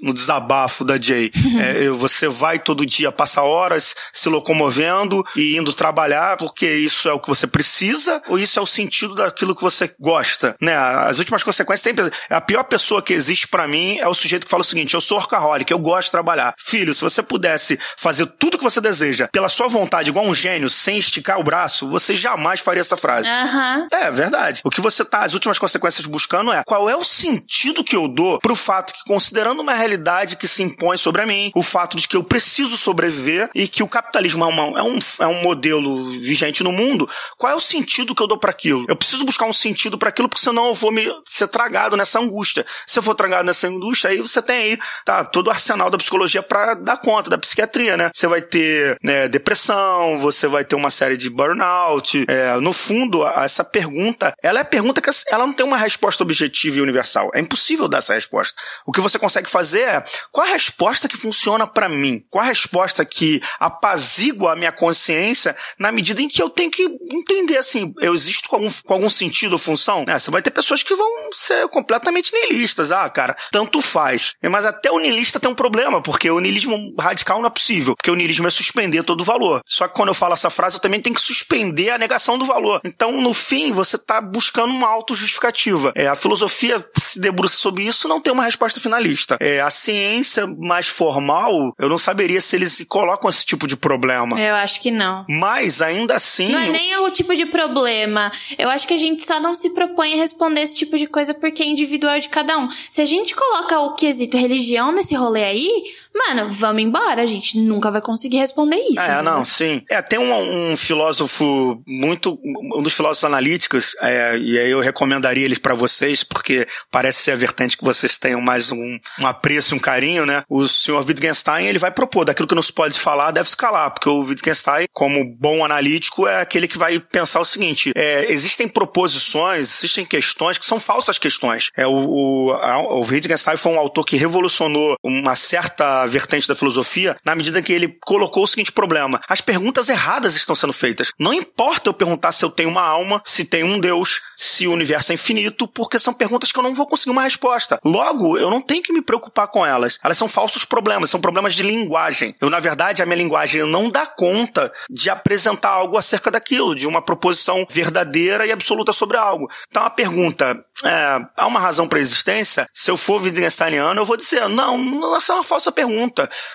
no 0.03 0.15
desabafo 0.15 0.85
da 0.85 1.01
Jay. 1.01 1.31
é, 1.61 1.89
você 1.91 2.29
vai 2.29 2.59
todo 2.59 2.87
dia 2.87 3.13
passar 3.13 3.43
horas 3.43 3.95
se 4.13 4.29
locomovendo 4.29 5.25
e 5.37 5.57
indo 5.57 5.73
trabalhar 5.73 6.37
porque 6.37 6.71
isso 6.71 7.09
é 7.09 7.13
o 7.13 7.21
que 7.21 7.29
você 7.29 7.47
precisa 7.47 8.23
ou 8.29 8.39
isso 8.39 8.59
é 8.59 8.63
o 8.63 8.67
sentido 8.67 9.15
daquilo 9.15 9.55
que 9.55 9.63
você 9.63 9.95
gosta, 9.99 10.57
né? 10.61 10.77
As 10.77 11.19
últimas 11.19 11.43
consequências 11.43 11.81
sempre 11.81 12.11
a 12.31 12.41
pior 12.41 12.65
pessoa 12.65 13.03
que 13.03 13.13
existe 13.13 13.49
para 13.49 13.67
mim 13.67 13.99
é 13.99 14.09
o 14.09 14.15
sujeito 14.15 14.45
que 14.45 14.51
fala 14.51 14.63
o 14.63 14.65
seguinte: 14.65 14.95
eu 14.95 15.01
sou 15.01 15.19
orcaholic, 15.19 15.71
eu 15.71 15.79
gosto 15.79 16.07
de 16.07 16.13
trabalhar. 16.13 16.44
Filho, 16.59 16.95
se 16.95 17.01
você 17.01 17.23
pudesse 17.23 17.79
fazer 17.97 18.27
tudo 18.27 18.59
que 18.59 18.65
você 18.65 18.81
deseja 18.81 19.29
pela 19.33 19.49
sua 19.49 19.69
vontade, 19.69 20.11
igual 20.11 20.27
um 20.27 20.35
gênio, 20.35 20.69
sem 20.69 20.99
esticar 20.99 21.39
o 21.39 21.45
braço, 21.45 21.89
você 21.89 22.15
jamais 22.15 22.61
faria 22.61 22.81
essa 22.81 22.97
frase. 22.97 23.29
Uhum. 23.29 23.89
É 23.91 24.11
verdade. 24.11 24.61
O 24.65 24.71
que 24.71 24.81
você 24.81 25.05
tá, 25.05 25.21
as 25.21 25.35
últimas 25.35 25.59
consequências 25.59 26.07
buscando 26.07 26.53
é 26.53 26.63
qual 26.65 26.89
é 26.89 26.97
o 26.97 27.05
sentido 27.05 27.85
que 27.85 27.97
eu 27.97 28.09
dou 28.09 28.39
pro 28.41 28.57
fato 28.57 28.93
que, 28.93 29.01
considerando 29.07 29.61
uma 29.61 29.75
realidade 29.75 30.37
que 30.37 30.49
se 30.49 30.63
impõe 30.63 30.97
sobre 30.97 31.25
mim, 31.27 31.51
o 31.55 31.63
fato 31.63 31.97
de 31.97 32.09
que 32.09 32.17
eu 32.17 32.25
preciso 32.25 32.77
sobreviver 32.77 33.51
e 33.55 33.69
que 33.69 33.83
o 33.83 33.89
capitalismo 33.89 34.45
é, 34.45 34.49
uma, 34.49 34.81
é, 34.81 34.83
um, 34.83 34.99
é 35.21 35.27
um 35.27 35.43
modelo 35.43 36.11
vigente 36.11 36.63
no 36.63 36.73
mundo, 36.73 37.09
qual 37.39 37.53
é 37.53 37.55
o 37.55 37.61
sentido 37.61 38.15
que 38.15 38.23
eu 38.23 38.27
dou 38.27 38.39
para 38.39 38.51
aquilo? 38.51 38.85
Eu 38.89 38.97
preciso 38.97 39.25
buscar 39.25 39.47
um 39.47 39.53
sentido 39.53 39.99
para 39.99 40.09
aquilo, 40.09 40.29
porque 40.29 40.43
senão 40.43 40.69
eu 40.69 40.75
vou 40.75 40.93
me 40.93 41.07
ser 41.27 41.49
tragado 41.49 41.97
nessa 41.97 42.19
angústia. 42.19 42.67
Se 42.87 42.99
eu 42.99 43.03
for 43.03 43.15
tragado 43.15 43.45
nessa 43.45 43.67
angústia, 43.69 44.11
aí 44.11 44.19
você 44.19 44.41
tem 44.43 44.57
aí, 44.57 44.79
tá, 45.05 45.25
todo 45.25 45.49
o 45.49 45.51
arsenal 45.51 45.91
da 45.91 45.99
psicologia 45.99 46.34
para 46.43 46.75
dar 46.75 46.97
conta, 46.99 47.31
da 47.31 47.39
psiquiatria, 47.39 47.97
né? 47.97 48.11
Você 48.15 48.27
vai 48.27 48.43
ter 48.43 48.97
né, 49.03 49.29
depressão, 49.29 50.19
você 50.19 50.47
vai 50.47 50.65
ter 50.65 50.77
uma 50.77 50.91
série 50.91 51.17
de 51.17 51.31
burnout. 51.31 52.25
É, 52.29 52.57
no 52.57 52.73
fundo, 52.73 53.27
essa 53.27 53.65
pergunta, 53.65 54.35
ela 54.43 54.61
é 54.61 54.65
pergunta 54.65 55.01
que 55.01 55.11
ela 55.31 55.47
não 55.47 55.53
tem 55.53 55.65
uma 55.65 55.77
resposta 55.77 56.23
objetiva 56.23 56.79
e 56.79 56.81
universal. 56.81 57.31
É 57.35 57.41
impossível 57.41 57.89
dar 57.89 57.99
essa 57.99 58.15
resposta. 58.15 58.55
O 58.87 58.93
que 58.93 59.01
você 59.01 59.19
consegue 59.19 59.49
fazer 59.49 59.83
é 59.83 60.05
qual 60.33 60.47
a 60.47 60.51
resposta 60.51 61.09
que 61.09 61.17
funciona 61.17 61.67
para 61.67 61.89
mim? 61.89 62.25
Qual 62.31 62.43
a 62.43 62.49
resposta 62.49 63.05
que 63.05 63.41
apazigua 63.59 64.53
a 64.53 64.57
minha 64.57 64.73
consciência 64.73 65.57
na 65.79 65.93
medida 65.93 66.21
em 66.21 66.29
que 66.29 66.43
eu 66.43 66.51
tenho 66.51 66.71
que 66.71 66.83
entender 67.11 67.59
assim, 67.59 67.93
eu 68.01 68.15
existo 68.15 68.49
com 68.49 68.57
algum, 68.57 68.71
com 68.71 68.95
algum 68.95 69.11
sentido 69.11 69.53
ou 69.53 69.59
função? 69.59 70.05
É, 70.09 70.19
você 70.19 70.31
vai 70.31 70.43
ter 70.43 70.51
pessoas 70.51 70.83
que 70.83 70.95
vão 70.95 71.09
ser 71.33 71.69
completamente 71.69 72.33
nihilistas. 72.33 72.93
Ah, 72.93 73.09
cara, 73.09 73.37
tanto 73.51 73.81
faz. 73.81 74.35
Mas 74.43 74.65
até 74.65 74.91
o 74.91 74.99
niilista 74.99 75.41
tem 75.41 75.51
um 75.51 75.55
problema, 75.55 76.03
porque 76.03 76.24
o 76.31 76.41
niilismo 76.41 76.95
radical 76.99 77.41
não 77.41 77.47
é 77.47 77.51
possível. 77.51 77.95
Porque 77.97 78.11
o 78.11 78.15
niilismo 78.15 78.47
é 78.47 78.51
suspender 78.51 79.03
todo 79.03 79.21
o 79.21 79.25
valor. 79.25 79.61
Só 79.65 79.89
que 79.89 79.95
quando 79.95 80.09
eu 80.09 80.15
falo 80.15 80.35
essa 80.35 80.51
frase, 80.51 80.77
eu 80.77 80.81
também 80.81 81.01
tenho 81.01 81.15
que 81.15 81.23
suspender 81.23 81.91
a 81.91 81.99
negação 81.99 82.39
do 82.39 82.45
valor. 82.45 82.81
Então, 82.85 83.21
no 83.21 83.33
fim, 83.33 83.73
você 83.73 83.97
está 83.97 84.21
buscando 84.21 84.73
uma 84.73 84.89
autojustificativa. 84.89 85.93
É, 85.95 86.07
a 86.07 86.15
filosofia 86.15 86.85
se 86.99 87.19
debruça 87.19 87.57
sobre 87.57 87.85
isso 87.85 88.09
não 88.09 88.21
tem 88.21 88.33
uma 88.33 88.45
resposta 88.45 88.81
finalista. 88.81 89.37
É, 89.41 89.61
a 89.61 89.71
ciência 89.71 90.47
mais 90.47 90.87
formal, 90.87 91.75
eu 91.79 91.89
não 91.89 91.99
saberia 91.99 92.41
se 92.41 92.57
eles 92.57 92.85
colocam 92.89 93.31
esse 93.31 93.45
tipo 93.45 93.67
de 93.67 93.77
problema. 93.77 94.41
Eu 94.41 94.55
acho 94.55 94.81
que 94.81 94.91
não. 94.91 95.25
Mas, 95.29 95.81
ainda 95.81 96.15
assim... 96.15 96.49
Não 96.49 96.59
é 96.59 96.69
nem 96.69 96.97
o 96.99 97.11
tipo 97.11 97.35
de 97.35 97.47
problema. 97.47 98.31
Eu 98.59 98.69
acho 98.69 98.87
que 98.87 98.95
a 98.95 98.99
gente 98.99 99.25
só 99.25 99.41
não 99.41 99.55
se 99.55 99.71
propõe 99.75 100.15
a 100.15 100.17
responder 100.17 100.63
esse 100.63 100.79
tipo 100.79 100.97
de 100.97 101.07
coisa 101.07 101.35
porque 101.35 101.63
é 101.63 101.67
individual 101.67 102.19
de 102.19 102.29
cada 102.29 102.59
um. 102.59 102.69
Se 102.71 103.01
a 103.01 103.05
gente 103.05 103.35
coloca 103.35 103.81
o 103.81 103.95
quesito 103.95 104.37
religião 104.37 104.93
nesse 104.93 105.15
rolê 105.15 105.45
aí, 105.45 105.83
mano, 106.15 106.49
vamos 106.49 106.83
embora. 106.83 107.23
A 107.23 107.27
gente 107.27 107.59
nunca 107.59 107.91
vai 107.91 108.01
conseguir 108.01 108.39
responder 108.39 108.77
isso. 108.91 109.01
É, 109.01 109.23
não, 109.23 109.45
sim. 109.45 109.83
É, 109.91 110.01
tem 110.01 110.19
um, 110.19 110.73
um 110.73 110.77
filósofo 110.77 111.83
muito. 111.87 112.39
Um 112.45 112.83
dos 112.83 112.95
filósofos 112.95 113.25
analíticos, 113.25 113.97
é, 114.01 114.37
e 114.39 114.59
aí 114.59 114.71
eu 114.71 114.81
recomendaria 114.81 115.45
eles 115.45 115.59
para 115.59 115.75
vocês, 115.75 116.23
porque 116.23 116.67
parece 116.91 117.23
ser 117.23 117.33
a 117.33 117.37
vertente 117.37 117.77
que 117.77 117.85
vocês 117.85 118.19
tenham 118.19 118.41
mais 118.41 118.71
um, 118.71 118.99
um 119.19 119.27
apreço, 119.27 119.75
um 119.75 119.79
carinho, 119.79 120.25
né? 120.25 120.45
O 120.49 120.67
senhor 120.69 121.05
Wittgenstein, 121.05 121.67
ele 121.67 121.79
vai 121.79 121.91
propor, 121.91 122.25
daquilo 122.25 122.49
que 122.49 122.55
não 122.55 122.63
se 122.63 122.73
pode 122.73 122.99
falar, 122.99 123.31
deve 123.31 123.49
se 123.49 123.57
calar, 123.57 123.91
porque 123.91 124.09
o 124.09 124.21
Wittgenstein, 124.21 124.87
como 124.93 125.25
bom 125.37 125.65
analítico, 125.65 126.27
é 126.27 126.41
aquele 126.41 126.69
que 126.69 126.79
vai 126.79 126.99
pensar 126.99 127.41
o 127.41 127.45
seguinte, 127.45 127.93
é, 127.95 128.31
existem 128.31 128.69
proposições, 128.69 129.73
existem 129.79 130.05
questões 130.05 130.59
que 130.59 130.67
são 130.67 130.79
falsas 130.81 131.19
questões. 131.19 131.71
É, 131.77 131.87
o, 131.87 131.93
o, 131.93 132.53
a, 132.53 132.79
o 132.79 133.01
Wittgenstein 133.01 133.57
foi 133.57 133.73
um 133.73 133.79
autor 133.79 134.05
que 134.05 134.17
revolucionou 134.17 134.97
uma 135.03 135.35
certa 135.35 136.04
vertente 136.07 136.49
da 136.49 136.55
filosofia 136.55 137.17
na 137.25 137.35
medida 137.35 137.63
que 137.63 137.73
ele 137.73 137.97
colocou 138.01 138.45
o 138.45 138.49
seguinte 138.49 138.73
problema, 138.73 139.21
as 139.29 139.41
perguntas 139.41 139.89
erradas 139.89 140.37
estão 140.37 140.55
sendo 140.55 140.73
feitas. 140.73 141.13
Não 141.19 141.33
importa 141.33 141.89
eu 141.89 141.95
perguntar 141.95 142.33
se 142.33 142.45
eu 142.45 142.51
tenho 142.51 142.69
uma 142.69 142.83
alma, 142.83 143.23
se 143.25 143.45
tem 143.45 143.65
um 143.65 143.79
Deus, 143.79 144.23
se 144.37 144.67
o 144.67 144.73
universo 144.73 145.13
é 145.13 145.15
infinito, 145.15 145.67
porque 145.69 145.99
são 145.99 146.13
perguntas 146.13 146.53
que 146.53 146.59
eu 146.59 146.63
não 146.63 146.75
vou 146.75 146.87
conseguir 146.87 147.11
uma 147.11 147.23
resposta. 147.23 147.79
Logo, 147.85 148.37
eu 148.39 148.51
não 148.51 148.61
tenho 148.61 148.83
que 148.83 148.93
me 148.93 149.03
preocupar 149.03 149.49
com 149.49 149.65
elas. 149.65 149.99
Elas 150.03 150.19
são 150.19 150.29
falsos 150.29 150.65
problemas, 150.65 151.11
são 151.11 151.21
problemas 151.21 151.55
de 151.55 151.63
linguagem. 151.63 152.35
Eu, 152.41 152.51
na 152.51 152.61
verdade, 152.61 153.03
a 153.03 153.07
minha 153.07 153.17
linguagem 153.17 153.65
não 153.65 153.91
dá 153.91 154.07
conta 154.07 154.73
de 154.91 155.11
apresentar 155.11 155.71
algo 155.71 155.97
acerca 155.97 156.31
daquilo, 156.31 156.75
de 156.75 156.87
uma 156.87 157.03
proposição 157.03 157.67
verdadeira 157.71 158.47
e 158.47 158.53
absoluta 158.53 158.93
sobre 158.93 159.17
algo. 159.17 159.51
Então, 159.69 159.85
a 159.85 159.91
pergunta 159.91 160.65
é, 160.85 161.27
há 161.37 161.47
uma 161.47 161.61
razão 161.61 161.87
para 161.87 161.99
a 161.99 162.01
existência? 162.01 162.69
Se 162.73 162.91
eu 162.91 162.97
for 162.97 163.23
Wittgensteiniano, 163.23 164.01
eu 164.01 164.05
vou 164.05 164.17
dizer, 164.17 164.49
não, 164.49 165.17
essa 165.17 165.33
é 165.33 165.37
uma 165.37 165.43
falsa 165.43 165.71
pergunta, 165.71 165.94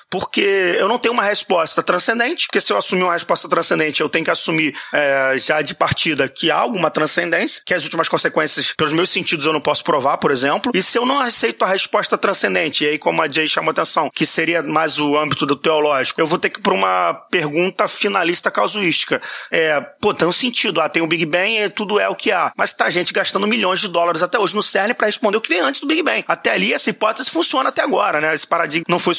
porque 0.09 0.41
eu 0.77 0.87
não 0.87 0.99
tenho 0.99 1.13
uma 1.13 1.23
resposta 1.23 1.81
transcendente, 1.81 2.47
porque 2.47 2.61
se 2.61 2.71
eu 2.71 2.77
assumir 2.77 3.03
uma 3.03 3.13
resposta 3.13 3.47
transcendente, 3.47 4.01
eu 4.01 4.09
tenho 4.09 4.25
que 4.25 4.31
assumir 4.31 4.75
é, 4.93 5.35
já 5.37 5.61
de 5.61 5.73
partida 5.73 6.27
que 6.27 6.51
há 6.51 6.57
alguma 6.57 6.89
transcendência, 6.89 7.61
que 7.65 7.73
as 7.73 7.83
últimas 7.83 8.09
consequências, 8.09 8.73
pelos 8.73 8.93
meus 8.93 9.09
sentidos, 9.09 9.45
eu 9.45 9.53
não 9.53 9.61
posso 9.61 9.83
provar, 9.83 10.17
por 10.17 10.31
exemplo, 10.31 10.71
e 10.73 10.83
se 10.83 10.97
eu 10.97 11.05
não 11.05 11.19
aceito 11.19 11.63
a 11.63 11.67
resposta 11.67 12.17
transcendente, 12.17 12.83
e 12.83 12.87
aí 12.87 12.99
como 12.99 13.21
a 13.21 13.27
Jay 13.27 13.47
chamou 13.47 13.71
atenção, 13.71 14.09
que 14.13 14.25
seria 14.25 14.61
mais 14.63 14.99
o 14.99 15.17
âmbito 15.17 15.45
do 15.45 15.55
teológico, 15.55 16.19
eu 16.19 16.27
vou 16.27 16.39
ter 16.39 16.49
que 16.49 16.59
ir 16.59 16.63
para 16.63 16.73
uma 16.73 17.13
pergunta 17.13 17.87
finalista 17.87 18.51
casuística. 18.51 19.21
É, 19.51 19.79
pô, 20.01 20.13
tem 20.13 20.27
um 20.27 20.31
sentido, 20.31 20.81
ah, 20.81 20.89
tem 20.89 21.01
o 21.01 21.07
Big 21.07 21.25
Bang 21.25 21.57
e 21.57 21.69
tudo 21.69 21.99
é 21.99 22.07
o 22.07 22.15
que 22.15 22.31
há, 22.31 22.51
mas 22.55 22.73
tá 22.73 22.89
gente 22.89 23.13
gastando 23.13 23.47
milhões 23.47 23.79
de 23.79 23.87
dólares 23.87 24.23
até 24.23 24.37
hoje 24.37 24.55
no 24.55 24.63
CERN 24.63 24.93
para 24.93 25.07
responder 25.07 25.37
o 25.37 25.41
que 25.41 25.49
veio 25.49 25.65
antes 25.65 25.81
do 25.81 25.87
Big 25.87 26.01
Bang. 26.03 26.23
Até 26.27 26.51
ali, 26.51 26.73
essa 26.73 26.89
hipótese 26.89 27.29
funciona 27.29 27.69
até 27.69 27.81
agora, 27.81 28.21
né? 28.21 28.33
Esse 28.33 28.47
paradigma 28.47 28.85
não 28.87 28.99
foi 28.99 29.13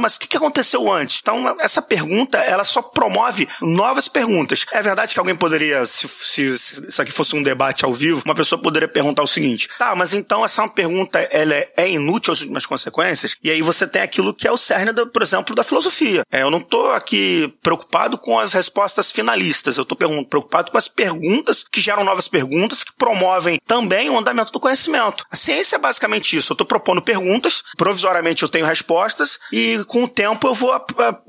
mas 0.00 0.16
o 0.16 0.20
que, 0.20 0.36
aconteceu 0.36 0.90
antes? 0.92 1.20
Então, 1.20 1.56
essa 1.58 1.80
pergunta, 1.80 2.38
ela 2.38 2.64
só 2.64 2.82
promove 2.82 3.48
novas 3.60 4.08
perguntas. 4.08 4.66
É 4.72 4.82
verdade 4.82 5.14
que 5.14 5.18
alguém 5.18 5.34
poderia, 5.34 5.86
se, 5.86 6.08
se, 6.08 6.58
se 6.58 6.86
isso 6.88 7.02
aqui 7.02 7.10
fosse 7.10 7.34
um 7.34 7.42
debate 7.42 7.84
ao 7.84 7.92
vivo, 7.92 8.22
uma 8.24 8.34
pessoa 8.34 8.60
poderia 8.60 8.88
perguntar 8.88 9.22
o 9.22 9.26
seguinte: 9.26 9.68
tá, 9.78 9.94
mas 9.94 10.12
então 10.12 10.44
essa 10.44 10.62
é 10.62 10.68
pergunta, 10.68 11.18
ela 11.18 11.54
é, 11.54 11.72
é 11.76 11.90
inútil 11.90 12.32
às 12.32 12.40
últimas 12.40 12.66
consequências? 12.66 13.36
E 13.42 13.50
aí 13.50 13.62
você 13.62 13.86
tem 13.86 14.02
aquilo 14.02 14.34
que 14.34 14.46
é 14.46 14.52
o 14.52 14.56
cerne, 14.56 14.92
por 15.06 15.22
exemplo, 15.22 15.54
da 15.54 15.62
filosofia. 15.62 16.22
É, 16.30 16.42
eu 16.42 16.50
não 16.50 16.58
estou 16.58 16.92
aqui 16.92 17.52
preocupado 17.62 18.18
com 18.18 18.38
as 18.38 18.52
respostas 18.52 19.10
finalistas, 19.10 19.76
eu 19.76 19.82
estou 19.82 19.96
preocupado 19.96 20.70
com 20.70 20.78
as 20.78 20.88
perguntas 20.88 21.64
que 21.70 21.80
geram 21.80 22.04
novas 22.04 22.28
perguntas, 22.28 22.84
que 22.84 22.92
promovem 22.92 23.60
também 23.66 24.10
o 24.10 24.18
andamento 24.18 24.52
do 24.52 24.60
conhecimento. 24.60 25.24
A 25.30 25.36
ciência 25.36 25.76
é 25.76 25.78
basicamente 25.78 26.36
isso. 26.36 26.52
Eu 26.52 26.54
estou 26.54 26.66
propondo 26.66 27.02
perguntas, 27.02 27.62
provisoriamente 27.76 28.42
eu 28.42 28.48
tenho 28.48 28.66
respostas, 28.66 29.38
e 29.54 29.84
com 29.84 30.02
o 30.02 30.08
tempo 30.08 30.48
eu 30.48 30.52
vou 30.52 30.74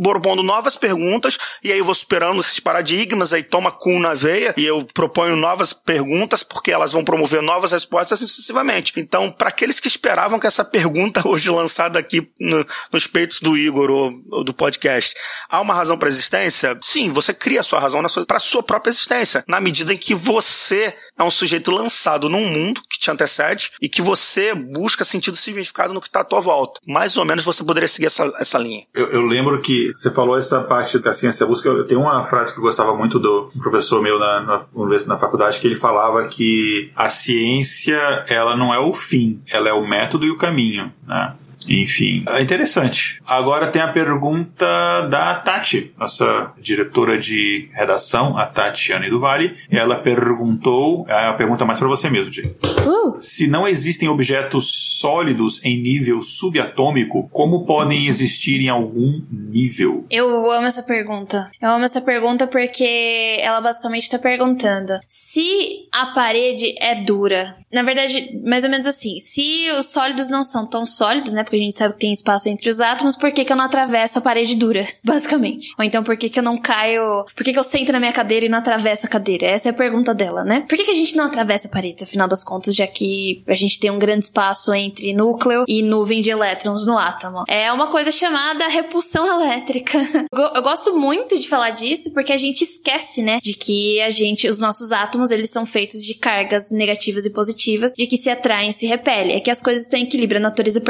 propondo 0.01 0.41
novas 0.41 0.75
perguntas, 0.75 1.37
e 1.63 1.71
aí 1.71 1.77
eu 1.77 1.85
vou 1.85 1.93
superando 1.93 2.39
esses 2.39 2.59
paradigmas, 2.59 3.31
aí 3.31 3.43
toma 3.43 3.71
cu 3.71 3.99
na 3.99 4.15
veia, 4.15 4.51
e 4.57 4.65
eu 4.65 4.83
proponho 4.95 5.35
novas 5.35 5.73
perguntas, 5.73 6.41
porque 6.41 6.71
elas 6.71 6.91
vão 6.91 7.05
promover 7.05 7.43
novas 7.43 7.71
respostas 7.71 8.17
sucessivamente. 8.17 8.93
Então, 8.97 9.31
para 9.31 9.49
aqueles 9.49 9.79
que 9.79 9.87
esperavam 9.87 10.39
que 10.39 10.47
essa 10.47 10.65
pergunta 10.65 11.21
hoje 11.29 11.51
lançada 11.51 11.99
aqui 11.99 12.27
no, 12.39 12.65
nos 12.91 13.05
peitos 13.05 13.39
do 13.39 13.55
Igor 13.55 13.91
ou, 13.91 14.13
ou, 14.31 14.43
do 14.43 14.55
podcast, 14.55 15.13
há 15.47 15.61
uma 15.61 15.75
razão 15.75 15.95
para 15.95 16.09
existência? 16.09 16.75
Sim, 16.81 17.11
você 17.11 17.31
cria 17.31 17.59
a 17.59 17.63
sua 17.63 17.79
razão 17.79 18.01
para 18.25 18.39
sua 18.39 18.63
própria 18.63 18.89
existência, 18.89 19.43
na 19.47 19.61
medida 19.61 19.93
em 19.93 19.97
que 19.97 20.15
você 20.15 20.95
é 21.17 21.23
um 21.23 21.31
sujeito 21.31 21.71
lançado 21.71 22.29
num 22.29 22.45
mundo 22.45 22.81
que 22.89 22.99
te 22.99 23.09
antecede 23.09 23.71
e 23.81 23.87
que 23.87 24.01
você 24.01 24.53
busca 24.53 25.05
sentido 25.05 25.37
significado 25.37 25.93
no 25.93 26.01
que 26.01 26.07
está 26.07 26.21
à 26.21 26.23
tua 26.23 26.41
volta. 26.41 26.79
Mais 26.85 27.17
ou 27.17 27.25
menos 27.25 27.43
você 27.43 27.63
poderia 27.63 27.87
seguir 27.87 28.07
essa, 28.07 28.31
essa 28.37 28.57
linha. 28.57 28.85
Eu, 28.93 29.07
eu 29.07 29.21
lembro 29.21 29.61
que 29.61 29.91
você 29.93 30.11
falou 30.11 30.37
essa 30.37 30.61
parte 30.61 30.99
da 30.99 31.13
ciência 31.13 31.45
busca. 31.45 31.69
Eu 31.69 31.87
tenho 31.87 32.01
uma 32.01 32.21
frase 32.23 32.51
que 32.51 32.59
eu 32.59 32.63
gostava 32.63 32.95
muito 32.95 33.19
do 33.19 33.49
professor 33.61 34.01
meu 34.01 34.19
na, 34.19 34.41
na, 34.41 34.59
na 35.07 35.17
faculdade 35.17 35.59
que 35.59 35.67
ele 35.67 35.75
falava 35.75 36.27
que 36.27 36.91
a 36.95 37.09
ciência 37.09 38.25
ela 38.27 38.55
não 38.55 38.73
é 38.73 38.79
o 38.79 38.93
fim, 38.93 39.41
ela 39.47 39.69
é 39.69 39.73
o 39.73 39.87
método 39.87 40.25
e 40.25 40.31
o 40.31 40.37
caminho. 40.37 40.93
Né? 41.07 41.35
Enfim, 41.67 42.23
é 42.27 42.41
interessante. 42.41 43.21
Agora 43.25 43.67
tem 43.67 43.81
a 43.81 43.87
pergunta 43.87 44.65
da 45.09 45.35
Tati, 45.35 45.93
nossa 45.97 46.53
diretora 46.59 47.17
de 47.17 47.69
redação, 47.73 48.37
a 48.37 48.45
Tatiane 48.45 49.09
do 49.09 49.19
Vale. 49.19 49.55
Ela 49.69 49.97
perguntou, 49.97 51.05
é 51.07 51.27
a 51.27 51.33
pergunta 51.33 51.65
mais 51.65 51.79
para 51.79 51.87
você 51.87 52.09
mesmo, 52.09 52.31
Jay. 52.31 52.55
Uh. 52.85 53.15
Se 53.19 53.47
não 53.47 53.67
existem 53.67 54.09
objetos 54.09 54.99
sólidos 54.99 55.61
em 55.63 55.81
nível 55.81 56.21
subatômico, 56.21 57.29
como 57.31 57.65
podem 57.65 58.07
existir 58.07 58.61
em 58.61 58.69
algum 58.69 59.21
nível? 59.29 60.05
Eu 60.09 60.51
amo 60.51 60.67
essa 60.67 60.83
pergunta. 60.83 61.49
Eu 61.61 61.69
amo 61.69 61.85
essa 61.85 62.01
pergunta 62.01 62.47
porque 62.47 63.37
ela 63.39 63.61
basicamente 63.61 64.03
está 64.03 64.19
perguntando 64.19 64.93
se 65.07 65.87
a 65.91 66.07
parede 66.07 66.75
é 66.79 66.95
dura. 67.03 67.55
Na 67.73 67.83
verdade, 67.83 68.39
mais 68.43 68.63
ou 68.63 68.69
menos 68.69 68.87
assim, 68.87 69.19
se 69.19 69.69
os 69.77 69.89
sólidos 69.89 70.29
não 70.29 70.43
são 70.43 70.65
tão 70.65 70.85
sólidos, 70.85 71.33
né? 71.33 71.43
Porque 71.43 71.54
a 71.55 71.59
gente 71.59 71.75
sabe 71.75 71.93
que 71.93 71.99
tem 71.99 72.13
espaço 72.13 72.49
entre 72.49 72.69
os 72.69 72.81
átomos, 72.81 73.15
por 73.15 73.31
que, 73.31 73.45
que 73.45 73.51
eu 73.51 73.57
não 73.57 73.65
atravesso 73.65 74.19
a 74.19 74.21
parede 74.21 74.55
dura, 74.55 74.85
basicamente? 75.03 75.73
Ou 75.77 75.83
então, 75.83 76.03
por 76.03 76.17
que, 76.17 76.29
que 76.29 76.39
eu 76.39 76.43
não 76.43 76.59
caio. 76.59 77.25
Por 77.35 77.43
que, 77.43 77.53
que 77.53 77.59
eu 77.59 77.63
sento 77.63 77.91
na 77.91 77.99
minha 77.99 78.11
cadeira 78.11 78.45
e 78.45 78.49
não 78.49 78.59
atravesso 78.59 79.05
a 79.05 79.09
cadeira? 79.09 79.45
Essa 79.45 79.69
é 79.69 79.71
a 79.71 79.73
pergunta 79.73 80.13
dela, 80.13 80.43
né? 80.43 80.65
Por 80.67 80.77
que, 80.77 80.85
que 80.85 80.91
a 80.91 80.95
gente 80.95 81.15
não 81.15 81.25
atravessa 81.25 81.67
a 81.67 81.71
parede, 81.71 82.03
afinal 82.03 82.27
das 82.27 82.43
contas, 82.43 82.75
já 82.75 82.87
que 82.87 83.43
a 83.47 83.53
gente 83.53 83.79
tem 83.79 83.91
um 83.91 83.99
grande 83.99 84.25
espaço 84.25 84.73
entre 84.73 85.13
núcleo 85.13 85.65
e 85.67 85.81
nuvem 85.81 86.21
de 86.21 86.29
elétrons 86.29 86.85
no 86.85 86.97
átomo? 86.97 87.43
É 87.47 87.71
uma 87.71 87.87
coisa 87.87 88.11
chamada 88.11 88.67
repulsão 88.67 89.25
elétrica. 89.25 89.99
eu 90.31 90.61
gosto 90.61 90.97
muito 90.97 91.37
de 91.37 91.47
falar 91.47 91.71
disso 91.71 92.13
porque 92.13 92.33
a 92.33 92.37
gente 92.37 92.63
esquece, 92.63 93.21
né, 93.21 93.39
de 93.41 93.53
que 93.53 94.01
a 94.01 94.09
gente, 94.09 94.47
os 94.47 94.59
nossos 94.59 94.91
átomos, 94.91 95.31
eles 95.31 95.49
são 95.49 95.65
feitos 95.65 96.03
de 96.03 96.13
cargas 96.13 96.71
negativas 96.71 97.25
e 97.25 97.29
positivas, 97.29 97.93
de 97.97 98.07
que 98.07 98.17
se 98.17 98.29
atraem 98.29 98.69
e 98.69 98.73
se 98.73 98.85
repelem. 98.85 99.35
É 99.35 99.39
que 99.39 99.51
as 99.51 99.61
coisas 99.61 99.83
estão 99.83 99.99
em 99.99 100.03
equilíbrio, 100.03 100.39
a 100.39 100.43
natureza 100.43 100.79
é 100.79 100.81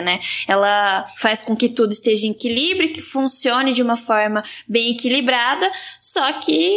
né? 0.00 0.18
Ela 0.46 1.04
faz 1.16 1.42
com 1.42 1.56
que 1.56 1.68
tudo 1.68 1.92
esteja 1.92 2.26
em 2.26 2.30
equilíbrio, 2.30 2.92
que 2.92 3.00
funcione 3.00 3.72
de 3.72 3.82
uma 3.82 3.96
forma 3.96 4.42
bem 4.66 4.92
equilibrada, 4.92 5.70
só 6.00 6.32
que 6.34 6.76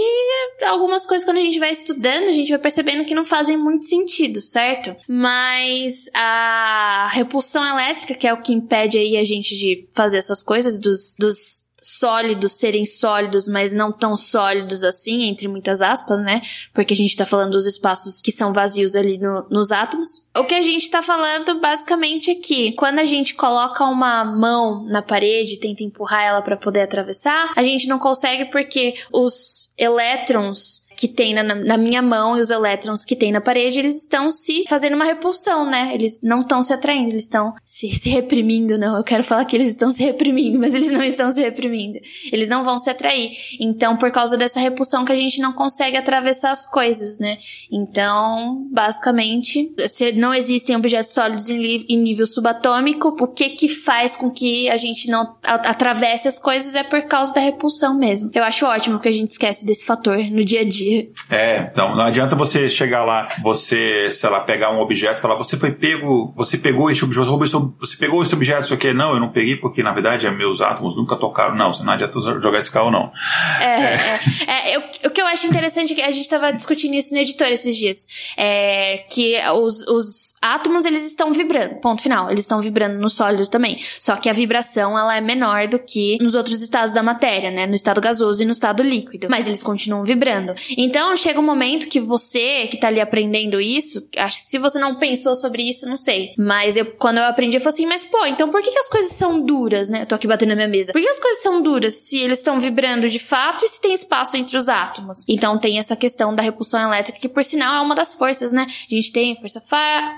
algumas 0.66 1.06
coisas 1.06 1.26
quando 1.26 1.38
a 1.38 1.42
gente 1.42 1.60
vai 1.60 1.72
estudando, 1.72 2.28
a 2.28 2.32
gente 2.32 2.50
vai 2.50 2.60
percebendo 2.60 3.06
que 3.06 3.16
não 3.16 3.26
fazem 3.26 3.58
muito 3.58 3.86
sentido, 3.86 4.42
certo? 4.42 4.96
Mas 5.08 6.10
a 6.14 7.10
repulsão 7.12 7.66
elétrica, 7.66 8.16
que 8.16 8.28
é 8.28 8.34
o 8.34 8.42
que 8.42 8.54
impede 8.54 8.98
aí 8.98 9.18
a 9.18 9.24
gente 9.24 9.58
de 9.58 9.88
fazer 9.94 10.18
essas 10.18 10.44
coisas 10.44 10.80
dos, 10.80 11.16
dos 11.18 11.71
sólidos 11.82 12.52
serem 12.52 12.86
sólidos, 12.86 13.48
mas 13.48 13.74
não 13.74 13.92
tão 13.92 14.16
sólidos 14.16 14.84
assim, 14.84 15.24
entre 15.24 15.48
muitas 15.48 15.82
aspas, 15.82 16.20
né? 16.20 16.42
Porque 16.74 16.94
a 16.94 16.96
gente 16.96 17.18
tá 17.18 17.26
falando 17.26 17.52
dos 17.52 17.66
espaços 17.66 18.22
que 18.22 18.32
são 18.32 18.54
vazios 18.54 18.96
ali 18.96 19.18
no, 19.18 19.48
nos 19.50 19.72
átomos. 19.72 20.24
O 20.38 20.44
que 20.44 20.54
a 20.54 20.62
gente 20.62 20.90
tá 20.90 21.02
falando 21.02 21.60
basicamente 21.60 22.30
é 22.30 22.36
que 22.36 22.72
quando 22.74 23.00
a 23.00 23.06
gente 23.06 23.34
coloca 23.34 23.84
uma 23.86 24.24
mão 24.24 24.84
na 24.86 25.02
parede, 25.02 25.58
tenta 25.58 25.84
empurrar 25.84 26.24
ela 26.24 26.42
para 26.42 26.56
poder 26.56 26.82
atravessar, 26.82 27.52
a 27.56 27.64
gente 27.64 27.88
não 27.88 27.98
consegue 27.98 28.46
porque 28.46 28.96
os 29.12 29.72
elétrons 29.78 30.86
que 31.02 31.08
tem 31.08 31.34
na, 31.34 31.42
na, 31.42 31.78
minha 31.78 32.00
mão 32.00 32.38
e 32.38 32.42
os 32.42 32.52
elétrons 32.52 33.04
que 33.04 33.16
tem 33.16 33.32
na 33.32 33.42
parede, 33.42 33.80
eles 33.80 33.98
estão 33.98 34.32
se 34.32 34.66
fazendo 34.70 34.94
uma 34.94 35.04
repulsão, 35.04 35.68
né? 35.68 35.90
Eles 35.96 36.20
não 36.22 36.42
estão 36.42 36.62
se 36.62 36.72
atraindo, 36.72 37.10
eles 37.10 37.24
estão 37.24 37.56
se, 37.66 37.90
se 37.96 38.08
reprimindo, 38.12 38.78
não. 38.78 38.96
Eu 38.96 39.04
quero 39.04 39.24
falar 39.24 39.44
que 39.46 39.58
eles 39.58 39.70
estão 39.70 39.90
se 39.90 40.04
reprimindo, 40.04 40.60
mas 40.60 40.76
eles 40.76 40.92
não 40.92 41.04
estão 41.04 41.32
se 41.32 41.42
reprimindo. 41.42 41.98
Eles 42.32 42.48
não 42.48 42.64
vão 42.64 42.78
se 42.78 42.88
atrair. 42.88 43.32
Então, 43.60 43.98
por 43.98 44.12
causa 44.12 44.38
dessa 44.38 44.60
repulsão 44.60 45.04
que 45.04 45.12
a 45.12 45.16
gente 45.16 45.42
não 45.42 45.54
consegue 45.54 45.98
atravessar 45.98 46.52
as 46.52 46.70
coisas, 46.70 47.18
né? 47.18 47.36
Então, 47.72 48.68
basicamente, 48.72 49.74
se 49.90 50.12
não 50.12 50.36
existem 50.36 50.76
objetos 50.76 51.14
sólidos 51.14 51.50
em, 51.50 51.84
em 51.90 51.98
nível 51.98 52.28
subatômico, 52.28 53.08
o 53.20 53.28
que 53.28 53.50
que 53.50 53.68
faz 53.68 54.16
com 54.16 54.30
que 54.30 54.70
a 54.70 54.78
gente 54.78 55.10
não 55.10 55.36
atravesse 55.42 56.28
as 56.28 56.38
coisas 56.38 56.76
é 56.76 56.84
por 56.84 57.02
causa 57.06 57.34
da 57.34 57.42
repulsão 57.42 57.98
mesmo. 57.98 58.30
Eu 58.36 58.44
acho 58.44 58.68
ótimo 58.68 59.00
que 59.00 59.08
a 59.10 59.12
gente 59.12 59.32
esquece 59.32 59.66
desse 59.66 59.84
fator 59.84 60.20
no 60.30 60.46
dia 60.46 60.62
a 60.62 60.64
dia 60.64 60.91
É, 61.30 61.70
então 61.72 61.96
não 61.96 62.04
adianta 62.04 62.36
você 62.36 62.70
chegar 62.70 63.04
lá, 63.04 63.28
você, 63.42 64.10
sei 64.12 64.30
lá, 64.30 64.40
pegar 64.40 64.72
um 64.72 64.80
objeto 64.80 65.20
e 65.20 65.22
falar, 65.22 65.36
você 65.36 65.58
foi 65.58 65.72
pego, 65.72 66.34
você 66.36 66.58
pegou 66.58 66.90
esse 66.90 67.04
objeto, 67.04 67.76
você 67.80 67.98
pegou 67.98 68.22
esse 68.22 68.34
objeto, 68.34 68.66
isso 68.66 68.74
aqui. 68.74 68.94
Não, 68.94 69.14
eu 69.14 69.20
não 69.20 69.30
peguei 69.30 69.56
porque 69.56 69.82
na 69.84 69.92
verdade 69.92 70.28
é 70.28 70.32
meus 70.32 70.62
átomos 70.62 70.96
nunca 70.96 71.16
tocaram. 71.16 71.56
Não, 71.56 71.72
não 71.84 71.94
adianta 71.94 72.20
jogar 72.20 72.60
esse 72.60 72.72
carro, 72.72 72.92
não. 72.92 73.12
É, 73.60 73.66
é. 73.66 74.20
é, 74.48 74.72
é 74.72 74.76
eu, 74.76 74.82
o 75.06 75.10
que 75.10 75.22
eu 75.22 75.28
acho 75.28 75.48
interessante 75.48 75.94
é 75.94 75.96
que 75.96 76.02
a 76.02 76.12
gente 76.12 76.28
tava 76.28 76.52
discutindo 76.52 76.94
isso 76.96 77.14
no 77.14 77.20
editor 77.20 77.48
esses 77.48 77.76
dias. 77.76 78.08
É 78.38 79.06
que 79.10 79.36
os, 79.56 79.88
os 79.88 80.36
átomos, 80.42 80.86
eles 80.86 81.06
estão 81.06 81.32
vibrando, 81.32 81.76
ponto 81.76 82.02
final. 82.02 82.30
Eles 82.30 82.42
estão 82.42 82.62
vibrando 82.62 82.98
nos 83.00 83.14
sólidos 83.14 83.50
também. 83.50 83.78
Só 84.00 84.16
que 84.16 84.30
a 84.30 84.34
vibração, 84.34 84.98
ela 84.98 85.16
é 85.16 85.22
menor 85.22 85.68
do 85.68 85.80
que 85.80 86.18
nos 86.22 86.36
outros 86.36 86.62
estados 86.62 86.94
da 86.94 87.04
matéria, 87.04 87.52
né? 87.52 87.68
No 87.68 87.76
estado 87.76 88.02
gasoso 88.02 88.42
e 88.42 88.46
no 88.46 88.52
estado 88.52 88.84
líquido. 88.84 89.28
Mas 89.30 89.48
eles 89.48 89.64
continuam 89.64 90.04
vibrando. 90.04 90.54
Então, 90.84 91.16
chega 91.16 91.40
um 91.40 91.44
momento 91.44 91.88
que 91.88 92.00
você, 92.00 92.68
que 92.68 92.78
tá 92.78 92.88
ali 92.88 93.00
aprendendo 93.00 93.62
isso, 93.62 94.08
acho 94.18 94.44
que 94.44 94.50
se 94.50 94.58
você 94.58 94.80
não 94.80 94.96
pensou 94.96 95.36
sobre 95.36 95.62
isso, 95.62 95.88
não 95.88 95.98
sei. 95.98 96.34
Mas 96.38 96.76
eu, 96.76 96.86
quando 96.86 97.20
eu 97.20 97.26
aprendi, 97.26 97.56
eu 97.58 97.62
falei 97.62 97.74
assim, 97.74 97.86
mas 97.86 98.04
pô, 98.04 98.26
então 98.26 98.50
por 98.50 98.62
que, 98.64 98.72
que 98.72 98.80
as 98.80 98.90
coisas 98.90 99.12
são 99.12 99.40
duras, 99.40 99.90
né? 99.90 100.02
Eu 100.02 100.06
tô 100.08 100.16
aqui 100.16 100.28
batendo 100.28 100.50
na 100.50 100.56
minha 100.56 100.68
mesa. 100.68 100.92
Por 100.92 101.02
que 101.02 101.08
as 101.08 101.20
coisas 101.20 101.44
são 101.44 101.62
duras 101.62 101.94
se 101.94 102.18
eles 102.18 102.40
estão 102.40 102.60
vibrando 102.60 103.08
de 103.10 103.20
fato 103.20 103.64
e 103.64 103.68
se 103.68 103.80
tem 103.80 103.94
espaço 103.94 104.38
entre 104.38 104.58
os 104.58 104.68
átomos? 104.68 105.24
Então 105.28 105.58
tem 105.58 105.78
essa 105.78 105.96
questão 105.96 106.34
da 106.34 106.42
repulsão 106.42 106.82
elétrica, 106.82 107.20
que 107.20 107.30
por 107.30 107.44
sinal 107.44 107.76
é 107.76 107.82
uma 107.82 107.94
das 107.94 108.16
forças, 108.16 108.52
né? 108.52 108.66
A 108.68 108.96
gente 108.96 109.12
tem 109.12 109.36
força 109.40 109.62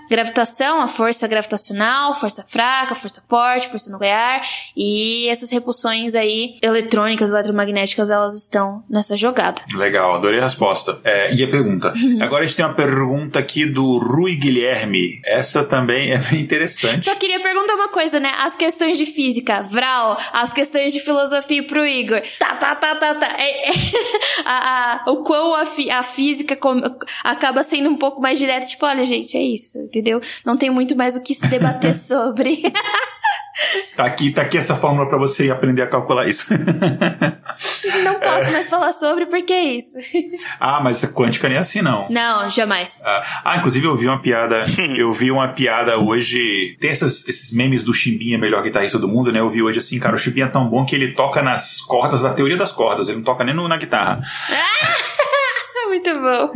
gravitação, 0.10 0.82
a 0.82 0.88
força 0.88 1.28
gravitacional, 1.28 2.16
força 2.16 2.44
fraca, 2.48 2.96
força 2.96 3.22
forte, 3.28 3.68
força 3.68 3.92
nuclear, 3.92 4.42
e 4.76 5.28
essas 5.28 5.52
repulsões 5.52 6.16
aí 6.16 6.58
eletrônicas, 6.62 7.32
eletromagnéticas, 7.32 8.10
elas 8.10 8.36
estão 8.36 8.84
nessa 8.90 9.18
jogada. 9.18 9.62
Legal, 9.76 10.16
adorei 10.16 10.40
resposta. 10.44 11.00
É, 11.04 11.34
e 11.34 11.44
a 11.44 11.48
pergunta? 11.48 11.94
Agora 12.22 12.44
a 12.44 12.48
gente 12.48 12.56
tem 12.56 12.66
uma 12.66 12.74
pergunta 12.74 13.40
aqui 13.40 13.66
do 13.66 13.98
Rui 13.98 14.36
Guilherme. 14.36 15.22
Essa 15.26 15.64
também 15.64 16.12
é 16.12 16.18
bem 16.18 16.42
interessante. 16.42 17.04
Só 17.04 17.16
queria 17.16 17.40
perguntar 17.40 17.76
uma 17.76 17.90
coisa, 17.90 18.20
né? 18.20 18.32
As 18.40 18.56
questões 18.56 18.98
de 18.98 19.06
física, 19.06 19.62
Vral, 19.62 20.18
as 20.32 20.54
questões 20.54 20.94
de 20.94 21.00
filosofia 21.00 21.64
pro 21.64 21.86
Igor. 21.86 22.22
Tá, 22.40 22.56
tá, 22.56 22.76
tá, 22.76 22.96
tá, 22.96 23.16
tá. 23.16 23.36
É, 23.38 23.70
é, 23.70 23.74
a, 24.46 25.04
a, 25.06 25.12
o 25.12 25.24
quão 25.24 25.56
a, 25.56 25.66
fi, 25.66 25.90
a 25.90 26.04
física 26.04 26.56
com, 26.56 26.82
acaba 27.24 27.64
sendo 27.64 27.90
um 27.90 27.98
pouco 27.98 28.22
mais 28.22 28.40
direta, 28.40 28.68
tipo, 28.68 28.86
olha, 28.86 29.06
gente, 29.06 29.38
é 29.38 29.42
isso, 29.42 29.78
entendeu? 29.80 30.22
Não 30.46 30.58
tem 30.58 30.70
muito 30.70 30.96
mais 30.96 31.16
o 31.16 31.24
que 31.24 31.34
se 31.34 31.48
debater 31.48 31.94
sobre. 31.96 32.64
Tá 33.96 34.06
aqui, 34.06 34.32
tá 34.32 34.42
aqui 34.42 34.58
essa 34.58 34.76
fórmula 34.76 35.08
para 35.08 35.18
você 35.18 35.52
aprender 35.52 35.84
a 35.84 35.88
calcular 35.88 36.28
isso. 36.28 36.48
Não 38.04 38.16
posso 38.16 38.48
é... 38.48 38.52
mais 38.52 38.68
falar 38.68 38.92
sobre 38.94 39.26
porque 39.28 39.54
é 39.54 39.64
isso. 39.76 39.98
Ah, 40.60 40.80
mas 40.82 41.04
quântica 41.06 41.48
nem 41.48 41.58
é 41.58 41.60
assim, 41.60 41.82
não. 41.82 42.08
Não, 42.10 42.50
jamais. 42.50 43.04
Ah, 43.06 43.42
ah, 43.44 43.58
inclusive 43.58 43.86
eu 43.86 43.96
vi 43.96 44.08
uma 44.08 44.20
piada, 44.20 44.64
eu 44.96 45.12
vi 45.12 45.30
uma 45.30 45.48
piada 45.50 45.98
hoje, 45.98 46.76
tem 46.80 46.90
essas, 46.90 47.28
esses 47.28 47.52
memes 47.52 47.84
do 47.84 47.94
Chimbinha, 47.94 48.38
melhor 48.38 48.64
guitarrista 48.64 48.98
do 48.98 49.08
mundo, 49.08 49.32
né? 49.32 49.40
Eu 49.40 49.50
vi 49.50 49.62
hoje 49.62 49.80
assim, 49.80 50.00
cara, 50.00 50.16
o 50.16 50.20
Chimbinha 50.20 50.46
é 50.46 50.50
tão 50.50 50.68
bom 50.70 50.86
que 50.86 50.96
ele 50.96 51.14
toca 51.14 51.42
nas 51.42 51.82
cordas 51.82 52.22
da 52.22 52.34
teoria 52.34 52.58
das 52.58 52.72
cordas, 52.72 53.08
ele 53.08 53.18
não 53.18 53.24
toca 53.24 53.44
nem 53.44 53.54
no, 53.54 53.68
na 53.68 53.78
guitarra. 53.78 54.22
Ah! 54.50 55.14
Muito 55.88 56.10
bom. 56.20 56.52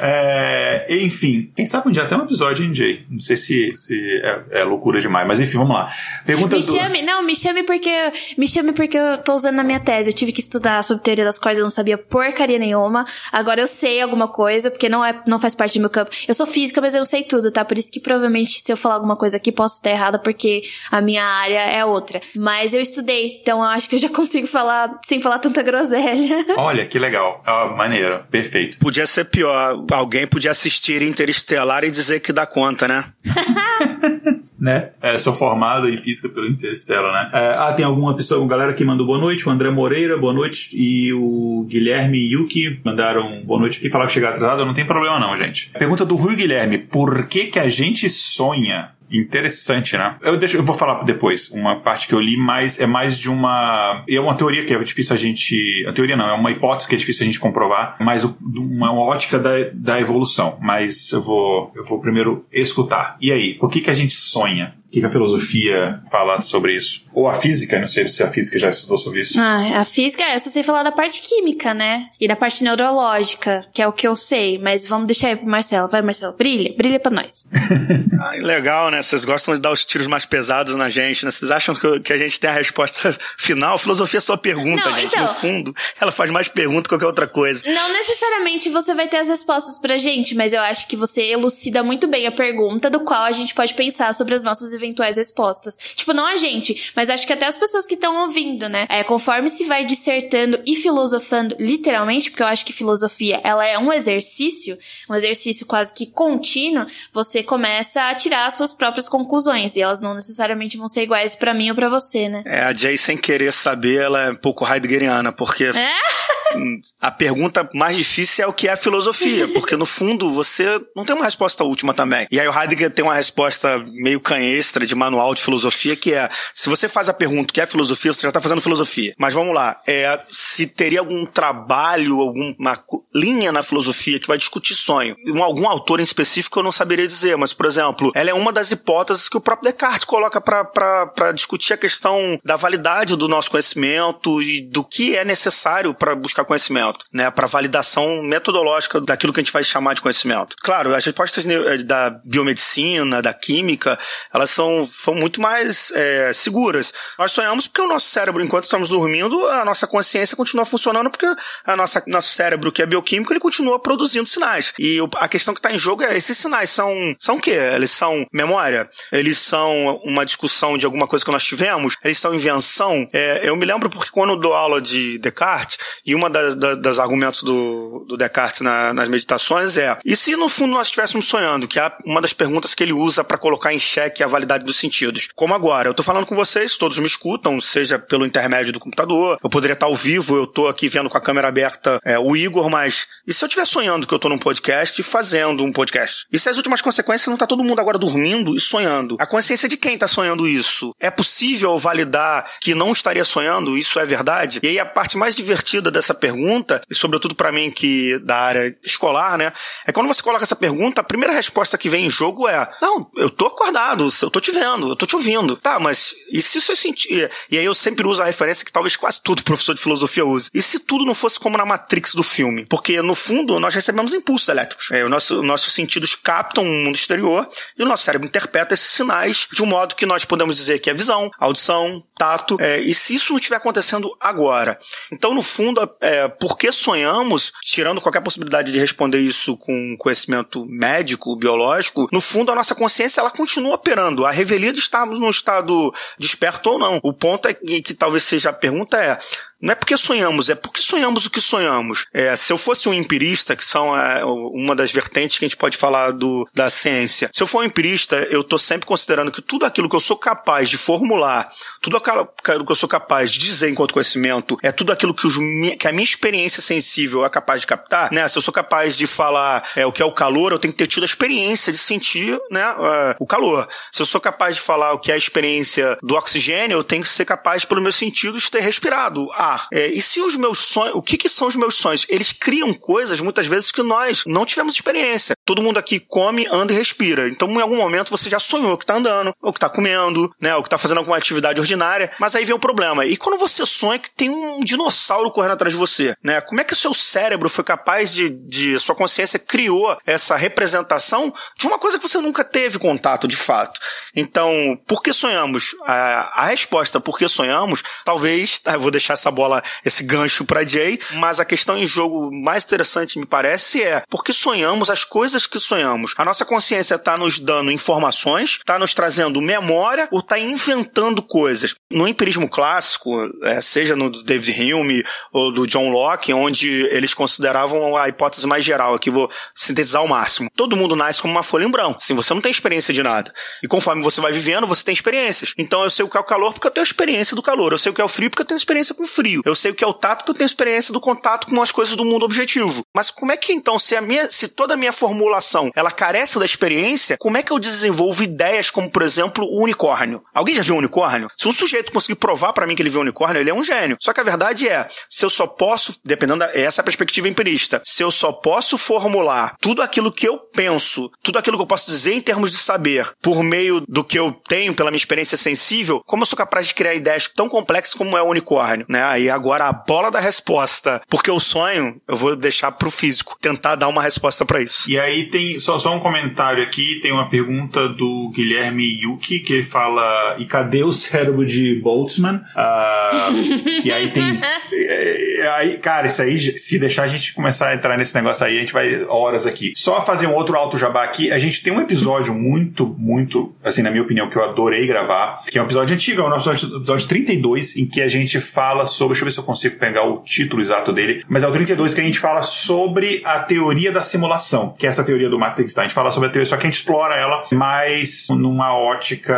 é, 0.00 0.86
enfim, 0.90 1.50
quem 1.54 1.64
sabe 1.64 1.88
um 1.88 1.92
dia 1.92 2.02
até 2.02 2.16
um 2.16 2.22
episódio, 2.22 2.64
hein, 2.64 2.74
Jay? 2.74 3.04
Não 3.10 3.20
sei 3.20 3.36
se, 3.36 3.72
se 3.74 4.20
é, 4.22 4.60
é, 4.60 4.64
loucura 4.64 5.00
demais, 5.00 5.26
mas 5.26 5.40
enfim, 5.40 5.58
vamos 5.58 5.74
lá. 5.74 5.90
Pergunta 6.24 6.56
me 6.56 6.62
do... 6.62 6.72
chame, 6.72 7.02
não, 7.02 7.22
me 7.22 7.34
chame 7.36 7.62
porque 7.62 7.90
me 8.36 8.46
chame 8.48 8.72
porque 8.72 8.96
eu 8.96 9.18
tô 9.18 9.34
usando 9.34 9.56
na 9.56 9.64
minha 9.64 9.80
tese. 9.80 10.10
Eu 10.10 10.14
tive 10.14 10.32
que 10.32 10.40
estudar 10.40 10.82
sobre 10.84 11.02
teoria 11.02 11.24
das 11.24 11.38
coisas, 11.38 11.58
eu 11.58 11.64
não 11.64 11.70
sabia 11.70 11.96
porcaria 11.96 12.58
nenhuma. 12.58 13.04
Agora 13.32 13.60
eu 13.60 13.66
sei 13.66 14.00
alguma 14.00 14.28
coisa, 14.28 14.70
porque 14.70 14.88
não 14.88 15.04
é 15.04 15.20
não 15.26 15.40
faz 15.40 15.54
parte 15.54 15.78
do 15.78 15.80
meu 15.80 15.90
campo. 15.90 16.10
Eu 16.26 16.34
sou 16.34 16.46
física, 16.46 16.80
mas 16.80 16.94
eu 16.94 16.98
não 16.98 17.04
sei 17.04 17.22
tudo, 17.22 17.50
tá? 17.50 17.64
Por 17.64 17.78
isso 17.78 17.90
que 17.90 18.00
provavelmente 18.00 18.60
se 18.60 18.72
eu 18.72 18.76
falar 18.76 18.96
alguma 18.96 19.16
coisa 19.16 19.36
aqui 19.36 19.52
posso 19.52 19.76
estar 19.76 19.90
errada 19.90 20.18
porque 20.18 20.62
a 20.90 21.00
minha 21.00 21.24
área 21.24 21.60
é 21.60 21.84
outra. 21.84 22.20
Mas 22.36 22.74
eu 22.74 22.80
estudei, 22.80 23.40
então 23.40 23.58
eu 23.58 23.64
acho 23.64 23.88
que 23.88 23.96
eu 23.96 23.98
já 23.98 24.08
consigo 24.10 24.46
falar 24.46 24.98
sem 25.04 25.20
falar 25.20 25.38
tanta 25.38 25.62
groselha. 25.62 26.44
Olha, 26.56 26.86
que 26.86 26.98
legal. 26.98 27.42
Oh, 27.46 27.76
maneiro. 27.76 28.24
Perfeito. 28.40 28.78
Podia 28.78 29.06
ser 29.06 29.26
pior. 29.26 29.84
Alguém 29.92 30.26
podia 30.26 30.50
assistir 30.50 31.02
Interestelar 31.02 31.84
e 31.84 31.90
dizer 31.90 32.20
que 32.20 32.32
dá 32.32 32.46
conta, 32.46 32.88
né? 32.88 33.04
né? 34.58 34.90
É, 35.00 35.18
sou 35.18 35.34
formado 35.34 35.88
em 35.88 35.96
física 35.98 36.28
pelo 36.28 36.46
Interstellar, 36.46 37.12
né? 37.12 37.30
É, 37.32 37.54
ah, 37.58 37.72
tem 37.72 37.84
alguma 37.84 38.14
pessoa, 38.14 38.40
uma 38.40 38.48
galera 38.48 38.72
que 38.72 38.84
mandou 38.84 39.06
boa 39.06 39.18
noite, 39.18 39.48
o 39.48 39.50
André 39.50 39.70
Moreira, 39.70 40.18
boa 40.18 40.32
noite, 40.32 40.70
e 40.72 41.12
o 41.12 41.66
Guilherme 41.68 42.18
Yuki 42.18 42.80
mandaram 42.84 43.42
boa 43.44 43.60
noite 43.60 43.78
aqui, 43.78 43.90
falaram 43.90 44.08
que 44.08 44.14
chegar 44.14 44.30
atrasado, 44.30 44.64
não 44.64 44.74
tem 44.74 44.84
problema 44.84 45.18
não, 45.18 45.36
gente. 45.36 45.70
Pergunta 45.70 46.04
do 46.04 46.16
Rui 46.16 46.36
Guilherme, 46.36 46.78
por 46.78 47.26
que 47.26 47.46
que 47.46 47.58
a 47.58 47.68
gente 47.68 48.08
sonha 48.08 48.90
interessante, 49.12 49.96
né? 49.96 50.16
Eu, 50.22 50.36
deixo, 50.36 50.56
eu 50.56 50.64
vou 50.64 50.74
falar 50.74 51.02
depois, 51.04 51.50
uma 51.50 51.80
parte 51.80 52.06
que 52.06 52.14
eu 52.14 52.20
li, 52.20 52.36
mas 52.36 52.78
é 52.78 52.86
mais 52.86 53.18
de 53.18 53.30
uma. 53.30 54.04
É 54.08 54.20
uma 54.20 54.34
teoria 54.34 54.64
que 54.64 54.74
é 54.74 54.78
difícil 54.78 55.14
a 55.14 55.18
gente. 55.18 55.84
A 55.86 55.92
teoria 55.92 56.16
não, 56.16 56.28
é 56.28 56.34
uma 56.34 56.50
hipótese 56.50 56.88
que 56.88 56.94
é 56.94 56.98
difícil 56.98 57.22
a 57.22 57.26
gente 57.26 57.40
comprovar, 57.40 57.96
mas 58.00 58.24
uma 58.24 58.92
ótica 58.92 59.38
da, 59.38 59.50
da 59.72 60.00
evolução. 60.00 60.58
Mas 60.60 61.10
eu 61.12 61.20
vou, 61.20 61.72
eu 61.74 61.84
vou 61.84 62.00
primeiro 62.00 62.44
escutar. 62.52 63.16
E 63.20 63.32
aí, 63.32 63.54
por 63.54 63.70
que, 63.70 63.80
que 63.80 63.90
a 63.90 63.94
gente 63.94 64.14
sonha? 64.14 64.74
O 64.86 64.92
que, 64.92 64.98
que 64.98 65.06
a 65.06 65.10
filosofia 65.10 66.02
fala 66.10 66.40
sobre 66.40 66.74
isso? 66.74 67.04
Ou 67.14 67.28
a 67.28 67.34
física, 67.34 67.78
não 67.78 67.86
sei 67.86 68.08
se 68.08 68.24
a 68.24 68.28
física 68.28 68.58
já 68.58 68.68
estudou 68.68 68.98
sobre 68.98 69.20
isso. 69.20 69.40
Ah, 69.40 69.80
a 69.80 69.84
física, 69.84 70.24
eu 70.32 70.40
só 70.40 70.50
sei 70.50 70.64
falar 70.64 70.82
da 70.82 70.90
parte 70.90 71.22
química, 71.22 71.72
né? 71.72 72.08
E 72.20 72.26
da 72.26 72.34
parte 72.34 72.64
neurológica, 72.64 73.64
que 73.72 73.80
é 73.80 73.86
o 73.86 73.92
que 73.92 74.08
eu 74.08 74.16
sei. 74.16 74.58
Mas 74.58 74.86
vamos 74.86 75.06
deixar 75.06 75.28
aí 75.28 75.36
pro 75.36 75.46
Marcelo. 75.46 75.88
Vai, 75.88 76.02
Marcelo, 76.02 76.36
brilha, 76.36 76.74
brilha 76.76 76.98
pra 76.98 77.12
nós. 77.12 77.48
ah, 78.20 78.32
legal, 78.40 78.90
né? 78.90 78.99
Vocês 79.02 79.24
gostam 79.24 79.54
de 79.54 79.60
dar 79.60 79.72
os 79.72 79.84
tiros 79.84 80.06
mais 80.06 80.24
pesados 80.24 80.74
na 80.76 80.88
gente, 80.88 81.24
né? 81.24 81.30
Vocês 81.30 81.50
acham 81.50 81.74
que, 81.74 82.00
que 82.00 82.12
a 82.12 82.18
gente 82.18 82.38
tem 82.38 82.50
a 82.50 82.54
resposta 82.54 83.16
final? 83.36 83.78
filosofia 83.78 84.18
é 84.18 84.20
só 84.20 84.36
pergunta, 84.36 84.88
não, 84.88 84.96
gente. 84.96 85.14
Então, 85.14 85.22
no 85.22 85.34
fundo, 85.34 85.74
ela 86.00 86.12
faz 86.12 86.30
mais 86.30 86.48
pergunta 86.48 86.82
que 86.82 86.88
qualquer 86.90 87.06
outra 87.06 87.26
coisa. 87.26 87.62
Não 87.66 87.92
necessariamente 87.92 88.68
você 88.68 88.94
vai 88.94 89.08
ter 89.08 89.18
as 89.18 89.28
respostas 89.28 89.78
pra 89.78 89.96
gente, 89.98 90.34
mas 90.34 90.52
eu 90.52 90.60
acho 90.60 90.86
que 90.86 90.96
você 90.96 91.22
elucida 91.22 91.82
muito 91.82 92.06
bem 92.06 92.26
a 92.26 92.32
pergunta, 92.32 92.90
do 92.90 93.00
qual 93.00 93.22
a 93.22 93.32
gente 93.32 93.54
pode 93.54 93.74
pensar 93.74 94.14
sobre 94.14 94.34
as 94.34 94.42
nossas 94.42 94.72
eventuais 94.72 95.16
respostas. 95.16 95.76
Tipo, 95.94 96.12
não 96.12 96.26
a 96.26 96.36
gente, 96.36 96.92
mas 96.94 97.10
acho 97.10 97.26
que 97.26 97.32
até 97.32 97.46
as 97.46 97.58
pessoas 97.58 97.86
que 97.86 97.94
estão 97.94 98.16
ouvindo, 98.22 98.68
né? 98.68 98.86
É, 98.88 99.02
conforme 99.02 99.48
se 99.48 99.64
vai 99.64 99.84
dissertando 99.84 100.60
e 100.66 100.76
filosofando, 100.76 101.56
literalmente, 101.58 102.30
porque 102.30 102.42
eu 102.42 102.48
acho 102.48 102.64
que 102.64 102.72
filosofia, 102.72 103.40
ela 103.42 103.64
é 103.66 103.78
um 103.78 103.92
exercício, 103.92 104.78
um 105.08 105.14
exercício 105.14 105.66
quase 105.66 105.92
que 105.92 106.06
contínuo, 106.06 106.86
você 107.12 107.42
começa 107.42 108.02
a 108.02 108.14
tirar 108.14 108.46
as 108.46 108.54
suas 108.54 108.72
próprias 108.72 108.89
conclusões, 109.08 109.76
e 109.76 109.82
elas 109.82 110.00
não 110.00 110.14
necessariamente 110.14 110.76
vão 110.76 110.88
ser 110.88 111.02
iguais 111.02 111.34
para 111.34 111.54
mim 111.54 111.70
ou 111.70 111.76
para 111.76 111.88
você, 111.88 112.28
né? 112.28 112.42
É, 112.46 112.62
a 112.62 112.72
Jay, 112.72 112.96
sem 112.96 113.16
querer 113.16 113.52
saber, 113.52 114.02
ela 114.02 114.22
é 114.22 114.30
um 114.30 114.36
pouco 114.36 114.66
heideggeriana, 114.66 115.32
porque... 115.32 115.64
É? 115.64 116.20
a 117.00 117.10
pergunta 117.10 117.68
mais 117.74 117.96
difícil 117.96 118.44
é 118.44 118.46
o 118.46 118.52
que 118.52 118.68
é 118.68 118.76
filosofia, 118.76 119.48
porque 119.48 119.76
no 119.76 119.86
fundo 119.86 120.30
você 120.32 120.80
não 120.94 121.04
tem 121.04 121.14
uma 121.14 121.24
resposta 121.24 121.64
última 121.64 121.94
também. 121.94 122.26
E 122.30 122.40
aí 122.40 122.48
o 122.48 122.58
Heidegger 122.58 122.90
tem 122.90 123.04
uma 123.04 123.14
resposta 123.14 123.84
meio 123.92 124.20
canhestra 124.20 124.86
de 124.86 124.94
manual 124.94 125.34
de 125.34 125.42
filosofia 125.42 125.96
que 125.96 126.14
é: 126.14 126.28
se 126.54 126.68
você 126.68 126.88
faz 126.88 127.08
a 127.08 127.12
pergunta 127.12 127.50
o 127.50 127.54
que 127.54 127.60
é 127.60 127.66
filosofia, 127.66 128.12
você 128.12 128.22
já 128.22 128.28
está 128.28 128.40
fazendo 128.40 128.60
filosofia. 128.60 129.14
Mas 129.18 129.34
vamos 129.34 129.54
lá, 129.54 129.80
é 129.86 130.20
se 130.30 130.66
teria 130.66 131.00
algum 131.00 131.24
trabalho, 131.24 132.20
alguma 132.20 132.82
linha 133.14 133.52
na 133.52 133.62
filosofia 133.62 134.18
que 134.18 134.28
vai 134.28 134.38
discutir 134.38 134.74
sonho. 134.74 135.16
Um, 135.26 135.42
algum 135.42 135.68
autor 135.68 136.00
em 136.00 136.04
específico 136.04 136.58
eu 136.58 136.64
não 136.64 136.72
saberia 136.72 137.06
dizer, 137.06 137.36
mas 137.36 137.52
por 137.52 137.66
exemplo, 137.66 138.10
ela 138.14 138.30
é 138.30 138.34
uma 138.34 138.52
das 138.52 138.72
hipóteses 138.80 139.28
que 139.28 139.36
o 139.36 139.40
próprio 139.40 139.70
Descartes 139.70 140.04
coloca 140.04 140.40
para 140.40 141.32
discutir 141.32 141.72
a 141.72 141.76
questão 141.76 142.38
da 142.44 142.56
validade 142.56 143.16
do 143.16 143.28
nosso 143.28 143.50
conhecimento 143.50 144.42
e 144.42 144.60
do 144.60 144.84
que 144.84 145.16
é 145.16 145.24
necessário 145.24 145.94
para 145.94 146.14
buscar 146.14 146.44
conhecimento, 146.44 147.04
né? 147.12 147.30
Para 147.30 147.46
validação 147.46 148.22
metodológica 148.22 149.00
daquilo 149.00 149.32
que 149.32 149.40
a 149.40 149.42
gente 149.42 149.52
vai 149.52 149.64
chamar 149.64 149.94
de 149.94 150.02
conhecimento. 150.02 150.56
Claro, 150.60 150.94
as 150.94 151.04
respostas 151.04 151.46
eh, 151.46 151.78
da 151.78 152.10
biomedicina, 152.24 153.22
da 153.22 153.32
química, 153.32 153.98
elas 154.32 154.50
são, 154.50 154.84
são 154.86 155.14
muito 155.14 155.40
mais 155.40 155.90
é, 155.92 156.32
seguras. 156.32 156.92
Nós 157.18 157.32
sonhamos 157.32 157.66
porque 157.66 157.80
o 157.80 157.88
nosso 157.88 158.08
cérebro, 158.08 158.42
enquanto 158.42 158.64
estamos 158.64 158.88
dormindo, 158.88 159.46
a 159.48 159.64
nossa 159.64 159.86
consciência 159.86 160.36
continua 160.36 160.64
funcionando 160.64 161.10
porque 161.10 161.26
a 161.64 161.76
nossa, 161.76 162.02
nosso 162.06 162.32
cérebro, 162.32 162.72
que 162.72 162.82
é 162.82 162.86
bioquímico, 162.86 163.32
ele 163.32 163.40
continua 163.40 163.78
produzindo 163.78 164.28
sinais. 164.28 164.72
E 164.78 164.98
a 165.16 165.28
questão 165.28 165.54
que 165.54 165.60
está 165.60 165.72
em 165.72 165.78
jogo 165.78 166.02
é 166.02 166.16
esses 166.16 166.36
sinais 166.36 166.70
são, 166.70 166.90
são 167.18 167.36
o 167.36 167.40
quê? 167.40 167.50
Eles 167.50 167.90
são 167.90 168.26
memória? 168.32 168.69
Eles 169.12 169.38
são 169.38 170.00
uma 170.04 170.24
discussão 170.24 170.76
de 170.76 170.86
alguma 170.86 171.06
coisa 171.06 171.24
que 171.24 171.30
nós 171.30 171.44
tivemos? 171.44 171.96
Eles 172.02 172.18
são 172.18 172.34
invenção? 172.34 173.08
É, 173.12 173.48
eu 173.48 173.56
me 173.56 173.64
lembro 173.64 173.90
porque 173.90 174.10
quando 174.10 174.30
eu 174.30 174.36
dou 174.36 174.54
aula 174.54 174.80
de 174.80 175.18
Descartes, 175.18 175.78
e 176.04 176.14
uma 176.14 176.30
das, 176.30 176.54
das, 176.54 176.78
das 176.78 176.98
argumentos 176.98 177.42
do, 177.42 178.04
do 178.08 178.16
Descartes 178.16 178.60
na, 178.60 178.92
nas 178.92 179.08
meditações 179.08 179.76
é: 179.76 179.98
e 180.04 180.16
se 180.16 180.36
no 180.36 180.48
fundo 180.48 180.74
nós 180.74 180.86
estivéssemos 180.86 181.26
sonhando, 181.26 181.68
que 181.68 181.78
é 181.78 181.92
uma 182.04 182.20
das 182.20 182.32
perguntas 182.32 182.74
que 182.74 182.82
ele 182.82 182.92
usa 182.92 183.24
para 183.24 183.38
colocar 183.38 183.72
em 183.72 183.78
xeque 183.78 184.22
a 184.22 184.26
validade 184.26 184.64
dos 184.64 184.76
sentidos? 184.76 185.28
Como 185.34 185.54
agora, 185.54 185.88
eu 185.88 185.94
tô 185.94 186.02
falando 186.02 186.26
com 186.26 186.34
vocês, 186.34 186.76
todos 186.76 186.98
me 186.98 187.06
escutam, 187.06 187.60
seja 187.60 187.98
pelo 187.98 188.26
intermédio 188.26 188.72
do 188.72 188.80
computador, 188.80 189.38
eu 189.42 189.50
poderia 189.50 189.74
estar 189.74 189.86
ao 189.86 189.94
vivo, 189.94 190.36
eu 190.36 190.46
tô 190.46 190.68
aqui 190.68 190.88
vendo 190.88 191.10
com 191.10 191.16
a 191.16 191.20
câmera 191.20 191.48
aberta 191.48 192.00
é, 192.04 192.18
o 192.18 192.36
Igor, 192.36 192.68
mas 192.68 193.06
e 193.26 193.32
se 193.32 193.44
eu 193.44 193.46
estiver 193.46 193.66
sonhando 193.66 194.06
que 194.06 194.14
eu 194.14 194.18
tô 194.18 194.28
num 194.28 194.38
podcast 194.38 195.00
e 195.00 195.04
fazendo 195.04 195.62
um 195.62 195.72
podcast? 195.72 196.26
E 196.32 196.38
se 196.38 196.48
as 196.48 196.56
últimas 196.56 196.80
consequências 196.80 197.28
não 197.28 197.36
tá 197.36 197.46
todo 197.46 197.64
mundo 197.64 197.80
agora 197.80 197.98
dormindo 197.98 198.54
sonhando? 198.60 199.16
A 199.18 199.26
consciência 199.26 199.68
de 199.68 199.76
quem 199.76 199.96
tá 199.98 200.08
sonhando 200.08 200.46
isso? 200.46 200.94
É 200.98 201.10
possível 201.10 201.78
validar 201.78 202.58
que 202.60 202.74
não 202.74 202.92
estaria 202.92 203.24
sonhando? 203.24 203.76
Isso 203.76 203.98
é 203.98 204.06
verdade? 204.06 204.60
E 204.62 204.68
aí 204.68 204.78
a 204.78 204.86
parte 204.86 205.16
mais 205.16 205.34
divertida 205.34 205.90
dessa 205.90 206.14
pergunta, 206.14 206.82
e 206.88 206.94
sobretudo 206.94 207.34
para 207.34 207.52
mim 207.52 207.70
que 207.70 208.18
da 208.20 208.36
área 208.36 208.76
escolar, 208.82 209.38
né, 209.38 209.52
é 209.86 209.92
quando 209.92 210.08
você 210.08 210.22
coloca 210.22 210.44
essa 210.44 210.56
pergunta, 210.56 211.00
a 211.00 211.04
primeira 211.04 211.32
resposta 211.32 211.78
que 211.78 211.88
vem 211.88 212.06
em 212.06 212.10
jogo 212.10 212.48
é: 212.48 212.70
"Não, 212.80 213.10
eu 213.16 213.30
tô 213.30 213.46
acordado, 213.46 214.08
eu 214.22 214.30
tô 214.30 214.40
te 214.40 214.50
vendo, 214.50 214.90
eu 214.90 214.96
tô 214.96 215.06
te 215.06 215.16
ouvindo". 215.16 215.56
Tá, 215.56 215.78
mas 215.78 216.14
e 216.30 216.40
se 216.42 216.60
você 216.60 216.76
sentir? 216.76 217.30
E 217.50 217.58
aí 217.58 217.64
eu 217.64 217.74
sempre 217.74 218.06
uso 218.06 218.22
a 218.22 218.26
referência 218.26 218.64
que 218.64 218.72
talvez 218.72 218.96
quase 218.96 219.22
todo 219.22 219.42
professor 219.44 219.74
de 219.74 219.80
filosofia 219.80 220.24
use. 220.24 220.50
E 220.52 220.62
se 220.62 220.78
tudo 220.78 221.04
não 221.04 221.14
fosse 221.14 221.38
como 221.38 221.56
na 221.56 221.64
Matrix 221.64 222.14
do 222.14 222.22
filme? 222.22 222.66
Porque 222.66 223.00
no 223.02 223.14
fundo 223.14 223.58
nós 223.58 223.74
recebemos 223.74 224.14
impulsos 224.14 224.48
elétricos. 224.48 224.90
É, 224.90 225.04
o 225.04 225.08
nosso, 225.08 225.42
nossos 225.42 225.72
sentidos 225.72 226.14
captam 226.14 226.64
o 226.64 226.66
mundo 226.66 226.96
exterior 226.96 227.48
e 227.78 227.82
o 227.82 227.86
nosso 227.86 228.04
cérebro 228.04 228.26
interpreta 228.26 228.39
esses 228.70 228.92
sinais 228.92 229.48
de 229.52 229.62
um 229.62 229.66
modo 229.66 229.94
que 229.94 230.06
nós 230.06 230.24
podemos 230.24 230.56
dizer 230.56 230.78
que 230.78 230.90
é 230.90 230.94
visão, 230.94 231.30
audição, 231.38 232.02
tato. 232.16 232.56
É, 232.60 232.78
e 232.80 232.94
se 232.94 233.14
isso 233.14 233.32
não 233.32 233.38
estiver 233.38 233.56
acontecendo 233.56 234.14
agora? 234.20 234.78
Então, 235.10 235.34
no 235.34 235.42
fundo, 235.42 235.80
é, 236.00 236.28
por 236.28 236.56
que 236.58 236.70
sonhamos, 236.70 237.52
tirando 237.62 238.00
qualquer 238.00 238.20
possibilidade 238.20 238.72
de 238.72 238.78
responder 238.78 239.18
isso 239.18 239.56
com 239.56 239.96
conhecimento 239.98 240.66
médico, 240.66 241.36
biológico, 241.36 242.08
no 242.12 242.20
fundo 242.20 242.52
a 242.52 242.54
nossa 242.54 242.74
consciência 242.74 243.20
ela 243.20 243.30
continua 243.30 243.74
operando. 243.74 244.26
A 244.26 244.30
revelia 244.30 244.72
de 244.72 244.78
estarmos 244.78 245.18
num 245.18 245.30
estado 245.30 245.92
desperto 246.18 246.70
ou 246.70 246.78
não. 246.78 247.00
O 247.02 247.12
ponto 247.12 247.48
é 247.48 247.54
que, 247.54 247.82
que 247.82 247.94
talvez 247.94 248.22
seja 248.22 248.50
a 248.50 248.52
pergunta 248.52 248.96
é 248.96 249.18
não 249.60 249.72
é 249.72 249.74
porque 249.74 249.96
sonhamos, 249.96 250.48
é 250.48 250.54
porque 250.54 250.80
sonhamos 250.80 251.26
o 251.26 251.30
que 251.30 251.40
sonhamos. 251.40 252.06
É, 252.12 252.34
se 252.34 252.52
eu 252.52 252.58
fosse 252.58 252.88
um 252.88 252.94
empirista, 252.94 253.54
que 253.54 253.64
são 253.64 253.96
é, 253.96 254.24
uma 254.24 254.74
das 254.74 254.90
vertentes 254.90 255.38
que 255.38 255.44
a 255.44 255.48
gente 255.48 255.56
pode 255.56 255.76
falar 255.76 256.12
do, 256.12 256.48
da 256.54 256.70
ciência, 256.70 257.30
se 257.32 257.42
eu 257.42 257.46
for 257.46 257.60
um 257.62 257.64
empirista, 257.64 258.16
eu 258.30 258.40
estou 258.40 258.58
sempre 258.58 258.86
considerando 258.86 259.30
que 259.30 259.42
tudo 259.42 259.66
aquilo 259.66 259.88
que 259.88 259.96
eu 259.96 260.00
sou 260.00 260.16
capaz 260.16 260.68
de 260.68 260.78
formular, 260.78 261.50
tudo 261.80 261.96
aquilo 261.96 262.64
que 262.64 262.72
eu 262.72 262.76
sou 262.76 262.88
capaz 262.88 263.30
de 263.30 263.38
dizer 263.38 263.68
enquanto 263.68 263.92
conhecimento, 263.92 264.56
é 264.62 264.72
tudo 264.72 264.92
aquilo 264.92 265.14
que, 265.14 265.26
os, 265.26 265.36
que 265.78 265.86
a 265.86 265.92
minha 265.92 266.04
experiência 266.04 266.62
sensível 266.62 267.24
é 267.24 267.28
capaz 267.28 267.60
de 267.60 267.66
captar, 267.66 268.10
né? 268.10 268.26
Se 268.28 268.38
eu 268.38 268.42
sou 268.42 268.54
capaz 268.54 268.96
de 268.96 269.06
falar 269.06 269.70
é, 269.76 269.84
o 269.84 269.92
que 269.92 270.02
é 270.02 270.04
o 270.04 270.12
calor, 270.12 270.52
eu 270.52 270.58
tenho 270.58 270.72
que 270.72 270.78
ter 270.78 270.86
tido 270.86 271.02
a 271.02 271.06
experiência 271.06 271.72
de 271.72 271.78
sentir 271.78 272.38
né, 272.50 272.70
uh, 272.72 273.16
o 273.18 273.26
calor. 273.26 273.68
Se 273.92 274.00
eu 274.00 274.06
sou 274.06 274.20
capaz 274.20 274.56
de 274.56 274.62
falar 274.62 274.92
o 274.92 274.98
que 274.98 275.10
é 275.10 275.14
a 275.14 275.18
experiência 275.18 275.98
do 276.02 276.14
oxigênio, 276.14 276.76
eu 276.76 276.84
tenho 276.84 277.02
que 277.02 277.08
ser 277.08 277.24
capaz, 277.24 277.64
pelos 277.64 277.82
meus 277.82 277.96
sentidos, 277.96 278.44
de 278.44 278.50
ter 278.50 278.60
respirado 278.60 279.30
ar 279.32 279.49
É, 279.72 279.86
e 279.86 280.02
se 280.02 280.20
os 280.20 280.36
meus 280.36 280.58
sonhos, 280.58 280.94
o 280.94 281.02
que, 281.02 281.16
que 281.16 281.28
são 281.28 281.48
os 281.48 281.56
meus 281.56 281.76
sonhos? 281.76 282.06
Eles 282.08 282.32
criam 282.32 282.72
coisas 282.74 283.20
muitas 283.20 283.46
vezes 283.46 283.70
que 283.70 283.82
nós 283.82 284.24
não 284.26 284.44
tivemos 284.44 284.74
experiência. 284.74 285.34
Todo 285.44 285.62
mundo 285.62 285.78
aqui 285.78 285.98
come, 285.98 286.46
anda 286.50 286.72
e 286.72 286.76
respira. 286.76 287.28
Então, 287.28 287.50
em 287.50 287.60
algum 287.60 287.76
momento, 287.76 288.10
você 288.10 288.28
já 288.28 288.38
sonhou 288.38 288.76
que 288.76 288.86
tá 288.86 288.94
andando, 288.94 289.32
ou 289.42 289.52
que 289.52 289.60
tá 289.60 289.68
comendo, 289.68 290.30
né, 290.40 290.54
ou 290.56 290.62
que 290.62 290.68
tá 290.68 290.78
fazendo 290.78 290.98
alguma 290.98 291.16
atividade 291.16 291.60
ordinária. 291.60 292.10
Mas 292.18 292.34
aí 292.34 292.44
vem 292.44 292.54
o 292.54 292.58
problema. 292.58 293.06
E 293.06 293.16
quando 293.16 293.38
você 293.38 293.64
sonha 293.66 293.98
que 293.98 294.10
tem 294.10 294.28
um 294.28 294.62
dinossauro 294.62 295.30
correndo 295.30 295.52
atrás 295.52 295.72
de 295.72 295.78
você, 295.78 296.14
né? 296.22 296.40
Como 296.40 296.60
é 296.60 296.64
que 296.64 296.72
o 296.72 296.76
seu 296.76 296.92
cérebro 296.94 297.48
foi 297.48 297.64
capaz 297.64 298.12
de, 298.12 298.28
de 298.30 298.78
sua 298.78 298.94
consciência 298.94 299.38
criou 299.38 299.96
essa 300.06 300.36
representação 300.36 301.32
de 301.56 301.66
uma 301.66 301.78
coisa 301.78 301.98
que 301.98 302.08
você 302.08 302.18
nunca 302.18 302.44
teve 302.44 302.78
contato 302.78 303.26
de 303.26 303.36
fato? 303.36 303.80
Então, 304.14 304.78
por 304.86 305.02
que 305.02 305.12
sonhamos? 305.12 305.74
A, 305.84 306.42
a 306.42 306.46
resposta 306.46 307.00
por 307.00 307.18
que 307.18 307.28
sonhamos, 307.28 307.82
talvez, 308.04 308.58
tá, 308.60 308.74
eu 308.74 308.80
vou 308.80 308.90
deixar 308.90 309.14
essa 309.14 309.30
bola, 309.30 309.39
esse 309.84 310.02
gancho 310.02 310.44
para 310.44 310.66
Jay, 310.66 310.98
mas 311.14 311.40
a 311.40 311.44
questão 311.44 311.76
em 311.76 311.86
jogo 311.86 312.30
mais 312.32 312.64
interessante, 312.64 313.18
me 313.18 313.26
parece, 313.26 313.82
é 313.82 314.02
porque 314.08 314.32
sonhamos 314.32 314.90
as 314.90 315.04
coisas 315.04 315.46
que 315.46 315.58
sonhamos. 315.58 316.14
A 316.16 316.24
nossa 316.24 316.44
consciência 316.44 316.94
está 316.94 317.16
nos 317.16 317.38
dando 317.38 317.70
informações, 317.70 318.58
está 318.58 318.78
nos 318.78 318.94
trazendo 318.94 319.40
memória 319.40 320.08
ou 320.10 320.20
está 320.20 320.38
inventando 320.38 321.22
coisas. 321.22 321.74
No 321.90 322.06
empirismo 322.06 322.48
clássico, 322.48 323.10
é, 323.42 323.60
seja 323.60 323.96
no 323.96 324.10
David 324.22 324.72
Hume 324.72 325.04
ou 325.32 325.52
do 325.52 325.66
John 325.66 325.90
Locke, 325.90 326.32
onde 326.32 326.68
eles 326.90 327.14
consideravam 327.14 327.96
a 327.96 328.08
hipótese 328.08 328.46
mais 328.46 328.64
geral, 328.64 328.94
aqui 328.94 329.10
vou 329.10 329.30
sintetizar 329.54 330.02
ao 330.02 330.08
máximo. 330.08 330.50
Todo 330.54 330.76
mundo 330.76 330.96
nasce 330.96 331.20
como 331.22 331.32
uma 331.32 331.42
folha 331.42 331.64
em 331.64 331.70
branco, 331.70 331.98
assim, 332.02 332.14
você 332.14 332.34
não 332.34 332.40
tem 332.40 332.50
experiência 332.50 332.92
de 332.92 333.02
nada. 333.02 333.32
E 333.62 333.68
conforme 333.68 334.02
você 334.02 334.20
vai 334.20 334.32
vivendo, 334.32 334.66
você 334.66 334.84
tem 334.84 334.92
experiências. 334.92 335.54
Então 335.56 335.82
eu 335.82 335.90
sei 335.90 336.04
o 336.04 336.08
que 336.08 336.16
é 336.16 336.20
o 336.20 336.24
calor 336.24 336.52
porque 336.52 336.66
eu 336.66 336.70
tenho 336.70 336.84
experiência 336.84 337.34
do 337.34 337.42
calor, 337.42 337.72
eu 337.72 337.78
sei 337.78 337.90
o 337.90 337.94
que 337.94 338.00
é 338.00 338.04
o 338.04 338.08
frio 338.08 338.30
porque 338.30 338.42
eu 338.42 338.46
tenho 338.46 338.58
experiência 338.58 338.94
com 338.94 339.06
frio 339.06 339.29
frio. 339.30 339.42
Eu 339.44 339.54
sei 339.54 339.70
o 339.70 339.74
que 339.74 339.84
é 339.84 339.86
o 339.86 339.94
tato 339.94 340.18
porque 340.18 340.32
eu 340.32 340.34
tenho 340.36 340.46
experiência 340.46 340.92
do 340.92 341.00
contato 341.00 341.46
com 341.46 341.62
as 341.62 341.70
coisas 341.72 341.96
do 341.96 342.04
mundo 342.04 342.24
objetivo. 342.24 342.82
Mas 342.94 343.10
como 343.10 343.32
é 343.32 343.36
que 343.36 343.52
então, 343.52 343.78
se 343.78 343.94
a 343.94 344.00
minha, 344.00 344.30
se 344.30 344.48
toda 344.48 344.74
a 344.74 344.76
minha 344.76 344.92
formulação 344.92 345.70
ela 345.74 345.90
carece 345.90 346.38
da 346.38 346.44
experiência, 346.44 347.16
como 347.18 347.36
é 347.36 347.42
que 347.42 347.52
eu 347.52 347.58
desenvolvo 347.58 348.22
ideias 348.22 348.70
como, 348.70 348.90
por 348.90 349.02
exemplo, 349.02 349.44
o 349.44 349.62
unicórnio? 349.62 350.22
Alguém 350.34 350.56
já 350.56 350.62
viu 350.62 350.74
um 350.74 350.78
unicórnio? 350.78 351.28
Se 351.36 351.48
um 351.48 351.52
sujeito 351.52 351.92
conseguir 351.92 352.16
provar 352.16 352.52
para 352.52 352.66
mim 352.66 352.74
que 352.74 352.82
ele 352.82 352.90
viu 352.90 353.00
um 353.00 353.02
unicórnio, 353.02 353.40
ele 353.40 353.50
é 353.50 353.54
um 353.54 353.62
gênio. 353.62 353.96
Só 354.00 354.12
que 354.12 354.20
a 354.20 354.24
verdade 354.24 354.68
é, 354.68 354.88
se 355.08 355.24
eu 355.24 355.30
só 355.30 355.46
posso, 355.46 355.94
dependendo 356.04 356.40
da, 356.40 356.50
essa 356.54 356.82
perspectiva 356.82 357.28
empirista, 357.28 357.80
se 357.84 358.02
eu 358.02 358.10
só 358.10 358.32
posso 358.32 358.76
formular 358.76 359.56
tudo 359.60 359.82
aquilo 359.82 360.12
que 360.12 360.26
eu 360.26 360.38
penso, 360.38 361.10
tudo 361.22 361.38
aquilo 361.38 361.56
que 361.56 361.62
eu 361.62 361.66
posso 361.66 361.90
dizer 361.90 362.12
em 362.14 362.20
termos 362.20 362.50
de 362.50 362.58
saber, 362.58 363.10
por 363.22 363.42
meio 363.42 363.80
do 363.80 364.04
que 364.04 364.18
eu 364.18 364.32
tenho 364.48 364.74
pela 364.74 364.90
minha 364.90 364.98
experiência 364.98 365.36
sensível, 365.36 366.02
como 366.06 366.22
eu 366.22 366.26
sou 366.26 366.36
capaz 366.36 366.66
de 366.66 366.74
criar 366.74 366.94
ideias 366.94 367.28
tão 367.28 367.48
complexas 367.48 367.94
como 367.94 368.16
é 368.16 368.22
o 368.22 368.28
unicórnio, 368.28 368.86
né? 368.88 369.02
Agora 369.28 369.66
a 369.66 369.72
bola 369.72 370.10
da 370.10 370.20
resposta, 370.20 371.02
porque 371.08 371.30
o 371.30 371.40
sonho 371.40 372.00
eu 372.08 372.16
vou 372.16 372.36
deixar 372.36 372.72
pro 372.72 372.90
físico 372.90 373.36
tentar 373.40 373.76
dar 373.76 373.88
uma 373.88 374.02
resposta 374.02 374.44
para 374.44 374.62
isso. 374.62 374.90
E 374.90 374.98
aí 374.98 375.24
tem 375.24 375.58
só, 375.58 375.78
só 375.78 375.94
um 375.94 376.00
comentário 376.00 376.62
aqui, 376.62 377.00
tem 377.00 377.12
uma 377.12 377.28
pergunta 377.28 377.88
do 377.88 378.30
Guilherme 378.34 378.84
Yuki 379.02 379.40
que 379.40 379.54
ele 379.54 379.62
fala: 379.62 380.36
e 380.38 380.44
cadê 380.44 380.82
o 380.82 380.92
cérebro 380.92 381.44
de 381.44 381.80
Boltzmann? 381.80 382.36
Uh, 382.36 383.82
que 383.82 383.92
aí 383.92 384.10
tem. 384.10 384.40
É, 384.72 385.48
aí, 385.56 385.78
cara, 385.78 386.06
isso 386.06 386.22
aí, 386.22 386.38
se 386.38 386.78
deixar 386.78 387.04
a 387.04 387.08
gente 387.08 387.32
começar 387.34 387.68
a 387.68 387.74
entrar 387.74 387.96
nesse 387.96 388.14
negócio 388.14 388.44
aí, 388.44 388.56
a 388.56 388.60
gente 388.60 388.72
vai 388.72 389.04
horas 389.04 389.46
aqui. 389.46 389.72
Só 389.76 390.00
fazer 390.04 390.26
um 390.26 390.34
outro 390.34 390.56
alto 390.56 390.78
jabá 390.78 391.02
aqui. 391.02 391.32
A 391.32 391.38
gente 391.38 391.62
tem 391.62 391.72
um 391.72 391.80
episódio 391.80 392.34
muito, 392.34 392.86
muito, 392.98 393.54
assim, 393.62 393.82
na 393.82 393.90
minha 393.90 394.02
opinião, 394.02 394.28
que 394.28 394.36
eu 394.36 394.44
adorei 394.44 394.86
gravar, 394.86 395.42
que 395.46 395.58
é 395.58 395.62
um 395.62 395.64
episódio 395.64 395.94
antigo, 395.94 396.20
é 396.20 396.24
o 396.24 396.28
nosso 396.28 396.50
episódio 396.50 397.06
32, 397.08 397.76
em 397.76 397.86
que 397.86 398.00
a 398.02 398.08
gente 398.08 398.40
fala 398.40 398.86
sobre 398.86 399.09
Deixa 399.12 399.22
eu 399.22 399.26
ver 399.26 399.32
se 399.32 399.38
eu 399.38 399.44
consigo 399.44 399.76
pegar 399.76 400.04
o 400.04 400.22
título 400.22 400.62
exato 400.62 400.92
dele. 400.92 401.22
Mas 401.28 401.42
é 401.42 401.48
o 401.48 401.52
32 401.52 401.94
que 401.94 402.00
a 402.00 402.04
gente 402.04 402.18
fala 402.18 402.42
sobre 402.42 403.22
a 403.24 403.40
teoria 403.40 403.92
da 403.92 404.02
simulação, 404.02 404.74
que 404.78 404.86
é 404.86 404.88
essa 404.88 405.04
teoria 405.04 405.28
do 405.28 405.38
Matrix. 405.38 405.74
Tá? 405.74 405.82
A 405.82 405.84
gente 405.84 405.94
fala 405.94 406.10
sobre 406.10 406.28
a 406.28 406.32
teoria, 406.32 406.46
só 406.46 406.56
que 406.56 406.66
a 406.66 406.70
gente 406.70 406.78
explora 406.78 407.16
ela 407.16 407.44
mais 407.52 408.26
numa 408.30 408.74
ótica. 408.74 409.36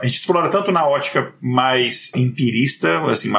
A 0.00 0.06
gente 0.06 0.18
explora 0.18 0.48
tanto 0.48 0.72
na 0.72 0.86
ótica 0.86 1.32
mais 1.40 2.10
empirista, 2.14 3.04
assim, 3.06 3.32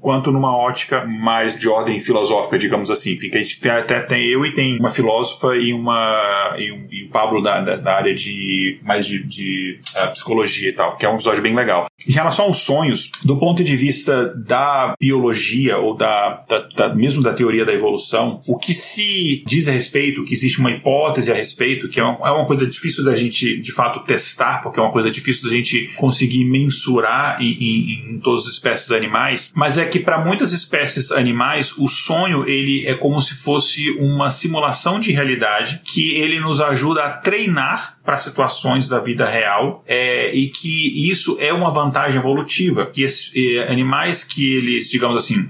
quanto 0.00 0.30
numa 0.30 0.56
ótica 0.56 1.04
mais 1.06 1.58
de 1.58 1.68
ordem 1.68 1.98
filosófica, 2.00 2.58
digamos 2.58 2.90
assim. 2.90 3.16
Fica, 3.16 3.38
a 3.38 3.42
gente 3.42 3.60
tem, 3.60 3.70
até 3.70 4.00
tem 4.00 4.24
eu 4.26 4.44
e 4.44 4.52
tem 4.52 4.78
uma 4.78 4.90
filósofa 4.90 5.56
e 5.56 5.72
uma. 5.72 6.54
e, 6.58 6.72
um, 6.72 6.86
e 6.90 7.04
o 7.04 7.10
Pablo 7.10 7.42
da, 7.42 7.60
da, 7.60 7.76
da, 7.76 7.96
área 7.96 8.14
de. 8.14 8.78
mais 8.82 9.06
de, 9.06 9.22
de 9.22 9.80
uh, 9.96 10.10
psicologia 10.10 10.68
e 10.68 10.72
tal, 10.72 10.96
que 10.96 11.04
é 11.04 11.08
um 11.08 11.14
episódio 11.14 11.42
bem 11.42 11.54
legal. 11.54 11.86
Em 12.06 12.12
relação 12.12 12.46
aos 12.46 12.58
sonhos, 12.58 13.10
do 13.24 13.38
ponto 13.38 13.62
de 13.64 13.76
vista 13.76 14.34
da 14.34 14.85
biologia 15.00 15.78
ou 15.78 15.96
da, 15.96 16.42
da, 16.48 16.60
da, 16.76 16.94
mesmo 16.94 17.22
da 17.22 17.34
teoria 17.34 17.64
da 17.64 17.72
evolução, 17.72 18.42
o 18.46 18.58
que 18.58 18.72
se 18.72 19.42
diz 19.46 19.68
a 19.68 19.72
respeito, 19.72 20.24
que 20.24 20.34
existe 20.34 20.58
uma 20.58 20.70
hipótese 20.70 21.30
a 21.30 21.34
respeito, 21.34 21.88
que 21.88 22.00
é 22.00 22.04
uma, 22.04 22.28
é 22.28 22.30
uma 22.30 22.46
coisa 22.46 22.66
difícil 22.66 23.04
da 23.04 23.14
gente 23.14 23.58
de 23.60 23.72
fato 23.72 24.00
testar, 24.04 24.62
porque 24.62 24.78
é 24.78 24.82
uma 24.82 24.92
coisa 24.92 25.10
difícil 25.10 25.44
da 25.44 25.54
gente 25.54 25.88
conseguir 25.96 26.44
mensurar 26.44 27.40
em, 27.40 27.52
em, 27.52 28.14
em 28.14 28.20
todas 28.20 28.46
as 28.46 28.52
espécies 28.52 28.90
animais, 28.90 29.50
mas 29.54 29.78
é 29.78 29.84
que 29.84 29.98
para 29.98 30.24
muitas 30.24 30.52
espécies 30.52 31.10
animais 31.10 31.74
o 31.78 31.88
sonho 31.88 32.48
ele 32.48 32.86
é 32.86 32.94
como 32.94 33.20
se 33.20 33.34
fosse 33.34 33.90
uma 33.98 34.30
simulação 34.30 35.00
de 35.00 35.12
realidade 35.12 35.80
que 35.84 36.14
ele 36.14 36.40
nos 36.40 36.60
ajuda 36.60 37.04
a 37.04 37.10
treinar 37.10 37.95
para 38.06 38.16
situações 38.18 38.88
da 38.88 39.00
vida 39.00 39.26
real 39.26 39.82
é, 39.86 40.34
e 40.34 40.48
que 40.48 41.10
isso 41.10 41.36
é 41.40 41.52
uma 41.52 41.70
vantagem 41.70 42.18
evolutiva 42.18 42.86
que 42.86 43.02
esse, 43.02 43.58
é, 43.58 43.70
animais 43.70 44.24
que 44.24 44.56
eles 44.56 44.88
digamos 44.88 45.16
assim, 45.16 45.46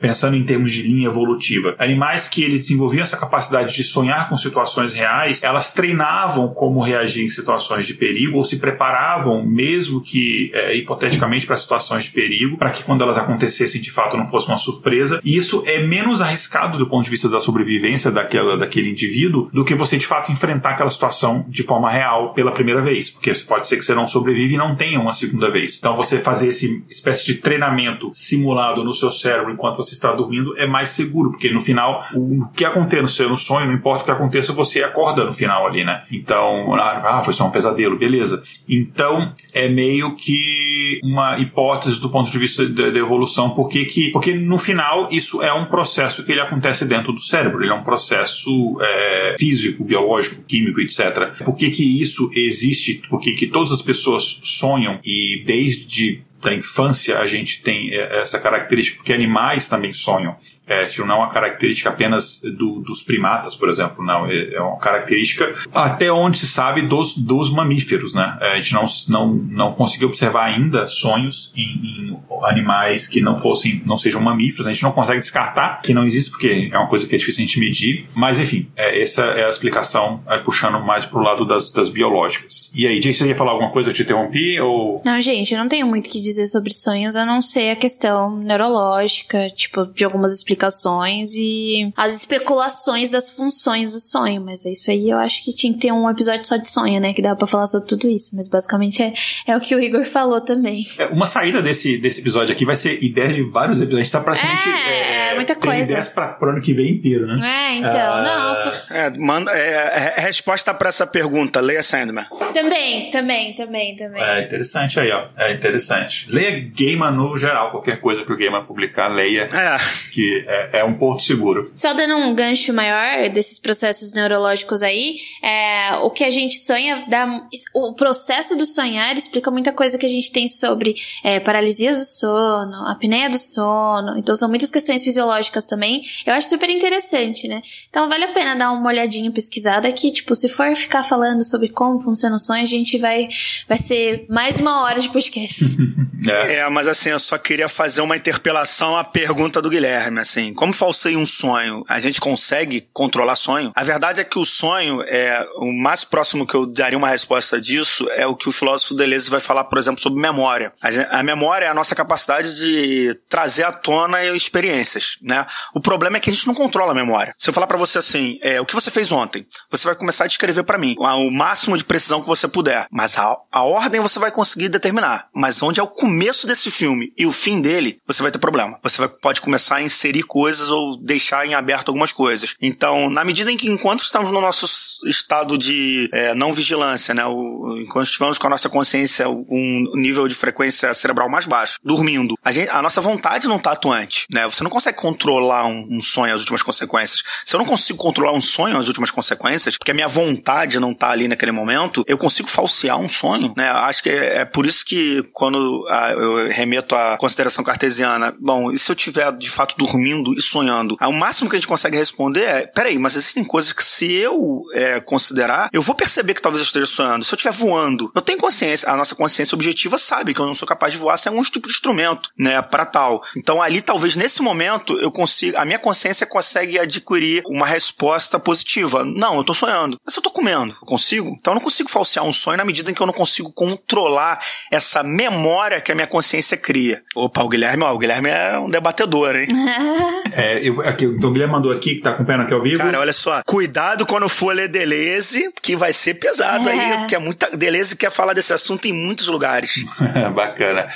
pensando 0.00 0.36
em 0.36 0.42
termos 0.42 0.72
de 0.72 0.82
linha 0.82 1.06
evolutiva. 1.06 1.74
Animais 1.78 2.28
que 2.28 2.42
ele 2.42 2.58
desenvolviam 2.58 3.02
essa 3.02 3.16
capacidade 3.16 3.74
de 3.74 3.84
sonhar 3.84 4.28
com 4.28 4.36
situações 4.36 4.94
reais, 4.94 5.42
elas 5.42 5.72
treinavam 5.72 6.48
como 6.48 6.80
reagir 6.80 7.24
em 7.24 7.28
situações 7.28 7.86
de 7.86 7.94
perigo 7.94 8.38
ou 8.38 8.44
se 8.44 8.56
preparavam, 8.56 9.46
mesmo 9.46 10.00
que 10.00 10.50
é, 10.54 10.74
hipoteticamente, 10.74 11.46
para 11.46 11.56
situações 11.56 12.04
de 12.04 12.10
perigo, 12.10 12.56
para 12.56 12.70
que 12.70 12.82
quando 12.82 13.02
elas 13.02 13.18
acontecessem 13.18 13.80
de 13.80 13.90
fato 13.90 14.16
não 14.16 14.26
fosse 14.26 14.48
uma 14.48 14.56
surpresa. 14.56 15.20
E 15.24 15.36
isso 15.36 15.62
é 15.66 15.82
menos 15.82 16.22
arriscado 16.22 16.78
do 16.78 16.86
ponto 16.86 17.04
de 17.04 17.10
vista 17.10 17.28
da 17.28 17.40
sobrevivência 17.40 18.10
daquela, 18.10 18.56
daquele 18.56 18.90
indivíduo 18.90 19.50
do 19.52 19.64
que 19.64 19.74
você 19.74 19.96
de 19.96 20.06
fato 20.06 20.32
enfrentar 20.32 20.70
aquela 20.70 20.90
situação 20.90 21.44
de 21.48 21.62
forma 21.62 21.89
real 21.90 22.32
pela 22.32 22.52
primeira 22.52 22.80
vez, 22.80 23.10
porque 23.10 23.32
pode 23.46 23.66
ser 23.66 23.76
que 23.76 23.84
você 23.84 23.94
não 23.94 24.08
sobrevive 24.08 24.54
e 24.54 24.58
não 24.58 24.74
tenha 24.74 25.00
uma 25.00 25.12
segunda 25.12 25.50
vez. 25.50 25.76
Então 25.78 25.96
você 25.96 26.18
fazer 26.18 26.48
esse 26.48 26.84
espécie 26.88 27.24
de 27.26 27.34
treinamento 27.36 28.10
simulado 28.12 28.84
no 28.84 28.94
seu 28.94 29.10
cérebro 29.10 29.52
enquanto 29.52 29.76
você 29.76 29.94
está 29.94 30.12
dormindo 30.12 30.56
é 30.58 30.66
mais 30.66 30.90
seguro, 30.90 31.30
porque 31.30 31.50
no 31.50 31.60
final 31.60 32.04
o 32.14 32.48
que 32.50 32.64
aconteça 32.64 33.26
no 33.28 33.36
sonho, 33.36 33.66
não 33.66 33.74
importa 33.74 34.02
o 34.02 34.06
que 34.06 34.12
aconteça, 34.12 34.52
você 34.52 34.82
acorda 34.82 35.24
no 35.24 35.32
final 35.32 35.66
ali, 35.66 35.84
né? 35.84 36.02
Então, 36.10 36.74
ah, 36.74 37.22
foi 37.24 37.34
só 37.34 37.46
um 37.46 37.50
pesadelo, 37.50 37.98
beleza. 37.98 38.42
Então 38.68 39.32
é 39.52 39.68
meio 39.68 40.16
que 40.16 41.00
uma 41.02 41.38
hipótese 41.38 42.00
do 42.00 42.10
ponto 42.10 42.30
de 42.30 42.38
vista 42.38 42.66
da 42.68 42.98
evolução, 42.98 43.50
porque 43.50 43.84
que 43.84 44.10
porque 44.10 44.34
no 44.34 44.58
final 44.58 45.08
isso 45.10 45.42
é 45.42 45.52
um 45.52 45.66
processo 45.66 46.24
que 46.24 46.32
ele 46.32 46.40
acontece 46.40 46.84
dentro 46.84 47.12
do 47.12 47.20
cérebro, 47.20 47.62
ele 47.62 47.70
é 47.70 47.74
um 47.74 47.82
processo 47.82 48.78
é, 48.80 49.36
físico, 49.38 49.84
biológico, 49.84 50.42
químico, 50.46 50.80
etc. 50.80 51.44
Por 51.44 51.56
que 51.56 51.70
que 51.80 52.02
isso 52.02 52.30
existe? 52.34 53.00
Por 53.08 53.22
que 53.22 53.32
que 53.32 53.46
todas 53.46 53.72
as 53.72 53.80
pessoas 53.80 54.42
sonham 54.44 55.00
e 55.02 55.42
desde 55.46 56.22
da 56.42 56.54
infância 56.54 57.18
a 57.18 57.26
gente 57.26 57.62
tem 57.62 57.90
é, 57.90 58.20
essa 58.20 58.38
característica, 58.38 58.98
porque 58.98 59.14
animais 59.14 59.66
também 59.66 59.90
sonham 59.90 60.36
é, 60.70 60.86
não 61.00 61.16
é 61.16 61.18
uma 61.18 61.28
característica 61.28 61.90
apenas 61.90 62.40
do, 62.40 62.80
dos 62.80 63.02
primatas, 63.02 63.56
por 63.56 63.68
exemplo, 63.68 64.04
não, 64.04 64.26
é, 64.26 64.54
é 64.54 64.60
uma 64.60 64.78
característica 64.78 65.52
até 65.74 66.12
onde 66.12 66.38
se 66.38 66.46
sabe 66.46 66.82
dos, 66.82 67.16
dos 67.16 67.50
mamíferos, 67.50 68.14
né? 68.14 68.38
É, 68.40 68.52
a 68.52 68.56
gente 68.56 68.72
não, 68.72 68.84
não, 69.08 69.34
não 69.34 69.72
conseguiu 69.72 70.06
observar 70.06 70.44
ainda 70.44 70.86
sonhos 70.86 71.52
em, 71.56 71.62
em, 71.62 72.20
animais 72.44 73.08
que 73.08 73.20
não 73.20 73.36
fossem, 73.36 73.82
não 73.84 73.98
sejam 73.98 74.20
mamíferos, 74.20 74.66
a 74.66 74.72
gente 74.72 74.84
não 74.84 74.92
consegue 74.92 75.18
descartar 75.18 75.82
que 75.82 75.92
não 75.92 76.06
existe, 76.06 76.30
porque 76.30 76.70
é 76.72 76.78
uma 76.78 76.86
coisa 76.86 77.06
que 77.06 77.16
é 77.16 77.18
difícil 77.18 77.42
a 77.42 77.46
gente 77.46 77.58
medir, 77.58 78.08
mas 78.14 78.38
enfim, 78.38 78.68
é, 78.76 79.02
essa 79.02 79.22
é 79.22 79.46
a 79.46 79.50
explicação 79.50 80.22
é, 80.28 80.38
puxando 80.38 80.80
mais 80.80 81.04
pro 81.04 81.20
lado 81.20 81.44
das, 81.44 81.72
das 81.72 81.88
biológicas. 81.88 82.70
E 82.72 82.86
aí, 82.86 83.02
Jay, 83.02 83.12
você 83.12 83.26
ia 83.26 83.34
falar 83.34 83.50
alguma 83.50 83.72
coisa? 83.72 83.90
Eu 83.90 83.92
te 83.92 84.02
interrompi? 84.02 84.60
Ou... 84.60 85.02
Não, 85.04 85.20
gente, 85.20 85.52
eu 85.52 85.58
não 85.58 85.68
tenho 85.68 85.86
muito 85.88 86.06
o 86.06 86.10
que 86.10 86.20
dizer 86.20 86.46
sobre 86.46 86.72
sonhos, 86.72 87.16
a 87.16 87.26
não 87.26 87.42
ser 87.42 87.70
a 87.70 87.76
questão 87.76 88.36
neurológica, 88.36 89.50
tipo, 89.50 89.84
de 89.86 90.04
algumas 90.04 90.32
explicações 90.32 90.59
explicações 90.60 91.34
e 91.34 91.92
as 91.96 92.12
especulações 92.12 93.10
das 93.10 93.30
funções 93.30 93.92
do 93.92 94.00
sonho. 94.00 94.42
Mas 94.42 94.66
é 94.66 94.70
isso 94.70 94.90
aí, 94.90 95.08
eu 95.08 95.18
acho 95.18 95.44
que 95.44 95.54
tinha 95.54 95.72
que 95.72 95.80
ter 95.80 95.92
um 95.92 96.08
episódio 96.08 96.44
só 96.44 96.56
de 96.56 96.68
sonho, 96.68 97.00
né? 97.00 97.12
Que 97.12 97.22
dá 97.22 97.34
pra 97.34 97.46
falar 97.46 97.66
sobre 97.66 97.88
tudo 97.88 98.08
isso. 98.08 98.36
Mas 98.36 98.48
basicamente 98.48 99.02
é, 99.02 99.12
é 99.46 99.56
o 99.56 99.60
que 99.60 99.74
o 99.74 99.80
Igor 99.80 100.04
falou 100.04 100.40
também. 100.40 100.86
É, 100.98 101.06
uma 101.06 101.26
saída 101.26 101.62
desse, 101.62 101.96
desse 101.98 102.20
episódio 102.20 102.52
aqui 102.52 102.64
vai 102.64 102.76
ser 102.76 103.02
ideia 103.02 103.32
de 103.32 103.42
vários 103.42 103.78
episódios. 103.80 104.00
A 104.00 104.04
gente 104.04 104.12
tá 104.12 104.20
praticamente. 104.20 104.68
É, 104.68 105.28
é, 105.28 105.32
é 105.32 105.34
muita 105.34 105.54
coisa. 105.54 105.82
ideias 105.82 106.08
pra, 106.08 106.28
pro 106.28 106.50
ano 106.50 106.60
que 106.60 106.72
vem 106.72 106.92
inteiro, 106.92 107.26
né? 107.26 107.40
É, 107.42 107.74
então, 107.76 108.22
não. 108.22 108.96
É, 108.96 109.10
manda, 109.18 109.52
é, 109.52 110.14
é, 110.16 110.20
resposta 110.20 110.74
pra 110.74 110.88
essa 110.88 111.06
pergunta, 111.06 111.60
leia 111.60 111.82
Sandman. 111.82 112.26
Também, 112.52 113.10
também, 113.10 113.54
também, 113.54 113.96
também. 113.96 114.22
É 114.22 114.42
interessante 114.42 114.98
aí, 115.00 115.10
ó. 115.10 115.28
É 115.36 115.52
interessante. 115.52 116.26
Leia 116.30 116.60
Gamer 116.74 117.12
no 117.12 117.36
geral, 117.38 117.70
qualquer 117.70 118.00
coisa 118.00 118.24
que 118.24 118.32
o 118.32 118.36
Gamer 118.36 118.62
publicar, 118.64 119.08
leia. 119.08 119.48
É. 119.52 119.78
Que 120.12 120.44
é, 120.50 120.80
é, 120.80 120.84
um 120.84 120.94
porto 120.94 121.22
seguro. 121.22 121.70
Só 121.72 121.94
dando 121.94 122.16
um 122.16 122.34
gancho 122.34 122.72
maior 122.74 123.28
desses 123.28 123.60
processos 123.60 124.12
neurológicos 124.12 124.82
aí, 124.82 125.16
é, 125.40 125.94
o 126.02 126.10
que 126.10 126.24
a 126.24 126.30
gente 126.30 126.58
sonha, 126.58 127.04
dá, 127.08 127.46
o 127.72 127.94
processo 127.94 128.56
do 128.56 128.66
sonhar 128.66 129.16
explica 129.16 129.48
muita 129.48 129.72
coisa 129.72 129.96
que 129.96 130.04
a 130.04 130.08
gente 130.08 130.32
tem 130.32 130.48
sobre 130.48 130.96
é, 131.22 131.38
paralisias 131.38 131.98
do 131.98 132.04
sono, 132.04 132.88
apneia 132.88 133.30
do 133.30 133.38
sono, 133.38 134.18
então 134.18 134.34
são 134.34 134.48
muitas 134.48 134.72
questões 134.72 135.04
fisiológicas 135.04 135.66
também. 135.66 136.02
Eu 136.26 136.34
acho 136.34 136.48
super 136.48 136.68
interessante, 136.68 137.46
né? 137.46 137.62
Então 137.88 138.08
vale 138.08 138.24
a 138.24 138.32
pena 138.32 138.56
dar 138.56 138.72
uma 138.72 138.88
olhadinha 138.88 139.30
pesquisada 139.30 139.92
que, 139.92 140.10
tipo, 140.10 140.34
se 140.34 140.48
for 140.48 140.74
ficar 140.74 141.04
falando 141.04 141.44
sobre 141.44 141.68
como 141.68 142.00
funciona 142.00 142.34
o 142.34 142.40
sonho, 142.40 142.64
a 142.64 142.66
gente 142.66 142.98
vai, 142.98 143.28
vai 143.68 143.78
ser 143.78 144.26
mais 144.28 144.58
uma 144.58 144.82
hora 144.82 144.98
de 144.98 145.08
podcast. 145.10 145.64
é. 146.28 146.54
é, 146.56 146.68
mas 146.68 146.88
assim, 146.88 147.10
eu 147.10 147.20
só 147.20 147.38
queria 147.38 147.68
fazer 147.68 148.00
uma 148.00 148.16
interpelação 148.16 148.96
à 148.96 149.04
pergunta 149.04 149.62
do 149.62 149.70
Guilherme, 149.70 150.18
assim 150.18 150.39
assim, 150.40 150.54
como 150.54 150.72
falsei 150.72 151.16
um 151.16 151.26
sonho, 151.26 151.84
a 151.88 152.00
gente 152.00 152.20
consegue 152.20 152.88
controlar 152.92 153.36
sonho? 153.36 153.72
A 153.74 153.84
verdade 153.84 154.20
é 154.20 154.24
que 154.24 154.38
o 154.38 154.44
sonho 154.44 155.02
é 155.02 155.46
o 155.56 155.72
mais 155.72 156.04
próximo 156.04 156.46
que 156.46 156.54
eu 156.54 156.66
daria 156.66 156.98
uma 156.98 157.08
resposta 157.08 157.60
disso 157.60 158.08
é 158.12 158.26
o 158.26 158.34
que 158.34 158.48
o 158.48 158.52
filósofo 158.52 158.94
Deleuze 158.94 159.30
vai 159.30 159.40
falar, 159.40 159.64
por 159.64 159.78
exemplo, 159.78 160.00
sobre 160.00 160.20
memória. 160.20 160.72
A, 161.10 161.22
memória 161.22 161.66
é 161.66 161.68
a 161.68 161.74
nossa 161.74 161.94
capacidade 161.94 162.56
de 162.56 163.14
trazer 163.28 163.64
à 163.64 163.72
tona 163.72 164.24
experiências, 164.24 165.18
né? 165.22 165.46
O 165.74 165.80
problema 165.80 166.16
é 166.16 166.20
que 166.20 166.30
a 166.30 166.32
gente 166.32 166.46
não 166.46 166.54
controla 166.54 166.92
a 166.92 166.94
memória. 166.94 167.34
Se 167.36 167.50
eu 167.50 167.54
falar 167.54 167.66
para 167.66 167.76
você 167.76 167.98
assim, 167.98 168.38
é, 168.42 168.60
o 168.60 168.66
que 168.66 168.74
você 168.74 168.90
fez 168.90 169.12
ontem, 169.12 169.46
você 169.70 169.84
vai 169.84 169.94
começar 169.94 170.24
a 170.24 170.28
descrever 170.28 170.62
para 170.62 170.78
mim 170.78 170.96
o 170.98 171.30
máximo 171.30 171.76
de 171.76 171.84
precisão 171.84 172.20
que 172.20 172.26
você 172.26 172.48
puder, 172.48 172.86
mas 172.90 173.16
a, 173.18 173.36
a 173.52 173.62
ordem 173.62 174.00
você 174.00 174.18
vai 174.18 174.30
conseguir 174.30 174.68
determinar. 174.68 175.28
Mas 175.34 175.62
onde 175.62 175.80
é 175.80 175.82
o 175.82 175.88
começo 175.88 176.46
desse 176.46 176.70
filme 176.70 177.12
e 177.16 177.26
o 177.26 177.32
fim 177.32 177.60
dele, 177.60 177.98
você 178.06 178.22
vai 178.22 178.30
ter 178.30 178.38
problema. 178.38 178.78
Você 178.82 178.98
vai, 178.98 179.08
pode 179.08 179.40
começar 179.40 179.76
a 179.76 179.82
inserir 179.82 180.19
coisas 180.22 180.70
ou 180.70 180.96
deixar 180.96 181.46
em 181.46 181.54
aberto 181.54 181.88
algumas 181.88 182.12
coisas. 182.12 182.54
Então, 182.60 183.10
na 183.10 183.24
medida 183.24 183.50
em 183.50 183.56
que 183.56 183.68
enquanto 183.68 184.00
estamos 184.00 184.30
no 184.30 184.40
nosso 184.40 184.66
estado 185.06 185.56
de 185.56 186.08
é, 186.12 186.34
não 186.34 186.52
vigilância, 186.52 187.14
né, 187.14 187.24
o, 187.26 187.78
enquanto 187.78 188.06
estivermos 188.06 188.38
com 188.38 188.46
a 188.46 188.50
nossa 188.50 188.68
consciência 188.68 189.28
um 189.28 189.92
nível 189.94 190.26
de 190.28 190.34
frequência 190.34 190.92
cerebral 190.94 191.28
mais 191.28 191.46
baixo, 191.46 191.78
dormindo, 191.82 192.36
a, 192.44 192.52
gente, 192.52 192.70
a 192.70 192.82
nossa 192.82 193.00
vontade 193.00 193.48
não 193.48 193.56
está 193.56 193.72
atuante, 193.72 194.26
né? 194.30 194.46
Você 194.46 194.62
não 194.62 194.70
consegue 194.70 194.98
controlar 194.98 195.66
um, 195.66 195.86
um 195.90 196.00
sonho 196.00 196.34
as 196.34 196.40
últimas 196.40 196.62
consequências. 196.62 197.22
Se 197.44 197.54
eu 197.54 197.58
não 197.58 197.66
consigo 197.66 197.98
controlar 197.98 198.32
um 198.32 198.40
sonho 198.40 198.76
as 198.76 198.86
últimas 198.86 199.10
consequências, 199.10 199.76
porque 199.76 199.90
a 199.90 199.94
minha 199.94 200.08
vontade 200.08 200.78
não 200.78 200.92
está 200.92 201.10
ali 201.10 201.28
naquele 201.28 201.52
momento, 201.52 202.04
eu 202.06 202.18
consigo 202.18 202.48
falsear 202.48 202.98
um 202.98 203.08
sonho, 203.08 203.52
né? 203.56 203.68
Acho 203.70 204.02
que 204.02 204.10
é, 204.10 204.38
é 204.38 204.44
por 204.44 204.66
isso 204.66 204.84
que 204.84 205.22
quando 205.32 205.86
a, 205.88 206.10
eu 206.12 206.50
remeto 206.50 206.94
à 206.94 207.16
consideração 207.18 207.64
cartesiana, 207.64 208.34
bom, 208.38 208.70
e 208.70 208.78
se 208.78 208.90
eu 208.90 208.96
tiver 208.96 209.32
de 209.32 209.50
fato 209.50 209.74
dormindo 209.76 210.09
e 210.36 210.42
sonhando. 210.42 210.96
o 211.00 211.12
máximo 211.12 211.48
que 211.48 211.56
a 211.56 211.58
gente 211.58 211.68
consegue 211.68 211.96
responder 211.96 212.42
é: 212.42 212.66
peraí, 212.66 212.98
mas 212.98 213.16
existem 213.16 213.44
coisas 213.44 213.72
que 213.72 213.84
se 213.84 214.12
eu 214.12 214.64
é, 214.72 215.00
considerar, 215.00 215.68
eu 215.72 215.82
vou 215.82 215.94
perceber 215.94 216.34
que 216.34 216.42
talvez 216.42 216.62
eu 216.62 216.66
esteja 216.66 216.86
sonhando. 216.86 217.24
Se 217.24 217.32
eu 217.32 217.36
estiver 217.36 217.52
voando, 217.52 218.10
eu 218.14 218.22
tenho 218.22 218.38
consciência, 218.38 218.90
a 218.90 218.96
nossa 218.96 219.14
consciência 219.14 219.54
objetiva 219.54 219.98
sabe 219.98 220.34
que 220.34 220.40
eu 220.40 220.46
não 220.46 220.54
sou 220.54 220.66
capaz 220.66 220.92
de 220.92 220.98
voar 220.98 221.16
sem 221.16 221.30
algum 221.30 221.42
tipo 221.42 221.68
de 221.68 221.74
instrumento, 221.74 222.30
né, 222.38 222.60
para 222.62 222.84
tal. 222.84 223.22
Então 223.36 223.62
ali, 223.62 223.80
talvez 223.80 224.16
nesse 224.16 224.42
momento, 224.42 224.98
eu 225.00 225.10
consiga, 225.10 225.60
a 225.60 225.64
minha 225.64 225.78
consciência 225.78 226.26
consegue 226.26 226.78
adquirir 226.78 227.42
uma 227.46 227.66
resposta 227.66 228.38
positiva. 228.38 229.04
Não, 229.04 229.36
eu 229.36 229.44
tô 229.44 229.54
sonhando. 229.54 229.98
Mas 230.04 230.14
eu 230.16 230.22
tô 230.22 230.30
comendo, 230.30 230.74
eu 230.80 230.86
consigo? 230.86 231.36
Então 231.38 231.52
eu 231.52 231.56
não 231.56 231.62
consigo 231.62 231.90
falsear 231.90 232.24
um 232.24 232.32
sonho 232.32 232.58
na 232.58 232.64
medida 232.64 232.90
em 232.90 232.94
que 232.94 233.00
eu 233.00 233.06
não 233.06 233.14
consigo 233.14 233.52
controlar 233.52 234.44
essa 234.70 235.02
memória 235.02 235.80
que 235.80 235.92
a 235.92 235.94
minha 235.94 236.06
consciência 236.06 236.56
cria. 236.56 237.02
Opa, 237.14 237.42
o 237.42 237.48
Guilherme, 237.48 237.84
ó, 237.84 237.94
o 237.94 237.98
Guilherme 237.98 238.28
é 238.30 238.58
um 238.58 238.68
debatedor, 238.68 239.36
hein? 239.36 239.48
É, 240.32 240.66
eu, 240.66 240.80
aqui, 240.82 241.04
então 241.04 241.30
o 241.30 241.32
Guilherme 241.32 241.52
mandou 241.52 241.72
aqui, 241.72 241.96
que 241.96 242.00
tá 242.00 242.10
acompanhando 242.10 242.42
aqui 242.42 242.54
ao 242.54 242.62
vivo. 242.62 242.78
Cara, 242.78 243.00
olha 243.00 243.12
só. 243.12 243.42
Cuidado 243.44 244.06
quando 244.06 244.28
for 244.28 244.54
ler 244.54 244.68
Deleuze, 244.68 245.50
que 245.62 245.76
vai 245.76 245.92
ser 245.92 246.14
pesado 246.14 246.68
é. 246.68 246.72
aí, 246.72 246.98
porque 246.98 247.14
é 247.14 247.18
muita, 247.18 247.50
Deleuze 247.56 247.96
quer 247.96 248.10
falar 248.10 248.32
desse 248.32 248.52
assunto 248.52 248.86
em 248.86 248.92
muitos 248.92 249.28
lugares. 249.28 249.84
Bacana. 250.34 250.86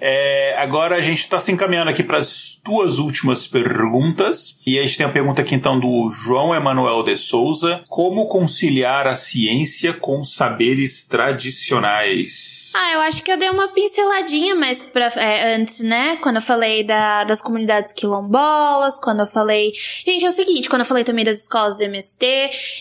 É, 0.00 0.56
agora 0.58 0.96
a 0.96 1.00
gente 1.00 1.28
tá 1.28 1.38
se 1.38 1.52
encaminhando 1.52 1.90
aqui 1.90 2.02
para 2.02 2.18
as 2.18 2.60
duas 2.64 2.98
últimas 2.98 3.46
perguntas. 3.46 4.56
E 4.66 4.78
a 4.78 4.82
gente 4.82 4.96
tem 4.96 5.06
a 5.06 5.10
pergunta 5.10 5.42
aqui 5.42 5.54
então 5.54 5.78
do 5.78 6.10
João 6.10 6.54
Emanuel 6.54 7.02
de 7.02 7.16
Souza: 7.16 7.80
Como 7.88 8.28
conciliar 8.28 9.06
a 9.06 9.14
ciência 9.14 9.92
com 9.92 10.24
saberes 10.24 11.04
tradicionais? 11.04 12.51
Ah, 12.74 12.92
eu 12.94 13.00
acho 13.00 13.22
que 13.22 13.30
eu 13.30 13.36
dei 13.36 13.50
uma 13.50 13.68
pinceladinha 13.68 14.54
mais 14.54 14.80
pra, 14.80 15.06
é, 15.16 15.56
antes, 15.56 15.80
né? 15.80 16.16
Quando 16.16 16.36
eu 16.36 16.42
falei 16.42 16.82
da, 16.82 17.24
das 17.24 17.42
comunidades 17.42 17.92
quilombolas, 17.92 18.98
quando 18.98 19.20
eu 19.20 19.26
falei. 19.26 19.72
Gente, 19.74 20.24
é 20.24 20.28
o 20.28 20.32
seguinte, 20.32 20.68
quando 20.68 20.80
eu 20.80 20.86
falei 20.86 21.04
também 21.04 21.24
das 21.24 21.42
escolas 21.42 21.76
do 21.76 21.84
MST, 21.84 22.26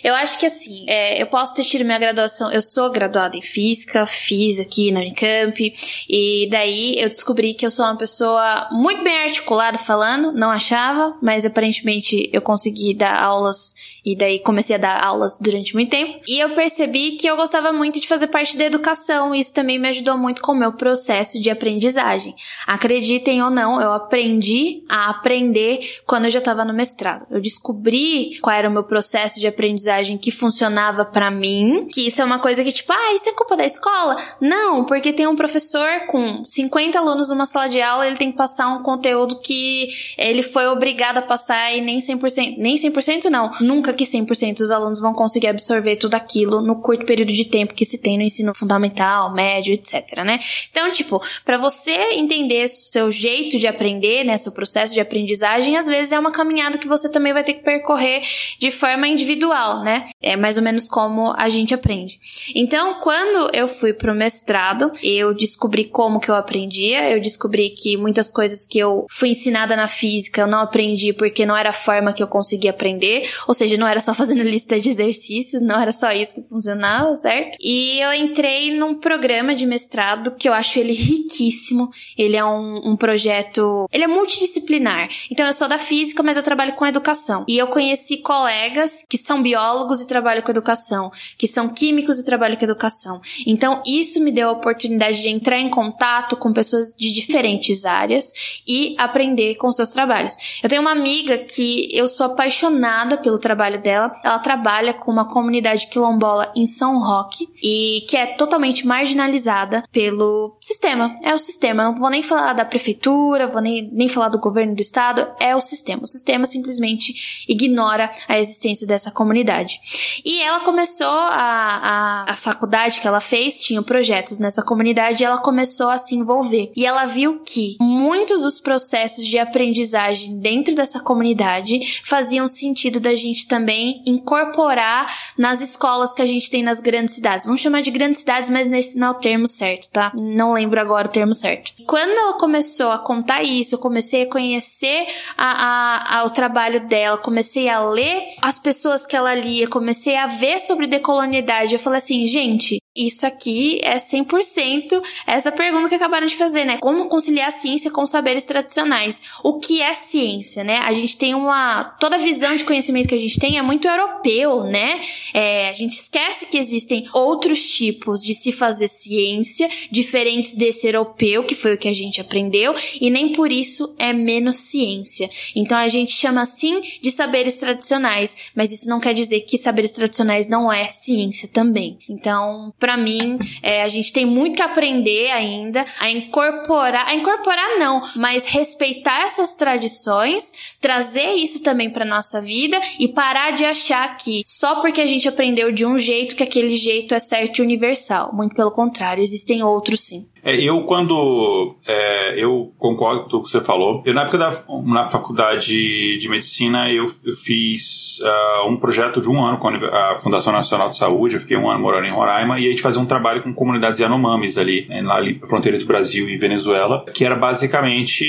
eu 0.03 0.13
acho 0.15 0.39
que 0.39 0.45
assim, 0.45 0.85
é, 0.87 1.21
eu 1.21 1.27
posso 1.27 1.53
ter 1.53 1.65
tido 1.65 1.83
minha 1.83 1.99
graduação. 1.99 2.51
Eu 2.51 2.61
sou 2.61 2.89
graduada 2.89 3.35
em 3.35 3.41
física, 3.41 4.05
fiz 4.05 4.59
aqui 4.59 4.91
na 4.91 5.01
Unicamp, 5.01 5.73
e 6.09 6.47
daí 6.49 6.95
eu 6.97 7.09
descobri 7.09 7.53
que 7.53 7.65
eu 7.65 7.71
sou 7.71 7.85
uma 7.85 7.97
pessoa 7.97 8.69
muito 8.71 9.03
bem 9.03 9.17
articulada 9.23 9.77
falando, 9.77 10.31
não 10.31 10.49
achava, 10.49 11.17
mas 11.21 11.45
aparentemente 11.45 12.29
eu 12.31 12.41
consegui 12.41 12.93
dar 12.93 13.21
aulas, 13.21 13.75
e 14.05 14.15
daí 14.15 14.39
comecei 14.39 14.75
a 14.75 14.79
dar 14.79 15.05
aulas 15.05 15.37
durante 15.39 15.73
muito 15.73 15.89
tempo. 15.89 16.19
E 16.27 16.39
eu 16.39 16.55
percebi 16.55 17.11
que 17.11 17.27
eu 17.27 17.35
gostava 17.35 17.73
muito 17.73 17.99
de 17.99 18.07
fazer 18.07 18.27
parte 18.27 18.55
da 18.55 18.63
educação, 18.63 19.35
e 19.35 19.39
isso 19.39 19.53
também 19.53 19.80
me 19.81 19.89
ajudou 19.89 20.17
muito 20.17 20.41
com 20.41 20.51
o 20.51 20.57
meu 20.57 20.71
processo 20.71 21.39
de 21.39 21.49
aprendizagem. 21.49 22.35
Acreditem 22.65 23.43
ou 23.43 23.49
não, 23.49 23.81
eu 23.81 23.91
aprendi 23.91 24.83
a 24.87 25.09
aprender 25.09 25.79
quando 26.05 26.25
eu 26.25 26.31
já 26.31 26.39
estava 26.39 26.63
no 26.63 26.73
mestrado. 26.73 27.25
Eu 27.29 27.41
descobri 27.41 28.39
qual 28.41 28.55
era 28.55 28.69
o 28.69 28.71
meu 28.71 28.83
processo 28.83 29.39
de 29.39 29.47
aprendizagem 29.47 30.17
que 30.17 30.31
funcionava 30.31 31.03
para 31.03 31.31
mim, 31.31 31.87
que 31.91 32.07
isso 32.07 32.21
é 32.21 32.25
uma 32.25 32.39
coisa 32.39 32.63
que 32.63 32.71
tipo, 32.71 32.93
ah, 32.93 33.13
isso 33.13 33.29
é 33.29 33.33
culpa 33.33 33.57
da 33.57 33.65
escola? 33.65 34.15
Não, 34.39 34.85
porque 34.85 35.11
tem 35.11 35.27
um 35.27 35.35
professor 35.35 36.05
com 36.07 36.43
50 36.45 36.97
alunos 36.97 37.29
numa 37.29 37.45
sala 37.45 37.67
de 37.67 37.81
aula, 37.81 38.07
ele 38.07 38.17
tem 38.17 38.31
que 38.31 38.37
passar 38.37 38.67
um 38.67 38.83
conteúdo 38.83 39.39
que 39.39 39.87
ele 40.17 40.43
foi 40.43 40.67
obrigado 40.67 41.17
a 41.17 41.21
passar 41.21 41.75
e 41.75 41.81
nem 41.81 41.99
100%, 41.99 42.55
nem 42.57 42.75
100% 42.75 43.25
não, 43.25 43.51
nunca 43.61 43.93
que 43.93 44.05
100% 44.05 44.57
dos 44.57 44.71
alunos 44.71 44.99
vão 44.99 45.13
conseguir 45.13 45.47
absorver 45.47 45.95
tudo 45.95 46.15
aquilo 46.15 46.61
no 46.61 46.75
curto 46.81 47.05
período 47.05 47.31
de 47.31 47.45
tempo 47.45 47.73
que 47.73 47.85
se 47.85 47.97
tem 47.97 48.17
no 48.17 48.23
ensino 48.23 48.53
fundamental, 48.55 49.33
médio, 49.33 49.70
etc, 49.73 50.23
né? 50.25 50.39
Então, 50.69 50.91
tipo, 50.91 51.21
para 51.45 51.57
você 51.57 51.95
entender 52.13 52.67
seu 52.67 53.11
jeito 53.11 53.59
de 53.59 53.67
aprender, 53.67 54.23
né, 54.23 54.37
seu 54.37 54.51
processo 54.51 54.93
de 54.93 54.99
aprendizagem, 54.99 55.77
às 55.77 55.87
vezes 55.87 56.11
é 56.11 56.19
uma 56.19 56.31
caminhada 56.31 56.77
que 56.77 56.87
você 56.87 57.09
também 57.09 57.33
vai 57.33 57.43
ter 57.43 57.53
que 57.53 57.63
percorrer 57.63 58.21
de 58.59 58.71
forma 58.71 59.07
individual, 59.07 59.83
né? 59.83 60.09
É 60.21 60.35
mais 60.35 60.57
ou 60.57 60.63
menos 60.63 60.87
como 60.87 61.33
a 61.37 61.49
gente 61.49 61.73
aprende. 61.73 62.19
Então, 62.55 62.99
quando 62.99 63.49
eu 63.53 63.67
fui 63.67 63.93
pro 63.93 64.13
mestrado, 64.13 64.91
eu 65.03 65.33
descobri 65.33 65.85
como 65.85 66.19
que 66.19 66.29
eu 66.29 66.35
aprendia, 66.35 67.09
eu 67.09 67.19
descobri 67.19 67.69
que 67.69 67.97
muitas 67.97 68.31
coisas 68.31 68.65
que 68.65 68.79
eu 68.79 69.05
fui 69.09 69.29
ensinada 69.29 69.75
na 69.75 69.87
física 69.87 70.41
eu 70.41 70.47
não 70.47 70.59
aprendi 70.59 71.13
porque 71.13 71.45
não 71.45 71.55
era 71.55 71.69
a 71.69 71.73
forma 71.73 72.13
que 72.13 72.21
eu 72.21 72.27
conseguia 72.27 72.71
aprender, 72.71 73.29
ou 73.47 73.53
seja, 73.53 73.77
não 73.77 73.87
era 73.87 73.99
só 73.99 74.13
fazendo 74.13 74.43
lista 74.43 74.79
de 74.79 74.89
exercícios, 74.89 75.61
não 75.61 75.79
era 75.79 75.91
só 75.91 76.11
isso 76.11 76.35
que 76.35 76.41
funcionava, 76.41 77.15
certo? 77.15 77.57
E 77.59 77.99
eu 77.99 78.13
entrei 78.13 78.77
num 78.77 78.95
programa 78.95 79.55
de 79.55 79.60
mestrado 79.65 80.31
que 80.31 80.47
eu 80.47 80.53
acho 80.53 80.79
ele 80.79 80.93
riquíssimo, 80.93 81.89
ele 82.17 82.35
é 82.35 82.43
um, 82.43 82.91
um 82.91 82.95
projeto, 82.95 83.87
ele 83.91 84.03
é 84.03 84.07
multidisciplinar. 84.07 85.09
Então 85.29 85.45
eu 85.45 85.53
sou 85.53 85.67
da 85.67 85.77
física, 85.77 86.23
mas 86.23 86.37
eu 86.37 86.43
trabalho 86.43 86.73
com 86.73 86.85
educação. 86.85 87.45
E 87.47 87.57
eu 87.57 87.67
conheci 87.67 88.17
colegas 88.17 89.05
que 89.07 89.17
são 89.17 89.41
biólogos 89.41 90.01
e 90.01 90.07
trabalham 90.07 90.41
com 90.41 90.51
educação, 90.51 91.11
que 91.37 91.47
são 91.47 91.69
químicos 91.69 92.19
e 92.19 92.25
trabalham 92.25 92.57
com 92.57 92.63
educação. 92.63 93.21
Então 93.45 93.81
isso 93.85 94.23
me 94.23 94.31
deu 94.31 94.49
a 94.49 94.53
oportunidade 94.53 95.21
de 95.21 95.29
entrar 95.29 95.59
em 95.59 95.69
contato 95.69 96.35
com 96.35 96.53
pessoas 96.53 96.95
de 96.97 97.11
diferentes 97.11 97.85
áreas 97.85 98.61
e 98.67 98.95
aprender 98.97 99.55
com 99.55 99.71
seus 99.71 99.91
trabalhos. 99.91 100.59
Eu 100.63 100.69
tenho 100.69 100.81
uma 100.81 100.91
amiga 100.91 101.37
que 101.37 101.89
eu 101.91 102.07
sou 102.07 102.27
apaixonada 102.27 103.17
pelo 103.17 103.39
trabalho 103.39 103.81
dela. 103.81 104.15
Ela 104.23 104.39
trabalha 104.39 104.93
com 104.93 105.11
uma 105.11 105.27
comunidade 105.27 105.87
quilombola 105.87 106.51
em 106.55 106.67
São 106.67 106.99
Roque 106.99 107.47
e 107.61 108.05
que 108.07 108.17
é 108.17 108.25
totalmente 108.25 108.85
marginalizada 108.85 109.50
pelo 109.91 110.57
sistema. 110.59 111.17
É 111.23 111.33
o 111.33 111.37
sistema. 111.37 111.83
Não 111.83 111.99
vou 111.99 112.09
nem 112.09 112.23
falar 112.23 112.53
da 112.53 112.65
prefeitura, 112.65 113.47
vou 113.47 113.61
nem, 113.61 113.89
nem 113.91 114.09
falar 114.09 114.29
do 114.29 114.39
governo 114.39 114.75
do 114.75 114.81
estado. 114.81 115.27
É 115.39 115.55
o 115.55 115.61
sistema. 115.61 116.03
O 116.03 116.07
sistema 116.07 116.45
simplesmente 116.45 117.45
ignora 117.47 118.11
a 118.27 118.39
existência 118.39 118.87
dessa 118.87 119.11
comunidade. 119.11 119.79
E 120.25 120.41
ela 120.41 120.61
começou 120.61 121.07
a, 121.07 122.25
a, 122.27 122.31
a 122.31 122.35
faculdade 122.35 122.99
que 122.99 123.07
ela 123.07 123.21
fez, 123.21 123.61
tinha 123.61 123.81
projetos 123.81 124.39
nessa 124.39 124.63
comunidade 124.63 125.21
e 125.21 125.25
ela 125.25 125.37
começou 125.37 125.89
a 125.89 125.99
se 125.99 126.15
envolver. 126.15 126.71
E 126.75 126.85
ela 126.85 127.05
viu 127.05 127.39
que 127.39 127.75
muitos 127.79 128.41
dos 128.41 128.59
processos 128.59 129.25
de 129.25 129.37
aprendizagem 129.37 130.37
dentro 130.39 130.75
dessa 130.75 130.99
comunidade 130.99 132.01
faziam 132.03 132.47
sentido 132.47 132.99
da 132.99 133.15
gente 133.15 133.47
também 133.47 134.03
incorporar 134.05 135.13
nas 135.37 135.61
escolas 135.61 136.13
que 136.13 136.21
a 136.21 136.25
gente 136.25 136.49
tem 136.49 136.63
nas 136.63 136.81
grandes 136.81 137.15
cidades. 137.15 137.45
Vamos 137.45 137.61
chamar 137.61 137.81
de 137.81 137.91
grandes 137.91 138.21
cidades, 138.21 138.49
mas 138.49 138.67
nesse 138.67 138.97
não 138.97 139.13
termo 139.13 139.40
certo, 139.47 139.89
tá? 139.89 140.11
Não 140.15 140.53
lembro 140.53 140.79
agora 140.79 141.07
o 141.07 141.11
termo 141.11 141.33
certo. 141.33 141.71
Quando 141.85 142.11
ela 142.11 142.33
começou 142.33 142.91
a 142.91 142.99
contar 142.99 143.43
isso, 143.43 143.75
eu 143.75 143.79
comecei 143.79 144.23
a 144.23 144.29
conhecer 144.29 145.07
a, 145.37 146.15
a, 146.15 146.19
a, 146.19 146.25
o 146.25 146.29
trabalho 146.29 146.87
dela, 146.87 147.17
comecei 147.17 147.69
a 147.69 147.79
ler 147.81 148.33
as 148.41 148.59
pessoas 148.59 149.05
que 149.05 149.15
ela 149.15 149.33
lia, 149.35 149.67
comecei 149.67 150.15
a 150.15 150.27
ver 150.27 150.59
sobre 150.59 150.87
decolonialidade. 150.87 151.73
Eu 151.73 151.79
falei 151.79 151.99
assim, 151.99 152.25
gente, 152.27 152.80
isso 152.95 153.25
aqui 153.25 153.79
é 153.83 153.97
100% 153.97 155.01
essa 155.25 155.51
pergunta 155.51 155.87
que 155.87 155.95
acabaram 155.95 156.27
de 156.27 156.35
fazer, 156.35 156.65
né? 156.65 156.77
Como 156.77 157.07
conciliar 157.07 157.47
a 157.47 157.51
ciência 157.51 157.89
com 157.89 158.03
os 158.03 158.09
saberes 158.09 158.43
tradicionais? 158.43 159.21
O 159.43 159.59
que 159.59 159.81
é 159.81 159.93
ciência, 159.93 160.63
né? 160.63 160.79
A 160.79 160.91
gente 160.91 161.15
tem 161.15 161.33
uma. 161.33 161.83
Toda 161.83 162.15
a 162.15 162.19
visão 162.19 162.55
de 162.55 162.65
conhecimento 162.65 163.07
que 163.07 163.15
a 163.15 163.19
gente 163.19 163.39
tem 163.39 163.57
é 163.57 163.61
muito 163.61 163.87
europeu, 163.87 164.65
né? 164.65 164.99
É, 165.33 165.69
a 165.69 165.73
gente 165.73 165.93
esquece 165.93 166.47
que 166.47 166.57
existem 166.57 167.07
outros 167.13 167.69
tipos 167.71 168.21
de 168.21 168.33
se 168.33 168.51
fazer 168.51 168.89
ciência, 168.89 169.69
diferentes 169.89 170.53
desse 170.53 170.87
europeu, 170.87 171.45
que 171.45 171.55
foi 171.55 171.75
o 171.75 171.77
que 171.77 171.87
a 171.87 171.93
gente 171.93 172.19
aprendeu, 172.19 172.75
e 172.99 173.09
nem 173.09 173.31
por 173.31 173.51
isso 173.51 173.95
é 173.97 174.11
menos 174.11 174.57
ciência. 174.57 175.29
Então 175.55 175.77
a 175.77 175.87
gente 175.87 176.11
chama 176.11 176.41
assim 176.41 176.81
de 177.01 177.11
saberes 177.11 177.57
tradicionais, 177.57 178.51
mas 178.53 178.71
isso 178.71 178.89
não 178.89 178.99
quer 178.99 179.13
dizer 179.13 179.41
que 179.41 179.57
saberes 179.57 179.93
tradicionais 179.93 180.49
não 180.49 180.71
é 180.71 180.91
ciência 180.91 181.47
também. 181.47 181.97
Então, 182.09 182.73
para 182.81 182.97
mim, 182.97 183.37
é, 183.61 183.83
a 183.83 183.87
gente 183.87 184.11
tem 184.11 184.25
muito 184.25 184.55
que 184.55 184.61
aprender 184.63 185.29
ainda 185.29 185.85
a 185.99 186.09
incorporar, 186.09 187.07
a 187.07 187.13
incorporar 187.13 187.77
não, 187.77 188.01
mas 188.15 188.47
respeitar 188.47 189.21
essas 189.27 189.53
tradições, 189.53 190.75
trazer 190.81 191.35
isso 191.35 191.61
também 191.61 191.91
para 191.91 192.03
nossa 192.03 192.41
vida 192.41 192.81
e 192.97 193.07
parar 193.07 193.51
de 193.51 193.63
achar 193.63 194.17
que 194.17 194.41
só 194.47 194.81
porque 194.81 194.99
a 194.99 195.05
gente 195.05 195.29
aprendeu 195.29 195.71
de 195.71 195.85
um 195.85 195.95
jeito 195.95 196.35
que 196.35 196.41
aquele 196.41 196.75
jeito 196.75 197.13
é 197.13 197.19
certo 197.19 197.59
e 197.59 197.61
universal. 197.61 198.33
Muito 198.33 198.55
pelo 198.55 198.71
contrário, 198.71 199.21
existem 199.21 199.61
outros 199.61 199.99
sim. 199.99 200.27
É, 200.43 200.55
eu 200.55 200.83
quando 200.83 201.75
é, 201.87 202.43
eu 202.43 202.73
concordo 202.77 203.23
com 203.23 203.29
tudo 203.29 203.43
que 203.43 203.49
você 203.49 203.61
falou. 203.61 204.01
Eu 204.05 204.13
na 204.13 204.21
época 204.23 204.37
da 204.37 204.51
na 204.85 205.09
faculdade 205.09 206.17
de 206.17 206.29
medicina 206.29 206.91
eu, 206.91 207.05
eu 207.25 207.33
fiz 207.33 208.19
uh, 208.19 208.67
um 208.67 208.77
projeto 208.77 209.21
de 209.21 209.29
um 209.29 209.43
ano 209.43 209.57
com 209.57 209.67
a 209.67 210.15
Fundação 210.15 210.51
Nacional 210.51 210.89
de 210.89 210.97
Saúde. 210.97 211.35
Eu 211.35 211.39
fiquei 211.39 211.57
um 211.57 211.69
ano 211.69 211.79
morando 211.79 212.05
em 212.07 212.11
Roraima 212.11 212.59
e 212.59 212.67
a 212.67 212.69
gente 212.69 212.81
fazia 212.81 213.01
um 213.01 213.05
trabalho 213.05 213.43
com 213.43 213.53
comunidades 213.53 213.99
Yanomamis 213.99 214.57
ali, 214.57 214.85
né, 214.87 215.01
lá 215.01 215.15
ali, 215.15 215.39
fronteira 215.47 215.77
do 215.77 215.85
Brasil 215.85 216.27
e 216.27 216.37
Venezuela, 216.37 217.05
que 217.13 217.23
era 217.23 217.35
basicamente 217.35 218.25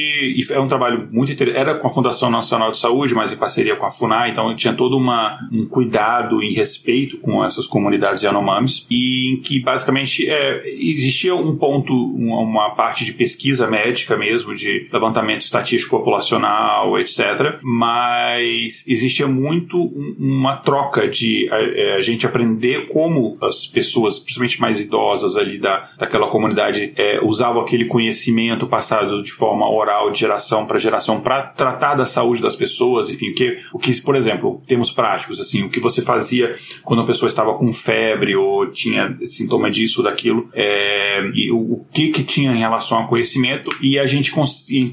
é 0.50 0.60
um 0.60 0.68
trabalho 0.68 1.08
muito 1.10 1.32
interessante. 1.32 1.60
Era 1.60 1.74
com 1.74 1.86
a 1.86 1.90
Fundação 1.90 2.30
Nacional 2.30 2.70
de 2.72 2.78
Saúde, 2.78 3.14
mas 3.14 3.32
em 3.32 3.36
parceria 3.36 3.76
com 3.76 3.86
a 3.86 3.90
Funai. 3.90 4.30
Então 4.30 4.54
tinha 4.54 4.74
todo 4.74 4.96
uma, 4.96 5.38
um 5.52 5.66
cuidado 5.66 6.42
e 6.42 6.52
respeito 6.52 7.18
com 7.18 7.44
essas 7.44 7.66
comunidades 7.66 8.22
Yanomamis 8.22 8.86
e 8.90 9.32
em 9.32 9.36
que 9.40 9.60
basicamente 9.60 10.28
é, 10.28 10.62
existia 10.66 11.34
um 11.34 11.56
ponto 11.56 12.01
uma 12.04 12.70
parte 12.70 13.04
de 13.04 13.12
pesquisa 13.12 13.66
médica 13.66 14.16
mesmo, 14.16 14.54
de 14.54 14.88
levantamento 14.92 15.42
estatístico 15.42 15.96
populacional, 15.98 16.98
etc. 16.98 17.58
Mas 17.62 18.84
existia 18.86 19.26
muito 19.26 19.92
uma 20.18 20.56
troca 20.56 21.08
de 21.08 21.48
a, 21.50 21.60
é, 21.60 21.96
a, 21.96 22.02
gente 22.02 22.26
aprender 22.26 22.86
como 22.88 23.36
as 23.40 23.66
pessoas, 23.66 24.18
principalmente 24.18 24.60
mais 24.60 24.80
idosas 24.80 25.36
ali 25.36 25.58
da, 25.58 25.88
daquela 25.98 26.28
comunidade, 26.28 26.92
é, 26.96 27.20
usavam 27.22 27.62
aquele 27.62 27.86
conhecimento 27.86 28.66
passado 28.66 29.22
de 29.22 29.32
forma 29.32 29.68
oral, 29.68 30.10
de 30.10 30.20
geração 30.20 30.66
para 30.66 30.78
geração, 30.78 31.20
para 31.20 31.42
tratar 31.42 31.94
da 31.94 32.06
saúde 32.06 32.42
das 32.42 32.56
pessoas, 32.56 33.08
enfim, 33.08 33.30
o 33.30 33.34
que, 33.34 33.58
o 33.72 33.78
que, 33.78 34.00
por 34.00 34.16
exemplo, 34.16 34.60
termos 34.66 34.90
práticos, 34.90 35.40
assim, 35.40 35.62
o 35.62 35.70
que 35.70 35.80
você 35.80 36.02
fazia 36.02 36.52
quando 36.82 37.02
a 37.02 37.06
pessoa 37.06 37.28
estava 37.28 37.54
com 37.54 37.72
febre 37.72 38.34
ou 38.36 38.66
tinha 38.70 39.16
sintoma 39.26 39.70
disso 39.70 40.00
ou 40.00 40.04
daquilo, 40.04 40.48
é, 40.52 41.30
e 41.34 41.50
o 41.50 41.84
que 41.92 42.08
que 42.08 42.22
tinha 42.22 42.52
em 42.52 42.58
relação 42.58 42.98
ao 42.98 43.06
conhecimento 43.06 43.70
e 43.80 43.98
a 43.98 44.06
gente 44.06 44.32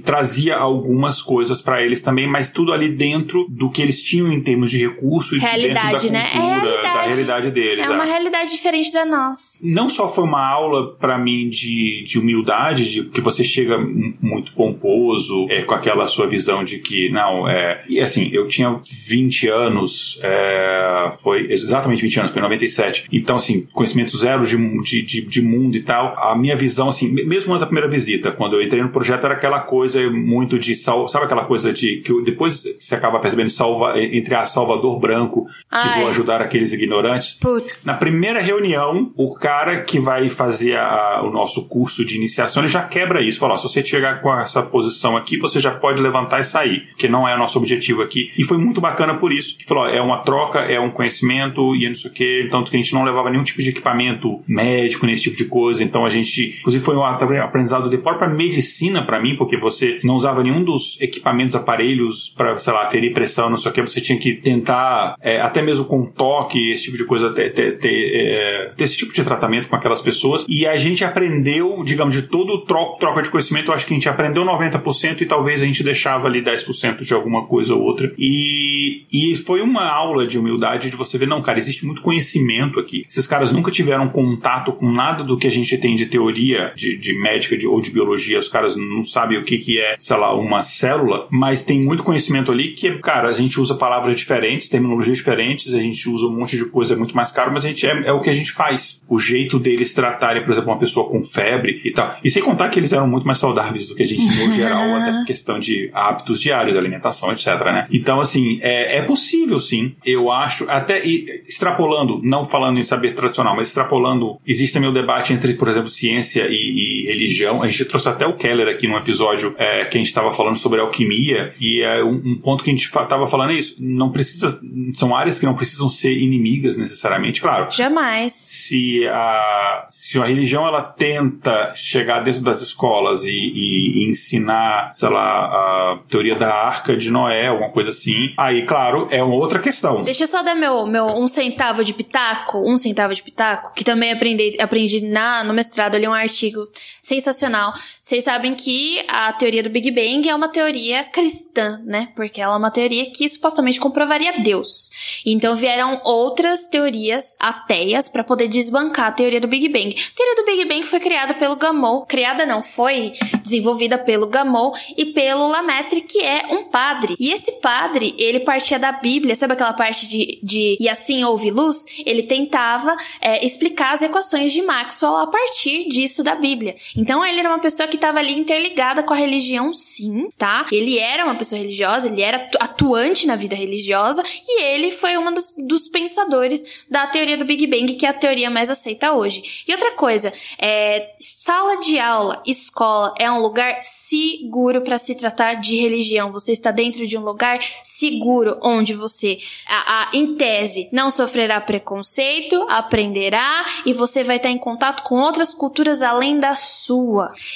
trazia 0.04 0.58
algumas 0.58 1.22
coisas 1.22 1.62
para 1.62 1.82
eles 1.82 2.02
também, 2.02 2.28
mas 2.28 2.52
tudo 2.52 2.74
ali 2.74 2.90
dentro 2.90 3.46
do 3.50 3.70
que 3.70 3.82
eles 3.82 4.04
tinham 4.04 4.32
em 4.32 4.42
termos 4.42 4.70
de 4.70 4.80
recurso 4.80 5.36
e 5.36 5.40
realidade, 5.40 6.12
né? 6.12 6.30
É 6.34 6.40
realidade. 6.40 6.84
da 6.84 7.02
realidade 7.04 7.52
deles. 7.52 7.86
É 7.86 7.90
uma 7.90 8.06
é. 8.06 8.10
realidade 8.10 8.52
diferente 8.52 8.92
da 8.92 9.06
nossa. 9.06 9.58
Não 9.62 9.90
só 9.90 10.12
foi 10.14 10.24
uma 10.24 10.46
aula 10.46 10.96
para 10.96 11.18
mim 11.18 11.50
de, 11.50 12.04
de 12.04 12.20
humildade, 12.20 12.92
de 12.92 13.04
que 13.06 13.22
você 13.22 13.44
chega 13.44 13.78
muito 14.22 14.54
pomposo, 14.54 15.48
é, 15.50 15.62
com 15.62 15.74
aquela 15.74 16.08
sua 16.08 16.28
visão 16.28 16.64
de 16.64 16.80
que, 16.80 17.10
não, 17.10 17.48
é. 17.48 17.84
E 17.88 18.00
assim, 18.00 18.30
eu 18.34 18.48
tinha 18.48 18.80
20 19.08 19.48
anos, 19.48 20.20
é, 20.22 21.10
foi 21.22 21.52
exatamente 21.52 22.02
20 22.02 22.20
anos, 22.20 22.32
foi 22.32 22.40
em 22.40 22.44
97. 22.44 23.06
Então, 23.12 23.38
assim, 23.38 23.66
conhecimento 23.74 24.18
zero 24.18 24.46
de, 24.46 24.58
de, 24.84 25.02
de, 25.02 25.22
de 25.22 25.42
mundo 25.42 25.76
e 25.76 25.82
tal. 25.82 26.16
A 26.18 26.36
minha 26.36 26.56
visão 26.56 26.89
assim, 26.90 27.12
mesmo 27.12 27.54
antes 27.54 27.62
da 27.62 27.68
primeira 27.68 27.90
visita, 27.90 28.32
quando 28.32 28.56
eu 28.56 28.62
entrei 28.62 28.82
no 28.82 28.90
projeto, 28.90 29.26
era 29.26 29.34
aquela 29.34 29.60
coisa 29.60 30.10
muito 30.10 30.58
de 30.58 30.76
sal, 30.76 31.08
sabe 31.08 31.26
aquela 31.26 31.46
coisa 31.46 31.74
de 31.74 31.98
que 31.98 32.22
depois 32.24 32.64
você 32.78 32.96
acaba 32.96 33.20
percebendo 33.20 33.50
salva, 33.50 33.94
entre 34.00 34.36
a 34.36 34.48
Salvador 34.48 35.00
Branco, 35.00 35.46
que 35.46 35.54
Ai. 35.72 36.02
vou 36.02 36.10
ajudar 36.10 36.42
aqueles 36.42 36.74
ignorantes. 36.74 37.38
Putz. 37.40 37.86
Na 37.86 37.94
primeira 37.94 38.40
reunião, 38.40 39.12
o 39.16 39.34
cara 39.34 39.82
que 39.82 40.00
vai 40.00 40.30
fazer 40.30 40.78
a, 40.78 41.22
o 41.24 41.32
nosso 41.32 41.68
curso 41.68 42.06
de 42.06 42.16
iniciação, 42.16 42.64
ele 42.64 42.72
já 42.72 42.84
quebra 42.84 43.22
isso. 43.22 43.40
Fala, 43.40 43.54
ó, 43.54 43.58
se 43.58 43.64
você 43.64 43.84
chegar 43.84 44.22
com 44.22 44.34
essa 44.34 44.62
posição 44.62 45.18
aqui, 45.18 45.38
você 45.38 45.60
já 45.60 45.72
pode 45.72 46.02
levantar 46.02 46.40
e 46.40 46.44
sair, 46.44 46.90
que 46.98 47.08
não 47.08 47.28
é 47.28 47.36
o 47.36 47.38
nosso 47.38 47.58
objetivo 47.58 48.02
aqui. 48.02 48.32
E 48.38 48.44
foi 48.44 48.58
muito 48.58 48.82
bacana 48.82 49.16
por 49.16 49.32
isso, 49.32 49.58
que 49.58 49.66
falou, 49.66 49.84
ó, 49.84 49.88
é 49.88 50.02
uma 50.02 50.18
troca, 50.20 50.60
é 50.60 50.80
um 50.80 50.92
conhecimento 50.92 51.76
e 51.76 51.88
não 51.88 51.96
sei 51.96 52.12
o 52.12 52.14
quê, 52.14 52.48
tanto 52.52 52.72
que 52.72 52.78
a 52.78 52.82
gente 52.82 52.94
não 52.94 53.04
levava 53.04 53.30
nenhum 53.30 53.44
tipo 53.44 53.62
de 53.62 53.70
equipamento 53.70 54.42
médico, 54.48 55.06
nesse 55.06 55.24
tipo 55.24 55.38
de 55.38 55.46
coisa, 55.46 55.84
então 55.84 56.06
a 56.06 56.10
gente, 56.10 56.58
inclusive 56.60 56.79
foi 56.80 56.96
um 56.96 57.04
aprendizado 57.04 57.90
de 57.90 57.98
própria 57.98 58.28
medicina 58.28 59.04
para 59.04 59.20
mim, 59.20 59.36
porque 59.36 59.58
você 59.58 60.00
não 60.04 60.16
usava 60.16 60.44
nenhum 60.44 60.64
dos 60.64 60.98
equipamentos, 61.00 61.56
aparelhos 61.56 62.34
para, 62.36 62.58
sei 62.58 62.74
lá, 62.74 62.86
ferir 62.86 63.14
pressão, 63.14 63.50
não 63.50 63.58
sei 63.58 63.72
o 63.72 63.74
que, 63.74 63.82
você 63.82 64.02
tinha 64.02 64.18
que 64.18 64.34
tentar, 64.36 65.16
é, 65.22 65.40
até 65.42 65.62
mesmo 65.62 65.86
com 65.86 66.06
toque, 66.06 66.72
esse 66.72 66.86
tipo 66.86 66.98
de 66.98 67.06
coisa, 67.06 67.32
ter, 67.32 67.54
ter, 67.54 67.80
ter, 67.80 68.16
é, 68.16 68.72
ter, 68.76 68.84
esse 68.84 68.98
tipo 68.98 69.14
de 69.14 69.24
tratamento 69.24 69.68
com 69.68 69.76
aquelas 69.76 70.02
pessoas. 70.02 70.46
E 70.48 70.66
a 70.66 70.78
gente 70.78 71.04
aprendeu, 71.04 71.84
digamos, 71.84 72.16
de 72.16 72.24
todo 72.24 72.66
troco, 72.66 73.00
troca 73.00 73.22
de 73.22 73.30
conhecimento, 73.30 73.72
eu 73.72 73.76
acho 73.76 73.86
que 73.86 73.94
a 73.94 73.98
gente 73.98 74.10
aprendeu 74.10 74.44
90% 74.44 75.22
e 75.22 75.26
talvez 75.26 75.62
a 75.62 75.66
gente 75.66 75.84
deixava 75.84 76.28
ali 76.28 76.42
10% 76.42 77.04
de 77.04 77.14
alguma 77.14 77.46
coisa 77.46 77.74
ou 77.74 77.82
outra. 77.82 78.12
E, 78.18 79.06
e 79.12 79.36
foi 79.36 79.62
uma 79.62 79.86
aula 79.86 80.26
de 80.26 80.38
humildade 80.38 80.90
de 80.90 80.96
você 80.96 81.18
ver, 81.18 81.28
não, 81.28 81.42
cara, 81.42 81.60
existe 81.60 81.86
muito 81.86 82.02
conhecimento 82.02 82.80
aqui. 82.80 83.06
Esses 83.10 83.28
caras 83.28 83.52
nunca 83.52 83.72
tiveram 83.72 84.08
contato 84.10 84.72
com 84.74 84.92
nada 84.92 85.24
do 85.24 85.38
que 85.38 85.48
a 85.48 85.52
gente 85.52 85.78
tem 85.78 85.96
de 85.96 86.06
teoria 86.06 86.69
de, 86.76 86.98
de 86.98 87.14
médica 87.18 87.58
de, 87.58 87.68
ou 87.68 87.82
de 87.82 87.90
biologia, 87.90 88.40
os 88.40 88.48
caras 88.48 88.76
não 88.76 89.04
sabem 89.04 89.38
o 89.38 89.44
que, 89.44 89.58
que 89.58 89.80
é, 89.80 89.96
sei 90.00 90.18
lá, 90.18 90.34
uma 90.36 90.62
célula, 90.62 91.28
mas 91.30 91.64
tem 91.64 91.80
muito 91.82 92.04
conhecimento 92.04 92.52
ali 92.52 92.70
que, 92.70 92.92
cara, 93.00 93.30
a 93.30 93.34
gente 93.34 93.60
usa 93.60 93.76
palavras 93.76 94.18
diferentes, 94.18 94.70
terminologias 94.70 95.18
diferentes, 95.18 95.74
a 95.74 95.80
gente 95.80 96.10
usa 96.10 96.26
um 96.26 96.36
monte 96.36 96.58
de 96.58 96.66
coisa 96.66 96.96
muito 96.96 97.16
mais 97.16 97.32
caro, 97.32 97.52
mas 97.52 97.66
a 97.66 97.68
gente 97.68 97.86
é, 97.86 98.08
é 98.08 98.12
o 98.12 98.22
que 98.22 98.30
a 98.30 98.34
gente 98.34 98.52
faz. 98.52 99.02
O 99.08 99.20
jeito 99.20 99.60
deles 99.60 99.94
tratarem, 99.94 100.44
por 100.44 100.52
exemplo, 100.52 100.72
uma 100.72 100.80
pessoa 100.80 101.10
com 101.10 101.24
febre 101.24 101.82
e 101.84 101.92
tal. 101.92 102.18
E 102.24 102.30
sem 102.30 102.42
contar 102.42 102.70
que 102.70 102.80
eles 102.80 102.94
eram 102.94 103.08
muito 103.08 103.26
mais 103.26 103.38
saudáveis 103.38 103.88
do 103.88 103.96
que 103.96 104.04
a 104.04 104.08
gente 104.08 104.26
no 104.26 104.54
geral, 104.54 104.96
até 104.96 105.26
questão 105.26 105.60
de 105.60 105.90
hábitos 105.94 106.42
diários, 106.42 106.78
alimentação, 106.78 107.32
etc, 107.32 107.48
né? 107.66 107.88
Então, 107.92 108.20
assim, 108.20 108.60
é, 108.62 108.98
é 108.98 109.02
possível 109.02 109.60
sim, 109.60 109.96
eu 110.06 110.32
acho, 110.32 110.66
até 110.70 111.06
extrapolando, 111.06 112.20
não 112.24 112.44
falando 112.44 112.80
em 112.80 112.84
saber 112.84 113.14
tradicional, 113.14 113.56
mas 113.56 113.70
extrapolando, 113.70 114.40
existe 114.46 114.74
também 114.74 114.90
o 114.90 114.94
debate 114.94 115.34
entre, 115.34 115.54
por 115.54 115.68
exemplo, 115.68 115.90
ciência 115.90 116.48
e, 116.50 116.59
e 116.60 116.99
religião. 117.12 117.62
A 117.62 117.68
gente 117.68 117.86
trouxe 117.86 118.10
até 118.10 118.26
o 118.26 118.34
Keller 118.34 118.68
aqui 118.68 118.88
num 118.88 118.98
episódio 118.98 119.56
é, 119.58 119.86
que 119.86 119.98
a 119.98 120.00
gente 120.00 120.08
estava 120.08 120.32
falando 120.32 120.58
sobre 120.58 120.80
alquimia, 120.80 121.54
e 121.60 121.82
é 121.82 122.04
um, 122.04 122.22
um 122.24 122.36
ponto 122.36 122.64
que 122.64 122.70
a 122.70 122.74
gente 122.74 122.84
estava 122.84 123.28
falando 123.28 123.52
é 123.52 123.56
isso. 123.56 123.76
Não 123.80 124.12
precisa. 124.12 124.60
São 124.94 125.16
áreas 125.16 125.40
que 125.40 125.46
não 125.46 125.56
precisam 125.56 125.90
ser 125.90 126.12
inimigas 126.12 126.78
necessariamente, 126.78 127.42
claro. 127.42 127.68
Jamais. 127.72 128.34
Se 128.34 129.08
a, 129.08 129.88
se 129.90 130.20
a 130.20 130.26
religião 130.26 130.68
ela 130.68 130.82
tenta 130.82 131.74
chegar 131.76 132.22
dentro 132.22 132.42
das 132.42 132.62
escolas 132.62 133.26
e, 133.26 133.30
e, 133.30 134.04
e 134.04 134.10
ensinar, 134.10 134.92
sei 134.94 135.10
lá, 135.10 135.46
a 135.46 136.00
teoria 136.08 136.36
da 136.36 136.54
arca 136.54 136.96
de 136.96 137.10
Noé, 137.10 137.48
alguma 137.48 137.70
coisa 137.70 137.90
assim, 137.90 138.34
aí, 138.38 138.66
claro, 138.66 139.08
é 139.12 139.24
uma 139.24 139.36
outra 139.36 139.60
questão. 139.60 140.04
Deixa 140.04 140.24
eu 140.24 140.28
só 140.28 140.44
dar 140.44 140.56
meu, 140.56 140.86
meu 140.86 141.06
um 141.08 141.28
centavo 141.28 141.84
de 141.84 141.94
pitaco, 141.94 142.60
um 142.60 142.78
centavo 142.78 143.14
de 143.14 143.24
pitaco, 143.24 143.74
que 143.74 143.84
também 143.84 144.12
aprendi, 144.12 144.58
aprendi 144.60 145.02
na, 145.02 145.44
no 145.44 145.54
mestrado 145.54 145.96
ali 145.96 146.08
um 146.08 146.14
artigo 146.14 146.68
sensacional. 147.02 147.74
Vocês 148.02 148.24
sabem 148.24 148.56
que 148.56 149.04
a 149.08 149.32
teoria 149.34 149.64
do 149.64 149.70
Big 149.70 149.92
Bang 149.92 150.28
é 150.28 150.36
uma 150.36 150.50
teoria 150.50 151.04
cristã, 151.04 151.82
né? 151.86 152.10
Porque 152.16 152.42
ela 152.42 152.56
é 152.56 152.58
uma 152.58 152.72
teoria 152.72 153.10
que 153.12 153.28
supostamente 153.28 153.80
comprovaria 153.80 154.42
Deus. 154.42 155.22
Então 155.26 155.56
vieram 155.56 156.02
outras 156.04 156.68
teorias 156.68 157.36
ateias 157.40 158.10
para 158.10 158.24
poder 158.24 158.48
desbancar 158.48 159.08
a 159.08 159.12
teoria 159.12 159.42
do 159.42 159.48
Big 159.48 159.68
Bang. 159.70 159.90
A 159.90 160.16
teoria 160.16 160.36
do 160.36 160.46
Big 160.46 160.66
Bang 160.66 160.86
foi 160.86 161.00
criada 161.00 161.34
pelo 161.34 161.56
Gamow, 161.56 162.06
criada 162.06 162.46
não, 162.46 162.62
foi 162.62 163.12
desenvolvida 163.42 163.98
pelo 163.98 164.28
Gamow 164.28 164.74
e 164.98 165.06
pelo 165.06 165.48
Lametre, 165.48 166.02
que 166.02 166.24
é 166.24 166.48
um 166.50 166.66
padre. 166.66 167.16
E 167.20 167.32
esse 167.32 167.60
padre, 167.60 168.16
ele 168.18 168.42
partia 168.42 168.80
da 168.80 168.92
Bíblia, 168.92 169.36
sabe 169.36 169.54
aquela 169.54 169.74
parte 169.74 170.08
de, 170.08 170.40
de 170.44 170.78
e 170.80 170.90
assim 170.90 171.24
houve 171.24 171.52
luz? 171.52 171.86
Ele 172.06 172.24
tentava 172.24 172.96
é, 173.22 173.46
explicar 173.46 173.94
as 173.94 174.02
equações 174.02 174.52
de 174.52 174.62
Maxwell 174.62 175.18
a 175.18 175.28
partir 175.28 175.88
disso 175.90 176.24
da 176.24 176.36
Bíblia. 176.36 176.76
Então 176.96 177.26
ele 177.26 177.40
era 177.40 177.50
uma 177.50 177.60
pessoa 177.60 177.88
que 177.88 177.96
estava 177.96 178.20
ali 178.20 178.38
interligada 178.38 179.04
com 179.04 179.14
a 179.14 179.18
religião, 179.18 179.74
sim, 179.74 180.30
tá? 180.38 180.66
Ele 180.72 180.98
era 180.98 181.24
uma 181.24 181.36
pessoa 181.36 181.60
religiosa, 181.60 182.08
ele 182.08 182.22
era 182.22 182.50
atuante 182.60 183.28
na 183.28 183.36
vida 183.36 183.56
religiosa 183.56 184.24
e 184.48 184.64
ele 184.64 184.92
foi 184.92 185.18
um 185.18 185.34
dos, 185.34 185.54
dos 185.58 185.88
pensadores 185.88 186.86
da 186.90 187.08
teoria 187.08 187.38
do 187.38 187.46
Big 187.46 187.68
Bang, 187.68 187.94
que 187.96 188.06
é 188.06 188.10
a 188.10 188.14
teoria 188.14 188.50
mais 188.50 188.70
aceita 188.70 189.14
hoje. 189.14 189.64
E 189.68 189.72
outra 189.72 189.92
coisa, 189.92 190.32
é, 190.58 191.14
sala 191.20 191.80
de 191.82 192.00
aula, 192.00 192.42
escola, 192.46 193.14
é 193.20 193.30
um 193.32 193.42
lugar 193.42 193.80
seguro 193.82 194.82
para 194.82 194.98
se 194.98 195.16
tratar 195.16 195.56
de 195.56 195.78
religião. 195.78 196.32
Você 196.32 196.52
está 196.52 196.72
dentro 196.72 197.06
de 197.06 197.18
um 197.18 197.22
lugar 197.22 197.60
seguro 197.84 198.58
onde 198.62 198.94
você, 198.94 199.40
a, 199.68 200.02
a, 200.02 200.10
em 200.14 200.36
tese, 200.36 200.90
não 200.92 201.10
sofrerá 201.10 201.60
preconceito, 201.62 202.66
aprenderá 202.70 203.66
e 203.86 203.94
você 203.94 204.24
vai 204.24 204.38
estar 204.38 204.50
em 204.50 204.58
contato 204.58 205.04
com 205.04 205.16
outras 205.16 205.54
culturas 205.54 206.02
além 206.02 206.40
da 206.40 206.56
sua. 206.56 206.79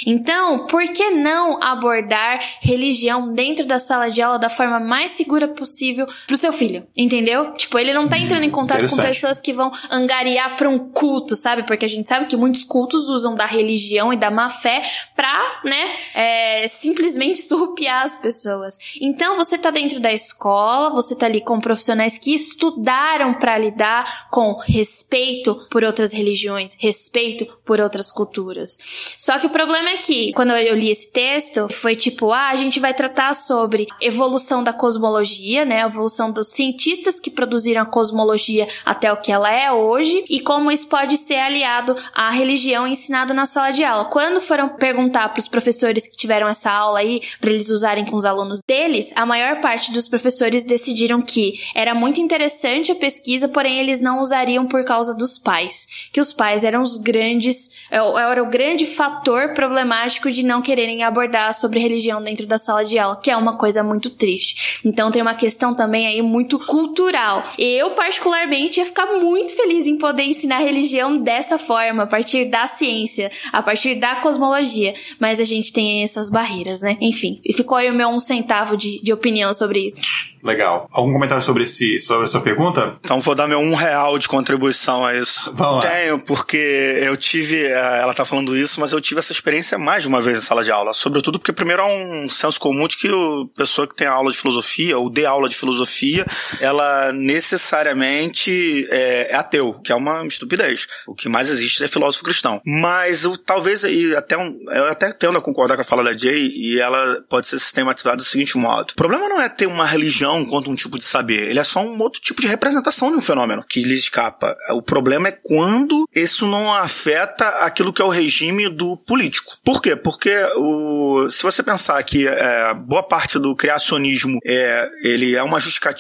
Então, 0.06 0.66
por 0.68 0.84
que 0.84 1.12
não 1.12 1.62
abordar 1.62 2.40
religião 2.62 3.34
dentro 3.34 3.66
da 3.66 3.80
sala 3.80 4.10
de 4.10 4.22
aula 4.22 4.38
da 4.38 4.50
forma 4.50 4.80
mais 4.80 5.12
segura 5.12 5.48
possível 5.48 6.08
pro 6.28 6.38
seu 6.38 6.52
filho? 6.52 6.86
Entendeu? 6.96 7.54
Tipo, 7.54 7.80
ele 7.80 7.94
não 7.94 8.08
tá 8.08 8.18
entrando 8.18 8.44
em 8.44 8.50
contato 8.50 8.88
com 8.90 8.98
pessoas 8.98 9.40
que 9.40 9.54
vão 9.54 9.72
angariar 9.90 10.56
para 10.56 10.70
um 10.70 10.92
culto, 10.92 11.36
sabe? 11.36 11.64
Porque 11.64 11.86
a 11.86 11.90
gente 11.90 12.08
sabe 12.08 12.26
que 12.26 12.36
muitos 12.36 12.64
cultos 12.64 13.10
usam 13.10 13.36
da 13.36 13.46
religião 13.46 14.12
e 14.12 14.18
da 14.18 14.30
má 14.30 14.50
fé 14.50 14.82
pra, 15.16 15.62
né, 15.64 15.96
é, 16.14 16.68
simplesmente 16.68 17.42
surrupiar 17.44 18.04
as 18.04 18.16
pessoas. 18.16 18.78
Então, 19.02 19.36
você 19.36 19.58
tá 19.58 19.72
dentro 19.72 20.00
da 20.00 20.12
escola, 20.12 20.90
você 20.90 21.16
tá 21.16 21.26
ali 21.26 21.42
com 21.42 21.60
profissionais 21.60 22.18
que 22.18 22.34
estudaram 22.34 23.34
para 23.36 23.58
lidar 23.58 24.30
com 24.30 24.58
respeito 24.66 25.56
por 25.70 25.84
outras 25.84 26.14
religiões, 26.14 26.76
respeito 26.80 27.46
por 27.66 27.80
outras 27.80 28.12
culturas. 28.12 29.13
Só 29.18 29.40
que 29.40 29.46
o 29.46 29.50
problema 29.50 29.90
é 29.90 29.98
que, 29.98 30.34
quando 30.34 30.52
eu 30.52 30.76
li 30.76 30.90
esse 30.90 31.12
texto, 31.12 31.68
foi 31.72 31.96
tipo, 31.96 32.32
ah, 32.32 32.50
a 32.50 32.56
gente 32.56 32.80
vai 32.80 32.94
tratar 32.94 33.34
sobre 33.34 33.88
evolução 34.02 34.64
da 34.64 34.74
cosmologia, 34.74 35.66
né? 35.66 35.84
A 35.84 35.88
evolução 35.88 36.32
dos 36.32 36.50
cientistas 36.50 37.20
que 37.20 37.32
produziram 37.32 37.82
a 37.82 37.86
cosmologia 37.86 38.68
até 38.86 39.12
o 39.12 39.18
que 39.18 39.32
ela 39.32 39.52
é 39.52 39.72
hoje 39.72 40.24
e 40.30 40.40
como 40.40 40.72
isso 40.72 40.88
pode 40.88 41.18
ser 41.18 41.38
aliado 41.38 41.96
à 42.14 42.30
religião 42.30 42.88
ensinada 42.88 43.34
na 43.34 43.46
sala 43.46 43.72
de 43.72 43.84
aula. 43.84 44.06
Quando 44.06 44.42
foram 44.42 44.70
perguntar 44.70 45.30
para 45.30 45.40
os 45.40 45.48
professores 45.48 46.08
que 46.08 46.18
tiveram 46.18 46.48
essa 46.48 46.72
aula 46.72 47.00
aí, 47.00 47.22
para 47.40 47.52
eles 47.52 47.70
usarem 47.70 48.06
com 48.06 48.16
os 48.16 48.26
alunos 48.26 48.60
deles, 48.68 49.12
a 49.16 49.26
maior 49.26 49.62
parte 49.62 49.92
dos 49.92 50.08
professores 50.08 50.64
decidiram 50.64 51.22
que 51.22 51.54
era 51.76 51.94
muito 51.94 52.20
interessante 52.20 52.92
a 52.92 52.96
pesquisa, 52.96 53.48
porém 53.48 53.80
eles 53.80 54.02
não 54.02 54.22
usariam 54.22 54.66
por 54.66 54.84
causa 54.84 55.16
dos 55.16 55.38
pais, 55.38 56.10
que 56.12 56.20
os 56.20 56.34
pais 56.34 56.64
eram 56.64 56.82
os 56.82 56.98
grandes, 56.98 57.86
é, 57.90 57.98
era 57.98 58.44
o 58.44 58.50
grande 58.50 58.86
fator 58.86 59.03
problemático 59.12 60.32
de 60.32 60.44
não 60.44 60.62
quererem 60.62 61.04
abordar 61.04 61.54
sobre 61.54 61.80
religião 61.80 62.22
dentro 62.22 62.46
da 62.46 62.58
sala 62.58 62.84
de 62.86 62.98
aula, 62.98 63.20
que 63.22 63.32
é 63.32 63.38
uma 63.38 63.58
coisa 63.58 63.84
muito 63.84 64.10
triste. 64.10 64.80
Então 64.86 65.12
tem 65.12 65.22
uma 65.22 65.36
questão 65.36 65.74
também 65.74 66.08
aí 66.08 66.22
muito 66.22 66.60
cultural. 66.60 67.44
Eu 67.58 67.92
particularmente 67.92 68.80
ia 68.80 68.86
ficar 68.86 69.06
muito 69.06 69.56
feliz 69.56 69.88
em 69.88 69.98
poder 69.98 70.24
ensinar 70.24 70.60
religião 70.60 71.14
dessa 71.14 71.58
forma, 71.58 72.04
a 72.04 72.08
partir 72.08 72.46
da 72.46 72.68
ciência, 72.68 73.30
a 73.52 73.62
partir 73.62 73.96
da 73.96 74.18
cosmologia, 74.18 74.94
mas 75.20 75.40
a 75.40 75.46
gente 75.46 75.72
tem 75.72 76.04
essas 76.04 76.30
barreiras, 76.30 76.82
né? 76.82 76.98
Enfim, 77.00 77.42
e 77.44 77.54
ficou 77.54 77.78
aí 77.78 77.90
o 77.90 77.94
meu 77.94 78.10
um 78.10 78.20
centavo 78.20 78.78
de, 78.78 79.02
de 79.02 79.14
opinião 79.14 79.54
sobre 79.54 79.88
isso. 79.88 80.02
Legal. 80.46 80.88
Algum 80.92 81.14
comentário 81.14 81.44
sobre, 81.44 81.64
esse, 81.64 82.00
sobre 82.00 82.26
essa 82.26 82.40
pergunta? 82.40 82.96
Então 83.04 83.20
vou 83.20 83.34
dar 83.34 83.48
meu 83.48 83.60
um 83.60 83.76
real 83.76 84.18
de 84.20 84.28
contribuição 84.28 85.06
a 85.06 85.16
isso. 85.16 85.52
Vamos 85.54 85.84
lá. 85.84 85.90
Tenho, 85.90 86.20
porque 86.20 86.58
eu 87.02 87.16
tive, 87.16 87.66
é, 87.66 88.02
ela 88.02 88.14
tá 88.14 88.26
falando 88.26 88.56
isso, 88.56 88.80
mas 88.80 88.93
eu 88.96 89.02
tive 89.02 89.20
essa 89.20 89.32
experiência 89.32 89.78
mais 89.78 90.04
de 90.04 90.10
uma 90.10 90.22
vez 90.22 90.38
em 90.38 90.42
sala 90.42 90.64
de 90.64 90.72
aula. 90.72 90.94
Sobretudo 90.94 91.40
porque 91.40 91.54
primeiro 91.54 91.82
é 91.82 91.86
um 91.86 92.30
senso 92.30 92.60
comum 92.60 92.88
de 92.88 92.98
que 92.98 93.08
a 93.08 93.58
pessoa 93.58 93.88
que 93.88 93.96
tem 93.96 94.08
aula 94.08 94.32
de 94.32 94.38
filosofia, 94.38 94.98
ou 94.98 95.10
dê 95.10 95.26
aula 95.26 95.50
de 95.50 95.56
filosofia, 95.56 96.26
ela 96.60 97.12
necessariamente 97.12 98.88
é, 98.90 99.32
é 99.32 99.36
ateu, 99.36 99.74
que 99.84 99.92
é 99.92 99.96
uma 99.96 100.26
estupidez. 100.26 100.88
O 101.08 101.16
que 101.16 101.30
mais 101.30 101.50
existe 101.50 101.84
é 101.84 101.88
filósofo 101.88 102.24
cristão. 102.24 102.62
Mas 102.66 103.24
eu, 103.24 103.38
talvez, 103.38 103.84
e 103.84 104.16
até 104.16 104.38
um, 104.38 104.58
eu 104.72 104.86
até 104.86 105.12
tendo 105.12 105.38
a 105.38 105.42
concordar 105.42 105.76
com 105.76 105.82
a 105.82 105.86
fala 105.86 106.04
da 106.04 106.14
Jay 106.14 106.50
e 106.56 106.80
ela 106.80 107.22
pode 107.30 107.48
ser 107.48 107.60
sistematizada 107.60 108.18
do 108.18 108.24
seguinte 108.24 108.58
modo. 108.58 108.92
O 108.92 108.96
problema 108.96 109.28
não 109.30 109.42
é 109.42 109.50
ter 109.50 109.68
uma 109.68 109.86
religião 109.86 110.46
quanto 110.46 110.70
um 110.70 110.76
tipo 110.76 110.98
de 110.98 111.04
saber, 111.04 111.50
ele 111.50 111.60
é 111.60 111.64
só 111.64 111.82
um 111.82 112.00
outro 112.02 112.22
tipo 112.22 112.42
de 112.42 112.48
representação 112.48 113.12
de 113.12 113.18
um 113.18 113.22
fenômeno 113.22 113.64
que 113.68 113.82
lhe 113.82 113.94
escapa. 113.94 114.56
O 114.72 114.82
problema 114.82 115.30
é 115.30 115.32
quando 115.32 116.08
isso 116.16 116.46
não 116.46 116.74
afeta 116.74 117.48
aquilo 117.60 117.94
que 117.94 118.02
é 118.02 118.06
o 118.06 118.10
regime 118.10 118.70
do 118.70 118.83
político. 118.98 119.58
Por 119.64 119.82
quê? 119.82 119.96
Porque 119.96 120.34
o, 120.58 121.30
se 121.30 121.44
você 121.44 121.64
pensar 121.64 122.02
que 122.04 122.28
é, 122.28 122.74
boa 122.74 123.04
parte 123.04 123.40
do 123.40 123.56
criacionismo 123.56 124.40
é, 124.46 124.90
ele 125.02 125.36
é 125.36 125.44
uma, 125.44 125.58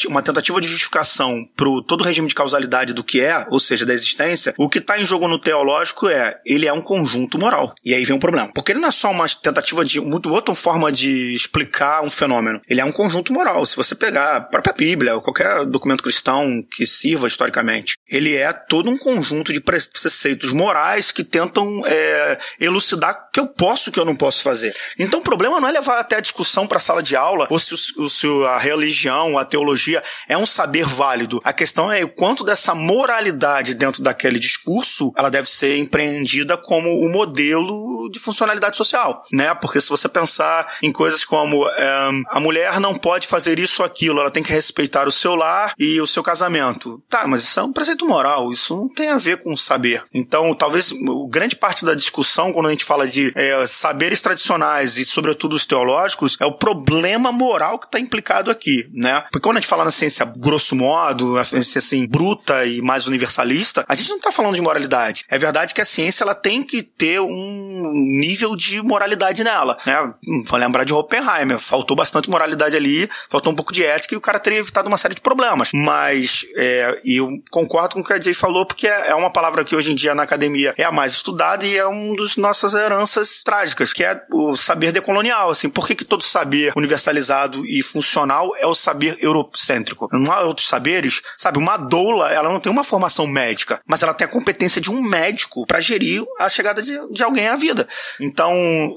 uma 0.07 0.21
tentativa 0.21 0.61
de 0.61 0.67
justificação 0.67 1.45
para 1.55 1.67
todo 1.87 2.01
o 2.01 2.03
regime 2.03 2.27
de 2.27 2.35
causalidade 2.35 2.93
do 2.93 3.03
que 3.03 3.21
é, 3.21 3.45
ou 3.49 3.59
seja, 3.59 3.85
da 3.85 3.93
existência, 3.93 4.53
o 4.57 4.69
que 4.69 4.79
está 4.79 4.99
em 4.99 5.05
jogo 5.05 5.27
no 5.27 5.39
teológico 5.39 6.07
é 6.07 6.39
ele 6.45 6.67
é 6.67 6.73
um 6.73 6.81
conjunto 6.81 7.37
moral. 7.37 7.73
E 7.83 7.93
aí 7.93 8.05
vem 8.05 8.15
um 8.15 8.19
problema. 8.19 8.51
Porque 8.53 8.71
ele 8.71 8.79
não 8.79 8.89
é 8.89 8.91
só 8.91 9.11
uma 9.11 9.27
tentativa 9.27 9.83
de 9.83 9.99
muito 9.99 10.29
outra 10.29 10.53
forma 10.55 10.91
de 10.91 11.33
explicar 11.33 12.03
um 12.03 12.09
fenômeno. 12.09 12.61
Ele 12.69 12.81
é 12.81 12.85
um 12.85 12.91
conjunto 12.91 13.33
moral. 13.33 13.65
Se 13.65 13.75
você 13.75 13.95
pegar 13.95 14.37
a 14.37 14.41
própria 14.41 14.73
Bíblia 14.73 15.15
ou 15.15 15.21
qualquer 15.21 15.65
documento 15.65 16.03
cristão 16.03 16.63
que 16.75 16.85
sirva 16.85 17.27
historicamente, 17.27 17.97
ele 18.09 18.35
é 18.35 18.51
todo 18.53 18.89
um 18.89 18.97
conjunto 18.97 19.51
de 19.53 19.59
preceitos 19.59 20.51
morais 20.51 21.11
que 21.11 21.23
tentam 21.23 21.83
é, 21.85 22.39
elucidar 22.73 23.27
o 23.27 23.31
que 23.31 23.39
eu 23.39 23.47
posso 23.47 23.87
e 23.87 23.89
o 23.89 23.93
que 23.93 23.99
eu 23.99 24.05
não 24.05 24.15
posso 24.15 24.43
fazer. 24.43 24.73
Então 24.97 25.19
o 25.19 25.23
problema 25.23 25.59
não 25.59 25.67
é 25.67 25.71
levar 25.71 25.99
até 25.99 26.17
a 26.17 26.21
discussão 26.21 26.67
para 26.67 26.77
a 26.77 26.81
sala 26.81 27.01
de 27.01 27.15
aula 27.15 27.47
ou 27.49 27.59
se, 27.59 27.73
o, 27.73 28.09
se 28.09 28.27
a 28.47 28.57
religião, 28.57 29.37
a 29.37 29.45
teologia 29.45 30.03
é 30.27 30.37
um 30.37 30.45
saber 30.45 30.85
válido. 30.85 31.41
A 31.43 31.53
questão 31.53 31.91
é 31.91 32.03
o 32.03 32.09
quanto 32.09 32.43
dessa 32.43 32.75
moralidade 32.75 33.73
dentro 33.73 34.01
daquele 34.03 34.39
discurso 34.39 35.11
ela 35.15 35.29
deve 35.29 35.49
ser 35.49 35.77
empreendida 35.77 36.57
como 36.57 36.89
o 36.99 37.09
modelo 37.09 38.09
de 38.09 38.19
funcionalidade 38.19 38.77
social, 38.77 39.25
né? 39.31 39.53
Porque 39.55 39.79
se 39.79 39.89
você 39.89 40.09
pensar 40.09 40.75
em 40.81 40.91
coisas 40.91 41.23
como 41.25 41.67
é, 41.69 42.09
a 42.29 42.39
mulher 42.39 42.79
não 42.79 42.97
pode 42.97 43.27
fazer 43.27 43.59
isso 43.59 43.81
ou 43.81 43.85
aquilo, 43.85 44.19
ela 44.19 44.31
tem 44.31 44.43
que 44.43 44.51
respeitar 44.51 45.07
o 45.07 45.11
seu 45.11 45.35
lar 45.35 45.73
e 45.77 45.99
o 46.01 46.07
seu 46.07 46.23
casamento. 46.23 47.01
Tá, 47.09 47.27
mas 47.27 47.43
isso 47.43 47.59
é 47.59 47.63
um 47.63 47.73
preceito 47.73 48.05
moral, 48.05 48.51
isso 48.51 48.75
não 48.75 48.89
tem 48.89 49.09
a 49.09 49.17
ver 49.17 49.41
com 49.41 49.55
saber. 49.55 50.03
Então, 50.13 50.53
talvez 50.53 50.93
grande 51.29 51.55
parte 51.55 51.85
da 51.85 51.93
discussão, 51.93 52.51
quando 52.63 52.69
a 52.69 52.71
gente 52.71 52.85
fala 52.85 53.05
de 53.05 53.33
é, 53.35 53.67
saberes 53.67 54.21
tradicionais 54.21 54.97
e, 54.97 55.03
sobretudo, 55.03 55.53
os 55.53 55.65
teológicos, 55.65 56.37
é 56.39 56.45
o 56.45 56.53
problema 56.53 57.29
moral 57.29 57.77
que 57.77 57.87
está 57.87 57.99
implicado 57.99 58.49
aqui, 58.49 58.87
né? 58.93 59.21
Porque 59.31 59.41
quando 59.41 59.57
a 59.57 59.59
gente 59.59 59.69
fala 59.69 59.83
na 59.83 59.91
ciência 59.91 60.25
grosso 60.25 60.75
modo, 60.75 61.43
ciência 61.43 61.79
assim, 61.79 62.07
bruta 62.07 62.65
e 62.65 62.81
mais 62.81 63.05
universalista, 63.05 63.83
a 63.87 63.95
gente 63.95 64.09
não 64.09 64.17
está 64.17 64.31
falando 64.31 64.55
de 64.55 64.61
moralidade. 64.61 65.25
É 65.29 65.37
verdade 65.37 65.73
que 65.73 65.81
a 65.81 65.85
ciência 65.85 66.23
ela 66.23 66.33
tem 66.33 66.63
que 66.63 66.81
ter 66.81 67.19
um 67.19 67.91
nível 67.93 68.55
de 68.55 68.81
moralidade 68.81 69.43
nela, 69.43 69.77
né? 69.85 70.13
Vou 70.45 70.57
lembrar 70.57 70.85
de 70.85 70.93
Oppenheimer, 70.93 71.59
faltou 71.59 71.97
bastante 71.97 72.29
moralidade 72.29 72.77
ali, 72.77 73.09
faltou 73.29 73.51
um 73.51 73.55
pouco 73.55 73.73
de 73.73 73.83
ética 73.83 74.15
e 74.15 74.17
o 74.17 74.21
cara 74.21 74.39
teria 74.39 74.59
evitado 74.59 74.87
uma 74.87 74.97
série 74.97 75.15
de 75.15 75.21
problemas. 75.21 75.69
Mas, 75.73 76.45
é, 76.55 77.01
eu 77.03 77.29
concordo 77.51 77.95
com 77.95 78.01
o 78.01 78.03
que 78.03 78.13
a 78.13 78.21
Jay 78.21 78.33
falou, 78.33 78.65
porque 78.65 78.87
é, 78.87 79.09
é 79.09 79.15
uma 79.15 79.29
palavra 79.29 79.65
que 79.65 79.75
hoje 79.75 79.91
em 79.91 79.95
dia 79.95 80.15
na 80.15 80.23
academia 80.23 80.73
é 80.77 80.83
a 80.83 80.91
mais 80.91 81.11
estudada 81.11 81.65
e 81.65 81.77
é 81.77 81.85
uma 81.85 82.15
das 82.15 82.37
nossas 82.43 82.73
heranças 82.73 83.41
trágicas, 83.41 83.93
que 83.93 84.03
é 84.03 84.21
o 84.31 84.55
saber 84.55 84.91
decolonial, 84.91 85.49
assim. 85.49 85.69
Por 85.69 85.87
que, 85.87 85.95
que 85.95 86.05
todo 86.05 86.23
saber 86.23 86.73
universalizado 86.75 87.65
e 87.65 87.81
funcional 87.81 88.55
é 88.57 88.67
o 88.67 88.75
saber 88.75 89.17
eurocêntrico? 89.19 90.07
Não 90.11 90.31
há 90.31 90.41
outros 90.41 90.67
saberes, 90.67 91.21
sabe? 91.37 91.57
Uma 91.57 91.77
doula, 91.77 92.31
ela 92.31 92.49
não 92.49 92.59
tem 92.59 92.71
uma 92.71 92.83
formação 92.83 93.25
médica, 93.25 93.81
mas 93.87 94.03
ela 94.03 94.13
tem 94.13 94.27
a 94.27 94.29
competência 94.29 94.81
de 94.81 94.91
um 94.91 95.01
médico 95.01 95.65
para 95.65 95.79
gerir 95.79 96.23
a 96.37 96.49
chegada 96.49 96.81
de, 96.81 96.99
de 97.11 97.23
alguém 97.23 97.47
à 97.47 97.55
vida. 97.55 97.87
Então, 98.19 98.53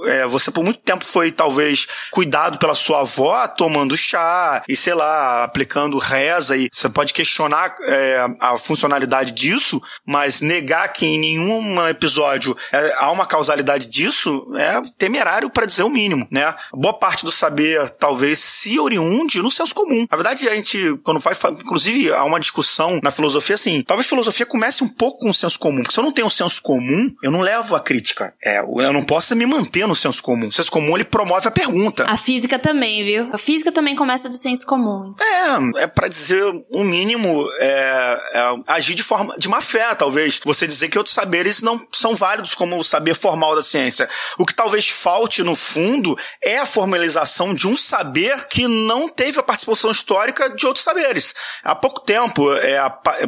é, 0.06 0.27
você 0.27 0.51
por 0.51 0.64
muito 0.64 0.81
tempo 0.81 1.05
foi, 1.05 1.31
talvez, 1.31 1.86
cuidado 2.10 2.59
pela 2.59 2.74
sua 2.74 3.01
avó 3.01 3.47
tomando 3.47 3.97
chá 3.97 4.64
e, 4.68 4.74
sei 4.74 4.94
lá, 4.94 5.44
aplicando 5.44 5.98
reza 5.98 6.56
e 6.56 6.68
você 6.73 6.89
pode 6.89 7.14
questionar 7.14 7.77
é, 7.82 8.27
a 8.40 8.59
funcionalidade 8.59 9.32
disso, 9.32 9.81
mas 10.05 10.40
negar 10.40 10.93
que 10.93 11.06
em 11.06 11.18
nenhum 11.18 11.86
episódio 11.89 12.56
é, 12.73 12.94
há 12.97 13.10
uma 13.10 13.27
causalidade 13.37 13.89
disso 13.89 14.47
é 14.57 14.81
temerário 14.97 15.51
para 15.51 15.67
dizer 15.67 15.83
o 15.83 15.91
mínimo, 15.91 16.27
né? 16.31 16.55
Boa 16.73 16.95
parte 16.95 17.25
do 17.25 17.31
saber 17.31 17.91
talvez 17.91 18.39
se 18.39 18.79
oriunde 18.79 19.43
no 19.43 19.51
senso 19.51 19.75
comum. 19.75 20.07
Na 20.11 20.17
verdade, 20.17 20.49
a 20.49 20.57
gente, 20.57 20.99
quando 21.05 21.21
vai, 21.21 21.35
inclusive, 21.61 22.13
há 22.13 22.25
uma 22.25 22.41
discussão 22.41 23.01
na 23.03 23.11
filosofia 23.11 23.55
assim, 23.55 23.83
talvez 23.83 24.07
a 24.07 24.11
filosofia 24.11 24.47
comece 24.47 24.83
um 24.83 24.89
pouco 24.89 25.21
com 25.21 25.31
o 25.31 25.35
senso 25.35 25.59
comum, 25.59 25.83
porque 25.83 25.95
se 25.95 26.01
eu 26.01 26.05
não 26.05 26.13
tenho 26.13 26.27
o 26.27 26.31
senso 26.31 26.61
comum, 26.63 27.15
eu 27.23 27.31
não 27.31 27.41
levo 27.41 27.77
a 27.77 27.81
crítica. 27.81 28.35
É, 28.43 28.59
eu 28.61 28.93
não 28.93 29.05
posso 29.05 29.35
me 29.37 29.47
manter 29.47 29.87
no 29.87 29.95
senso 29.95 30.23
comum. 30.23 30.49
O 30.49 30.53
senso 30.53 30.71
comum, 30.71 30.97
ele 30.97 31.05
promove 31.05 31.47
a 31.47 31.51
pergunta. 31.51 32.05
A 32.05 32.17
física 32.17 32.59
também, 32.59 33.05
viu? 33.05 33.31
A 33.33 33.39
física 33.39 33.71
também 33.71 33.95
começa 33.95 34.29
do 34.29 34.35
senso 34.35 34.67
comum. 34.67 35.15
É, 35.21 35.83
é 35.83 35.87
para 35.87 36.09
dizer 36.09 36.43
o 36.71 36.85
mínimo, 36.85 37.47
é, 37.61 38.21
é, 38.33 38.55
agir 38.67 38.95
de 38.95 39.03
forma, 39.03 39.37
de 39.37 39.49
má 39.49 39.61
fé, 39.61 39.95
talvez. 39.95 40.41
Você 40.45 40.67
dizer 40.67 40.89
que 40.89 40.99
outros 40.99 41.15
saberes 41.15 41.61
não 41.61 41.87
são 41.93 42.15
válidos 42.15 42.55
como 42.55 42.79
o 42.79 42.85
saber 42.85 43.15
formal 43.27 43.57
da 43.57 43.62
ciência. 43.62 44.09
O 44.39 44.47
que 44.47 44.55
talvez 44.55 44.89
falte, 44.89 45.43
no 45.43 45.57
fundo, 45.57 46.16
é 46.40 46.59
a 46.59 46.66
formalização 46.66 47.53
de 47.53 47.66
um 47.66 47.77
saber 47.77 48.47
que 48.47 48.69
não 48.69 49.09
teve 49.09 49.40
a 49.40 49.43
participação 49.43 49.90
histórica 49.90 50.48
de 50.48 50.65
outros 50.65 50.85
saberes. 50.85 51.35
Há 51.65 51.74
pouco 51.74 52.01
tempo, 52.01 52.55
é, 52.55 52.78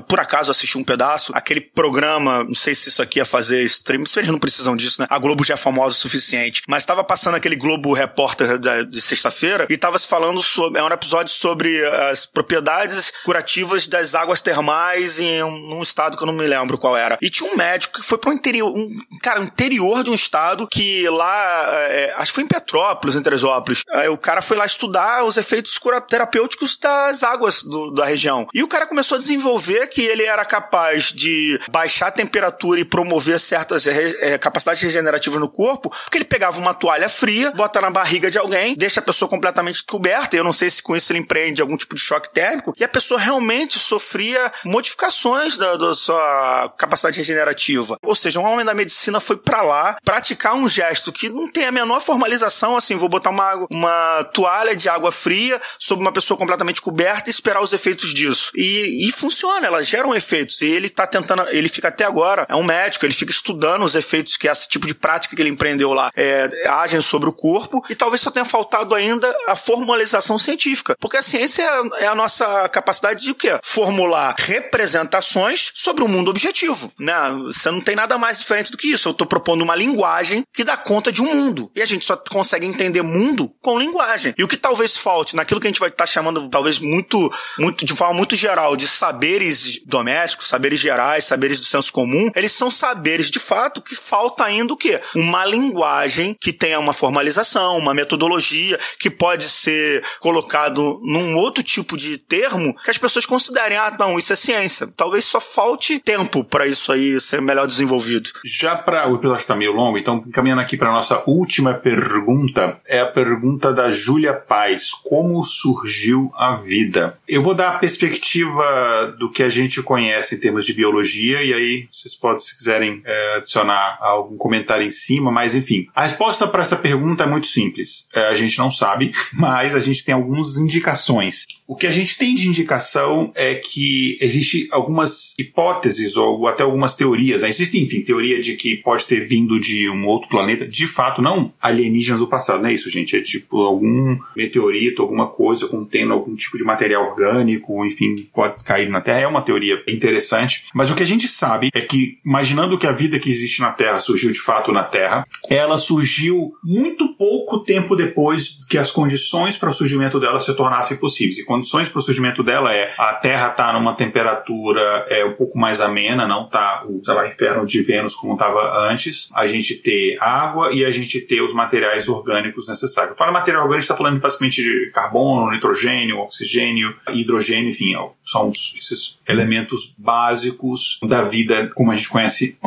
por 0.07 0.21
acaso 0.21 0.53
assisti 0.53 0.79
um 0.79 0.85
pedaço, 0.85 1.33
aquele 1.35 1.61
programa, 1.61 2.45
não 2.45 2.55
sei 2.55 2.77
se 2.77 2.91
isso 2.91 3.03
aqui 3.03 3.19
ia 3.19 3.25
fazer 3.25 3.65
stream, 3.65 4.07
se 4.07 4.21
eles 4.21 4.31
não 4.31 4.39
precisam 4.39 4.77
disso, 4.77 5.03
né? 5.03 5.09
A 5.11 5.19
Globo 5.19 5.43
já 5.43 5.55
é 5.55 5.57
famosa 5.57 5.97
o 5.97 5.99
suficiente. 5.99 6.63
Mas 6.69 6.85
estava 6.85 7.03
passando 7.03 7.35
aquele 7.35 7.57
Globo 7.57 7.93
Repórter 7.93 8.57
de 8.59 9.01
sexta-feira 9.01 9.67
e 9.69 9.75
estava 9.75 9.99
se 9.99 10.07
falando 10.07 10.41
sobre. 10.43 10.79
É 10.79 10.83
um 10.85 10.89
episódio 10.89 11.35
sobre 11.35 11.85
as 11.85 12.25
propriedades 12.25 13.13
curativas 13.25 13.89
das 13.89 14.15
águas 14.15 14.41
termais 14.41 15.19
em 15.19 15.43
um, 15.43 15.79
um 15.79 15.83
estado 15.83 16.17
que 16.17 16.23
eu 16.23 16.27
não 16.27 16.35
me 16.35 16.47
lembro 16.47 16.79
qual 16.79 16.97
era. 16.97 17.19
E 17.21 17.29
tinha 17.29 17.51
um 17.51 17.57
médico 17.57 18.01
que 18.01 18.07
foi 18.07 18.19
para 18.19 18.31
o 18.31 18.33
interior, 18.33 18.73
um, 18.73 18.89
cara, 19.23 19.41
interior 19.41 19.88
de 20.03 20.11
um 20.11 20.15
estado 20.15 20.67
que 20.67 21.09
lá, 21.09 21.67
é, 21.91 22.13
acho 22.17 22.33
que 22.33 22.35
foi 22.37 22.45
em 22.45 22.49
Petrópolis, 22.49 23.17
em 23.17 23.23
Teresópolis. 23.23 23.85
O 24.11 24.19
cara 24.19 24.43
foi 24.43 24.57
lá 24.57 24.67
estudar 24.67 25.25
os 25.25 25.37
efeitos 25.37 25.79
terapêuticos 26.09 26.77
das 26.77 27.23
águas 27.23 27.63
do, 27.63 27.91
da 27.91 28.05
região. 28.05 28.47
E 28.53 28.63
o 28.63 28.69
cara 28.69 28.87
começou 28.87 29.17
a 29.17 29.19
desenvolver 29.19 29.87
que 29.89 30.03
ele 30.03 30.25
era 30.25 30.45
capaz 30.45 31.13
de 31.13 31.61
baixar 31.71 32.09
a 32.09 32.13
temperatura 32.13 32.81
e 32.81 32.85
promover 32.85 33.41
certas 33.41 33.87
é, 33.87 34.39
capacidades 34.39 34.83
regenerativas 34.83 35.41
no 35.41 35.49
corpo, 35.49 35.91
porque 36.05 36.19
ele 36.19 36.25
pegava 36.25 36.59
uma 36.59 36.75
toalha 36.75 37.09
fria, 37.09 37.51
bota 37.53 37.81
na 37.81 37.91
barriga 37.91 38.31
de 38.31 38.39
alguém, 38.39 38.75
deixa 38.75 39.01
a 39.01 39.03
pessoa 39.03 39.29
completamente 39.29 39.85
coberta. 39.85 40.37
Eu 40.37 40.45
não 40.45 40.53
sei 40.53 40.71
se 40.71 40.83
com 40.83 40.97
isso 40.97 41.13
ele 41.13 41.21
empreende 41.21 41.63
algum 41.63 41.77
tipo 41.77 41.95
de 41.95 42.01
choque 42.01 42.33
térmico, 42.33 42.75
e 42.79 42.85
a 42.85 42.89
pessoa 42.89 43.19
realmente 43.21 43.79
sofria 43.79 44.53
modificações 44.65 45.57
da, 45.57 45.77
da 45.77 45.95
sua 45.95 46.73
capacidade 46.77 47.19
regenerativa. 47.19 47.97
Ou 48.03 48.15
seja, 48.15 48.41
um 48.41 48.45
homem 48.45 48.65
da 48.65 48.75
medicina 48.75 49.21
foi 49.21 49.37
para 49.37 49.63
lá 49.63 49.78
praticar 50.05 50.55
um 50.55 50.69
gesto 50.69 51.13
que 51.13 51.29
não 51.29 51.49
tem 51.49 51.67
a 51.67 51.73
menor 51.73 52.01
formalização, 52.01 52.77
assim, 52.77 52.97
vou 52.97 53.09
botar 53.09 53.31
uma, 53.31 53.67
uma 53.71 54.25
toalha 54.33 54.75
de 54.75 54.89
água 54.89 55.11
fria 55.13 55.61
sobre 55.79 56.05
uma 56.05 56.13
pessoa 56.13 56.37
completamente 56.37 56.81
coberta 56.81 57.29
e 57.29 57.33
esperar 57.33 57.63
os 57.63 57.73
efeitos 57.73 58.13
disso. 58.13 58.51
E, 58.55 59.09
e 59.09 59.13
funciona, 59.13 59.67
elas 59.67 59.87
geram 59.87 60.15
efeitos. 60.15 60.61
E 60.61 60.67
ele 60.67 60.89
tá 60.89 61.07
tentando, 61.07 61.49
ele 61.51 61.69
fica 61.69 61.89
até 61.89 62.05
agora, 62.05 62.47
é 62.49 62.57
um 62.57 62.63
médico, 62.63 63.05
ele 63.05 63.15
fica 63.15 63.31
estudando 63.31 63.85
os 63.85 63.95
efeitos 63.95 64.37
que 64.37 64.49
esse 64.49 64.69
tipo 64.69 64.87
de 64.87 64.95
prática 64.95 65.35
que 65.35 65.43
ele 65.43 65.51
empreendeu 65.51 65.93
lá 65.93 66.11
é, 66.17 66.49
agem 66.69 67.01
sobre 67.01 67.29
o 67.29 67.33
corpo 67.33 67.85
e 67.89 67.95
talvez 67.95 68.21
só 68.21 68.31
tenha 68.31 68.45
faltado 68.45 68.95
ainda 68.95 69.35
a 69.47 69.57
formalização 69.57 70.39
científica. 70.39 70.97
Porque 71.01 71.17
a 71.17 71.23
ciência 71.23 71.63
é, 71.63 72.05
é 72.05 72.07
a 72.07 72.15
nossa 72.15 72.69
capacidade 72.69 73.23
de 73.23 73.31
o 73.31 73.35
quê? 73.35 73.59
Formular 73.63 74.35
representações 74.39 75.71
sobre 75.75 76.03
um 76.03 76.09
mundo 76.09 76.31
objetivo, 76.31 76.93
né? 76.99 77.15
Você 77.47 77.71
não 77.71 77.81
tem 77.81 77.97
nada 77.97 78.19
mais 78.19 78.39
diferente 78.39 78.71
do 78.71 78.77
que 78.79 78.89
isso. 78.89 79.09
Eu 79.09 79.13
estou 79.13 79.27
propondo 79.27 79.65
uma 79.69 79.77
linguagem 79.77 80.45
que 80.53 80.65
dá 80.65 80.77
conta 80.77 81.13
de 81.13 81.21
um 81.21 81.35
mundo. 81.35 81.71
E 81.75 81.83
a 81.83 81.87
gente 81.87 82.05
só 82.05 82.17
consegue 82.17 82.65
entender 82.67 83.03
mundo 83.03 83.53
com 83.61 83.79
linguagem. 83.79 84.35
E 84.39 84.43
o 84.43 84.49
que 84.49 84.57
talvez 84.57 84.97
falte 84.97 85.37
naquilo 85.37 85.61
que 85.61 85.67
a 85.67 85.71
gente 85.71 85.81
vai 85.81 85.91
estar 85.91 86.05
tá 86.05 86.07
chamando, 86.07 86.49
talvez 86.49 86.79
muito, 86.79 87.31
muito, 87.59 87.85
de 87.85 87.93
forma 87.95 88.15
muito 88.15 88.35
geral, 88.35 88.75
de 88.75 88.89
saberes 88.89 89.79
domésticos, 89.85 90.49
saberes 90.49 90.81
gerais, 90.81 91.25
saberes 91.25 91.61
do 91.61 91.67
senso 91.67 91.93
comum, 91.93 92.31
eles 92.35 92.53
são 92.53 92.71
saberes 92.71 93.31
de 93.31 93.39
fato 93.39 93.83
que 93.83 93.95
falta 93.95 94.45
ainda 94.45 94.73
o 94.73 94.77
quê? 94.77 95.01
Uma 95.15 95.45
linguagem 95.45 96.35
que 96.41 96.53
tenha 96.53 96.79
uma 96.79 96.95
formalização, 96.95 97.77
uma 97.77 97.93
metodologia 97.93 98.79
que 98.99 99.11
pode 99.11 99.49
ser 99.49 100.03
colocado 100.21 101.01
num 101.05 101.37
outro 101.37 101.63
tipo 101.63 101.97
de 101.97 102.17
termo 102.17 102.75
que 102.83 102.91
as 102.91 102.99
pessoas 102.99 103.27
considerem, 103.27 103.77
ah, 103.77 103.95
não, 103.99 104.19
isso 104.19 104.33
é 104.33 104.37
ciência. 104.37 104.89
Talvez 104.97 105.25
só 105.25 105.41
falte 105.41 106.01
tempo 106.01 106.43
para 106.43 106.67
isso 106.67 106.91
aí 106.91 107.21
ser 107.21 107.43
melhor 107.43 107.67
desenvolvido. 107.67 108.31
Já 108.45 108.77
para 108.77 109.09
o 109.09 109.17
episódio 109.17 109.58
meio 109.59 109.73
longo, 109.73 109.99
então 109.99 110.21
caminhando 110.33 110.61
aqui 110.61 110.77
para 110.77 110.93
nossa 110.93 111.23
última 111.27 111.75
pergunta, 111.75 112.81
é 112.87 113.01
a 113.01 113.07
pergunta 113.07 113.73
da 113.73 113.91
Júlia 113.91 114.33
Paz: 114.33 114.91
como 115.03 115.43
surgiu 115.45 116.33
a 116.35 116.57
vida? 116.57 117.19
Eu 117.29 117.43
vou 117.43 117.55
dar 117.55 117.69
a 117.69 117.79
perspectiva 117.79 119.15
do 119.19 119.31
que 119.31 119.43
a 119.43 119.49
gente 119.49 119.83
conhece 119.83 120.37
em 120.37 120.39
termos 120.39 120.65
de 120.65 120.73
biologia 120.73 121.43
e 121.43 121.53
aí 121.53 121.89
vocês 121.93 122.15
podem, 122.15 122.41
se 122.41 122.57
quiserem, 122.57 123.03
é, 123.05 123.37
adicionar 123.37 123.99
algum 124.01 124.37
comentário 124.37 124.87
em 124.87 124.91
cima, 124.91 125.31
mas 125.31 125.55
enfim. 125.55 125.87
A 125.95 126.03
resposta 126.03 126.47
para 126.47 126.63
essa 126.63 126.77
pergunta 126.77 127.25
é 127.25 127.27
muito 127.27 127.47
simples. 127.47 128.07
É, 128.15 128.29
a 128.29 128.35
gente 128.35 128.59
não 128.59 128.71
sabe, 128.71 129.13
mas 129.33 129.75
a 129.75 129.81
gente 129.81 130.05
tem 130.05 130.15
algumas 130.15 130.57
indicações. 130.57 131.47
O 131.69 131.77
que 131.77 131.87
a 131.87 131.93
gente 131.93 132.17
tem 132.17 132.35
de 132.35 132.49
indicação 132.49 133.31
é 133.35 133.55
que 133.55 134.17
existe 134.23 134.67
algumas 134.71 135.35
hipóteses 135.39 136.17
ou 136.17 136.49
até 136.49 136.63
algumas 136.63 136.95
teorias. 136.95 137.43
Né? 137.43 137.51
Existe, 137.51 137.79
enfim, 137.79 138.01
teoria 138.01 138.41
de 138.41 138.55
que 138.55 138.79
pode 138.79 139.07
ter 139.07 139.29
vindo 139.29 139.61
de 139.61 139.87
um 139.87 140.07
outro 140.07 140.31
planeta. 140.31 140.67
De 140.67 140.87
fato, 140.87 141.21
não 141.21 141.53
alienígenas 141.61 142.21
do 142.21 142.27
passado, 142.27 142.63
não 142.63 142.71
é 142.71 142.73
isso, 142.73 142.89
gente. 142.89 143.15
É 143.15 143.21
tipo 143.21 143.61
algum 143.61 144.17
meteorito, 144.35 145.03
alguma 145.03 145.27
coisa 145.27 145.69
contendo 145.69 146.15
algum 146.15 146.35
tipo 146.35 146.57
de 146.57 146.65
material 146.65 147.11
orgânico, 147.11 147.85
enfim, 147.85 148.27
pode 148.33 148.65
cair 148.65 148.89
na 148.89 149.03
Terra. 149.03 149.21
É 149.21 149.27
uma 149.27 149.43
teoria 149.43 149.83
interessante. 149.87 150.65
Mas 150.73 150.91
o 150.91 150.95
que 150.95 151.03
a 151.03 151.07
gente 151.07 151.29
sabe 151.29 151.69
é 151.75 151.83
que, 151.83 152.17
imaginando 152.25 152.79
que 152.79 152.87
a 152.87 152.93
vida 152.93 153.19
que 153.19 153.29
existe 153.29 153.61
na 153.61 153.73
Terra 153.73 154.01
surgiu 154.01 154.33
de 154.33 154.41
fato 154.41 154.73
na 154.73 154.85
Terra, 154.85 155.23
ela 155.51 155.77
surgiu 155.77 156.55
muito 156.65 157.09
pouco 157.09 157.59
tempo 157.59 157.95
depois 157.95 158.59
que 158.71 158.79
as 158.79 158.91
condições 158.91 159.55
para 159.55 159.69
o 159.69 159.75
surgimento 159.75 160.19
dela 160.19 160.41
se 160.41 160.55
tornassem 160.57 160.97
possíveis. 160.97 161.37
E 161.37 161.45
condições 161.59 161.89
para 161.89 161.99
o 161.99 162.03
surgimento 162.03 162.43
dela 162.43 162.73
é 162.73 162.93
a 162.97 163.15
Terra 163.15 163.49
está 163.49 163.73
numa 163.73 163.95
temperatura 163.95 165.07
é, 165.09 165.25
um 165.25 165.35
pouco 165.35 165.59
mais 165.59 165.81
amena, 165.81 166.27
não 166.27 166.47
está 166.47 166.85
o 166.87 167.05
sei 167.05 167.15
lá, 167.15 167.27
inferno 167.27 167.67
de 167.67 167.83
Vênus 167.83 168.15
como 168.15 168.35
estava 168.35 168.89
antes. 168.89 169.29
A 169.35 169.47
gente 169.47 169.75
ter 169.75 170.17
água 170.21 170.73
e 170.73 170.85
a 170.85 170.91
gente 170.91 171.21
ter 171.21 171.41
os 171.41 171.53
materiais 171.53 172.09
orgânicos 172.09 172.69
necessários. 172.69 173.17
Fala 173.17 173.33
material 173.33 173.63
orgânico, 173.63 173.83
está 173.83 173.97
falando 173.97 174.21
basicamente 174.21 174.63
de 174.63 174.91
carbono, 174.93 175.51
nitrogênio, 175.51 176.19
oxigênio, 176.19 176.95
hidrogênio, 177.13 177.71
enfim, 177.71 177.95
são 178.25 178.51
esses 178.51 179.19
elementos 179.27 179.95
básicos 179.97 180.99
da 181.03 181.23
vida 181.23 181.71
como 181.75 181.91
a 181.91 181.95
gente 181.95 182.09
conhece 182.09 182.59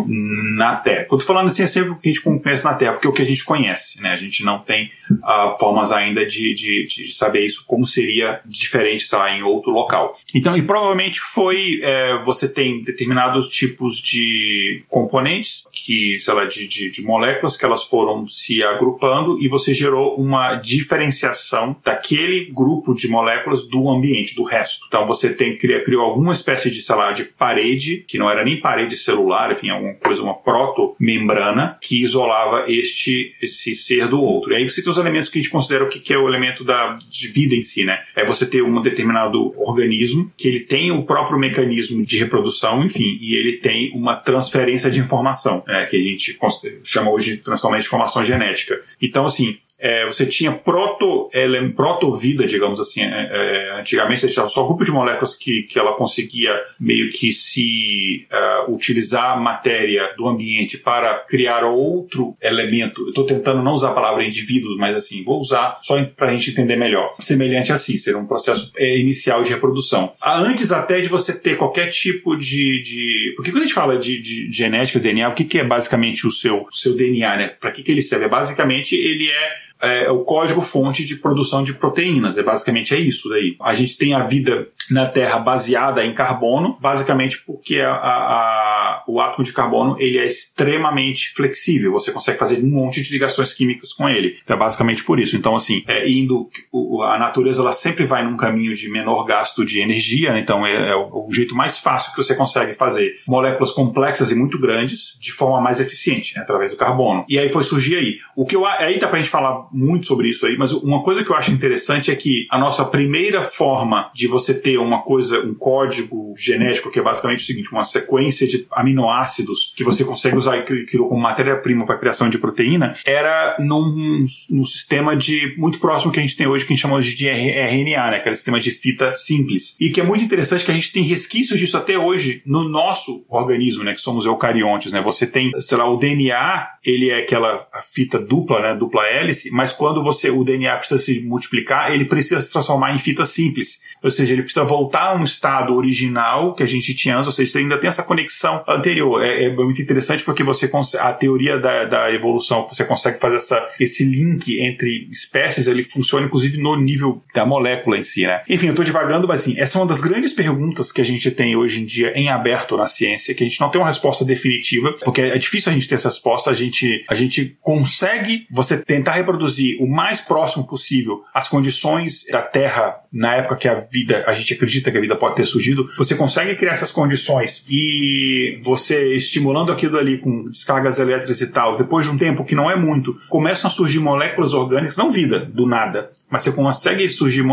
na 0.55 0.75
Terra. 0.75 1.05
Quando 1.05 1.23
falando 1.23 1.47
assim, 1.47 1.63
é 1.63 1.67
sempre 1.67 1.91
o 1.91 1.95
que 1.95 2.09
a 2.09 2.11
gente 2.11 2.23
conhece 2.23 2.63
na 2.63 2.73
Terra, 2.73 2.93
porque 2.93 3.07
é 3.07 3.09
o 3.09 3.13
que 3.13 3.21
a 3.21 3.25
gente 3.25 3.45
conhece, 3.45 4.01
né? 4.01 4.11
A 4.11 4.17
gente 4.17 4.43
não 4.43 4.59
tem 4.59 4.91
uh, 5.11 5.57
formas 5.59 5.91
ainda 5.91 6.25
de, 6.25 6.53
de, 6.53 6.85
de, 6.85 7.13
saber 7.13 7.45
isso, 7.45 7.63
como 7.65 7.85
seria 7.85 8.41
diferente, 8.45 8.80
sei 9.07 9.17
lá, 9.17 9.31
em 9.31 9.43
outro 9.43 9.71
local. 9.71 10.17
Então, 10.33 10.55
e 10.55 10.61
provavelmente 10.61 11.19
foi, 11.19 11.79
é, 11.81 12.21
você 12.23 12.47
tem 12.47 12.81
determinados 12.81 13.47
tipos 13.47 13.99
de 13.99 14.83
componentes, 14.87 15.63
que, 15.71 16.19
sei 16.19 16.33
lá, 16.33 16.45
de, 16.45 16.67
de, 16.67 16.89
de 16.89 17.01
moléculas 17.01 17.57
que 17.57 17.65
elas 17.65 17.83
foram 17.83 18.27
se 18.27 18.61
agrupando 18.63 19.41
e 19.41 19.47
você 19.47 19.73
gerou 19.73 20.15
uma 20.15 20.55
diferenciação 20.55 21.75
daquele 21.83 22.45
grupo 22.45 22.93
de 22.93 23.07
moléculas 23.07 23.67
do 23.67 23.89
ambiente, 23.89 24.35
do 24.35 24.43
resto. 24.43 24.85
Então, 24.87 25.05
você 25.05 25.33
tem, 25.33 25.57
criou, 25.57 26.01
alguma 26.01 26.33
espécie 26.33 26.69
de, 26.69 26.81
sei 26.81 26.95
lá, 26.95 27.11
de 27.11 27.25
parede, 27.25 28.05
que 28.07 28.17
não 28.17 28.29
era 28.29 28.43
nem 28.43 28.59
parede 28.59 28.95
celular, 28.97 29.51
enfim, 29.51 29.69
alguma 29.69 29.93
coisa, 29.95 30.21
uma 30.21 30.35
proto-membrana, 30.35 31.77
que 31.81 32.01
isolava 32.01 32.65
este, 32.67 33.33
esse 33.41 33.73
ser 33.73 34.07
do 34.07 34.21
outro. 34.21 34.53
E 34.53 34.57
aí 34.57 34.69
você 34.69 34.81
tem 34.81 34.91
os 34.91 34.97
elementos 34.97 35.29
que 35.29 35.39
a 35.39 35.41
gente 35.41 35.51
considera 35.51 35.83
o 35.83 35.89
que 35.89 36.13
é 36.13 36.17
o 36.17 36.27
elemento 36.27 36.63
da, 36.63 36.97
vida 37.33 37.55
em 37.55 37.61
si, 37.61 37.83
né? 37.83 38.03
É 38.15 38.25
você 38.25 38.45
ter 38.45 38.61
determinado 38.79 39.51
organismo 39.59 40.31
que 40.37 40.47
ele 40.47 40.59
tem 40.59 40.91
o 40.91 41.03
próprio 41.03 41.39
mecanismo 41.39 42.05
de 42.05 42.19
reprodução, 42.19 42.83
enfim, 42.83 43.17
e 43.19 43.35
ele 43.35 43.53
tem 43.53 43.91
uma 43.95 44.15
transferência 44.15 44.91
de 44.91 44.99
informação, 44.99 45.63
né? 45.67 45.87
que 45.87 45.97
a 45.97 46.01
gente 46.01 46.37
chama 46.83 47.09
hoje 47.09 47.31
de 47.31 47.37
transformação 47.37 47.79
de 47.79 47.87
informação 47.87 48.23
genética. 48.23 48.79
Então, 49.01 49.25
assim, 49.25 49.57
é, 49.81 50.05
você 50.05 50.27
tinha 50.27 50.51
proto, 50.51 51.27
é, 51.33 51.67
proto-vida, 51.69 52.45
digamos 52.45 52.79
assim. 52.79 53.01
É, 53.01 53.29
é, 53.31 53.79
antigamente, 53.79 54.21
você 54.21 54.27
tinha 54.27 54.47
só 54.47 54.63
um 54.63 54.67
grupo 54.67 54.85
de 54.85 54.91
moléculas 54.91 55.35
que, 55.35 55.63
que 55.63 55.79
ela 55.79 55.93
conseguia 55.93 56.55
meio 56.79 57.11
que 57.11 57.31
se 57.31 58.27
uh, 58.31 58.71
utilizar 58.71 59.31
a 59.31 59.37
matéria 59.37 60.13
do 60.15 60.27
ambiente 60.27 60.77
para 60.77 61.15
criar 61.15 61.63
outro 61.65 62.37
elemento. 62.39 63.01
Eu 63.01 63.09
estou 63.09 63.25
tentando 63.25 63.63
não 63.63 63.73
usar 63.73 63.89
a 63.89 63.93
palavra 63.93 64.23
indivíduos, 64.23 64.77
mas 64.77 64.95
assim, 64.95 65.23
vou 65.23 65.39
usar 65.39 65.79
só 65.81 66.03
para 66.15 66.27
a 66.27 66.31
gente 66.31 66.51
entender 66.51 66.75
melhor. 66.75 67.15
Semelhante 67.19 67.73
assim, 67.73 67.97
ser 67.97 68.15
um 68.15 68.27
processo 68.27 68.60
é, 68.77 68.97
inicial 68.97 69.43
de 69.43 69.51
reprodução. 69.51 70.11
Antes 70.23 70.71
até 70.71 70.99
de 70.99 71.07
você 71.07 71.33
ter 71.33 71.57
qualquer 71.57 71.87
tipo 71.87 72.35
de. 72.35 72.81
de... 72.81 73.33
Porque 73.35 73.51
quando 73.51 73.63
a 73.63 73.65
gente 73.65 73.75
fala 73.75 73.97
de, 73.97 74.21
de, 74.21 74.51
genética, 74.51 74.99
DNA, 74.99 75.29
o 75.29 75.33
que, 75.33 75.45
que 75.45 75.59
é 75.59 75.63
basicamente 75.63 76.27
o 76.27 76.31
seu, 76.31 76.63
o 76.63 76.73
seu 76.73 76.95
DNA, 76.95 77.37
né? 77.37 77.47
Para 77.47 77.71
que, 77.71 77.83
que 77.83 77.91
ele 77.91 78.01
serve? 78.01 78.27
Basicamente, 78.27 78.95
ele 78.95 79.29
é 79.29 79.70
é, 79.81 80.09
o 80.09 80.23
código-fonte 80.23 81.05
de 81.05 81.15
produção 81.15 81.63
de 81.63 81.73
proteínas. 81.73 82.37
É 82.37 82.43
basicamente 82.43 82.93
é 82.93 82.99
isso 82.99 83.29
daí. 83.29 83.55
A 83.61 83.73
gente 83.73 83.97
tem 83.97 84.13
a 84.13 84.19
vida 84.19 84.67
na 84.89 85.05
Terra 85.05 85.39
baseada 85.39 86.05
em 86.05 86.13
carbono, 86.13 86.77
basicamente 86.79 87.41
porque 87.45 87.79
a, 87.79 87.93
a, 87.93 87.95
a, 87.95 89.03
o 89.07 89.19
átomo 89.19 89.43
de 89.43 89.53
carbono 89.53 89.95
ele 89.99 90.17
é 90.17 90.25
extremamente 90.25 91.33
flexível. 91.33 91.91
Você 91.93 92.11
consegue 92.11 92.37
fazer 92.37 92.63
um 92.63 92.69
monte 92.69 93.01
de 93.01 93.11
ligações 93.11 93.53
químicas 93.53 93.93
com 93.93 94.07
ele. 94.07 94.37
Então 94.43 94.55
é 94.55 94.59
basicamente 94.59 95.03
por 95.03 95.19
isso. 95.19 95.35
Então 95.35 95.55
assim, 95.55 95.83
é, 95.87 96.09
indo 96.09 96.49
o, 96.71 97.01
a 97.01 97.17
natureza 97.17 97.61
ela 97.61 97.71
sempre 97.71 98.05
vai 98.05 98.23
num 98.23 98.37
caminho 98.37 98.75
de 98.75 98.89
menor 98.89 99.23
gasto 99.25 99.65
de 99.65 99.79
energia. 99.79 100.33
Né? 100.33 100.39
Então 100.39 100.65
é, 100.65 100.91
é 100.91 100.95
o, 100.95 101.27
o, 101.27 101.33
jeito 101.33 101.55
mais 101.55 101.77
fácil 101.77 102.11
que 102.11 102.17
você 102.17 102.35
consegue 102.35 102.73
fazer 102.73 103.15
moléculas 103.27 103.71
complexas 103.71 104.29
e 104.31 104.35
muito 104.35 104.59
grandes 104.59 105.17
de 105.19 105.31
forma 105.31 105.61
mais 105.61 105.79
eficiente 105.79 106.35
né? 106.35 106.41
através 106.41 106.71
do 106.71 106.77
carbono. 106.77 107.25
E 107.27 107.39
aí 107.39 107.49
foi 107.49 107.63
surgir 107.63 107.95
aí. 107.95 108.17
O 108.35 108.45
que 108.45 108.55
eu 108.55 108.65
aí 108.65 108.99
dá 108.99 109.07
pra 109.07 109.17
gente 109.17 109.29
falar 109.29 109.67
muito 109.73 110.07
sobre 110.07 110.29
isso 110.29 110.45
aí, 110.45 110.57
mas 110.57 110.71
uma 110.71 111.01
coisa 111.01 111.23
que 111.23 111.31
eu 111.31 111.35
acho 111.35 111.51
interessante 111.51 112.11
é 112.11 112.15
que 112.15 112.45
a 112.49 112.57
nossa 112.57 112.85
primeira 112.85 113.41
forma 113.41 114.11
de 114.13 114.27
você 114.27 114.53
ter 114.53 114.77
uma 114.77 115.01
coisa, 115.01 115.39
um 115.39 115.53
código 115.53 116.33
genético, 116.37 116.91
que 116.91 116.99
é 116.99 117.01
basicamente 117.01 117.43
o 117.43 117.45
seguinte, 117.45 117.71
uma 117.71 117.83
sequência 117.83 118.47
de 118.47 118.65
aminoácidos 118.71 119.73
que 119.75 119.83
você 119.83 120.03
consegue 120.03 120.35
usar 120.35 120.63
como 120.97 121.21
matéria-prima 121.21 121.85
para 121.85 121.95
a 121.95 121.99
criação 121.99 122.29
de 122.29 122.37
proteína, 122.37 122.95
era 123.05 123.55
num, 123.59 124.25
num 124.49 124.65
sistema 124.65 125.15
de 125.15 125.53
muito 125.57 125.79
próximo 125.79 126.11
que 126.11 126.19
a 126.19 126.21
gente 126.21 126.35
tem 126.35 126.47
hoje, 126.47 126.65
que 126.65 126.73
a 126.73 126.75
gente 126.75 126.81
chama 126.81 126.95
hoje 126.95 127.15
de 127.15 127.27
RNA, 127.27 128.11
né? 128.11 128.17
Aquele 128.17 128.35
sistema 128.35 128.59
de 128.59 128.71
fita 128.71 129.13
simples. 129.13 129.75
E 129.79 129.89
que 129.89 130.01
é 130.01 130.03
muito 130.03 130.23
interessante 130.23 130.65
que 130.65 130.71
a 130.71 130.73
gente 130.73 130.91
tem 130.91 131.03
resquícios 131.03 131.59
disso 131.59 131.77
até 131.77 131.97
hoje 131.97 132.41
no 132.45 132.67
nosso 132.67 133.25
organismo, 133.29 133.83
né? 133.83 133.93
Que 133.93 134.01
somos 134.01 134.25
eucariontes, 134.25 134.91
né? 134.91 135.01
Você 135.01 135.25
tem, 135.27 135.51
sei 135.59 135.77
lá, 135.77 135.89
o 135.89 135.97
DNA, 135.97 136.67
ele 136.83 137.09
é 137.09 137.19
aquela 137.19 137.59
fita 137.91 138.19
dupla, 138.19 138.61
né? 138.61 138.75
Dupla 138.75 139.05
hélice, 139.05 139.51
mas 139.61 139.71
quando 139.71 140.01
você 140.01 140.31
o 140.31 140.43
DNA 140.43 140.75
precisa 140.75 140.97
se 140.97 141.21
multiplicar, 141.21 141.93
ele 141.93 142.03
precisa 142.03 142.41
se 142.41 142.51
transformar 142.51 142.95
em 142.95 142.97
fita 142.97 143.27
simples. 143.27 143.79
Ou 144.01 144.09
seja, 144.09 144.33
ele 144.33 144.41
precisa 144.41 144.65
voltar 144.65 145.09
a 145.09 145.13
um 145.13 145.23
estado 145.23 145.75
original 145.75 146.55
que 146.55 146.63
a 146.63 146.65
gente 146.65 146.95
tinha 146.95 147.15
antes, 147.15 147.27
ou 147.27 147.31
seja, 147.31 147.51
você 147.51 147.59
ainda 147.59 147.77
tem 147.77 147.87
essa 147.87 148.01
conexão 148.01 148.63
anterior. 148.67 149.23
É, 149.23 149.43
é 149.43 149.49
muito 149.51 149.79
interessante 149.79 150.23
porque 150.23 150.43
você 150.43 150.67
a 150.99 151.13
teoria 151.13 151.59
da, 151.59 151.85
da 151.85 152.11
evolução, 152.11 152.65
você 152.67 152.83
consegue 152.83 153.19
fazer 153.19 153.35
essa, 153.35 153.69
esse 153.79 154.03
link 154.03 154.59
entre 154.59 155.07
espécies, 155.11 155.67
ele 155.67 155.83
funciona 155.83 156.25
inclusive 156.25 156.57
no 156.57 156.75
nível 156.75 157.23
da 157.35 157.45
molécula 157.45 157.99
em 157.99 158.03
si, 158.03 158.25
né? 158.25 158.41
Enfim, 158.49 158.65
eu 158.65 158.71
estou 158.71 158.83
divagando, 158.83 159.27
mas 159.27 159.41
assim, 159.41 159.53
essa 159.59 159.77
é 159.77 159.81
uma 159.81 159.87
das 159.87 160.01
grandes 160.01 160.33
perguntas 160.33 160.91
que 160.91 161.01
a 161.01 161.05
gente 161.05 161.29
tem 161.29 161.55
hoje 161.55 161.81
em 161.81 161.85
dia 161.85 162.13
em 162.15 162.29
aberto 162.29 162.75
na 162.75 162.87
ciência, 162.87 163.35
que 163.35 163.43
a 163.43 163.47
gente 163.47 163.61
não 163.61 163.69
tem 163.69 163.79
uma 163.79 163.87
resposta 163.87 164.25
definitiva, 164.25 164.95
porque 165.03 165.21
é 165.21 165.37
difícil 165.37 165.71
a 165.71 165.75
gente 165.75 165.87
ter 165.87 165.95
essa 165.95 166.09
resposta, 166.09 166.49
a 166.49 166.53
gente, 166.55 167.05
a 167.07 167.13
gente 167.13 167.55
consegue 167.61 168.47
você 168.49 168.75
tentar 168.75 169.11
reproduzir 169.11 169.50
reproduzir 169.51 169.81
o 169.81 169.87
mais 169.87 170.21
próximo 170.21 170.65
possível 170.65 171.23
as 171.33 171.49
condições 171.49 172.23
da 172.31 172.41
Terra 172.41 173.00
na 173.11 173.35
época 173.35 173.55
que 173.55 173.67
a 173.67 173.73
vida, 173.73 174.23
a 174.25 174.33
gente 174.33 174.53
acredita 174.53 174.91
que 174.91 174.97
a 174.97 175.01
vida 175.01 175.15
pode 175.15 175.35
ter 175.35 175.45
surgido, 175.45 175.87
você 175.97 176.15
consegue 176.15 176.55
criar 176.55 176.73
essas 176.73 176.91
condições 176.91 177.63
e 177.69 178.59
você 178.63 179.15
estimulando 179.15 179.71
aquilo 179.71 179.97
ali 179.97 180.17
com 180.17 180.49
descargas 180.49 180.99
elétricas 180.99 181.41
e 181.41 181.47
tal, 181.47 181.75
depois 181.75 182.05
de 182.05 182.11
um 182.11 182.17
tempo 182.17 182.45
que 182.45 182.55
não 182.55 182.69
é 182.69 182.75
muito, 182.75 183.17
começam 183.27 183.69
a 183.69 183.73
surgir 183.73 183.99
moléculas 183.99 184.53
orgânicas, 184.53 184.95
não 184.95 185.09
vida, 185.09 185.39
do 185.39 185.67
nada, 185.67 186.11
mas 186.29 186.43
você 186.43 186.51
consegue 186.51 187.07
surgir, 187.09 187.43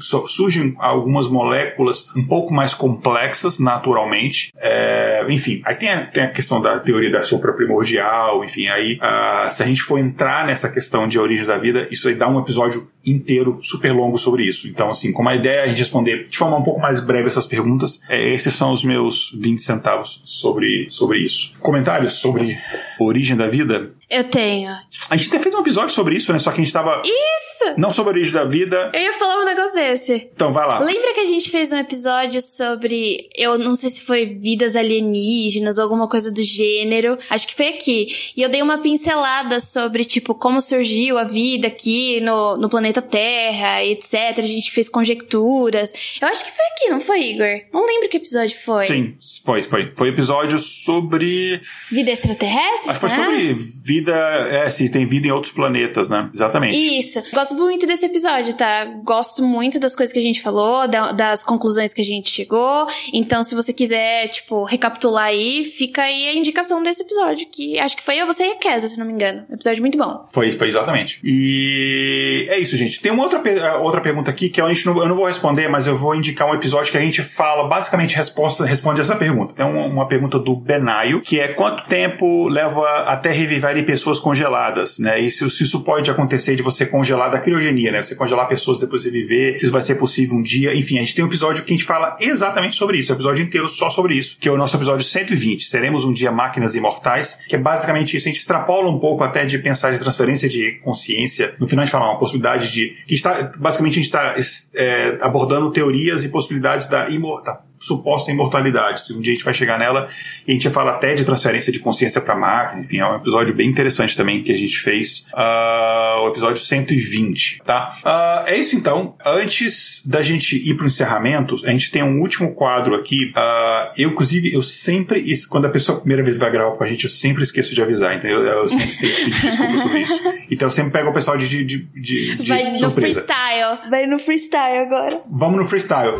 surgem 0.00 0.74
algumas 0.78 1.26
moléculas 1.28 2.06
um 2.16 2.24
pouco 2.24 2.54
mais 2.54 2.74
complexas 2.74 3.58
naturalmente, 3.58 4.52
é, 4.56 5.24
enfim, 5.28 5.60
aí 5.64 5.74
tem 5.74 5.88
a, 5.88 6.06
tem 6.06 6.24
a 6.24 6.30
questão 6.30 6.60
da 6.60 6.78
teoria 6.78 7.10
da 7.10 7.22
sopra 7.22 7.52
primordial, 7.52 8.44
enfim, 8.44 8.68
aí 8.68 8.98
uh, 8.98 9.50
se 9.50 9.62
a 9.62 9.66
gente 9.66 9.82
for 9.82 9.98
entrar 9.98 10.46
nessa 10.46 10.68
questão 10.68 11.08
de 11.08 11.18
origem 11.18 11.44
da 11.44 11.56
vida, 11.56 11.88
isso 11.90 12.08
aí 12.08 12.14
dá 12.14 12.28
um 12.28 12.38
episódio 12.38 12.88
inteiro 13.06 13.58
super 13.62 13.92
longo 13.92 14.18
sobre 14.18 14.44
isso. 14.44 14.68
Então, 14.68 14.90
assim, 14.90 15.07
como 15.12 15.28
a 15.28 15.34
ideia 15.34 15.60
é 15.60 15.64
a 15.64 15.66
gente 15.68 15.78
responder 15.78 16.28
de 16.28 16.36
forma 16.36 16.56
um 16.56 16.62
pouco 16.62 16.80
mais 16.80 17.00
breve 17.00 17.28
essas 17.28 17.46
perguntas, 17.46 18.00
é, 18.08 18.32
esses 18.32 18.54
são 18.54 18.72
os 18.72 18.84
meus 18.84 19.32
20 19.38 19.62
centavos 19.62 20.22
sobre, 20.24 20.88
sobre 20.90 21.18
isso. 21.18 21.58
Comentários 21.60 22.14
sobre 22.14 22.58
origem 22.98 23.36
da 23.36 23.46
vida? 23.46 23.90
Eu 24.10 24.24
tenho. 24.24 24.74
A 25.10 25.16
gente 25.16 25.28
até 25.28 25.38
fez 25.38 25.54
um 25.54 25.60
episódio 25.60 25.94
sobre 25.94 26.16
isso, 26.16 26.32
né? 26.32 26.38
Só 26.38 26.50
que 26.50 26.60
a 26.60 26.64
gente 26.64 26.72
tava. 26.72 27.02
Isso! 27.04 27.74
Não 27.76 27.92
sobre 27.92 28.10
a 28.10 28.14
origem 28.14 28.32
da 28.32 28.44
vida. 28.44 28.90
Eu 28.94 29.02
ia 29.02 29.12
falar 29.12 29.42
um 29.42 29.44
negócio 29.44 29.74
desse. 29.74 30.30
Então, 30.34 30.50
vai 30.50 30.66
lá. 30.66 30.78
Lembra 30.78 31.12
que 31.12 31.20
a 31.20 31.24
gente 31.26 31.50
fez 31.50 31.72
um 31.72 31.76
episódio 31.76 32.40
sobre. 32.40 33.28
Eu 33.36 33.58
não 33.58 33.76
sei 33.76 33.90
se 33.90 34.00
foi 34.00 34.24
vidas 34.24 34.76
alienígenas 34.76 35.76
ou 35.76 35.84
alguma 35.84 36.08
coisa 36.08 36.32
do 36.32 36.42
gênero. 36.42 37.18
Acho 37.28 37.46
que 37.46 37.54
foi 37.54 37.68
aqui. 37.68 38.32
E 38.34 38.40
eu 38.40 38.48
dei 38.48 38.62
uma 38.62 38.78
pincelada 38.78 39.60
sobre, 39.60 40.06
tipo, 40.06 40.34
como 40.34 40.60
surgiu 40.62 41.18
a 41.18 41.24
vida 41.24 41.68
aqui 41.68 42.20
no, 42.20 42.56
no 42.56 42.68
planeta 42.70 43.02
Terra, 43.02 43.84
etc. 43.84 44.38
A 44.38 44.42
gente 44.42 44.70
fez 44.70 44.88
conjecturas. 44.88 45.92
Eu 46.18 46.28
acho 46.28 46.46
que 46.46 46.50
foi 46.50 46.64
aqui, 46.64 46.90
não 46.90 47.00
foi, 47.00 47.20
Igor? 47.20 47.60
Não 47.74 47.86
lembro 47.86 48.08
que 48.08 48.16
episódio 48.16 48.56
foi. 48.58 48.86
Sim, 48.86 49.16
foi, 49.44 49.62
foi. 49.62 49.92
Foi 49.94 50.08
episódio 50.08 50.58
sobre. 50.58 51.60
Vida 51.90 52.10
extraterrestre? 52.10 52.90
Acho 52.90 52.94
que 52.94 53.00
foi 53.00 53.10
sobre 53.10 53.54
vida 53.54 53.97
vida, 53.98 54.14
é, 54.50 54.70
se 54.70 54.88
tem 54.88 55.06
vida 55.06 55.26
em 55.26 55.30
outros 55.30 55.52
planetas, 55.52 56.08
né? 56.08 56.30
Exatamente. 56.32 56.76
Isso. 56.76 57.22
Gosto 57.32 57.54
muito 57.54 57.86
desse 57.86 58.06
episódio, 58.06 58.54
tá? 58.54 58.84
Gosto 59.04 59.42
muito 59.42 59.78
das 59.78 59.96
coisas 59.96 60.12
que 60.12 60.18
a 60.18 60.22
gente 60.22 60.40
falou, 60.40 60.86
da, 60.86 61.12
das 61.12 61.44
conclusões 61.44 61.92
que 61.92 62.00
a 62.00 62.04
gente 62.04 62.30
chegou. 62.30 62.86
Então, 63.12 63.42
se 63.42 63.54
você 63.54 63.72
quiser, 63.72 64.28
tipo, 64.28 64.64
recapitular 64.64 65.26
aí, 65.26 65.64
fica 65.64 66.02
aí 66.02 66.28
a 66.28 66.34
indicação 66.34 66.82
desse 66.82 67.02
episódio, 67.02 67.46
que 67.50 67.78
acho 67.78 67.96
que 67.96 68.02
foi 68.02 68.16
eu, 68.16 68.26
você 68.26 68.46
e 68.46 68.52
a 68.52 68.56
Kesa, 68.56 68.88
se 68.88 68.98
não 68.98 69.06
me 69.06 69.12
engano. 69.12 69.44
Episódio 69.50 69.80
muito 69.80 69.98
bom. 69.98 70.26
Foi, 70.32 70.52
foi 70.52 70.68
exatamente. 70.68 71.20
E 71.24 72.46
é 72.48 72.58
isso, 72.58 72.76
gente. 72.76 73.00
Tem 73.00 73.10
uma 73.10 73.24
outra, 73.24 73.40
outra 73.78 74.00
pergunta 74.00 74.30
aqui 74.30 74.48
que 74.48 74.60
a 74.60 74.68
gente 74.68 74.86
não, 74.86 74.96
eu 74.98 75.08
não 75.08 75.16
vou 75.16 75.26
responder, 75.26 75.68
mas 75.68 75.86
eu 75.86 75.96
vou 75.96 76.14
indicar 76.14 76.48
um 76.48 76.54
episódio 76.54 76.90
que 76.90 76.98
a 76.98 77.00
gente 77.00 77.22
fala, 77.22 77.66
basicamente 77.66 78.14
resposta, 78.14 78.64
responde 78.64 79.00
essa 79.00 79.16
pergunta. 79.16 79.54
Tem 79.54 79.66
uma, 79.66 79.86
uma 79.86 80.06
pergunta 80.06 80.38
do 80.38 80.54
Benaio, 80.54 81.20
que 81.20 81.40
é 81.40 81.48
quanto 81.48 81.84
tempo 81.88 82.48
leva 82.48 82.86
até 83.04 83.30
reviverem 83.30 83.84
pessoas 83.88 84.20
congeladas, 84.20 84.98
né? 84.98 85.18
E 85.18 85.30
se, 85.30 85.48
se, 85.48 85.62
isso 85.62 85.80
pode 85.80 86.10
acontecer 86.10 86.54
de 86.54 86.62
você 86.62 86.84
congelar 86.84 87.30
da 87.30 87.38
criogenia, 87.38 87.90
né? 87.90 88.02
Você 88.02 88.14
congelar 88.14 88.46
pessoas 88.46 88.78
depois 88.78 89.02
de 89.02 89.08
viver, 89.08 89.58
se 89.58 89.64
isso 89.64 89.72
vai 89.72 89.80
ser 89.80 89.94
possível 89.94 90.36
um 90.36 90.42
dia. 90.42 90.74
Enfim, 90.74 90.98
a 90.98 91.00
gente 91.00 91.14
tem 91.14 91.24
um 91.24 91.28
episódio 91.28 91.64
que 91.64 91.72
a 91.72 91.76
gente 91.76 91.86
fala 91.86 92.14
exatamente 92.20 92.76
sobre 92.76 92.98
isso, 92.98 93.10
um 93.10 93.16
episódio 93.16 93.42
inteiro 93.42 93.66
só 93.66 93.88
sobre 93.88 94.12
isso, 94.14 94.36
que 94.38 94.46
é 94.46 94.52
o 94.52 94.58
nosso 94.58 94.76
episódio 94.76 95.02
120. 95.06 95.70
Teremos 95.70 96.04
um 96.04 96.12
dia 96.12 96.30
máquinas 96.30 96.74
imortais, 96.74 97.38
que 97.48 97.56
é 97.56 97.58
basicamente 97.58 98.14
isso. 98.14 98.28
A 98.28 98.30
gente 98.30 98.40
extrapola 98.40 98.90
um 98.90 98.98
pouco 98.98 99.24
até 99.24 99.46
de 99.46 99.58
pensar 99.58 99.94
em 99.94 99.96
transferência 99.96 100.50
de 100.50 100.72
consciência. 100.84 101.54
No 101.58 101.66
final 101.66 101.82
a 101.82 101.86
gente 101.86 101.92
fala 101.92 102.10
uma 102.10 102.18
possibilidade 102.18 102.70
de 102.70 102.94
que 103.06 103.14
está 103.14 103.50
basicamente 103.58 103.92
a 103.92 104.02
gente 104.02 104.04
está 104.04 104.34
é, 104.74 105.16
abordando 105.22 105.72
teorias 105.72 106.26
e 106.26 106.28
possibilidades 106.28 106.88
da 106.88 107.08
imortalidade 107.08 107.67
suposta 107.78 108.30
imortalidade. 108.30 109.06
Se 109.06 109.12
um 109.12 109.20
dia 109.20 109.32
a 109.32 109.34
gente 109.36 109.44
vai 109.44 109.54
chegar 109.54 109.78
nela, 109.78 110.08
e 110.46 110.50
a 110.50 110.54
gente 110.54 110.68
fala 110.70 110.92
até 110.92 111.14
de 111.14 111.24
transferência 111.24 111.72
de 111.72 111.78
consciência 111.78 112.20
para 112.20 112.34
máquina, 112.34 112.80
enfim, 112.80 112.98
é 112.98 113.06
um 113.06 113.16
episódio 113.16 113.54
bem 113.54 113.68
interessante 113.68 114.16
também 114.16 114.42
que 114.42 114.52
a 114.52 114.56
gente 114.56 114.78
fez, 114.78 115.26
uh, 115.32 116.22
o 116.22 116.28
episódio 116.28 116.62
120, 116.62 117.62
tá? 117.64 117.96
Uh, 118.04 118.48
é 118.48 118.56
isso 118.56 118.76
então. 118.76 119.14
Antes 119.24 120.02
da 120.04 120.22
gente 120.22 120.56
ir 120.56 120.74
para 120.74 120.84
o 120.84 120.86
encerramento, 120.86 121.54
a 121.64 121.70
gente 121.70 121.90
tem 121.90 122.02
um 122.02 122.20
último 122.20 122.54
quadro 122.54 122.94
aqui. 122.94 123.32
Uh, 123.36 123.92
eu, 123.96 124.10
inclusive, 124.10 124.52
eu 124.52 124.62
sempre, 124.62 125.24
quando 125.48 125.66
a 125.66 125.70
pessoa 125.70 125.98
a 125.98 126.00
primeira 126.00 126.22
vez 126.22 126.36
vai 126.36 126.50
gravar 126.50 126.76
com 126.76 126.84
a 126.84 126.88
gente, 126.88 127.04
eu 127.04 127.10
sempre 127.10 127.42
esqueço 127.42 127.74
de 127.74 127.82
avisar, 127.82 128.14
entendeu? 128.16 128.42
Eu 128.44 128.68
sempre 128.68 128.96
tenho 128.96 129.14
que 129.14 129.24
pedir 129.24 129.40
desculpa 129.40 129.72
sobre 129.82 130.00
isso. 130.00 130.22
Então 130.50 130.68
eu 130.68 130.72
sempre 130.72 130.92
pego 130.92 131.10
o 131.10 131.12
pessoal 131.12 131.36
de, 131.36 131.48
de, 131.48 131.64
de, 131.64 132.36
de 132.36 132.48
Vai 132.48 132.64
de 132.64 132.70
no 132.72 132.78
surpresa. 132.78 133.20
freestyle. 133.20 133.90
Vai 133.90 134.06
no 134.06 134.18
freestyle 134.18 134.78
agora. 134.78 135.22
Vamos 135.30 135.58
no 135.58 135.64
freestyle. 135.66 136.14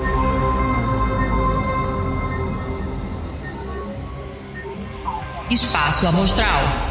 Espaço 5.51 6.07
Amostral. 6.07 6.88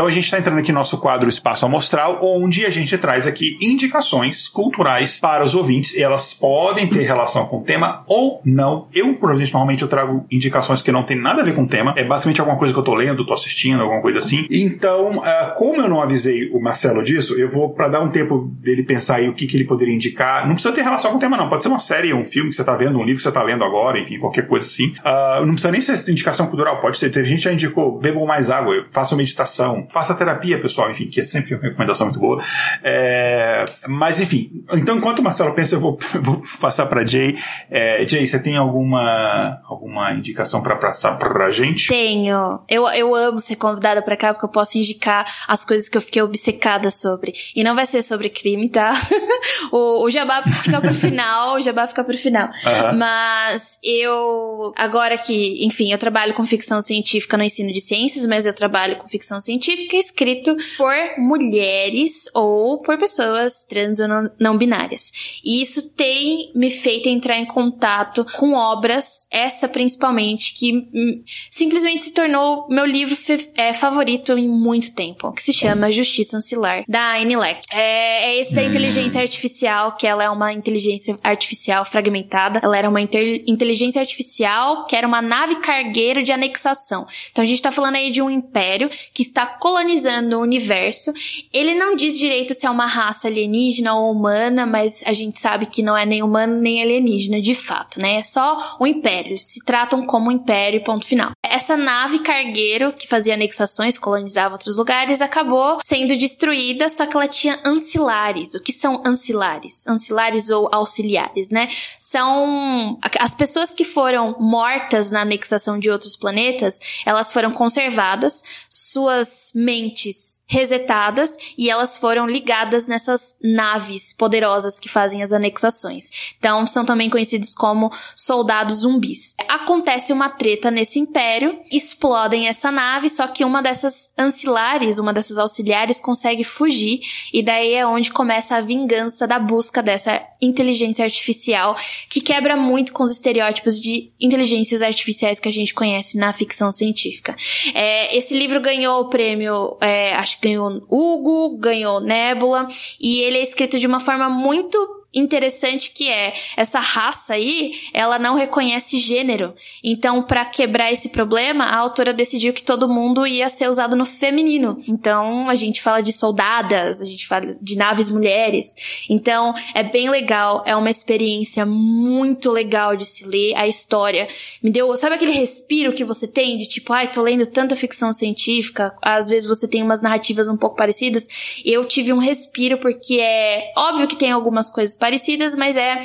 Então 0.00 0.08
a 0.08 0.10
gente 0.10 0.24
está 0.24 0.38
entrando 0.38 0.58
aqui 0.58 0.72
no 0.72 0.78
nosso 0.78 0.96
quadro 0.96 1.28
Espaço 1.28 1.66
Amostral, 1.66 2.20
onde 2.22 2.64
a 2.64 2.70
gente 2.70 2.96
traz 2.96 3.26
aqui 3.26 3.58
indicações 3.60 4.48
culturais 4.48 5.20
para 5.20 5.44
os 5.44 5.54
ouvintes. 5.54 5.92
E 5.92 6.02
elas 6.02 6.32
podem 6.32 6.86
ter 6.86 7.02
relação 7.02 7.44
com 7.44 7.58
o 7.58 7.62
tema 7.62 8.02
ou 8.06 8.40
não. 8.42 8.88
Eu, 8.94 9.14
normalmente 9.20 9.82
eu 9.82 9.88
trago 9.88 10.24
indicações 10.30 10.80
que 10.80 10.90
não 10.90 11.02
tem 11.02 11.18
nada 11.18 11.42
a 11.42 11.44
ver 11.44 11.54
com 11.54 11.64
o 11.64 11.68
tema. 11.68 11.92
É 11.98 12.02
basicamente 12.02 12.40
alguma 12.40 12.56
coisa 12.56 12.72
que 12.72 12.80
eu 12.80 12.82
tô 12.82 12.94
lendo, 12.94 13.26
tô 13.26 13.34
assistindo, 13.34 13.82
alguma 13.82 14.00
coisa 14.00 14.20
assim. 14.20 14.46
Então, 14.50 15.18
uh, 15.18 15.54
como 15.54 15.82
eu 15.82 15.88
não 15.90 16.00
avisei 16.00 16.48
o 16.50 16.62
Marcelo 16.62 17.02
disso, 17.02 17.38
eu 17.38 17.50
vou, 17.50 17.68
para 17.68 17.88
dar 17.88 18.00
um 18.00 18.08
tempo 18.08 18.50
dele 18.54 18.82
pensar 18.82 19.16
aí 19.16 19.28
o 19.28 19.34
que, 19.34 19.46
que 19.46 19.54
ele 19.54 19.64
poderia 19.64 19.94
indicar. 19.94 20.46
Não 20.46 20.54
precisa 20.54 20.74
ter 20.74 20.80
relação 20.80 21.10
com 21.10 21.18
o 21.18 21.20
tema, 21.20 21.36
não. 21.36 21.50
Pode 21.50 21.62
ser 21.62 21.68
uma 21.68 21.78
série, 21.78 22.14
um 22.14 22.24
filme 22.24 22.48
que 22.48 22.56
você 22.56 22.64
tá 22.64 22.72
vendo, 22.74 22.98
um 22.98 23.04
livro 23.04 23.18
que 23.18 23.22
você 23.22 23.32
tá 23.32 23.42
lendo 23.42 23.64
agora, 23.64 23.98
enfim, 23.98 24.18
qualquer 24.18 24.46
coisa 24.46 24.66
assim. 24.66 24.94
Uh, 25.00 25.44
não 25.44 25.52
precisa 25.52 25.70
nem 25.70 25.80
ser 25.82 26.10
indicação 26.10 26.46
cultural, 26.46 26.80
pode 26.80 26.96
ser. 26.96 27.12
A 27.18 27.22
gente 27.22 27.42
já 27.42 27.52
indicou, 27.52 27.98
bebam 27.98 28.24
mais 28.24 28.48
água, 28.48 28.86
façam 28.90 29.18
meditação, 29.18 29.86
faça 29.90 30.14
terapia, 30.14 30.58
pessoal, 30.60 30.90
enfim, 30.90 31.06
que 31.06 31.20
é 31.20 31.24
sempre 31.24 31.54
uma 31.54 31.62
recomendação 31.62 32.06
muito 32.06 32.20
boa. 32.20 32.42
É, 32.82 33.64
mas, 33.88 34.20
enfim, 34.20 34.48
então 34.72 34.96
enquanto 34.96 35.18
o 35.18 35.22
Marcelo 35.22 35.52
pensa, 35.52 35.74
eu 35.74 35.80
vou, 35.80 35.98
vou 36.22 36.40
passar 36.60 36.86
para 36.86 37.04
Jay. 37.04 37.36
É, 37.70 38.06
Jay, 38.06 38.26
você 38.26 38.38
tem 38.38 38.56
alguma, 38.56 39.60
alguma 39.64 40.12
indicação 40.12 40.62
para 40.62 40.76
passar 40.76 41.18
pra 41.18 41.50
gente? 41.50 41.88
Tenho. 41.88 42.60
Eu, 42.68 42.88
eu 42.88 43.14
amo 43.14 43.40
ser 43.40 43.56
convidada 43.56 44.00
para 44.00 44.16
cá 44.16 44.32
porque 44.32 44.46
eu 44.46 44.50
posso 44.50 44.78
indicar 44.78 45.26
as 45.48 45.64
coisas 45.64 45.88
que 45.88 45.96
eu 45.96 46.00
fiquei 46.00 46.22
obcecada 46.22 46.90
sobre. 46.90 47.32
E 47.54 47.64
não 47.64 47.74
vai 47.74 47.86
ser 47.86 48.02
sobre 48.02 48.30
crime, 48.30 48.68
tá? 48.68 48.92
o, 49.72 50.04
o 50.04 50.10
jabá 50.10 50.42
fica 50.42 50.80
pro 50.80 50.94
final, 50.94 51.56
o 51.56 51.60
jabá 51.60 51.88
fica 51.88 52.04
pro 52.04 52.16
final. 52.16 52.48
Mas 52.96 53.78
eu, 53.82 54.72
agora 54.76 55.18
que, 55.18 55.64
enfim, 55.64 55.92
eu 55.92 55.98
trabalho 55.98 56.34
com 56.34 56.46
ficção 56.46 56.80
científica 56.80 57.36
no 57.36 57.42
ensino 57.42 57.72
de 57.72 57.80
ciências, 57.80 58.26
mas 58.26 58.46
eu 58.46 58.54
trabalho 58.54 58.96
com 58.96 59.08
ficção 59.08 59.40
científica 59.40 59.79
escrito 59.96 60.56
por 60.76 60.94
mulheres 61.18 62.28
ou 62.34 62.78
por 62.78 62.98
pessoas 62.98 63.64
trans 63.64 63.98
ou 64.00 64.08
não, 64.38 64.56
binárias. 64.56 65.40
E 65.44 65.62
isso 65.62 65.90
tem 65.90 66.50
me 66.54 66.70
feito 66.70 67.08
entrar 67.08 67.38
em 67.38 67.46
contato 67.46 68.26
com 68.36 68.52
obras, 68.52 69.26
essa 69.30 69.68
principalmente, 69.68 70.54
que 70.54 70.88
hum, 70.92 71.22
simplesmente 71.50 72.04
se 72.04 72.12
tornou 72.12 72.66
meu 72.68 72.84
livro 72.84 73.16
é, 73.54 73.72
favorito 73.72 74.36
em 74.36 74.48
muito 74.48 74.92
tempo, 74.94 75.32
que 75.32 75.42
se 75.42 75.52
chama 75.52 75.90
Justiça 75.90 76.36
Ancilar, 76.36 76.84
da 76.88 77.16
Leck. 77.16 77.62
É, 77.70 78.30
é 78.30 78.40
esse 78.40 78.54
da 78.54 78.62
inteligência 78.62 79.20
artificial, 79.20 79.96
que 79.96 80.06
ela 80.06 80.24
é 80.24 80.30
uma 80.30 80.52
inteligência 80.52 81.18
artificial 81.22 81.84
fragmentada. 81.84 82.60
Ela 82.62 82.76
era 82.76 82.88
uma 82.88 83.00
inteligência 83.00 84.00
artificial 84.00 84.86
que 84.86 84.96
era 84.96 85.06
uma 85.06 85.22
nave 85.22 85.56
cargueiro 85.56 86.22
de 86.22 86.32
anexação. 86.32 87.06
Então 87.30 87.42
a 87.42 87.46
gente 87.46 87.62
tá 87.62 87.70
falando 87.70 87.96
aí 87.96 88.10
de 88.10 88.22
um 88.22 88.30
império 88.30 88.88
que 89.12 89.22
está 89.22 89.46
colonizando 89.60 90.38
o 90.38 90.42
universo. 90.42 91.12
Ele 91.52 91.74
não 91.74 91.94
diz 91.94 92.18
direito 92.18 92.54
se 92.54 92.66
é 92.66 92.70
uma 92.70 92.86
raça 92.86 93.28
alienígena 93.28 93.94
ou 93.94 94.10
humana, 94.10 94.66
mas 94.66 95.04
a 95.06 95.12
gente 95.12 95.38
sabe 95.38 95.66
que 95.66 95.82
não 95.82 95.96
é 95.96 96.04
nem 96.04 96.22
humano 96.22 96.60
nem 96.60 96.82
alienígena, 96.82 97.40
de 97.40 97.54
fato, 97.54 98.00
né? 98.00 98.16
É 98.16 98.24
só 98.24 98.76
um 98.80 98.86
império. 98.86 99.38
Se 99.38 99.64
tratam 99.64 100.04
como 100.06 100.28
um 100.28 100.32
império, 100.32 100.82
ponto 100.82 101.06
final. 101.06 101.32
Essa 101.42 101.76
nave 101.76 102.20
cargueiro 102.20 102.92
que 102.92 103.06
fazia 103.06 103.34
anexações, 103.34 103.98
colonizava 103.98 104.54
outros 104.54 104.76
lugares, 104.76 105.20
acabou 105.20 105.78
sendo 105.84 106.16
destruída, 106.16 106.88
só 106.88 107.06
que 107.06 107.16
ela 107.16 107.28
tinha 107.28 107.58
ancilares. 107.64 108.54
O 108.54 108.60
que 108.60 108.72
são 108.72 109.02
ancilares? 109.06 109.86
Ancilares 109.86 110.48
ou 110.48 110.68
auxiliares, 110.72 111.50
né? 111.50 111.68
São 111.98 112.98
as 113.18 113.34
pessoas 113.34 113.74
que 113.74 113.84
foram 113.84 114.36
mortas 114.38 115.10
na 115.10 115.20
anexação 115.20 115.78
de 115.78 115.90
outros 115.90 116.16
planetas, 116.16 116.80
elas 117.04 117.32
foram 117.32 117.52
conservadas, 117.52 118.42
suas 118.68 119.49
mentes 119.54 120.42
resetadas 120.46 121.34
e 121.56 121.70
elas 121.70 121.96
foram 121.96 122.26
ligadas 122.26 122.86
nessas 122.86 123.36
naves 123.42 124.12
poderosas 124.12 124.78
que 124.78 124.88
fazem 124.88 125.22
as 125.22 125.32
anexações. 125.32 126.34
Então, 126.38 126.66
são 126.66 126.84
também 126.84 127.10
conhecidos 127.10 127.54
como 127.54 127.90
soldados 128.14 128.78
zumbis. 128.78 129.34
Acontece 129.48 130.12
uma 130.12 130.28
treta 130.28 130.70
nesse 130.70 130.98
império, 130.98 131.58
explodem 131.70 132.48
essa 132.48 132.70
nave, 132.70 133.08
só 133.08 133.26
que 133.26 133.44
uma 133.44 133.62
dessas 133.62 134.10
ancilares, 134.18 134.98
uma 134.98 135.12
dessas 135.12 135.38
auxiliares 135.38 136.00
consegue 136.00 136.44
fugir 136.44 137.00
e 137.32 137.42
daí 137.42 137.74
é 137.74 137.86
onde 137.86 138.10
começa 138.10 138.56
a 138.56 138.60
vingança 138.60 139.26
da 139.26 139.38
busca 139.38 139.82
dessa 139.82 140.22
inteligência 140.40 141.04
artificial 141.04 141.76
que 142.08 142.20
quebra 142.20 142.56
muito 142.56 142.92
com 142.92 143.02
os 143.02 143.12
estereótipos 143.12 143.78
de 143.78 144.10
inteligências 144.20 144.82
artificiais 144.82 145.38
que 145.38 145.48
a 145.48 145.52
gente 145.52 145.74
conhece 145.74 146.16
na 146.16 146.32
ficção 146.32 146.72
científica. 146.72 147.36
É, 147.74 148.16
esse 148.16 148.36
livro 148.36 148.60
ganhou 148.60 149.00
o 149.00 149.08
prêmio, 149.08 149.39
é, 149.80 150.14
acho 150.14 150.40
que 150.40 150.48
ganhou 150.48 150.82
Hugo, 150.88 151.56
ganhou 151.58 152.00
Nebula, 152.00 152.68
e 153.00 153.20
ele 153.20 153.38
é 153.38 153.42
escrito 153.42 153.78
de 153.78 153.86
uma 153.86 154.00
forma 154.00 154.28
muito 154.28 154.99
interessante 155.14 155.90
que 155.90 156.08
é 156.08 156.32
essa 156.56 156.78
raça 156.78 157.34
aí, 157.34 157.74
ela 157.92 158.18
não 158.18 158.34
reconhece 158.34 158.98
gênero. 158.98 159.54
Então, 159.82 160.22
para 160.22 160.44
quebrar 160.44 160.92
esse 160.92 161.08
problema, 161.08 161.64
a 161.64 161.76
autora 161.76 162.12
decidiu 162.12 162.52
que 162.52 162.62
todo 162.62 162.88
mundo 162.88 163.26
ia 163.26 163.48
ser 163.48 163.68
usado 163.68 163.96
no 163.96 164.04
feminino. 164.04 164.80
Então, 164.86 165.48
a 165.48 165.54
gente 165.54 165.82
fala 165.82 166.00
de 166.00 166.12
soldadas, 166.12 167.00
a 167.00 167.04
gente 167.04 167.26
fala 167.26 167.56
de 167.60 167.76
naves 167.76 168.08
mulheres. 168.08 169.06
Então, 169.08 169.54
é 169.74 169.82
bem 169.82 170.08
legal, 170.08 170.62
é 170.66 170.76
uma 170.76 170.90
experiência 170.90 171.66
muito 171.66 172.50
legal 172.50 172.96
de 172.96 173.06
se 173.06 173.24
ler 173.24 173.54
a 173.56 173.66
história. 173.66 174.28
Me 174.62 174.70
deu, 174.70 174.96
sabe 174.96 175.16
aquele 175.16 175.32
respiro 175.32 175.92
que 175.92 176.04
você 176.04 176.28
tem 176.28 176.58
de 176.58 176.66
tipo, 176.66 176.92
ai, 176.92 177.08
tô 177.08 177.22
lendo 177.22 177.46
tanta 177.46 177.74
ficção 177.74 178.12
científica, 178.12 178.94
às 179.02 179.28
vezes 179.28 179.48
você 179.48 179.66
tem 179.66 179.82
umas 179.82 180.02
narrativas 180.02 180.48
um 180.48 180.56
pouco 180.56 180.76
parecidas. 180.76 181.26
Eu 181.64 181.84
tive 181.84 182.12
um 182.12 182.18
respiro 182.18 182.78
porque 182.78 183.20
é 183.20 183.72
óbvio 183.76 184.06
que 184.06 184.16
tem 184.16 184.30
algumas 184.30 184.70
coisas 184.70 184.96
parecidas, 185.00 185.56
mas 185.56 185.76
é 185.76 186.00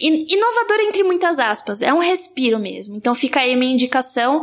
in- 0.00 0.24
inovador 0.28 0.78
entre 0.88 1.02
muitas 1.02 1.38
aspas. 1.38 1.82
É 1.82 1.92
um 1.92 1.98
respiro 1.98 2.58
mesmo. 2.58 2.96
Então 2.96 3.14
fica 3.14 3.40
aí 3.40 3.54
minha 3.56 3.72
indicação. 3.72 4.40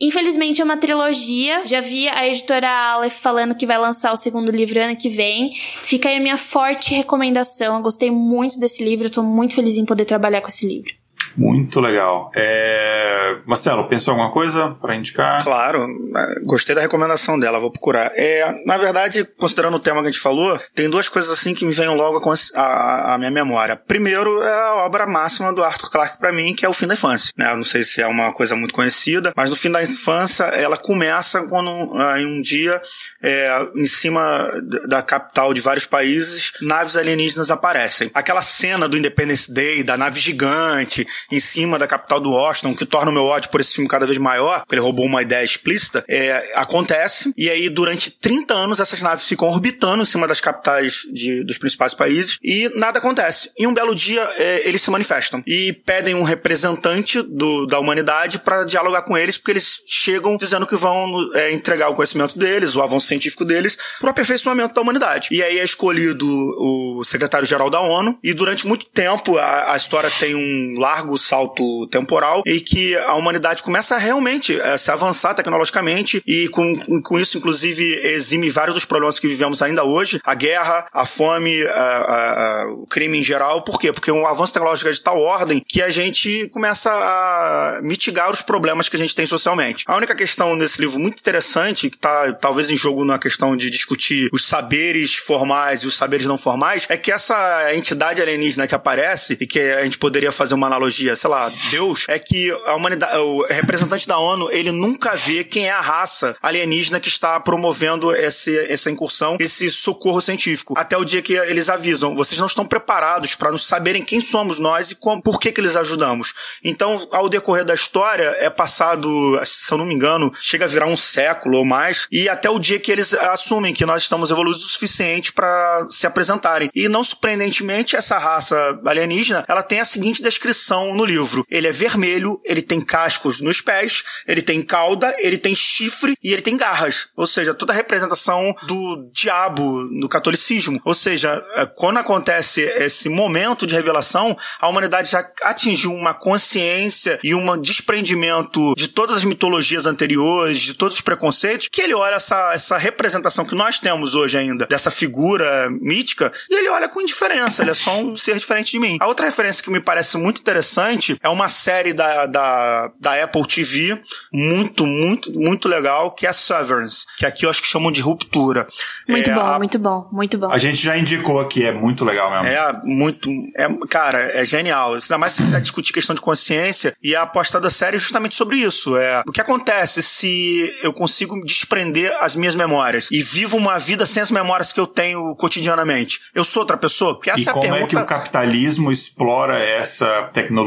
Infelizmente 0.00 0.60
é 0.60 0.64
uma 0.64 0.76
trilogia. 0.76 1.64
Já 1.66 1.80
vi 1.80 2.08
a 2.08 2.28
editora 2.28 2.68
Aleph 2.68 3.18
falando 3.18 3.54
que 3.56 3.66
vai 3.66 3.78
lançar 3.78 4.12
o 4.12 4.16
segundo 4.16 4.52
livro 4.52 4.80
ano 4.80 4.94
que 4.94 5.08
vem. 5.08 5.50
Fica 5.52 6.08
aí 6.08 6.18
a 6.18 6.20
minha 6.20 6.36
forte 6.36 6.94
recomendação. 6.94 7.76
Eu 7.76 7.82
gostei 7.82 8.10
muito 8.10 8.60
desse 8.60 8.84
livro. 8.84 9.06
Eu 9.06 9.10
tô 9.10 9.22
muito 9.22 9.54
feliz 9.54 9.76
em 9.78 9.84
poder 9.84 10.04
trabalhar 10.04 10.40
com 10.40 10.48
esse 10.48 10.66
livro. 10.66 10.92
Muito 11.36 11.80
legal. 11.80 12.30
É... 12.34 13.36
Marcelo, 13.44 13.88
pensou 13.88 14.12
alguma 14.12 14.32
coisa 14.32 14.70
para 14.80 14.94
indicar? 14.94 15.42
Claro, 15.42 15.86
é, 16.16 16.40
gostei 16.44 16.74
da 16.74 16.80
recomendação 16.80 17.38
dela, 17.38 17.60
vou 17.60 17.70
procurar. 17.70 18.12
É, 18.14 18.62
na 18.64 18.76
verdade, 18.76 19.24
considerando 19.38 19.76
o 19.76 19.80
tema 19.80 20.00
que 20.00 20.08
a 20.08 20.10
gente 20.10 20.20
falou, 20.20 20.58
tem 20.74 20.88
duas 20.88 21.08
coisas 21.08 21.30
assim 21.30 21.54
que 21.54 21.64
me 21.64 21.72
vêm 21.72 21.88
logo 21.88 22.22
à 22.54 23.16
minha 23.18 23.30
memória. 23.30 23.76
Primeiro 23.76 24.42
é 24.42 24.52
a 24.52 24.74
obra 24.86 25.06
máxima 25.06 25.52
do 25.52 25.62
Arthur 25.62 25.90
Clarke 25.90 26.18
para 26.18 26.32
mim, 26.32 26.54
que 26.54 26.64
é 26.64 26.68
O 26.68 26.72
Fim 26.72 26.86
da 26.86 26.94
Infância. 26.94 27.32
Né? 27.36 27.54
Não 27.54 27.64
sei 27.64 27.82
se 27.82 28.00
é 28.00 28.06
uma 28.06 28.32
coisa 28.32 28.56
muito 28.56 28.74
conhecida, 28.74 29.32
mas 29.36 29.50
no 29.50 29.56
Fim 29.56 29.70
da 29.70 29.82
Infância 29.82 30.44
ela 30.44 30.76
começa 30.76 31.42
quando 31.46 31.94
ah, 31.96 32.20
em 32.20 32.26
um 32.26 32.40
dia 32.40 32.80
é, 33.22 33.68
em 33.76 33.86
cima 33.86 34.50
da 34.88 35.02
capital 35.02 35.52
de 35.52 35.60
vários 35.60 35.86
países, 35.86 36.52
naves 36.60 36.96
alienígenas 36.96 37.50
aparecem. 37.50 38.10
Aquela 38.14 38.42
cena 38.42 38.88
do 38.88 38.96
Independence 38.96 39.52
Day, 39.52 39.82
da 39.82 39.96
nave 39.96 40.20
gigante 40.20 41.06
em 41.30 41.40
cima 41.40 41.78
da 41.78 41.86
capital 41.86 42.20
do 42.20 42.30
Washington, 42.30 42.74
que 42.74 42.86
torna 42.86 43.10
o 43.10 43.14
meu 43.14 43.24
ódio 43.24 43.50
por 43.50 43.60
esse 43.60 43.74
filme 43.74 43.88
cada 43.88 44.06
vez 44.06 44.18
maior, 44.18 44.60
porque 44.60 44.74
ele 44.74 44.82
roubou 44.82 45.06
uma 45.06 45.22
ideia 45.22 45.44
explícita, 45.44 46.04
é, 46.08 46.52
acontece. 46.54 47.32
E 47.36 47.48
aí, 47.48 47.68
durante 47.68 48.10
30 48.10 48.54
anos, 48.54 48.80
essas 48.80 49.00
naves 49.00 49.26
ficam 49.26 49.48
orbitando 49.48 50.02
em 50.02 50.06
cima 50.06 50.26
das 50.26 50.40
capitais 50.40 51.02
de, 51.12 51.44
dos 51.44 51.58
principais 51.58 51.94
países 51.94 52.38
e 52.42 52.70
nada 52.74 52.98
acontece. 52.98 53.50
E 53.58 53.66
um 53.66 53.74
belo 53.74 53.94
dia, 53.94 54.22
é, 54.36 54.68
eles 54.68 54.82
se 54.82 54.90
manifestam 54.90 55.42
e 55.46 55.72
pedem 55.72 56.14
um 56.14 56.22
representante 56.22 57.22
do, 57.22 57.66
da 57.66 57.78
humanidade 57.78 58.38
para 58.38 58.64
dialogar 58.64 59.02
com 59.02 59.16
eles, 59.16 59.36
porque 59.36 59.52
eles 59.52 59.80
chegam 59.86 60.36
dizendo 60.36 60.66
que 60.66 60.76
vão 60.76 61.30
é, 61.34 61.52
entregar 61.52 61.88
o 61.88 61.94
conhecimento 61.94 62.38
deles, 62.38 62.74
o 62.74 62.82
avanço 62.82 63.06
científico 63.06 63.44
deles, 63.44 63.76
para 63.98 64.08
o 64.08 64.10
aperfeiçoamento 64.10 64.74
da 64.74 64.80
humanidade. 64.80 65.28
E 65.30 65.42
aí 65.42 65.58
é 65.58 65.64
escolhido 65.64 66.26
o 66.26 67.04
secretário-geral 67.04 67.70
da 67.70 67.80
ONU, 67.80 68.18
e 68.22 68.32
durante 68.32 68.66
muito 68.66 68.86
tempo 68.86 69.38
a, 69.38 69.72
a 69.72 69.76
história 69.76 70.10
tem 70.18 70.34
um 70.34 70.78
largo 70.78 71.15
salto 71.18 71.86
temporal 71.88 72.42
e 72.46 72.60
que 72.60 72.96
a 72.96 73.14
humanidade 73.14 73.62
começa 73.62 73.96
realmente 73.96 74.60
a 74.60 74.78
se 74.78 74.90
avançar 74.90 75.34
tecnologicamente 75.34 76.22
e 76.26 76.48
com, 76.48 77.02
com 77.02 77.18
isso, 77.18 77.38
inclusive, 77.38 77.94
exime 78.04 78.50
vários 78.50 78.74
dos 78.74 78.84
problemas 78.84 79.18
que 79.18 79.28
vivemos 79.28 79.62
ainda 79.62 79.84
hoje, 79.84 80.20
a 80.24 80.34
guerra, 80.34 80.86
a 80.92 81.04
fome, 81.04 81.62
a, 81.66 81.72
a, 81.72 82.62
a, 82.62 82.72
o 82.72 82.86
crime 82.86 83.18
em 83.18 83.22
geral. 83.22 83.62
Por 83.62 83.80
quê? 83.80 83.92
Porque 83.92 84.10
um 84.10 84.26
avanço 84.26 84.52
tecnológico 84.52 84.88
é 84.88 84.92
de 84.92 85.00
tal 85.00 85.20
ordem 85.20 85.62
que 85.66 85.82
a 85.82 85.90
gente 85.90 86.48
começa 86.48 86.90
a 86.90 87.80
mitigar 87.82 88.30
os 88.30 88.42
problemas 88.42 88.88
que 88.88 88.96
a 88.96 88.98
gente 88.98 89.14
tem 89.14 89.26
socialmente. 89.26 89.84
A 89.86 89.96
única 89.96 90.14
questão 90.14 90.54
nesse 90.56 90.80
livro 90.80 90.98
muito 90.98 91.18
interessante, 91.18 91.90
que 91.90 91.96
está 91.96 92.32
talvez 92.34 92.70
em 92.70 92.76
jogo 92.76 93.04
na 93.04 93.18
questão 93.18 93.56
de 93.56 93.70
discutir 93.70 94.28
os 94.32 94.46
saberes 94.46 95.14
formais 95.14 95.82
e 95.82 95.86
os 95.86 95.96
saberes 95.96 96.26
não 96.26 96.38
formais, 96.38 96.86
é 96.88 96.96
que 96.96 97.12
essa 97.12 97.74
entidade 97.74 98.20
alienígena 98.20 98.66
que 98.66 98.74
aparece 98.74 99.36
e 99.40 99.46
que 99.46 99.60
a 99.60 99.84
gente 99.84 99.98
poderia 99.98 100.32
fazer 100.32 100.54
uma 100.54 100.66
analogia, 100.66 101.05
sei 101.14 101.30
lá, 101.30 101.50
Deus, 101.70 102.06
é 102.08 102.18
que 102.18 102.50
a 102.64 102.74
humanidade, 102.74 103.16
o 103.18 103.46
representante 103.46 104.08
da 104.08 104.18
ONU, 104.18 104.50
ele 104.50 104.72
nunca 104.72 105.14
vê 105.14 105.44
quem 105.44 105.68
é 105.68 105.70
a 105.70 105.80
raça 105.80 106.36
alienígena 106.42 106.98
que 106.98 107.08
está 107.08 107.38
promovendo 107.38 108.14
esse, 108.14 108.58
essa 108.66 108.90
incursão, 108.90 109.36
esse 109.38 109.70
socorro 109.70 110.20
científico. 110.20 110.74
Até 110.76 110.96
o 110.96 111.04
dia 111.04 111.22
que 111.22 111.34
eles 111.34 111.68
avisam, 111.68 112.14
vocês 112.14 112.38
não 112.38 112.46
estão 112.46 112.66
preparados 112.66 113.34
para 113.34 113.52
nos 113.52 113.66
saberem 113.66 114.04
quem 114.04 114.20
somos 114.20 114.58
nós 114.58 114.90
e 114.90 114.94
como, 114.94 115.22
por 115.22 115.38
que 115.38 115.52
que 115.52 115.60
eles 115.60 115.76
ajudamos. 115.76 116.32
Então, 116.64 117.06
ao 117.12 117.28
decorrer 117.28 117.64
da 117.64 117.74
história, 117.74 118.34
é 118.38 118.48
passado, 118.48 119.40
se 119.44 119.72
eu 119.72 119.78
não 119.78 119.84
me 119.84 119.94
engano, 119.94 120.32
chega 120.40 120.64
a 120.64 120.68
virar 120.68 120.86
um 120.86 120.96
século 120.96 121.58
ou 121.58 121.64
mais, 121.64 122.06
e 122.10 122.28
até 122.28 122.48
o 122.48 122.58
dia 122.58 122.78
que 122.78 122.90
eles 122.90 123.12
assumem 123.12 123.74
que 123.74 123.86
nós 123.86 124.02
estamos 124.02 124.30
evoluídos 124.30 124.64
o 124.64 124.68
suficiente 124.68 125.32
para 125.32 125.86
se 125.90 126.06
apresentarem. 126.06 126.70
E 126.74 126.88
não 126.88 127.04
surpreendentemente, 127.04 127.96
essa 127.96 128.18
raça 128.18 128.80
alienígena, 128.84 129.44
ela 129.48 129.62
tem 129.62 129.80
a 129.80 129.84
seguinte 129.84 130.22
descrição 130.22 130.85
no 130.94 131.04
livro. 131.04 131.44
Ele 131.50 131.66
é 131.66 131.72
vermelho, 131.72 132.40
ele 132.44 132.62
tem 132.62 132.80
cascos 132.80 133.40
nos 133.40 133.60
pés, 133.60 134.04
ele 134.26 134.42
tem 134.42 134.62
cauda, 134.62 135.14
ele 135.18 135.38
tem 135.38 135.54
chifre 135.54 136.16
e 136.22 136.32
ele 136.32 136.42
tem 136.42 136.56
garras. 136.56 137.08
Ou 137.16 137.26
seja, 137.26 137.54
toda 137.54 137.72
a 137.72 137.76
representação 137.76 138.54
do 138.66 139.08
diabo 139.12 139.82
no 139.90 140.08
catolicismo. 140.08 140.80
Ou 140.84 140.94
seja, 140.94 141.42
é, 141.54 141.66
quando 141.66 141.98
acontece 141.98 142.62
esse 142.62 143.08
momento 143.08 143.66
de 143.66 143.74
revelação, 143.74 144.36
a 144.60 144.68
humanidade 144.68 145.10
já 145.10 145.28
atingiu 145.42 145.92
uma 145.92 146.14
consciência 146.14 147.18
e 147.22 147.34
um 147.34 147.56
desprendimento 147.60 148.74
de 148.76 148.88
todas 148.88 149.18
as 149.18 149.24
mitologias 149.24 149.86
anteriores, 149.86 150.60
de 150.60 150.74
todos 150.74 150.96
os 150.96 151.00
preconceitos, 151.00 151.68
que 151.70 151.80
ele 151.80 151.94
olha 151.94 152.16
essa, 152.16 152.52
essa 152.52 152.76
representação 152.76 153.44
que 153.44 153.54
nós 153.54 153.78
temos 153.78 154.14
hoje 154.14 154.36
ainda, 154.36 154.66
dessa 154.66 154.90
figura 154.90 155.68
mítica, 155.70 156.32
e 156.50 156.54
ele 156.54 156.68
olha 156.68 156.88
com 156.88 157.00
indiferença, 157.00 157.62
ele 157.62 157.70
é 157.70 157.74
só 157.74 157.98
um 157.98 158.16
ser 158.16 158.36
diferente 158.38 158.72
de 158.72 158.78
mim. 158.78 158.96
A 159.00 159.06
outra 159.06 159.26
referência 159.26 159.62
que 159.62 159.70
me 159.70 159.80
parece 159.80 160.16
muito 160.16 160.40
interessante 160.40 160.75
é 161.22 161.28
uma 161.28 161.48
série 161.48 161.92
da, 161.92 162.26
da, 162.26 162.92
da 163.00 163.24
Apple 163.24 163.46
TV, 163.46 164.00
muito, 164.32 164.86
muito, 164.86 165.32
muito 165.32 165.68
legal, 165.68 166.12
que 166.12 166.26
é 166.26 166.32
Severance, 166.32 167.04
que 167.18 167.26
aqui 167.26 167.46
eu 167.46 167.50
acho 167.50 167.62
que 167.62 167.68
chamam 167.68 167.90
de 167.90 168.00
ruptura. 168.00 168.66
Muito 169.08 169.30
é 169.30 169.34
bom, 169.34 169.40
a, 169.40 169.58
muito 169.58 169.78
bom, 169.78 170.08
muito 170.12 170.38
bom. 170.38 170.50
A 170.50 170.58
gente 170.58 170.76
já 170.76 170.96
indicou 170.96 171.40
aqui, 171.40 171.64
é 171.64 171.72
muito 171.72 172.04
legal 172.04 172.30
mesmo. 172.30 172.46
É 172.46 172.72
muito, 172.84 173.30
é, 173.56 173.68
cara, 173.88 174.18
é 174.18 174.44
genial. 174.44 174.94
Ainda 174.94 175.18
mais 175.18 175.32
se 175.32 175.42
quiser 175.42 175.60
discutir 175.60 175.92
questão 175.92 176.14
de 176.14 176.20
consciência, 176.20 176.94
e 177.02 177.14
a 177.14 177.22
aposta 177.22 177.60
da 177.60 177.70
série 177.70 177.96
é 177.96 177.98
justamente 177.98 178.34
sobre 178.34 178.58
isso. 178.58 178.96
É 178.96 179.22
o 179.26 179.32
que 179.32 179.40
acontece 179.40 180.02
se 180.02 180.72
eu 180.82 180.92
consigo 180.92 181.42
desprender 181.44 182.16
as 182.20 182.34
minhas 182.34 182.54
memórias 182.54 183.08
e 183.10 183.22
vivo 183.22 183.56
uma 183.56 183.78
vida 183.78 184.06
sem 184.06 184.22
as 184.22 184.30
memórias 184.30 184.72
que 184.72 184.80
eu 184.80 184.86
tenho 184.86 185.34
cotidianamente. 185.36 186.20
Eu 186.34 186.44
sou 186.44 186.62
outra 186.62 186.76
pessoa? 186.76 187.14
Porque 187.14 187.30
essa 187.30 187.40
e 187.40 187.46
é 187.46 187.50
a 187.50 187.52
como 187.52 187.62
pergunta. 187.62 187.84
é 187.84 187.88
que 187.88 187.96
o 187.96 188.04
capitalismo 188.04 188.92
explora 188.92 189.58
essa 189.58 190.24
tecnologia 190.32 190.65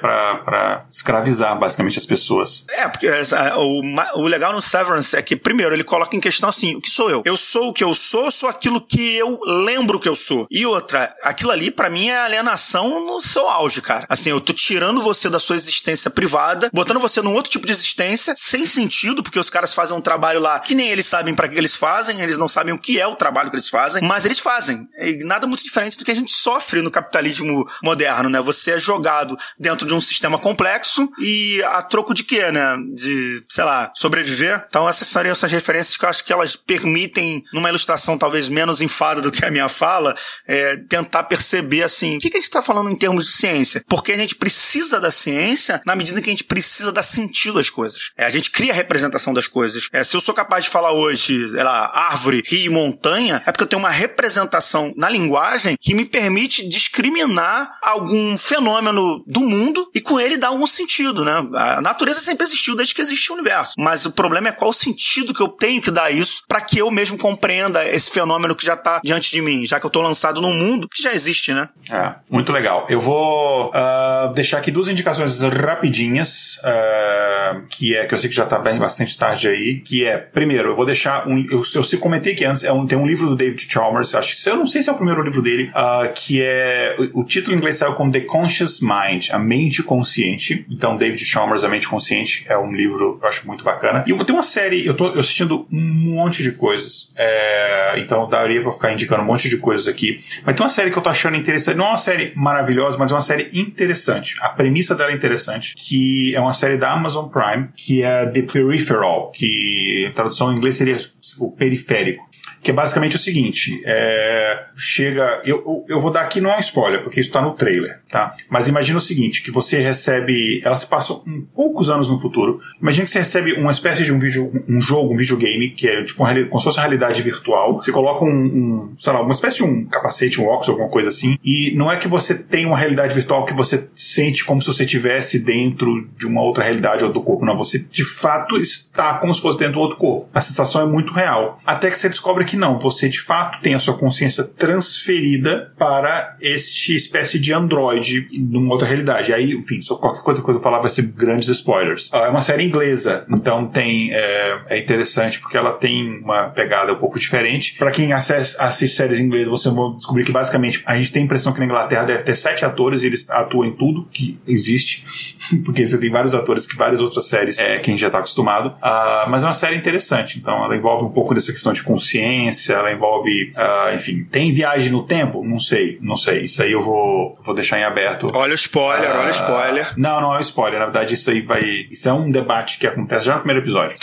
para 0.00 0.86
escravizar 0.90 1.58
basicamente 1.58 1.98
as 1.98 2.06
pessoas? 2.06 2.64
É, 2.70 2.88
porque 2.88 3.08
o, 3.56 4.20
o 4.20 4.26
legal 4.26 4.52
no 4.52 4.60
Severance 4.60 5.16
é 5.16 5.22
que, 5.22 5.36
primeiro, 5.36 5.74
ele 5.74 5.84
coloca 5.84 6.16
em 6.16 6.20
questão 6.20 6.48
assim: 6.48 6.76
o 6.76 6.80
que 6.80 6.90
sou 6.90 7.10
eu? 7.10 7.22
Eu 7.24 7.36
sou 7.36 7.70
o 7.70 7.72
que 7.72 7.84
eu 7.84 7.94
sou, 7.94 8.30
sou 8.30 8.48
aquilo 8.48 8.80
que 8.80 9.16
eu 9.16 9.38
lembro 9.44 9.98
que 9.98 10.08
eu 10.08 10.16
sou. 10.16 10.46
E 10.50 10.66
outra, 10.66 11.14
aquilo 11.22 11.50
ali, 11.50 11.70
para 11.70 11.90
mim, 11.90 12.08
é 12.08 12.18
alienação 12.18 13.04
no 13.06 13.20
seu 13.20 13.48
auge, 13.48 13.80
cara. 13.80 14.06
Assim, 14.08 14.30
eu 14.30 14.40
tô 14.40 14.52
tirando 14.52 15.00
você 15.00 15.28
da 15.28 15.40
sua 15.40 15.56
existência 15.56 16.10
privada, 16.10 16.70
botando 16.72 17.00
você 17.00 17.20
num 17.22 17.34
outro 17.34 17.50
tipo 17.50 17.66
de 17.66 17.72
existência, 17.72 18.34
sem 18.36 18.66
sentido, 18.66 19.22
porque 19.22 19.38
os 19.38 19.50
caras 19.50 19.74
fazem 19.74 19.96
um 19.96 20.00
trabalho 20.00 20.40
lá 20.40 20.58
que 20.58 20.74
nem 20.74 20.88
eles 20.88 21.06
sabem 21.06 21.34
para 21.34 21.48
que 21.48 21.56
eles 21.56 21.76
fazem, 21.76 22.20
eles 22.20 22.38
não 22.38 22.48
sabem 22.48 22.74
o 22.74 22.78
que 22.78 23.00
é 23.00 23.06
o 23.06 23.16
trabalho 23.16 23.50
que 23.50 23.56
eles 23.56 23.68
fazem, 23.68 24.02
mas 24.02 24.24
eles 24.24 24.38
fazem. 24.38 24.88
E 24.98 25.24
nada 25.24 25.46
muito 25.46 25.62
diferente 25.62 25.96
do 25.96 26.04
que 26.04 26.10
a 26.10 26.14
gente 26.14 26.32
sofre 26.32 26.82
no 26.82 26.90
capitalismo 26.90 27.68
moderno, 27.82 28.28
né? 28.28 28.40
Você 28.40 28.72
é 28.72 28.78
jogado 28.78 29.36
dentro 29.58 29.86
de 29.86 29.94
um 29.94 30.00
sistema 30.00 30.38
complexo 30.38 31.08
e 31.18 31.62
a 31.64 31.82
troco 31.82 32.14
de 32.14 32.24
quê, 32.24 32.50
né? 32.50 32.76
De, 32.94 33.42
sei 33.48 33.64
lá, 33.64 33.92
sobreviver. 33.94 34.64
Então 34.68 34.88
essas 34.88 35.08
seriam 35.08 35.32
essas 35.32 35.52
referências 35.52 35.96
que 35.96 36.04
eu 36.04 36.08
acho 36.08 36.24
que 36.24 36.32
elas 36.32 36.56
permitem, 36.56 37.44
numa 37.52 37.68
ilustração 37.68 38.18
talvez 38.18 38.48
menos 38.48 38.80
enfada 38.80 39.20
do 39.20 39.30
que 39.30 39.44
a 39.44 39.50
minha 39.50 39.68
fala, 39.68 40.16
é, 40.46 40.76
tentar 40.76 41.24
perceber 41.24 41.82
assim, 41.82 42.16
o 42.16 42.20
que, 42.20 42.28
a 42.28 42.30
gente 42.32 42.42
está 42.42 42.62
falando 42.62 42.90
em 42.90 42.96
termos 42.96 43.24
de 43.24 43.32
ciência? 43.32 43.84
Porque 43.88 44.12
a 44.12 44.16
gente 44.16 44.34
precisa 44.34 45.00
da 45.00 45.10
ciência 45.10 45.80
na 45.84 45.94
medida 45.94 46.20
que 46.20 46.28
a 46.28 46.32
gente 46.32 46.44
precisa 46.44 46.92
dar 46.92 47.02
sentido 47.02 47.58
às 47.58 47.70
coisas. 47.70 48.12
É, 48.16 48.24
a 48.24 48.30
gente 48.30 48.50
cria 48.50 48.72
a 48.72 48.76
representação 48.76 49.32
das 49.32 49.46
coisas. 49.46 49.88
É, 49.92 50.02
se 50.04 50.16
eu 50.16 50.20
sou 50.20 50.34
capaz 50.34 50.64
de 50.64 50.70
falar 50.70 50.92
hoje, 50.92 51.48
sei 51.48 51.62
lá, 51.62 51.90
árvore, 51.94 52.42
rio 52.46 52.66
e 52.66 52.68
montanha, 52.68 53.42
é 53.46 53.52
porque 53.52 53.64
eu 53.64 53.68
tenho 53.68 53.80
uma 53.80 53.90
representação 53.90 54.92
na 54.96 55.08
linguagem 55.08 55.76
que 55.80 55.94
me 55.94 56.04
permite 56.04 56.66
discriminar 56.68 57.78
algum 57.82 58.36
fenômeno 58.36 59.24
do 59.30 59.40
mundo 59.40 59.88
e 59.94 60.00
com 60.00 60.18
ele 60.18 60.36
dar 60.36 60.48
algum 60.48 60.66
sentido, 60.66 61.24
né? 61.24 61.32
A 61.54 61.80
natureza 61.80 62.20
sempre 62.20 62.44
existiu 62.44 62.74
desde 62.74 62.94
que 62.94 63.00
existe 63.00 63.30
o 63.30 63.34
universo. 63.34 63.74
Mas 63.78 64.04
o 64.04 64.10
problema 64.10 64.48
é 64.48 64.52
qual 64.52 64.70
o 64.70 64.74
sentido 64.74 65.32
que 65.32 65.42
eu 65.42 65.48
tenho 65.48 65.80
que 65.80 65.90
dar 65.90 66.10
isso 66.10 66.42
para 66.48 66.60
que 66.60 66.78
eu 66.78 66.90
mesmo 66.90 67.16
compreenda 67.16 67.86
esse 67.86 68.10
fenômeno 68.10 68.54
que 68.54 68.64
já 68.64 68.74
está 68.74 69.00
diante 69.02 69.30
de 69.30 69.40
mim, 69.40 69.66
já 69.66 69.78
que 69.78 69.86
eu 69.86 69.88
estou 69.88 70.02
lançado 70.02 70.40
num 70.40 70.52
mundo 70.52 70.88
que 70.88 71.02
já 71.02 71.12
existe, 71.12 71.52
né? 71.52 71.68
É, 71.90 72.14
muito 72.28 72.52
legal. 72.52 72.86
Eu 72.88 73.00
vou 73.00 73.70
uh, 73.70 74.32
deixar 74.34 74.58
aqui 74.58 74.70
duas 74.70 74.88
indicações 74.88 75.40
rapidinhas, 75.42 76.58
uh, 76.58 77.62
que 77.68 77.96
é 77.96 78.06
que 78.06 78.14
eu 78.14 78.18
sei 78.18 78.28
que 78.28 78.36
já 78.36 78.44
está 78.44 78.58
bem 78.58 78.78
bastante 78.78 79.16
tarde 79.16 79.48
aí, 79.48 79.80
que 79.80 80.04
é, 80.04 80.18
primeiro, 80.18 80.70
eu 80.70 80.76
vou 80.76 80.84
deixar 80.84 81.26
um, 81.28 81.38
eu, 81.50 81.62
eu, 81.74 81.82
eu 81.92 81.98
comentei 81.98 82.34
que 82.34 82.44
antes, 82.44 82.64
é 82.64 82.72
um, 82.72 82.86
tem 82.86 82.98
um 82.98 83.06
livro 83.06 83.28
do 83.28 83.36
David 83.36 83.66
Chalmers, 83.70 84.14
acho 84.14 84.42
que 84.42 84.48
eu 84.48 84.56
não 84.56 84.66
sei 84.66 84.82
se 84.82 84.90
é 84.90 84.92
o 84.92 84.96
primeiro 84.96 85.22
livro 85.22 85.42
dele, 85.42 85.70
uh, 85.70 86.12
que 86.14 86.42
é 86.42 86.94
o, 86.98 87.20
o, 87.20 87.24
título 87.24 87.54
em 87.54 87.58
inglês 87.58 87.76
saiu 87.76 87.94
como 87.94 88.10
The 88.10 88.20
Conscious 88.20 88.80
Mind, 88.80 89.19
a 89.32 89.38
mente 89.38 89.82
consciente. 89.82 90.64
Então, 90.70 90.96
David 90.96 91.24
Chalmers, 91.24 91.64
a 91.64 91.68
mente 91.68 91.88
consciente, 91.88 92.44
é 92.48 92.56
um 92.56 92.72
livro 92.72 93.18
eu 93.22 93.28
acho 93.28 93.46
muito 93.46 93.64
bacana. 93.64 94.04
E 94.06 94.24
tem 94.24 94.34
uma 94.34 94.42
série, 94.42 94.86
eu 94.86 94.94
tô 94.94 95.06
assistindo 95.06 95.66
um 95.72 95.80
monte 95.80 96.42
de 96.42 96.52
coisas, 96.52 97.10
é, 97.16 97.94
então 97.98 98.28
daria 98.28 98.62
para 98.62 98.72
ficar 98.72 98.92
indicando 98.92 99.22
um 99.22 99.26
monte 99.26 99.48
de 99.48 99.56
coisas 99.56 99.88
aqui. 99.88 100.20
Mas 100.44 100.54
tem 100.54 100.64
uma 100.64 100.68
série 100.68 100.90
que 100.90 100.98
eu 100.98 101.02
tô 101.02 101.10
achando 101.10 101.36
interessante, 101.36 101.76
não 101.76 101.86
é 101.86 101.88
uma 101.88 101.98
série 101.98 102.32
maravilhosa, 102.34 102.96
mas 102.96 103.10
é 103.10 103.14
uma 103.14 103.20
série 103.20 103.48
interessante. 103.52 104.36
A 104.40 104.48
premissa 104.48 104.94
dela 104.94 105.10
é 105.10 105.14
interessante, 105.14 105.74
que 105.76 106.34
é 106.34 106.40
uma 106.40 106.52
série 106.52 106.76
da 106.76 106.92
Amazon 106.92 107.28
Prime, 107.28 107.68
que 107.76 108.02
é 108.02 108.26
The 108.26 108.42
Peripheral, 108.42 109.30
que 109.32 110.10
tradução 110.14 110.52
em 110.52 110.56
inglês 110.56 110.76
seria 110.76 110.96
o 111.38 111.50
periférico. 111.50 112.29
Que 112.62 112.70
é 112.70 112.74
basicamente 112.74 113.16
o 113.16 113.18
seguinte: 113.18 113.80
é, 113.84 114.64
chega. 114.76 115.40
Eu, 115.44 115.84
eu, 115.88 115.98
vou 115.98 116.10
dar 116.10 116.22
aqui 116.22 116.40
não 116.40 116.50
é 116.50 116.56
um 116.56 116.60
spoiler, 116.60 117.02
porque 117.02 117.20
isso 117.20 117.30
tá 117.30 117.40
no 117.40 117.52
trailer, 117.52 118.00
tá? 118.08 118.34
Mas 118.48 118.68
imagina 118.68 118.98
o 118.98 119.00
seguinte: 119.00 119.42
que 119.42 119.50
você 119.50 119.78
recebe. 119.78 120.60
Ela 120.64 120.76
se 120.76 120.86
passa 120.86 121.12
um, 121.12 121.46
poucos 121.54 121.90
anos 121.90 122.08
no 122.08 122.18
futuro. 122.18 122.60
Imagina 122.80 123.04
que 123.04 123.10
você 123.10 123.20
recebe 123.20 123.54
uma 123.54 123.70
espécie 123.70 124.04
de 124.04 124.12
um 124.12 124.18
vídeo, 124.18 124.50
um 124.68 124.80
jogo, 124.80 125.14
um 125.14 125.16
videogame, 125.16 125.70
que 125.70 125.88
é 125.88 126.04
tipo 126.04 126.22
uma, 126.22 126.32
como 126.46 126.60
se 126.60 126.64
fosse 126.64 126.78
uma 126.78 126.82
realidade 126.82 127.22
virtual. 127.22 127.76
Você 127.76 127.92
coloca 127.92 128.24
um, 128.24 128.28
um, 128.28 128.94
sei 128.98 129.12
lá, 129.12 129.22
uma 129.22 129.32
espécie 129.32 129.58
de 129.58 129.64
um 129.64 129.84
capacete, 129.86 130.40
um 130.40 130.46
óculos, 130.46 130.68
alguma 130.68 130.88
coisa 130.88 131.08
assim. 131.08 131.38
E 131.42 131.72
não 131.74 131.90
é 131.90 131.96
que 131.96 132.08
você 132.08 132.34
tem 132.34 132.66
uma 132.66 132.76
realidade 132.76 133.14
virtual 133.14 133.44
que 133.44 133.54
você 133.54 133.88
sente 133.94 134.44
como 134.44 134.60
se 134.60 134.68
você 134.68 134.84
estivesse 134.84 135.38
dentro 135.38 136.08
de 136.18 136.26
uma 136.26 136.42
outra 136.42 136.64
realidade 136.64 137.04
ou 137.04 137.12
do 137.12 137.22
corpo. 137.22 137.44
Não, 137.44 137.56
você 137.56 137.78
de 137.78 138.04
fato 138.04 138.56
está 138.60 139.14
como 139.14 139.34
se 139.34 139.40
fosse 139.40 139.58
dentro 139.58 139.74
do 139.74 139.80
outro 139.80 139.96
corpo. 139.96 140.28
A 140.34 140.40
sensação 140.40 140.82
é 140.82 140.86
muito 140.86 141.12
real. 141.12 141.58
Até 141.64 141.90
que 141.90 141.98
você 141.98 142.08
descobre 142.08 142.44
que 142.44 142.49
não, 142.56 142.78
você 142.78 143.08
de 143.08 143.20
fato 143.20 143.60
tem 143.60 143.74
a 143.74 143.78
sua 143.78 143.96
consciência 143.96 144.44
transferida 144.44 145.72
para 145.78 146.36
este 146.40 146.94
espécie 146.94 147.38
de 147.38 147.52
androide 147.52 148.28
numa 148.32 148.72
outra 148.72 148.86
realidade. 148.86 149.32
Aí, 149.32 149.52
enfim, 149.52 149.80
só 149.80 149.96
qualquer 149.96 150.22
coisa 150.22 150.42
que 150.42 150.50
eu 150.50 150.60
falar 150.60 150.80
vai 150.80 150.90
ser 150.90 151.02
grandes 151.02 151.48
spoilers. 151.48 152.10
É 152.12 152.28
uma 152.28 152.42
série 152.42 152.64
inglesa, 152.64 153.24
então 153.30 153.66
tem 153.66 154.12
é, 154.12 154.60
é 154.68 154.78
interessante 154.78 155.38
porque 155.40 155.56
ela 155.56 155.72
tem 155.72 156.18
uma 156.18 156.48
pegada 156.48 156.92
um 156.92 156.96
pouco 156.96 157.18
diferente. 157.18 157.76
Para 157.78 157.90
quem 157.90 158.12
assiste, 158.12 158.56
assiste 158.58 158.96
séries 158.96 159.20
inglesas, 159.20 159.48
você 159.48 159.70
vai 159.70 159.94
descobrir 159.94 160.24
que 160.24 160.32
basicamente 160.32 160.82
a 160.86 160.96
gente 160.96 161.12
tem 161.12 161.22
a 161.22 161.24
impressão 161.24 161.52
que 161.52 161.60
na 161.60 161.66
Inglaterra 161.66 162.04
deve 162.04 162.22
ter 162.22 162.34
sete 162.34 162.64
atores 162.64 163.02
e 163.02 163.06
eles 163.06 163.28
atuam 163.30 163.66
em 163.66 163.72
tudo 163.72 164.08
que 164.12 164.38
existe, 164.46 165.36
porque 165.64 165.86
você 165.86 165.98
tem 165.98 166.10
vários 166.10 166.34
atores 166.34 166.66
que 166.66 166.76
várias 166.76 167.00
outras 167.00 167.26
séries 167.26 167.58
é, 167.58 167.78
que 167.78 167.90
gente 167.90 168.00
já 168.00 168.06
está 168.06 168.18
acostumado. 168.18 168.68
Uh, 168.68 169.28
mas 169.28 169.42
é 169.42 169.46
uma 169.46 169.54
série 169.54 169.76
interessante, 169.76 170.38
então 170.38 170.64
ela 170.64 170.76
envolve 170.76 171.04
um 171.04 171.10
pouco 171.10 171.34
dessa 171.34 171.52
questão 171.52 171.72
de 171.72 171.82
consciência, 171.82 172.39
ela 172.72 172.92
envolve, 172.92 173.52
uh, 173.56 173.94
enfim, 173.94 174.24
tem 174.24 174.52
viagem 174.52 174.90
no 174.90 175.02
tempo? 175.02 175.44
Não 175.44 175.60
sei, 175.60 175.98
não 176.00 176.16
sei. 176.16 176.42
Isso 176.42 176.62
aí 176.62 176.72
eu 176.72 176.80
vou, 176.80 177.36
vou 177.42 177.54
deixar 177.54 177.78
em 177.78 177.84
aberto. 177.84 178.28
Olha 178.32 178.52
o 178.52 178.54
spoiler, 178.54 179.10
uh, 179.10 179.18
olha 179.18 179.28
o 179.28 179.30
spoiler. 179.30 179.92
Não, 179.96 180.20
não 180.20 180.34
é 180.34 180.38
um 180.38 180.40
spoiler. 180.40 180.78
Na 180.78 180.86
verdade, 180.86 181.14
isso 181.14 181.30
aí 181.30 181.40
vai. 181.40 181.62
Isso 181.90 182.08
é 182.08 182.12
um 182.12 182.30
debate 182.30 182.78
que 182.78 182.86
acontece 182.86 183.26
já 183.26 183.34
no 183.34 183.40
primeiro 183.40 183.62
episódio. 183.62 183.96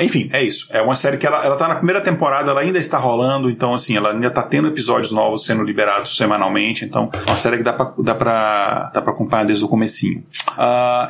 enfim, 0.00 0.28
é 0.32 0.42
isso. 0.42 0.66
É 0.70 0.82
uma 0.82 0.94
série 0.94 1.16
que 1.16 1.26
ela, 1.26 1.44
ela 1.44 1.56
tá 1.56 1.68
na 1.68 1.76
primeira 1.76 2.00
temporada, 2.00 2.50
ela 2.50 2.60
ainda 2.60 2.78
está 2.78 2.98
rolando, 2.98 3.50
então 3.50 3.74
assim, 3.74 3.96
ela 3.96 4.12
ainda 4.12 4.30
tá 4.30 4.42
tendo 4.42 4.68
episódios 4.68 5.12
novos 5.12 5.44
sendo 5.44 5.62
liberados 5.62 6.16
semanalmente, 6.16 6.84
então 6.84 7.10
é 7.12 7.30
uma 7.30 7.36
série 7.36 7.58
que 7.58 7.62
dá 7.62 7.72
pra, 7.72 7.92
dá 7.98 8.14
pra, 8.14 8.90
dá 8.92 9.02
pra 9.02 9.12
acompanhar 9.12 9.44
desde 9.44 9.64
o 9.64 9.68
comecinho. 9.68 10.24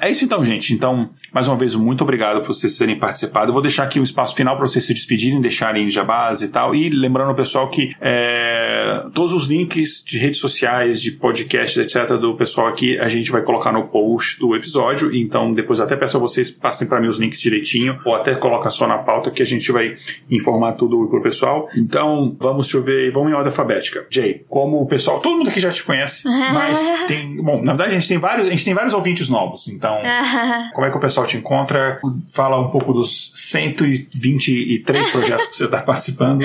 é 0.00 0.10
isso 0.10 0.24
então, 0.24 0.44
gente. 0.44 0.72
Então, 0.72 1.08
mais 1.32 1.48
uma 1.48 1.56
vez, 1.56 1.74
muito 1.74 2.02
obrigado 2.02 2.40
por 2.40 2.48
vocês 2.48 2.76
terem 2.76 2.98
participado. 2.98 3.48
Eu 3.48 3.52
vou 3.52 3.62
deixar 3.62 3.84
aqui 3.84 3.98
um 3.98 4.02
espaço 4.02 4.34
final 4.34 4.56
para 4.56 4.66
vocês 4.66 4.84
se 4.84 4.94
despedirem, 4.94 5.40
deixarem 5.40 5.88
jabás 5.88 6.42
e 6.42 6.48
tal. 6.48 6.67
E 6.74 6.88
lembrando 6.88 7.32
o 7.32 7.34
pessoal 7.34 7.68
que 7.68 7.94
é, 8.00 9.04
todos 9.14 9.32
os 9.32 9.46
links 9.46 10.02
de 10.04 10.18
redes 10.18 10.38
sociais, 10.38 11.00
de 11.00 11.12
podcasts, 11.12 11.76
etc., 11.76 12.16
do 12.18 12.34
pessoal 12.36 12.66
aqui, 12.66 12.98
a 12.98 13.08
gente 13.08 13.30
vai 13.30 13.42
colocar 13.42 13.72
no 13.72 13.88
post 13.88 14.38
do 14.38 14.54
episódio. 14.54 15.14
Então, 15.14 15.52
depois 15.52 15.80
até 15.80 15.96
peço 15.96 16.16
a 16.16 16.20
vocês 16.20 16.50
passem 16.50 16.86
para 16.86 17.00
mim 17.00 17.08
os 17.08 17.18
links 17.18 17.40
direitinho, 17.40 17.98
ou 18.04 18.14
até 18.14 18.34
coloca 18.34 18.70
só 18.70 18.86
na 18.86 18.98
pauta 18.98 19.30
que 19.30 19.42
a 19.42 19.46
gente 19.46 19.70
vai 19.72 19.96
informar 20.30 20.72
tudo 20.72 21.08
pro 21.08 21.22
pessoal. 21.22 21.68
Então, 21.76 22.36
vamos 22.38 22.68
chover, 22.68 23.10
vamos 23.12 23.30
em 23.30 23.34
ordem 23.34 23.50
alfabética. 23.50 24.06
Jay, 24.10 24.44
como 24.48 24.80
o 24.80 24.86
pessoal, 24.86 25.20
todo 25.20 25.36
mundo 25.36 25.48
aqui 25.48 25.60
já 25.60 25.70
te 25.70 25.82
conhece, 25.82 26.22
mas 26.52 27.06
tem, 27.06 27.36
bom, 27.36 27.62
na 27.62 27.72
verdade 27.72 27.96
a 27.96 28.00
gente 28.00 28.08
tem 28.08 28.18
vários, 28.18 28.46
a 28.46 28.50
gente 28.50 28.64
tem 28.64 28.74
vários 28.74 28.94
ouvintes 28.94 29.28
novos. 29.28 29.68
Então, 29.68 29.96
como 30.74 30.86
é 30.86 30.90
que 30.90 30.96
o 30.96 31.00
pessoal 31.00 31.26
te 31.26 31.36
encontra? 31.36 32.00
Fala 32.32 32.60
um 32.60 32.68
pouco 32.68 32.92
dos 32.92 33.32
123 33.34 35.10
projetos 35.10 35.46
que 35.46 35.56
você 35.56 35.64
está 35.64 35.80
participando. 35.82 36.44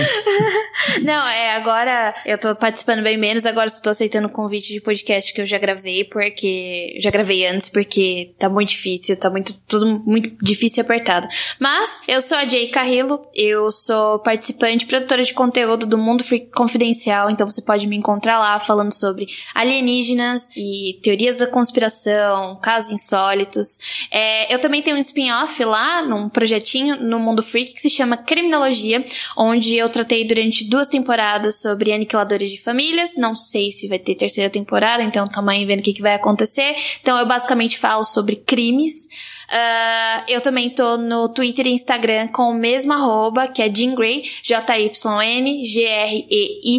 Não, 1.02 1.28
é, 1.28 1.56
agora 1.56 2.14
eu 2.26 2.38
tô 2.38 2.56
participando 2.56 3.04
bem 3.04 3.18
menos, 3.18 3.46
agora 3.46 3.70
só 3.70 3.82
tô 3.82 3.90
aceitando 3.90 4.28
o 4.28 4.32
convite 4.32 4.74
de 4.74 4.82
podcast 4.82 5.34
que 5.34 5.42
eu 5.42 5.46
já 5.46 5.58
gravei, 5.58 6.04
porque. 6.04 6.98
Já 7.00 7.10
gravei 7.10 7.46
antes, 7.46 7.70
porque 7.70 8.34
tá 8.38 8.50
muito 8.50 8.70
difícil, 8.70 9.20
tá 9.20 9.30
muito. 9.30 9.54
Tudo 9.68 10.02
muito 10.06 10.36
difícil 10.44 10.82
e 10.82 10.86
apertado. 10.86 11.28
Mas, 11.60 12.02
eu 12.08 12.22
sou 12.22 12.38
a 12.38 12.46
Jay 12.46 12.68
Carrillo, 12.68 13.26
eu 13.36 13.72
sou 13.72 14.20
participante, 14.20 14.86
produtora 14.86 15.24
de 15.24 15.34
conteúdo 15.34 15.86
do 15.86 15.98
Mundo 15.98 16.24
Confidencial, 16.54 17.30
então 17.30 17.50
você 17.50 17.62
pode 17.62 17.88
me 17.88 17.96
encontrar 17.96 18.40
lá 18.40 18.60
falando 18.60 18.94
sobre 18.94 19.28
alienígenas 19.54 20.50
e 20.56 21.00
teorias 21.02 21.40
da 21.40 21.48
conspiração, 21.48 22.58
casos 22.62 22.92
insólitos. 22.92 24.08
É, 24.12 24.54
eu 24.54 24.60
também 24.60 24.82
tenho 24.82 24.98
um 24.98 25.00
spin-off 25.00 25.64
lá, 25.64 26.02
num 26.02 26.30
projetinho 26.30 26.98
no 27.02 27.20
Mundo 27.20 27.42
Freak 27.42 27.74
que 27.74 27.82
se 27.82 27.90
chama 27.90 28.18
Criminologia, 28.18 29.04
onde 29.38 29.78
eu 29.78 29.90
tratei 30.04 30.26
durante 30.26 30.66
duas 30.66 30.90
temporadas 30.90 31.62
sobre 31.62 31.94
aniquiladores 31.94 32.52
de 32.52 32.62
famílias. 32.62 33.16
Não 33.16 33.34
sei 33.34 33.72
se 33.72 33.88
vai 33.88 33.98
ter 33.98 34.16
terceira 34.16 34.50
temporada, 34.50 35.02
então 35.02 35.28
tamo 35.28 35.50
aí 35.50 35.66
vendo 35.66 35.80
o 35.80 35.84
que, 35.84 35.94
que 35.94 36.02
vai 36.02 36.14
acontecer. 36.14 36.76
Então 37.02 37.18
eu 37.18 37.26
basicamente 37.26 37.78
falo 37.78 38.04
sobre 38.04 38.36
crimes. 38.36 39.08
Uh, 39.54 40.24
eu 40.28 40.42
também 40.42 40.68
tô 40.72 40.98
no 40.98 41.30
Twitter 41.30 41.68
e 41.68 41.74
Instagram 41.74 42.28
com 42.30 42.50
o 42.50 42.54
mesmo 42.56 42.92
arroba, 42.92 43.48
que 43.48 43.62
é 43.62 43.72
Jean 43.72 43.94
Grey, 43.94 44.24
J-Y-N-G-R-E-Y. 44.42 44.94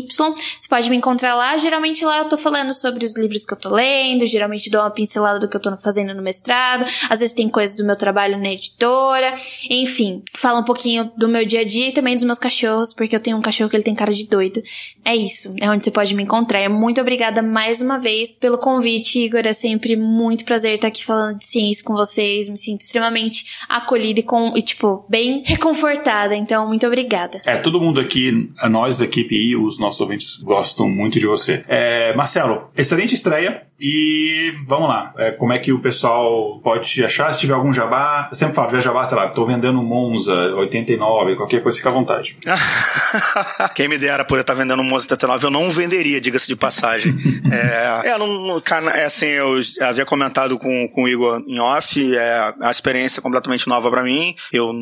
Você 0.09 0.69
pode 0.69 0.91
me 0.91 0.97
encontrar 0.97 1.37
lá. 1.37 1.57
Geralmente 1.57 2.05
lá 2.05 2.19
eu 2.19 2.25
tô 2.25 2.37
falando 2.37 2.75
sobre 2.75 3.05
os 3.05 3.15
livros 3.17 3.45
que 3.45 3.53
eu 3.53 3.59
tô 3.59 3.69
lendo, 3.69 4.27
geralmente 4.27 4.69
dou 4.71 4.81
uma 4.81 4.91
pincelada 4.91 5.39
do 5.39 5.49
que 5.49 5.57
eu 5.57 5.61
tô 5.61 5.77
fazendo 5.77 6.13
no 6.15 6.23
mestrado, 6.23 6.85
às 7.09 7.21
vezes 7.21 7.33
tem 7.35 7.49
coisas 7.49 7.77
do 7.77 7.85
meu 7.85 7.95
trabalho 7.95 8.39
na 8.39 8.51
editora, 8.51 9.35
enfim, 9.71 10.23
fala 10.35 10.59
um 10.59 10.65
pouquinho 10.65 11.13
do 11.17 11.29
meu 11.29 11.45
dia 11.45 11.61
a 11.61 11.65
dia 11.65 11.89
e 11.89 11.93
também 11.93 12.15
dos 12.15 12.25
meus 12.25 12.39
cachorros, 12.41 12.93
porque 12.93 13.15
eu 13.15 13.21
tenho 13.21 13.37
um 13.37 13.43
cachorro 13.43 13.71
que 13.71 13.77
ele 13.77 13.85
tem 13.85 13.95
cara 13.95 14.13
de 14.13 14.27
doido. 14.27 14.61
É 15.05 15.15
isso, 15.15 15.55
é 15.61 15.71
onde 15.71 15.85
você 15.85 15.93
pode 15.93 16.13
me 16.15 16.25
encontrar. 16.25 16.69
Muito 16.69 17.01
obrigada 17.01 17.41
mais 17.43 17.81
uma 17.81 17.99
vez 17.99 18.37
pelo 18.39 18.59
convite, 18.59 19.21
Igor. 19.21 19.43
É 19.45 19.53
sempre 19.53 19.95
muito 19.97 20.45
prazer 20.45 20.75
estar 20.75 20.89
aqui 20.89 21.05
falando 21.05 21.39
de 21.39 21.47
ciência 21.47 21.85
com 21.85 21.95
vocês 21.95 22.49
me 22.49 22.59
sinto 22.65 22.81
extremamente 22.81 23.45
acolhida 23.69 24.21
e, 24.21 24.23
com, 24.23 24.53
e, 24.57 24.63
tipo, 24.63 25.05
bem 25.09 25.43
reconfortada. 25.45 26.35
Então, 26.35 26.67
muito 26.67 26.87
obrigada. 26.87 27.41
É, 27.45 27.57
todo 27.57 27.81
mundo 27.81 28.01
aqui, 28.01 28.51
nós 28.71 28.97
da 28.97 29.05
equipe 29.05 29.35
e 29.35 29.57
os 29.57 29.79
nossos 29.79 30.01
ouvintes 30.01 30.37
gostam 30.37 30.89
muito 30.89 31.19
de 31.19 31.27
você. 31.27 31.65
É, 31.69 32.15
Marcelo, 32.15 32.71
excelente 32.77 33.15
estreia. 33.15 33.63
E 33.81 34.55
vamos 34.69 34.89
lá, 34.89 35.13
é, 35.19 35.33
como 35.33 35.53
é 35.53 35.59
que 35.59 35.73
o 35.73 35.83
pessoal 35.83 36.61
pode 36.61 36.89
te 36.89 37.05
achar? 37.05 37.33
Se 37.35 37.41
tiver 37.41 37.55
algum 37.55 37.73
jabá, 37.73 38.29
eu 38.31 38.37
sempre 38.37 38.55
falo, 38.55 38.69
tiver 38.69 38.83
jabá, 38.83 39.05
sei 39.05 39.17
lá, 39.17 39.29
tô 39.29 39.45
vendendo 39.45 39.83
Monza 39.83 40.33
89, 40.33 41.35
qualquer 41.35 41.61
coisa, 41.61 41.77
fica 41.77 41.89
à 41.89 41.93
vontade. 41.93 42.39
Quem 43.75 43.89
me 43.89 43.99
dera 43.99 44.25
poder 44.25 44.43
estar 44.43 44.55
tá 44.55 44.63
vendendo 44.63 44.83
Monza 44.85 45.05
89, 45.05 45.47
eu 45.47 45.51
não 45.51 45.69
venderia, 45.71 46.21
diga-se 46.21 46.47
de 46.47 46.55
passagem. 46.55 47.15
é, 47.51 48.11
é, 48.11 48.19
não, 48.19 48.63
é 48.91 49.05
assim, 49.05 49.27
eu 49.27 49.59
havia 49.81 50.07
comentado 50.07 50.57
com, 50.57 50.89
com 50.89 51.03
o 51.03 51.09
Igor 51.09 51.43
em 51.47 51.59
off, 51.59 52.17
é 52.17 52.54
a 52.61 52.71
experiência 52.71 53.23
completamente 53.23 53.69
nova 53.69 53.91
para 53.91 54.03
mim. 54.03 54.35
Eu 54.53 54.73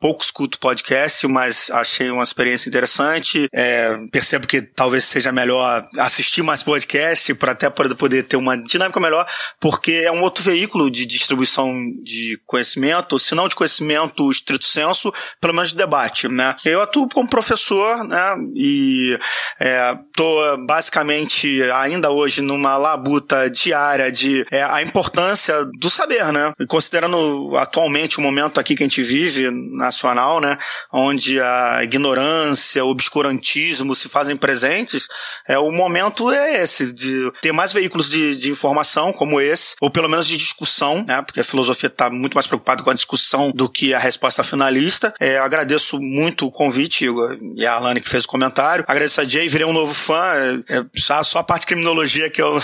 pouco 0.00 0.22
escuto 0.22 0.58
podcast, 0.58 1.26
mas 1.26 1.70
achei 1.70 2.10
uma 2.10 2.22
experiência 2.22 2.68
interessante. 2.68 3.48
É, 3.52 3.96
percebo 4.10 4.46
que 4.46 4.62
talvez 4.62 5.04
seja 5.04 5.32
melhor 5.32 5.86
assistir 5.98 6.42
mais 6.42 6.62
podcast 6.62 7.34
para 7.34 7.52
até 7.52 7.70
poder 7.70 8.24
ter 8.24 8.36
uma 8.36 8.56
dinâmica 8.56 9.00
melhor, 9.00 9.26
porque 9.60 10.02
é 10.04 10.12
um 10.12 10.22
outro 10.22 10.42
veículo 10.42 10.90
de 10.90 11.06
distribuição 11.06 11.72
de 12.02 12.40
conhecimento, 12.46 13.18
se 13.18 13.34
não 13.34 13.48
de 13.48 13.54
conhecimento 13.54 14.30
estrito 14.30 14.64
senso, 14.64 15.12
pelo 15.40 15.54
menos 15.54 15.70
de 15.70 15.76
debate, 15.76 16.28
né? 16.28 16.56
Eu 16.64 16.80
atuo 16.80 17.08
como 17.08 17.28
professor, 17.28 18.04
né? 18.04 18.36
E 18.54 19.18
é, 19.60 19.94
basicamente 20.66 21.62
ainda 21.72 22.10
hoje 22.10 22.40
numa 22.40 22.76
labuta 22.76 23.48
diária 23.50 24.10
de 24.10 24.44
é, 24.50 24.62
a 24.62 24.82
importância 24.82 25.64
do 25.78 25.90
saber, 25.90 26.32
né? 26.32 26.52
E 26.58 26.66
considerando 26.92 27.56
atualmente 27.56 28.18
o 28.18 28.20
momento 28.20 28.60
aqui 28.60 28.76
que 28.76 28.82
a 28.82 28.86
gente 28.86 29.02
vive 29.02 29.50
nacional, 29.50 30.40
né? 30.40 30.58
Onde 30.92 31.40
a 31.40 31.80
ignorância, 31.82 32.84
o 32.84 32.90
obscurantismo 32.90 33.94
se 33.94 34.10
fazem 34.10 34.36
presentes, 34.36 35.08
é 35.48 35.58
o 35.58 35.70
momento 35.70 36.30
é 36.30 36.62
esse 36.62 36.92
de 36.92 37.32
ter 37.40 37.52
mais 37.52 37.72
veículos 37.72 38.10
de, 38.10 38.36
de 38.36 38.50
informação 38.50 39.12
como 39.12 39.40
esse, 39.40 39.74
ou 39.80 39.90
pelo 39.90 40.08
menos 40.08 40.26
de 40.26 40.36
discussão, 40.36 41.02
né? 41.06 41.22
Porque 41.22 41.40
a 41.40 41.44
filosofia 41.44 41.86
está 41.86 42.10
muito 42.10 42.34
mais 42.34 42.46
preocupada 42.46 42.82
com 42.82 42.90
a 42.90 42.94
discussão 42.94 43.50
do 43.50 43.68
que 43.68 43.94
a 43.94 43.98
resposta 43.98 44.42
finalista. 44.42 45.14
É, 45.18 45.38
agradeço 45.38 45.98
muito 45.98 46.46
o 46.46 46.50
convite, 46.50 47.06
Igor, 47.06 47.38
e 47.56 47.64
a 47.64 47.74
Alane 47.74 48.02
que 48.02 48.08
fez 48.08 48.24
o 48.24 48.28
comentário. 48.28 48.84
Agradeço 48.86 49.20
a 49.20 49.24
Jay, 49.24 49.48
virei 49.48 49.66
um 49.66 49.72
novo 49.72 49.94
fã. 49.94 50.62
É, 50.68 50.78
é 50.78 50.84
só, 50.94 51.38
a 51.38 51.44
parte 51.44 51.66
criminologia 51.66 52.28
que 52.28 52.42
eu 52.42 52.62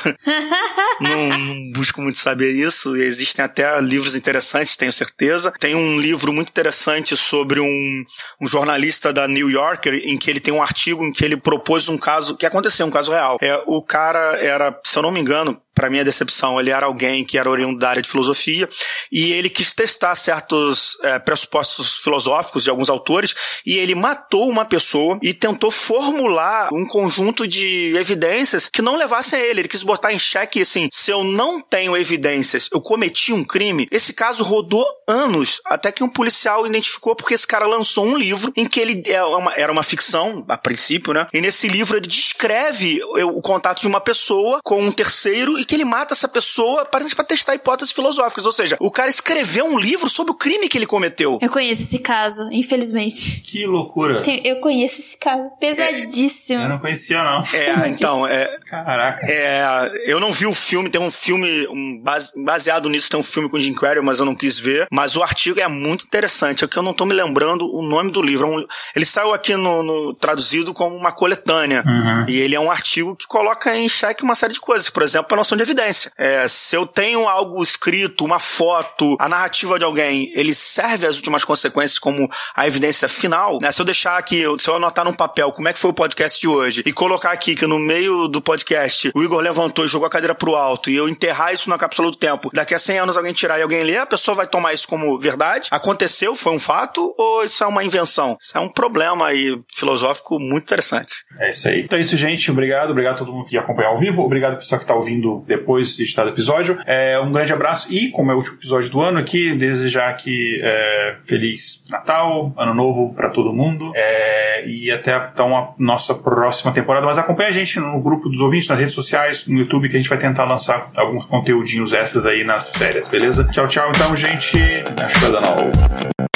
não, 1.00 1.28
não, 1.28 1.72
busco 1.72 2.02
muito 2.02 2.18
saber 2.18 2.52
isso. 2.52 2.94
Existem 2.96 3.44
até 3.44 3.80
livros 3.80 4.07
interessantes, 4.14 4.76
tenho 4.76 4.92
certeza. 4.92 5.52
Tem 5.58 5.74
um 5.74 5.98
livro 5.98 6.32
muito 6.32 6.50
interessante 6.50 7.16
sobre 7.16 7.60
um, 7.60 8.04
um 8.40 8.46
jornalista 8.46 9.12
da 9.12 9.26
New 9.28 9.50
Yorker, 9.50 9.94
em 9.94 10.18
que 10.18 10.30
ele 10.30 10.40
tem 10.40 10.52
um 10.52 10.62
artigo 10.62 11.04
em 11.04 11.12
que 11.12 11.24
ele 11.24 11.36
propôs 11.36 11.88
um 11.88 11.98
caso 11.98 12.36
que 12.36 12.46
aconteceu, 12.46 12.86
um 12.86 12.90
caso 12.90 13.12
real. 13.12 13.38
É, 13.40 13.62
o 13.66 13.82
cara 13.82 14.36
era, 14.38 14.78
se 14.84 14.98
eu 14.98 15.02
não 15.02 15.10
me 15.10 15.20
engano, 15.20 15.60
para 15.78 15.88
minha 15.88 16.04
decepção, 16.04 16.58
ele 16.58 16.70
era 16.70 16.86
alguém 16.86 17.24
que 17.24 17.38
era 17.38 17.48
oriundo 17.48 17.78
da 17.78 17.90
área 17.90 18.02
de 18.02 18.10
filosofia 18.10 18.68
e 19.12 19.32
ele 19.32 19.48
quis 19.48 19.72
testar 19.72 20.16
certos 20.16 20.98
é, 21.04 21.20
pressupostos 21.20 21.98
filosóficos 21.98 22.64
de 22.64 22.70
alguns 22.70 22.90
autores 22.90 23.32
e 23.64 23.78
ele 23.78 23.94
matou 23.94 24.48
uma 24.50 24.64
pessoa 24.64 25.20
e 25.22 25.32
tentou 25.32 25.70
formular 25.70 26.68
um 26.72 26.84
conjunto 26.84 27.46
de 27.46 27.94
evidências 27.96 28.68
que 28.68 28.82
não 28.82 28.96
levassem 28.96 29.38
a 29.38 29.42
ele. 29.44 29.60
Ele 29.60 29.68
quis 29.68 29.84
botar 29.84 30.12
em 30.12 30.18
xeque 30.18 30.62
assim: 30.62 30.88
se 30.92 31.12
eu 31.12 31.22
não 31.22 31.60
tenho 31.60 31.96
evidências, 31.96 32.68
eu 32.72 32.80
cometi 32.80 33.32
um 33.32 33.44
crime. 33.44 33.86
Esse 33.92 34.12
caso 34.12 34.42
rodou 34.42 34.84
anos 35.06 35.60
até 35.64 35.92
que 35.92 36.02
um 36.02 36.08
policial 36.08 36.66
identificou 36.66 37.14
porque 37.14 37.34
esse 37.34 37.46
cara 37.46 37.68
lançou 37.68 38.04
um 38.04 38.16
livro 38.16 38.52
em 38.56 38.66
que 38.66 38.80
ele 38.80 39.02
é 39.06 39.28
era 39.56 39.70
uma 39.70 39.82
ficção, 39.84 40.44
a 40.48 40.58
princípio, 40.58 41.12
né? 41.12 41.28
E 41.32 41.40
nesse 41.40 41.68
livro 41.68 41.96
ele 41.96 42.08
descreve 42.08 43.00
o 43.04 43.40
contato 43.40 43.80
de 43.80 43.86
uma 43.86 44.00
pessoa 44.00 44.60
com 44.64 44.82
um 44.82 44.90
terceiro 44.90 45.58
e 45.58 45.67
que 45.68 45.74
ele 45.74 45.84
mata 45.84 46.14
essa 46.14 46.26
pessoa 46.26 46.86
para 46.86 47.04
testar 47.24 47.54
hipóteses 47.54 47.92
filosóficas. 47.92 48.46
Ou 48.46 48.52
seja, 48.52 48.76
o 48.80 48.90
cara 48.90 49.10
escreveu 49.10 49.66
um 49.66 49.78
livro 49.78 50.08
sobre 50.08 50.32
o 50.32 50.34
crime 50.34 50.68
que 50.68 50.78
ele 50.78 50.86
cometeu. 50.86 51.38
Eu 51.42 51.50
conheço 51.50 51.82
esse 51.82 51.98
caso, 51.98 52.48
infelizmente. 52.50 53.42
Que 53.42 53.66
loucura. 53.66 54.22
Eu 54.42 54.56
conheço 54.60 55.00
esse 55.00 55.18
caso. 55.18 55.50
Pesadíssimo. 55.60 56.60
É, 56.60 56.64
eu 56.64 56.68
não 56.70 56.78
conhecia, 56.78 57.22
não. 57.22 57.42
É, 57.52 57.88
então, 57.88 58.26
é. 58.26 58.58
Caraca. 58.66 59.26
É, 59.26 59.62
eu 60.06 60.18
não 60.18 60.32
vi 60.32 60.46
o 60.46 60.54
filme, 60.54 60.88
tem 60.88 61.00
um 61.00 61.10
filme 61.10 61.66
um, 61.68 62.02
baseado 62.44 62.88
nisso, 62.88 63.10
tem 63.10 63.20
um 63.20 63.22
filme 63.22 63.48
com 63.48 63.58
Jim 63.58 63.74
Carrey, 63.74 64.02
mas 64.02 64.18
eu 64.18 64.24
não 64.24 64.34
quis 64.34 64.58
ver. 64.58 64.86
Mas 64.90 65.16
o 65.16 65.22
artigo 65.22 65.60
é 65.60 65.68
muito 65.68 66.04
interessante, 66.04 66.64
é 66.64 66.68
que 66.68 66.76
eu 66.76 66.82
não 66.82 66.94
tô 66.94 67.04
me 67.04 67.12
lembrando 67.12 67.70
o 67.70 67.82
nome 67.82 68.10
do 68.10 68.22
livro. 68.22 68.46
É 68.60 68.66
ele 68.96 69.04
saiu 69.04 69.34
aqui 69.34 69.54
no, 69.54 69.82
no 69.82 70.14
traduzido 70.14 70.72
como 70.72 70.96
uma 70.96 71.12
coletânea. 71.12 71.84
Uhum. 71.86 72.24
E 72.28 72.36
ele 72.40 72.54
é 72.54 72.60
um 72.60 72.70
artigo 72.70 73.14
que 73.14 73.26
coloca 73.26 73.76
em 73.76 73.88
xeque 73.88 74.22
uma 74.22 74.34
série 74.34 74.54
de 74.54 74.60
coisas. 74.60 74.88
Por 74.88 75.02
exemplo, 75.02 75.28
a 75.34 75.36
noção 75.36 75.57
de 75.58 75.62
evidência. 75.64 76.12
É, 76.16 76.46
se 76.48 76.76
eu 76.76 76.86
tenho 76.86 77.28
algo 77.28 77.62
escrito, 77.62 78.24
uma 78.24 78.38
foto, 78.38 79.16
a 79.18 79.28
narrativa 79.28 79.78
de 79.78 79.84
alguém, 79.84 80.32
ele 80.34 80.54
serve 80.54 81.06
às 81.06 81.16
últimas 81.16 81.44
consequências 81.44 81.98
como 81.98 82.28
a 82.54 82.66
evidência 82.66 83.08
final, 83.08 83.58
né? 83.60 83.70
Se 83.70 83.80
eu 83.80 83.86
deixar 83.86 84.16
aqui, 84.16 84.44
se 84.58 84.68
eu 84.68 84.76
anotar 84.76 85.04
num 85.04 85.12
papel 85.12 85.52
como 85.52 85.68
é 85.68 85.72
que 85.72 85.78
foi 85.78 85.90
o 85.90 85.94
podcast 85.94 86.40
de 86.40 86.48
hoje 86.48 86.82
e 86.86 86.92
colocar 86.92 87.32
aqui 87.32 87.54
que 87.54 87.66
no 87.66 87.78
meio 87.78 88.28
do 88.28 88.40
podcast 88.40 89.10
o 89.14 89.22
Igor 89.22 89.40
levantou 89.40 89.84
e 89.84 89.88
jogou 89.88 90.06
a 90.06 90.10
cadeira 90.10 90.34
pro 90.34 90.54
alto 90.54 90.90
e 90.90 90.96
eu 90.96 91.08
enterrar 91.08 91.52
isso 91.52 91.68
na 91.68 91.78
cápsula 91.78 92.10
do 92.10 92.16
tempo, 92.16 92.50
daqui 92.52 92.74
a 92.74 92.78
100 92.78 92.98
anos 93.00 93.16
alguém 93.16 93.32
tirar 93.32 93.58
e 93.58 93.62
alguém 93.62 93.82
ler, 93.82 93.98
a 93.98 94.06
pessoa 94.06 94.34
vai 94.34 94.46
tomar 94.46 94.72
isso 94.72 94.86
como 94.86 95.18
verdade? 95.18 95.68
Aconteceu? 95.70 96.34
Foi 96.34 96.52
um 96.52 96.58
fato? 96.58 97.14
Ou 97.16 97.44
isso 97.44 97.62
é 97.62 97.66
uma 97.66 97.84
invenção? 97.84 98.36
Isso 98.40 98.56
é 98.56 98.60
um 98.60 98.70
problema 98.70 99.26
aí 99.26 99.58
filosófico 99.74 100.38
muito 100.38 100.64
interessante. 100.64 101.24
É 101.38 101.50
isso 101.50 101.68
aí. 101.68 101.82
Então 101.82 101.98
é 101.98 102.02
isso, 102.02 102.16
gente. 102.16 102.50
Obrigado. 102.50 102.90
Obrigado 102.90 103.14
a 103.14 103.18
todo 103.18 103.32
mundo 103.32 103.48
que 103.48 103.56
acompanhou 103.56 103.92
ao 103.92 103.98
vivo. 103.98 104.22
Obrigado 104.22 104.56
pessoal 104.56 104.78
que 104.78 104.84
está 104.84 104.94
ouvindo 104.94 105.44
depois 105.48 105.96
de 105.96 106.02
editado 106.02 106.30
o 106.30 106.32
episódio. 106.32 106.78
É, 106.86 107.18
um 107.18 107.32
grande 107.32 107.52
abraço 107.52 107.92
e, 107.92 108.10
como 108.10 108.30
é 108.30 108.34
o 108.34 108.36
último 108.36 108.56
episódio 108.56 108.90
do 108.90 109.00
ano 109.00 109.18
aqui, 109.18 109.54
desejar 109.54 110.10
aqui 110.10 110.60
é, 110.62 111.16
Feliz 111.24 111.82
Natal, 111.88 112.52
Ano 112.56 112.74
Novo 112.74 113.14
para 113.14 113.30
todo 113.30 113.52
mundo. 113.52 113.90
É, 113.96 114.66
e 114.66 114.90
até 114.90 115.16
então 115.32 115.56
a 115.56 115.74
nossa 115.78 116.14
próxima 116.14 116.72
temporada. 116.72 117.06
Mas 117.06 117.18
acompanha 117.18 117.48
a 117.48 117.52
gente 117.52 117.80
no 117.80 118.00
grupo 118.00 118.28
dos 118.28 118.40
ouvintes, 118.40 118.68
nas 118.68 118.78
redes 118.78 118.94
sociais, 118.94 119.46
no 119.46 119.58
YouTube, 119.58 119.88
que 119.88 119.96
a 119.96 119.98
gente 119.98 120.08
vai 120.08 120.18
tentar 120.18 120.44
lançar 120.44 120.90
alguns 120.94 121.24
conteúdinhos 121.24 121.92
extras 121.92 122.26
aí 122.26 122.44
nas 122.44 122.74
férias, 122.76 123.08
beleza? 123.08 123.44
Tchau, 123.50 123.66
tchau. 123.66 123.90
Então, 123.90 124.14
gente. 124.14 124.58
Acho 125.02 125.18
que 125.18 126.27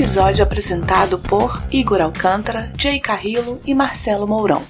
Episódio 0.00 0.42
apresentado 0.42 1.18
por 1.18 1.62
Igor 1.70 2.00
Alcântara, 2.00 2.72
Jay 2.74 2.98
Carrillo 2.98 3.60
e 3.66 3.74
Marcelo 3.74 4.26
Mourão. 4.26 4.64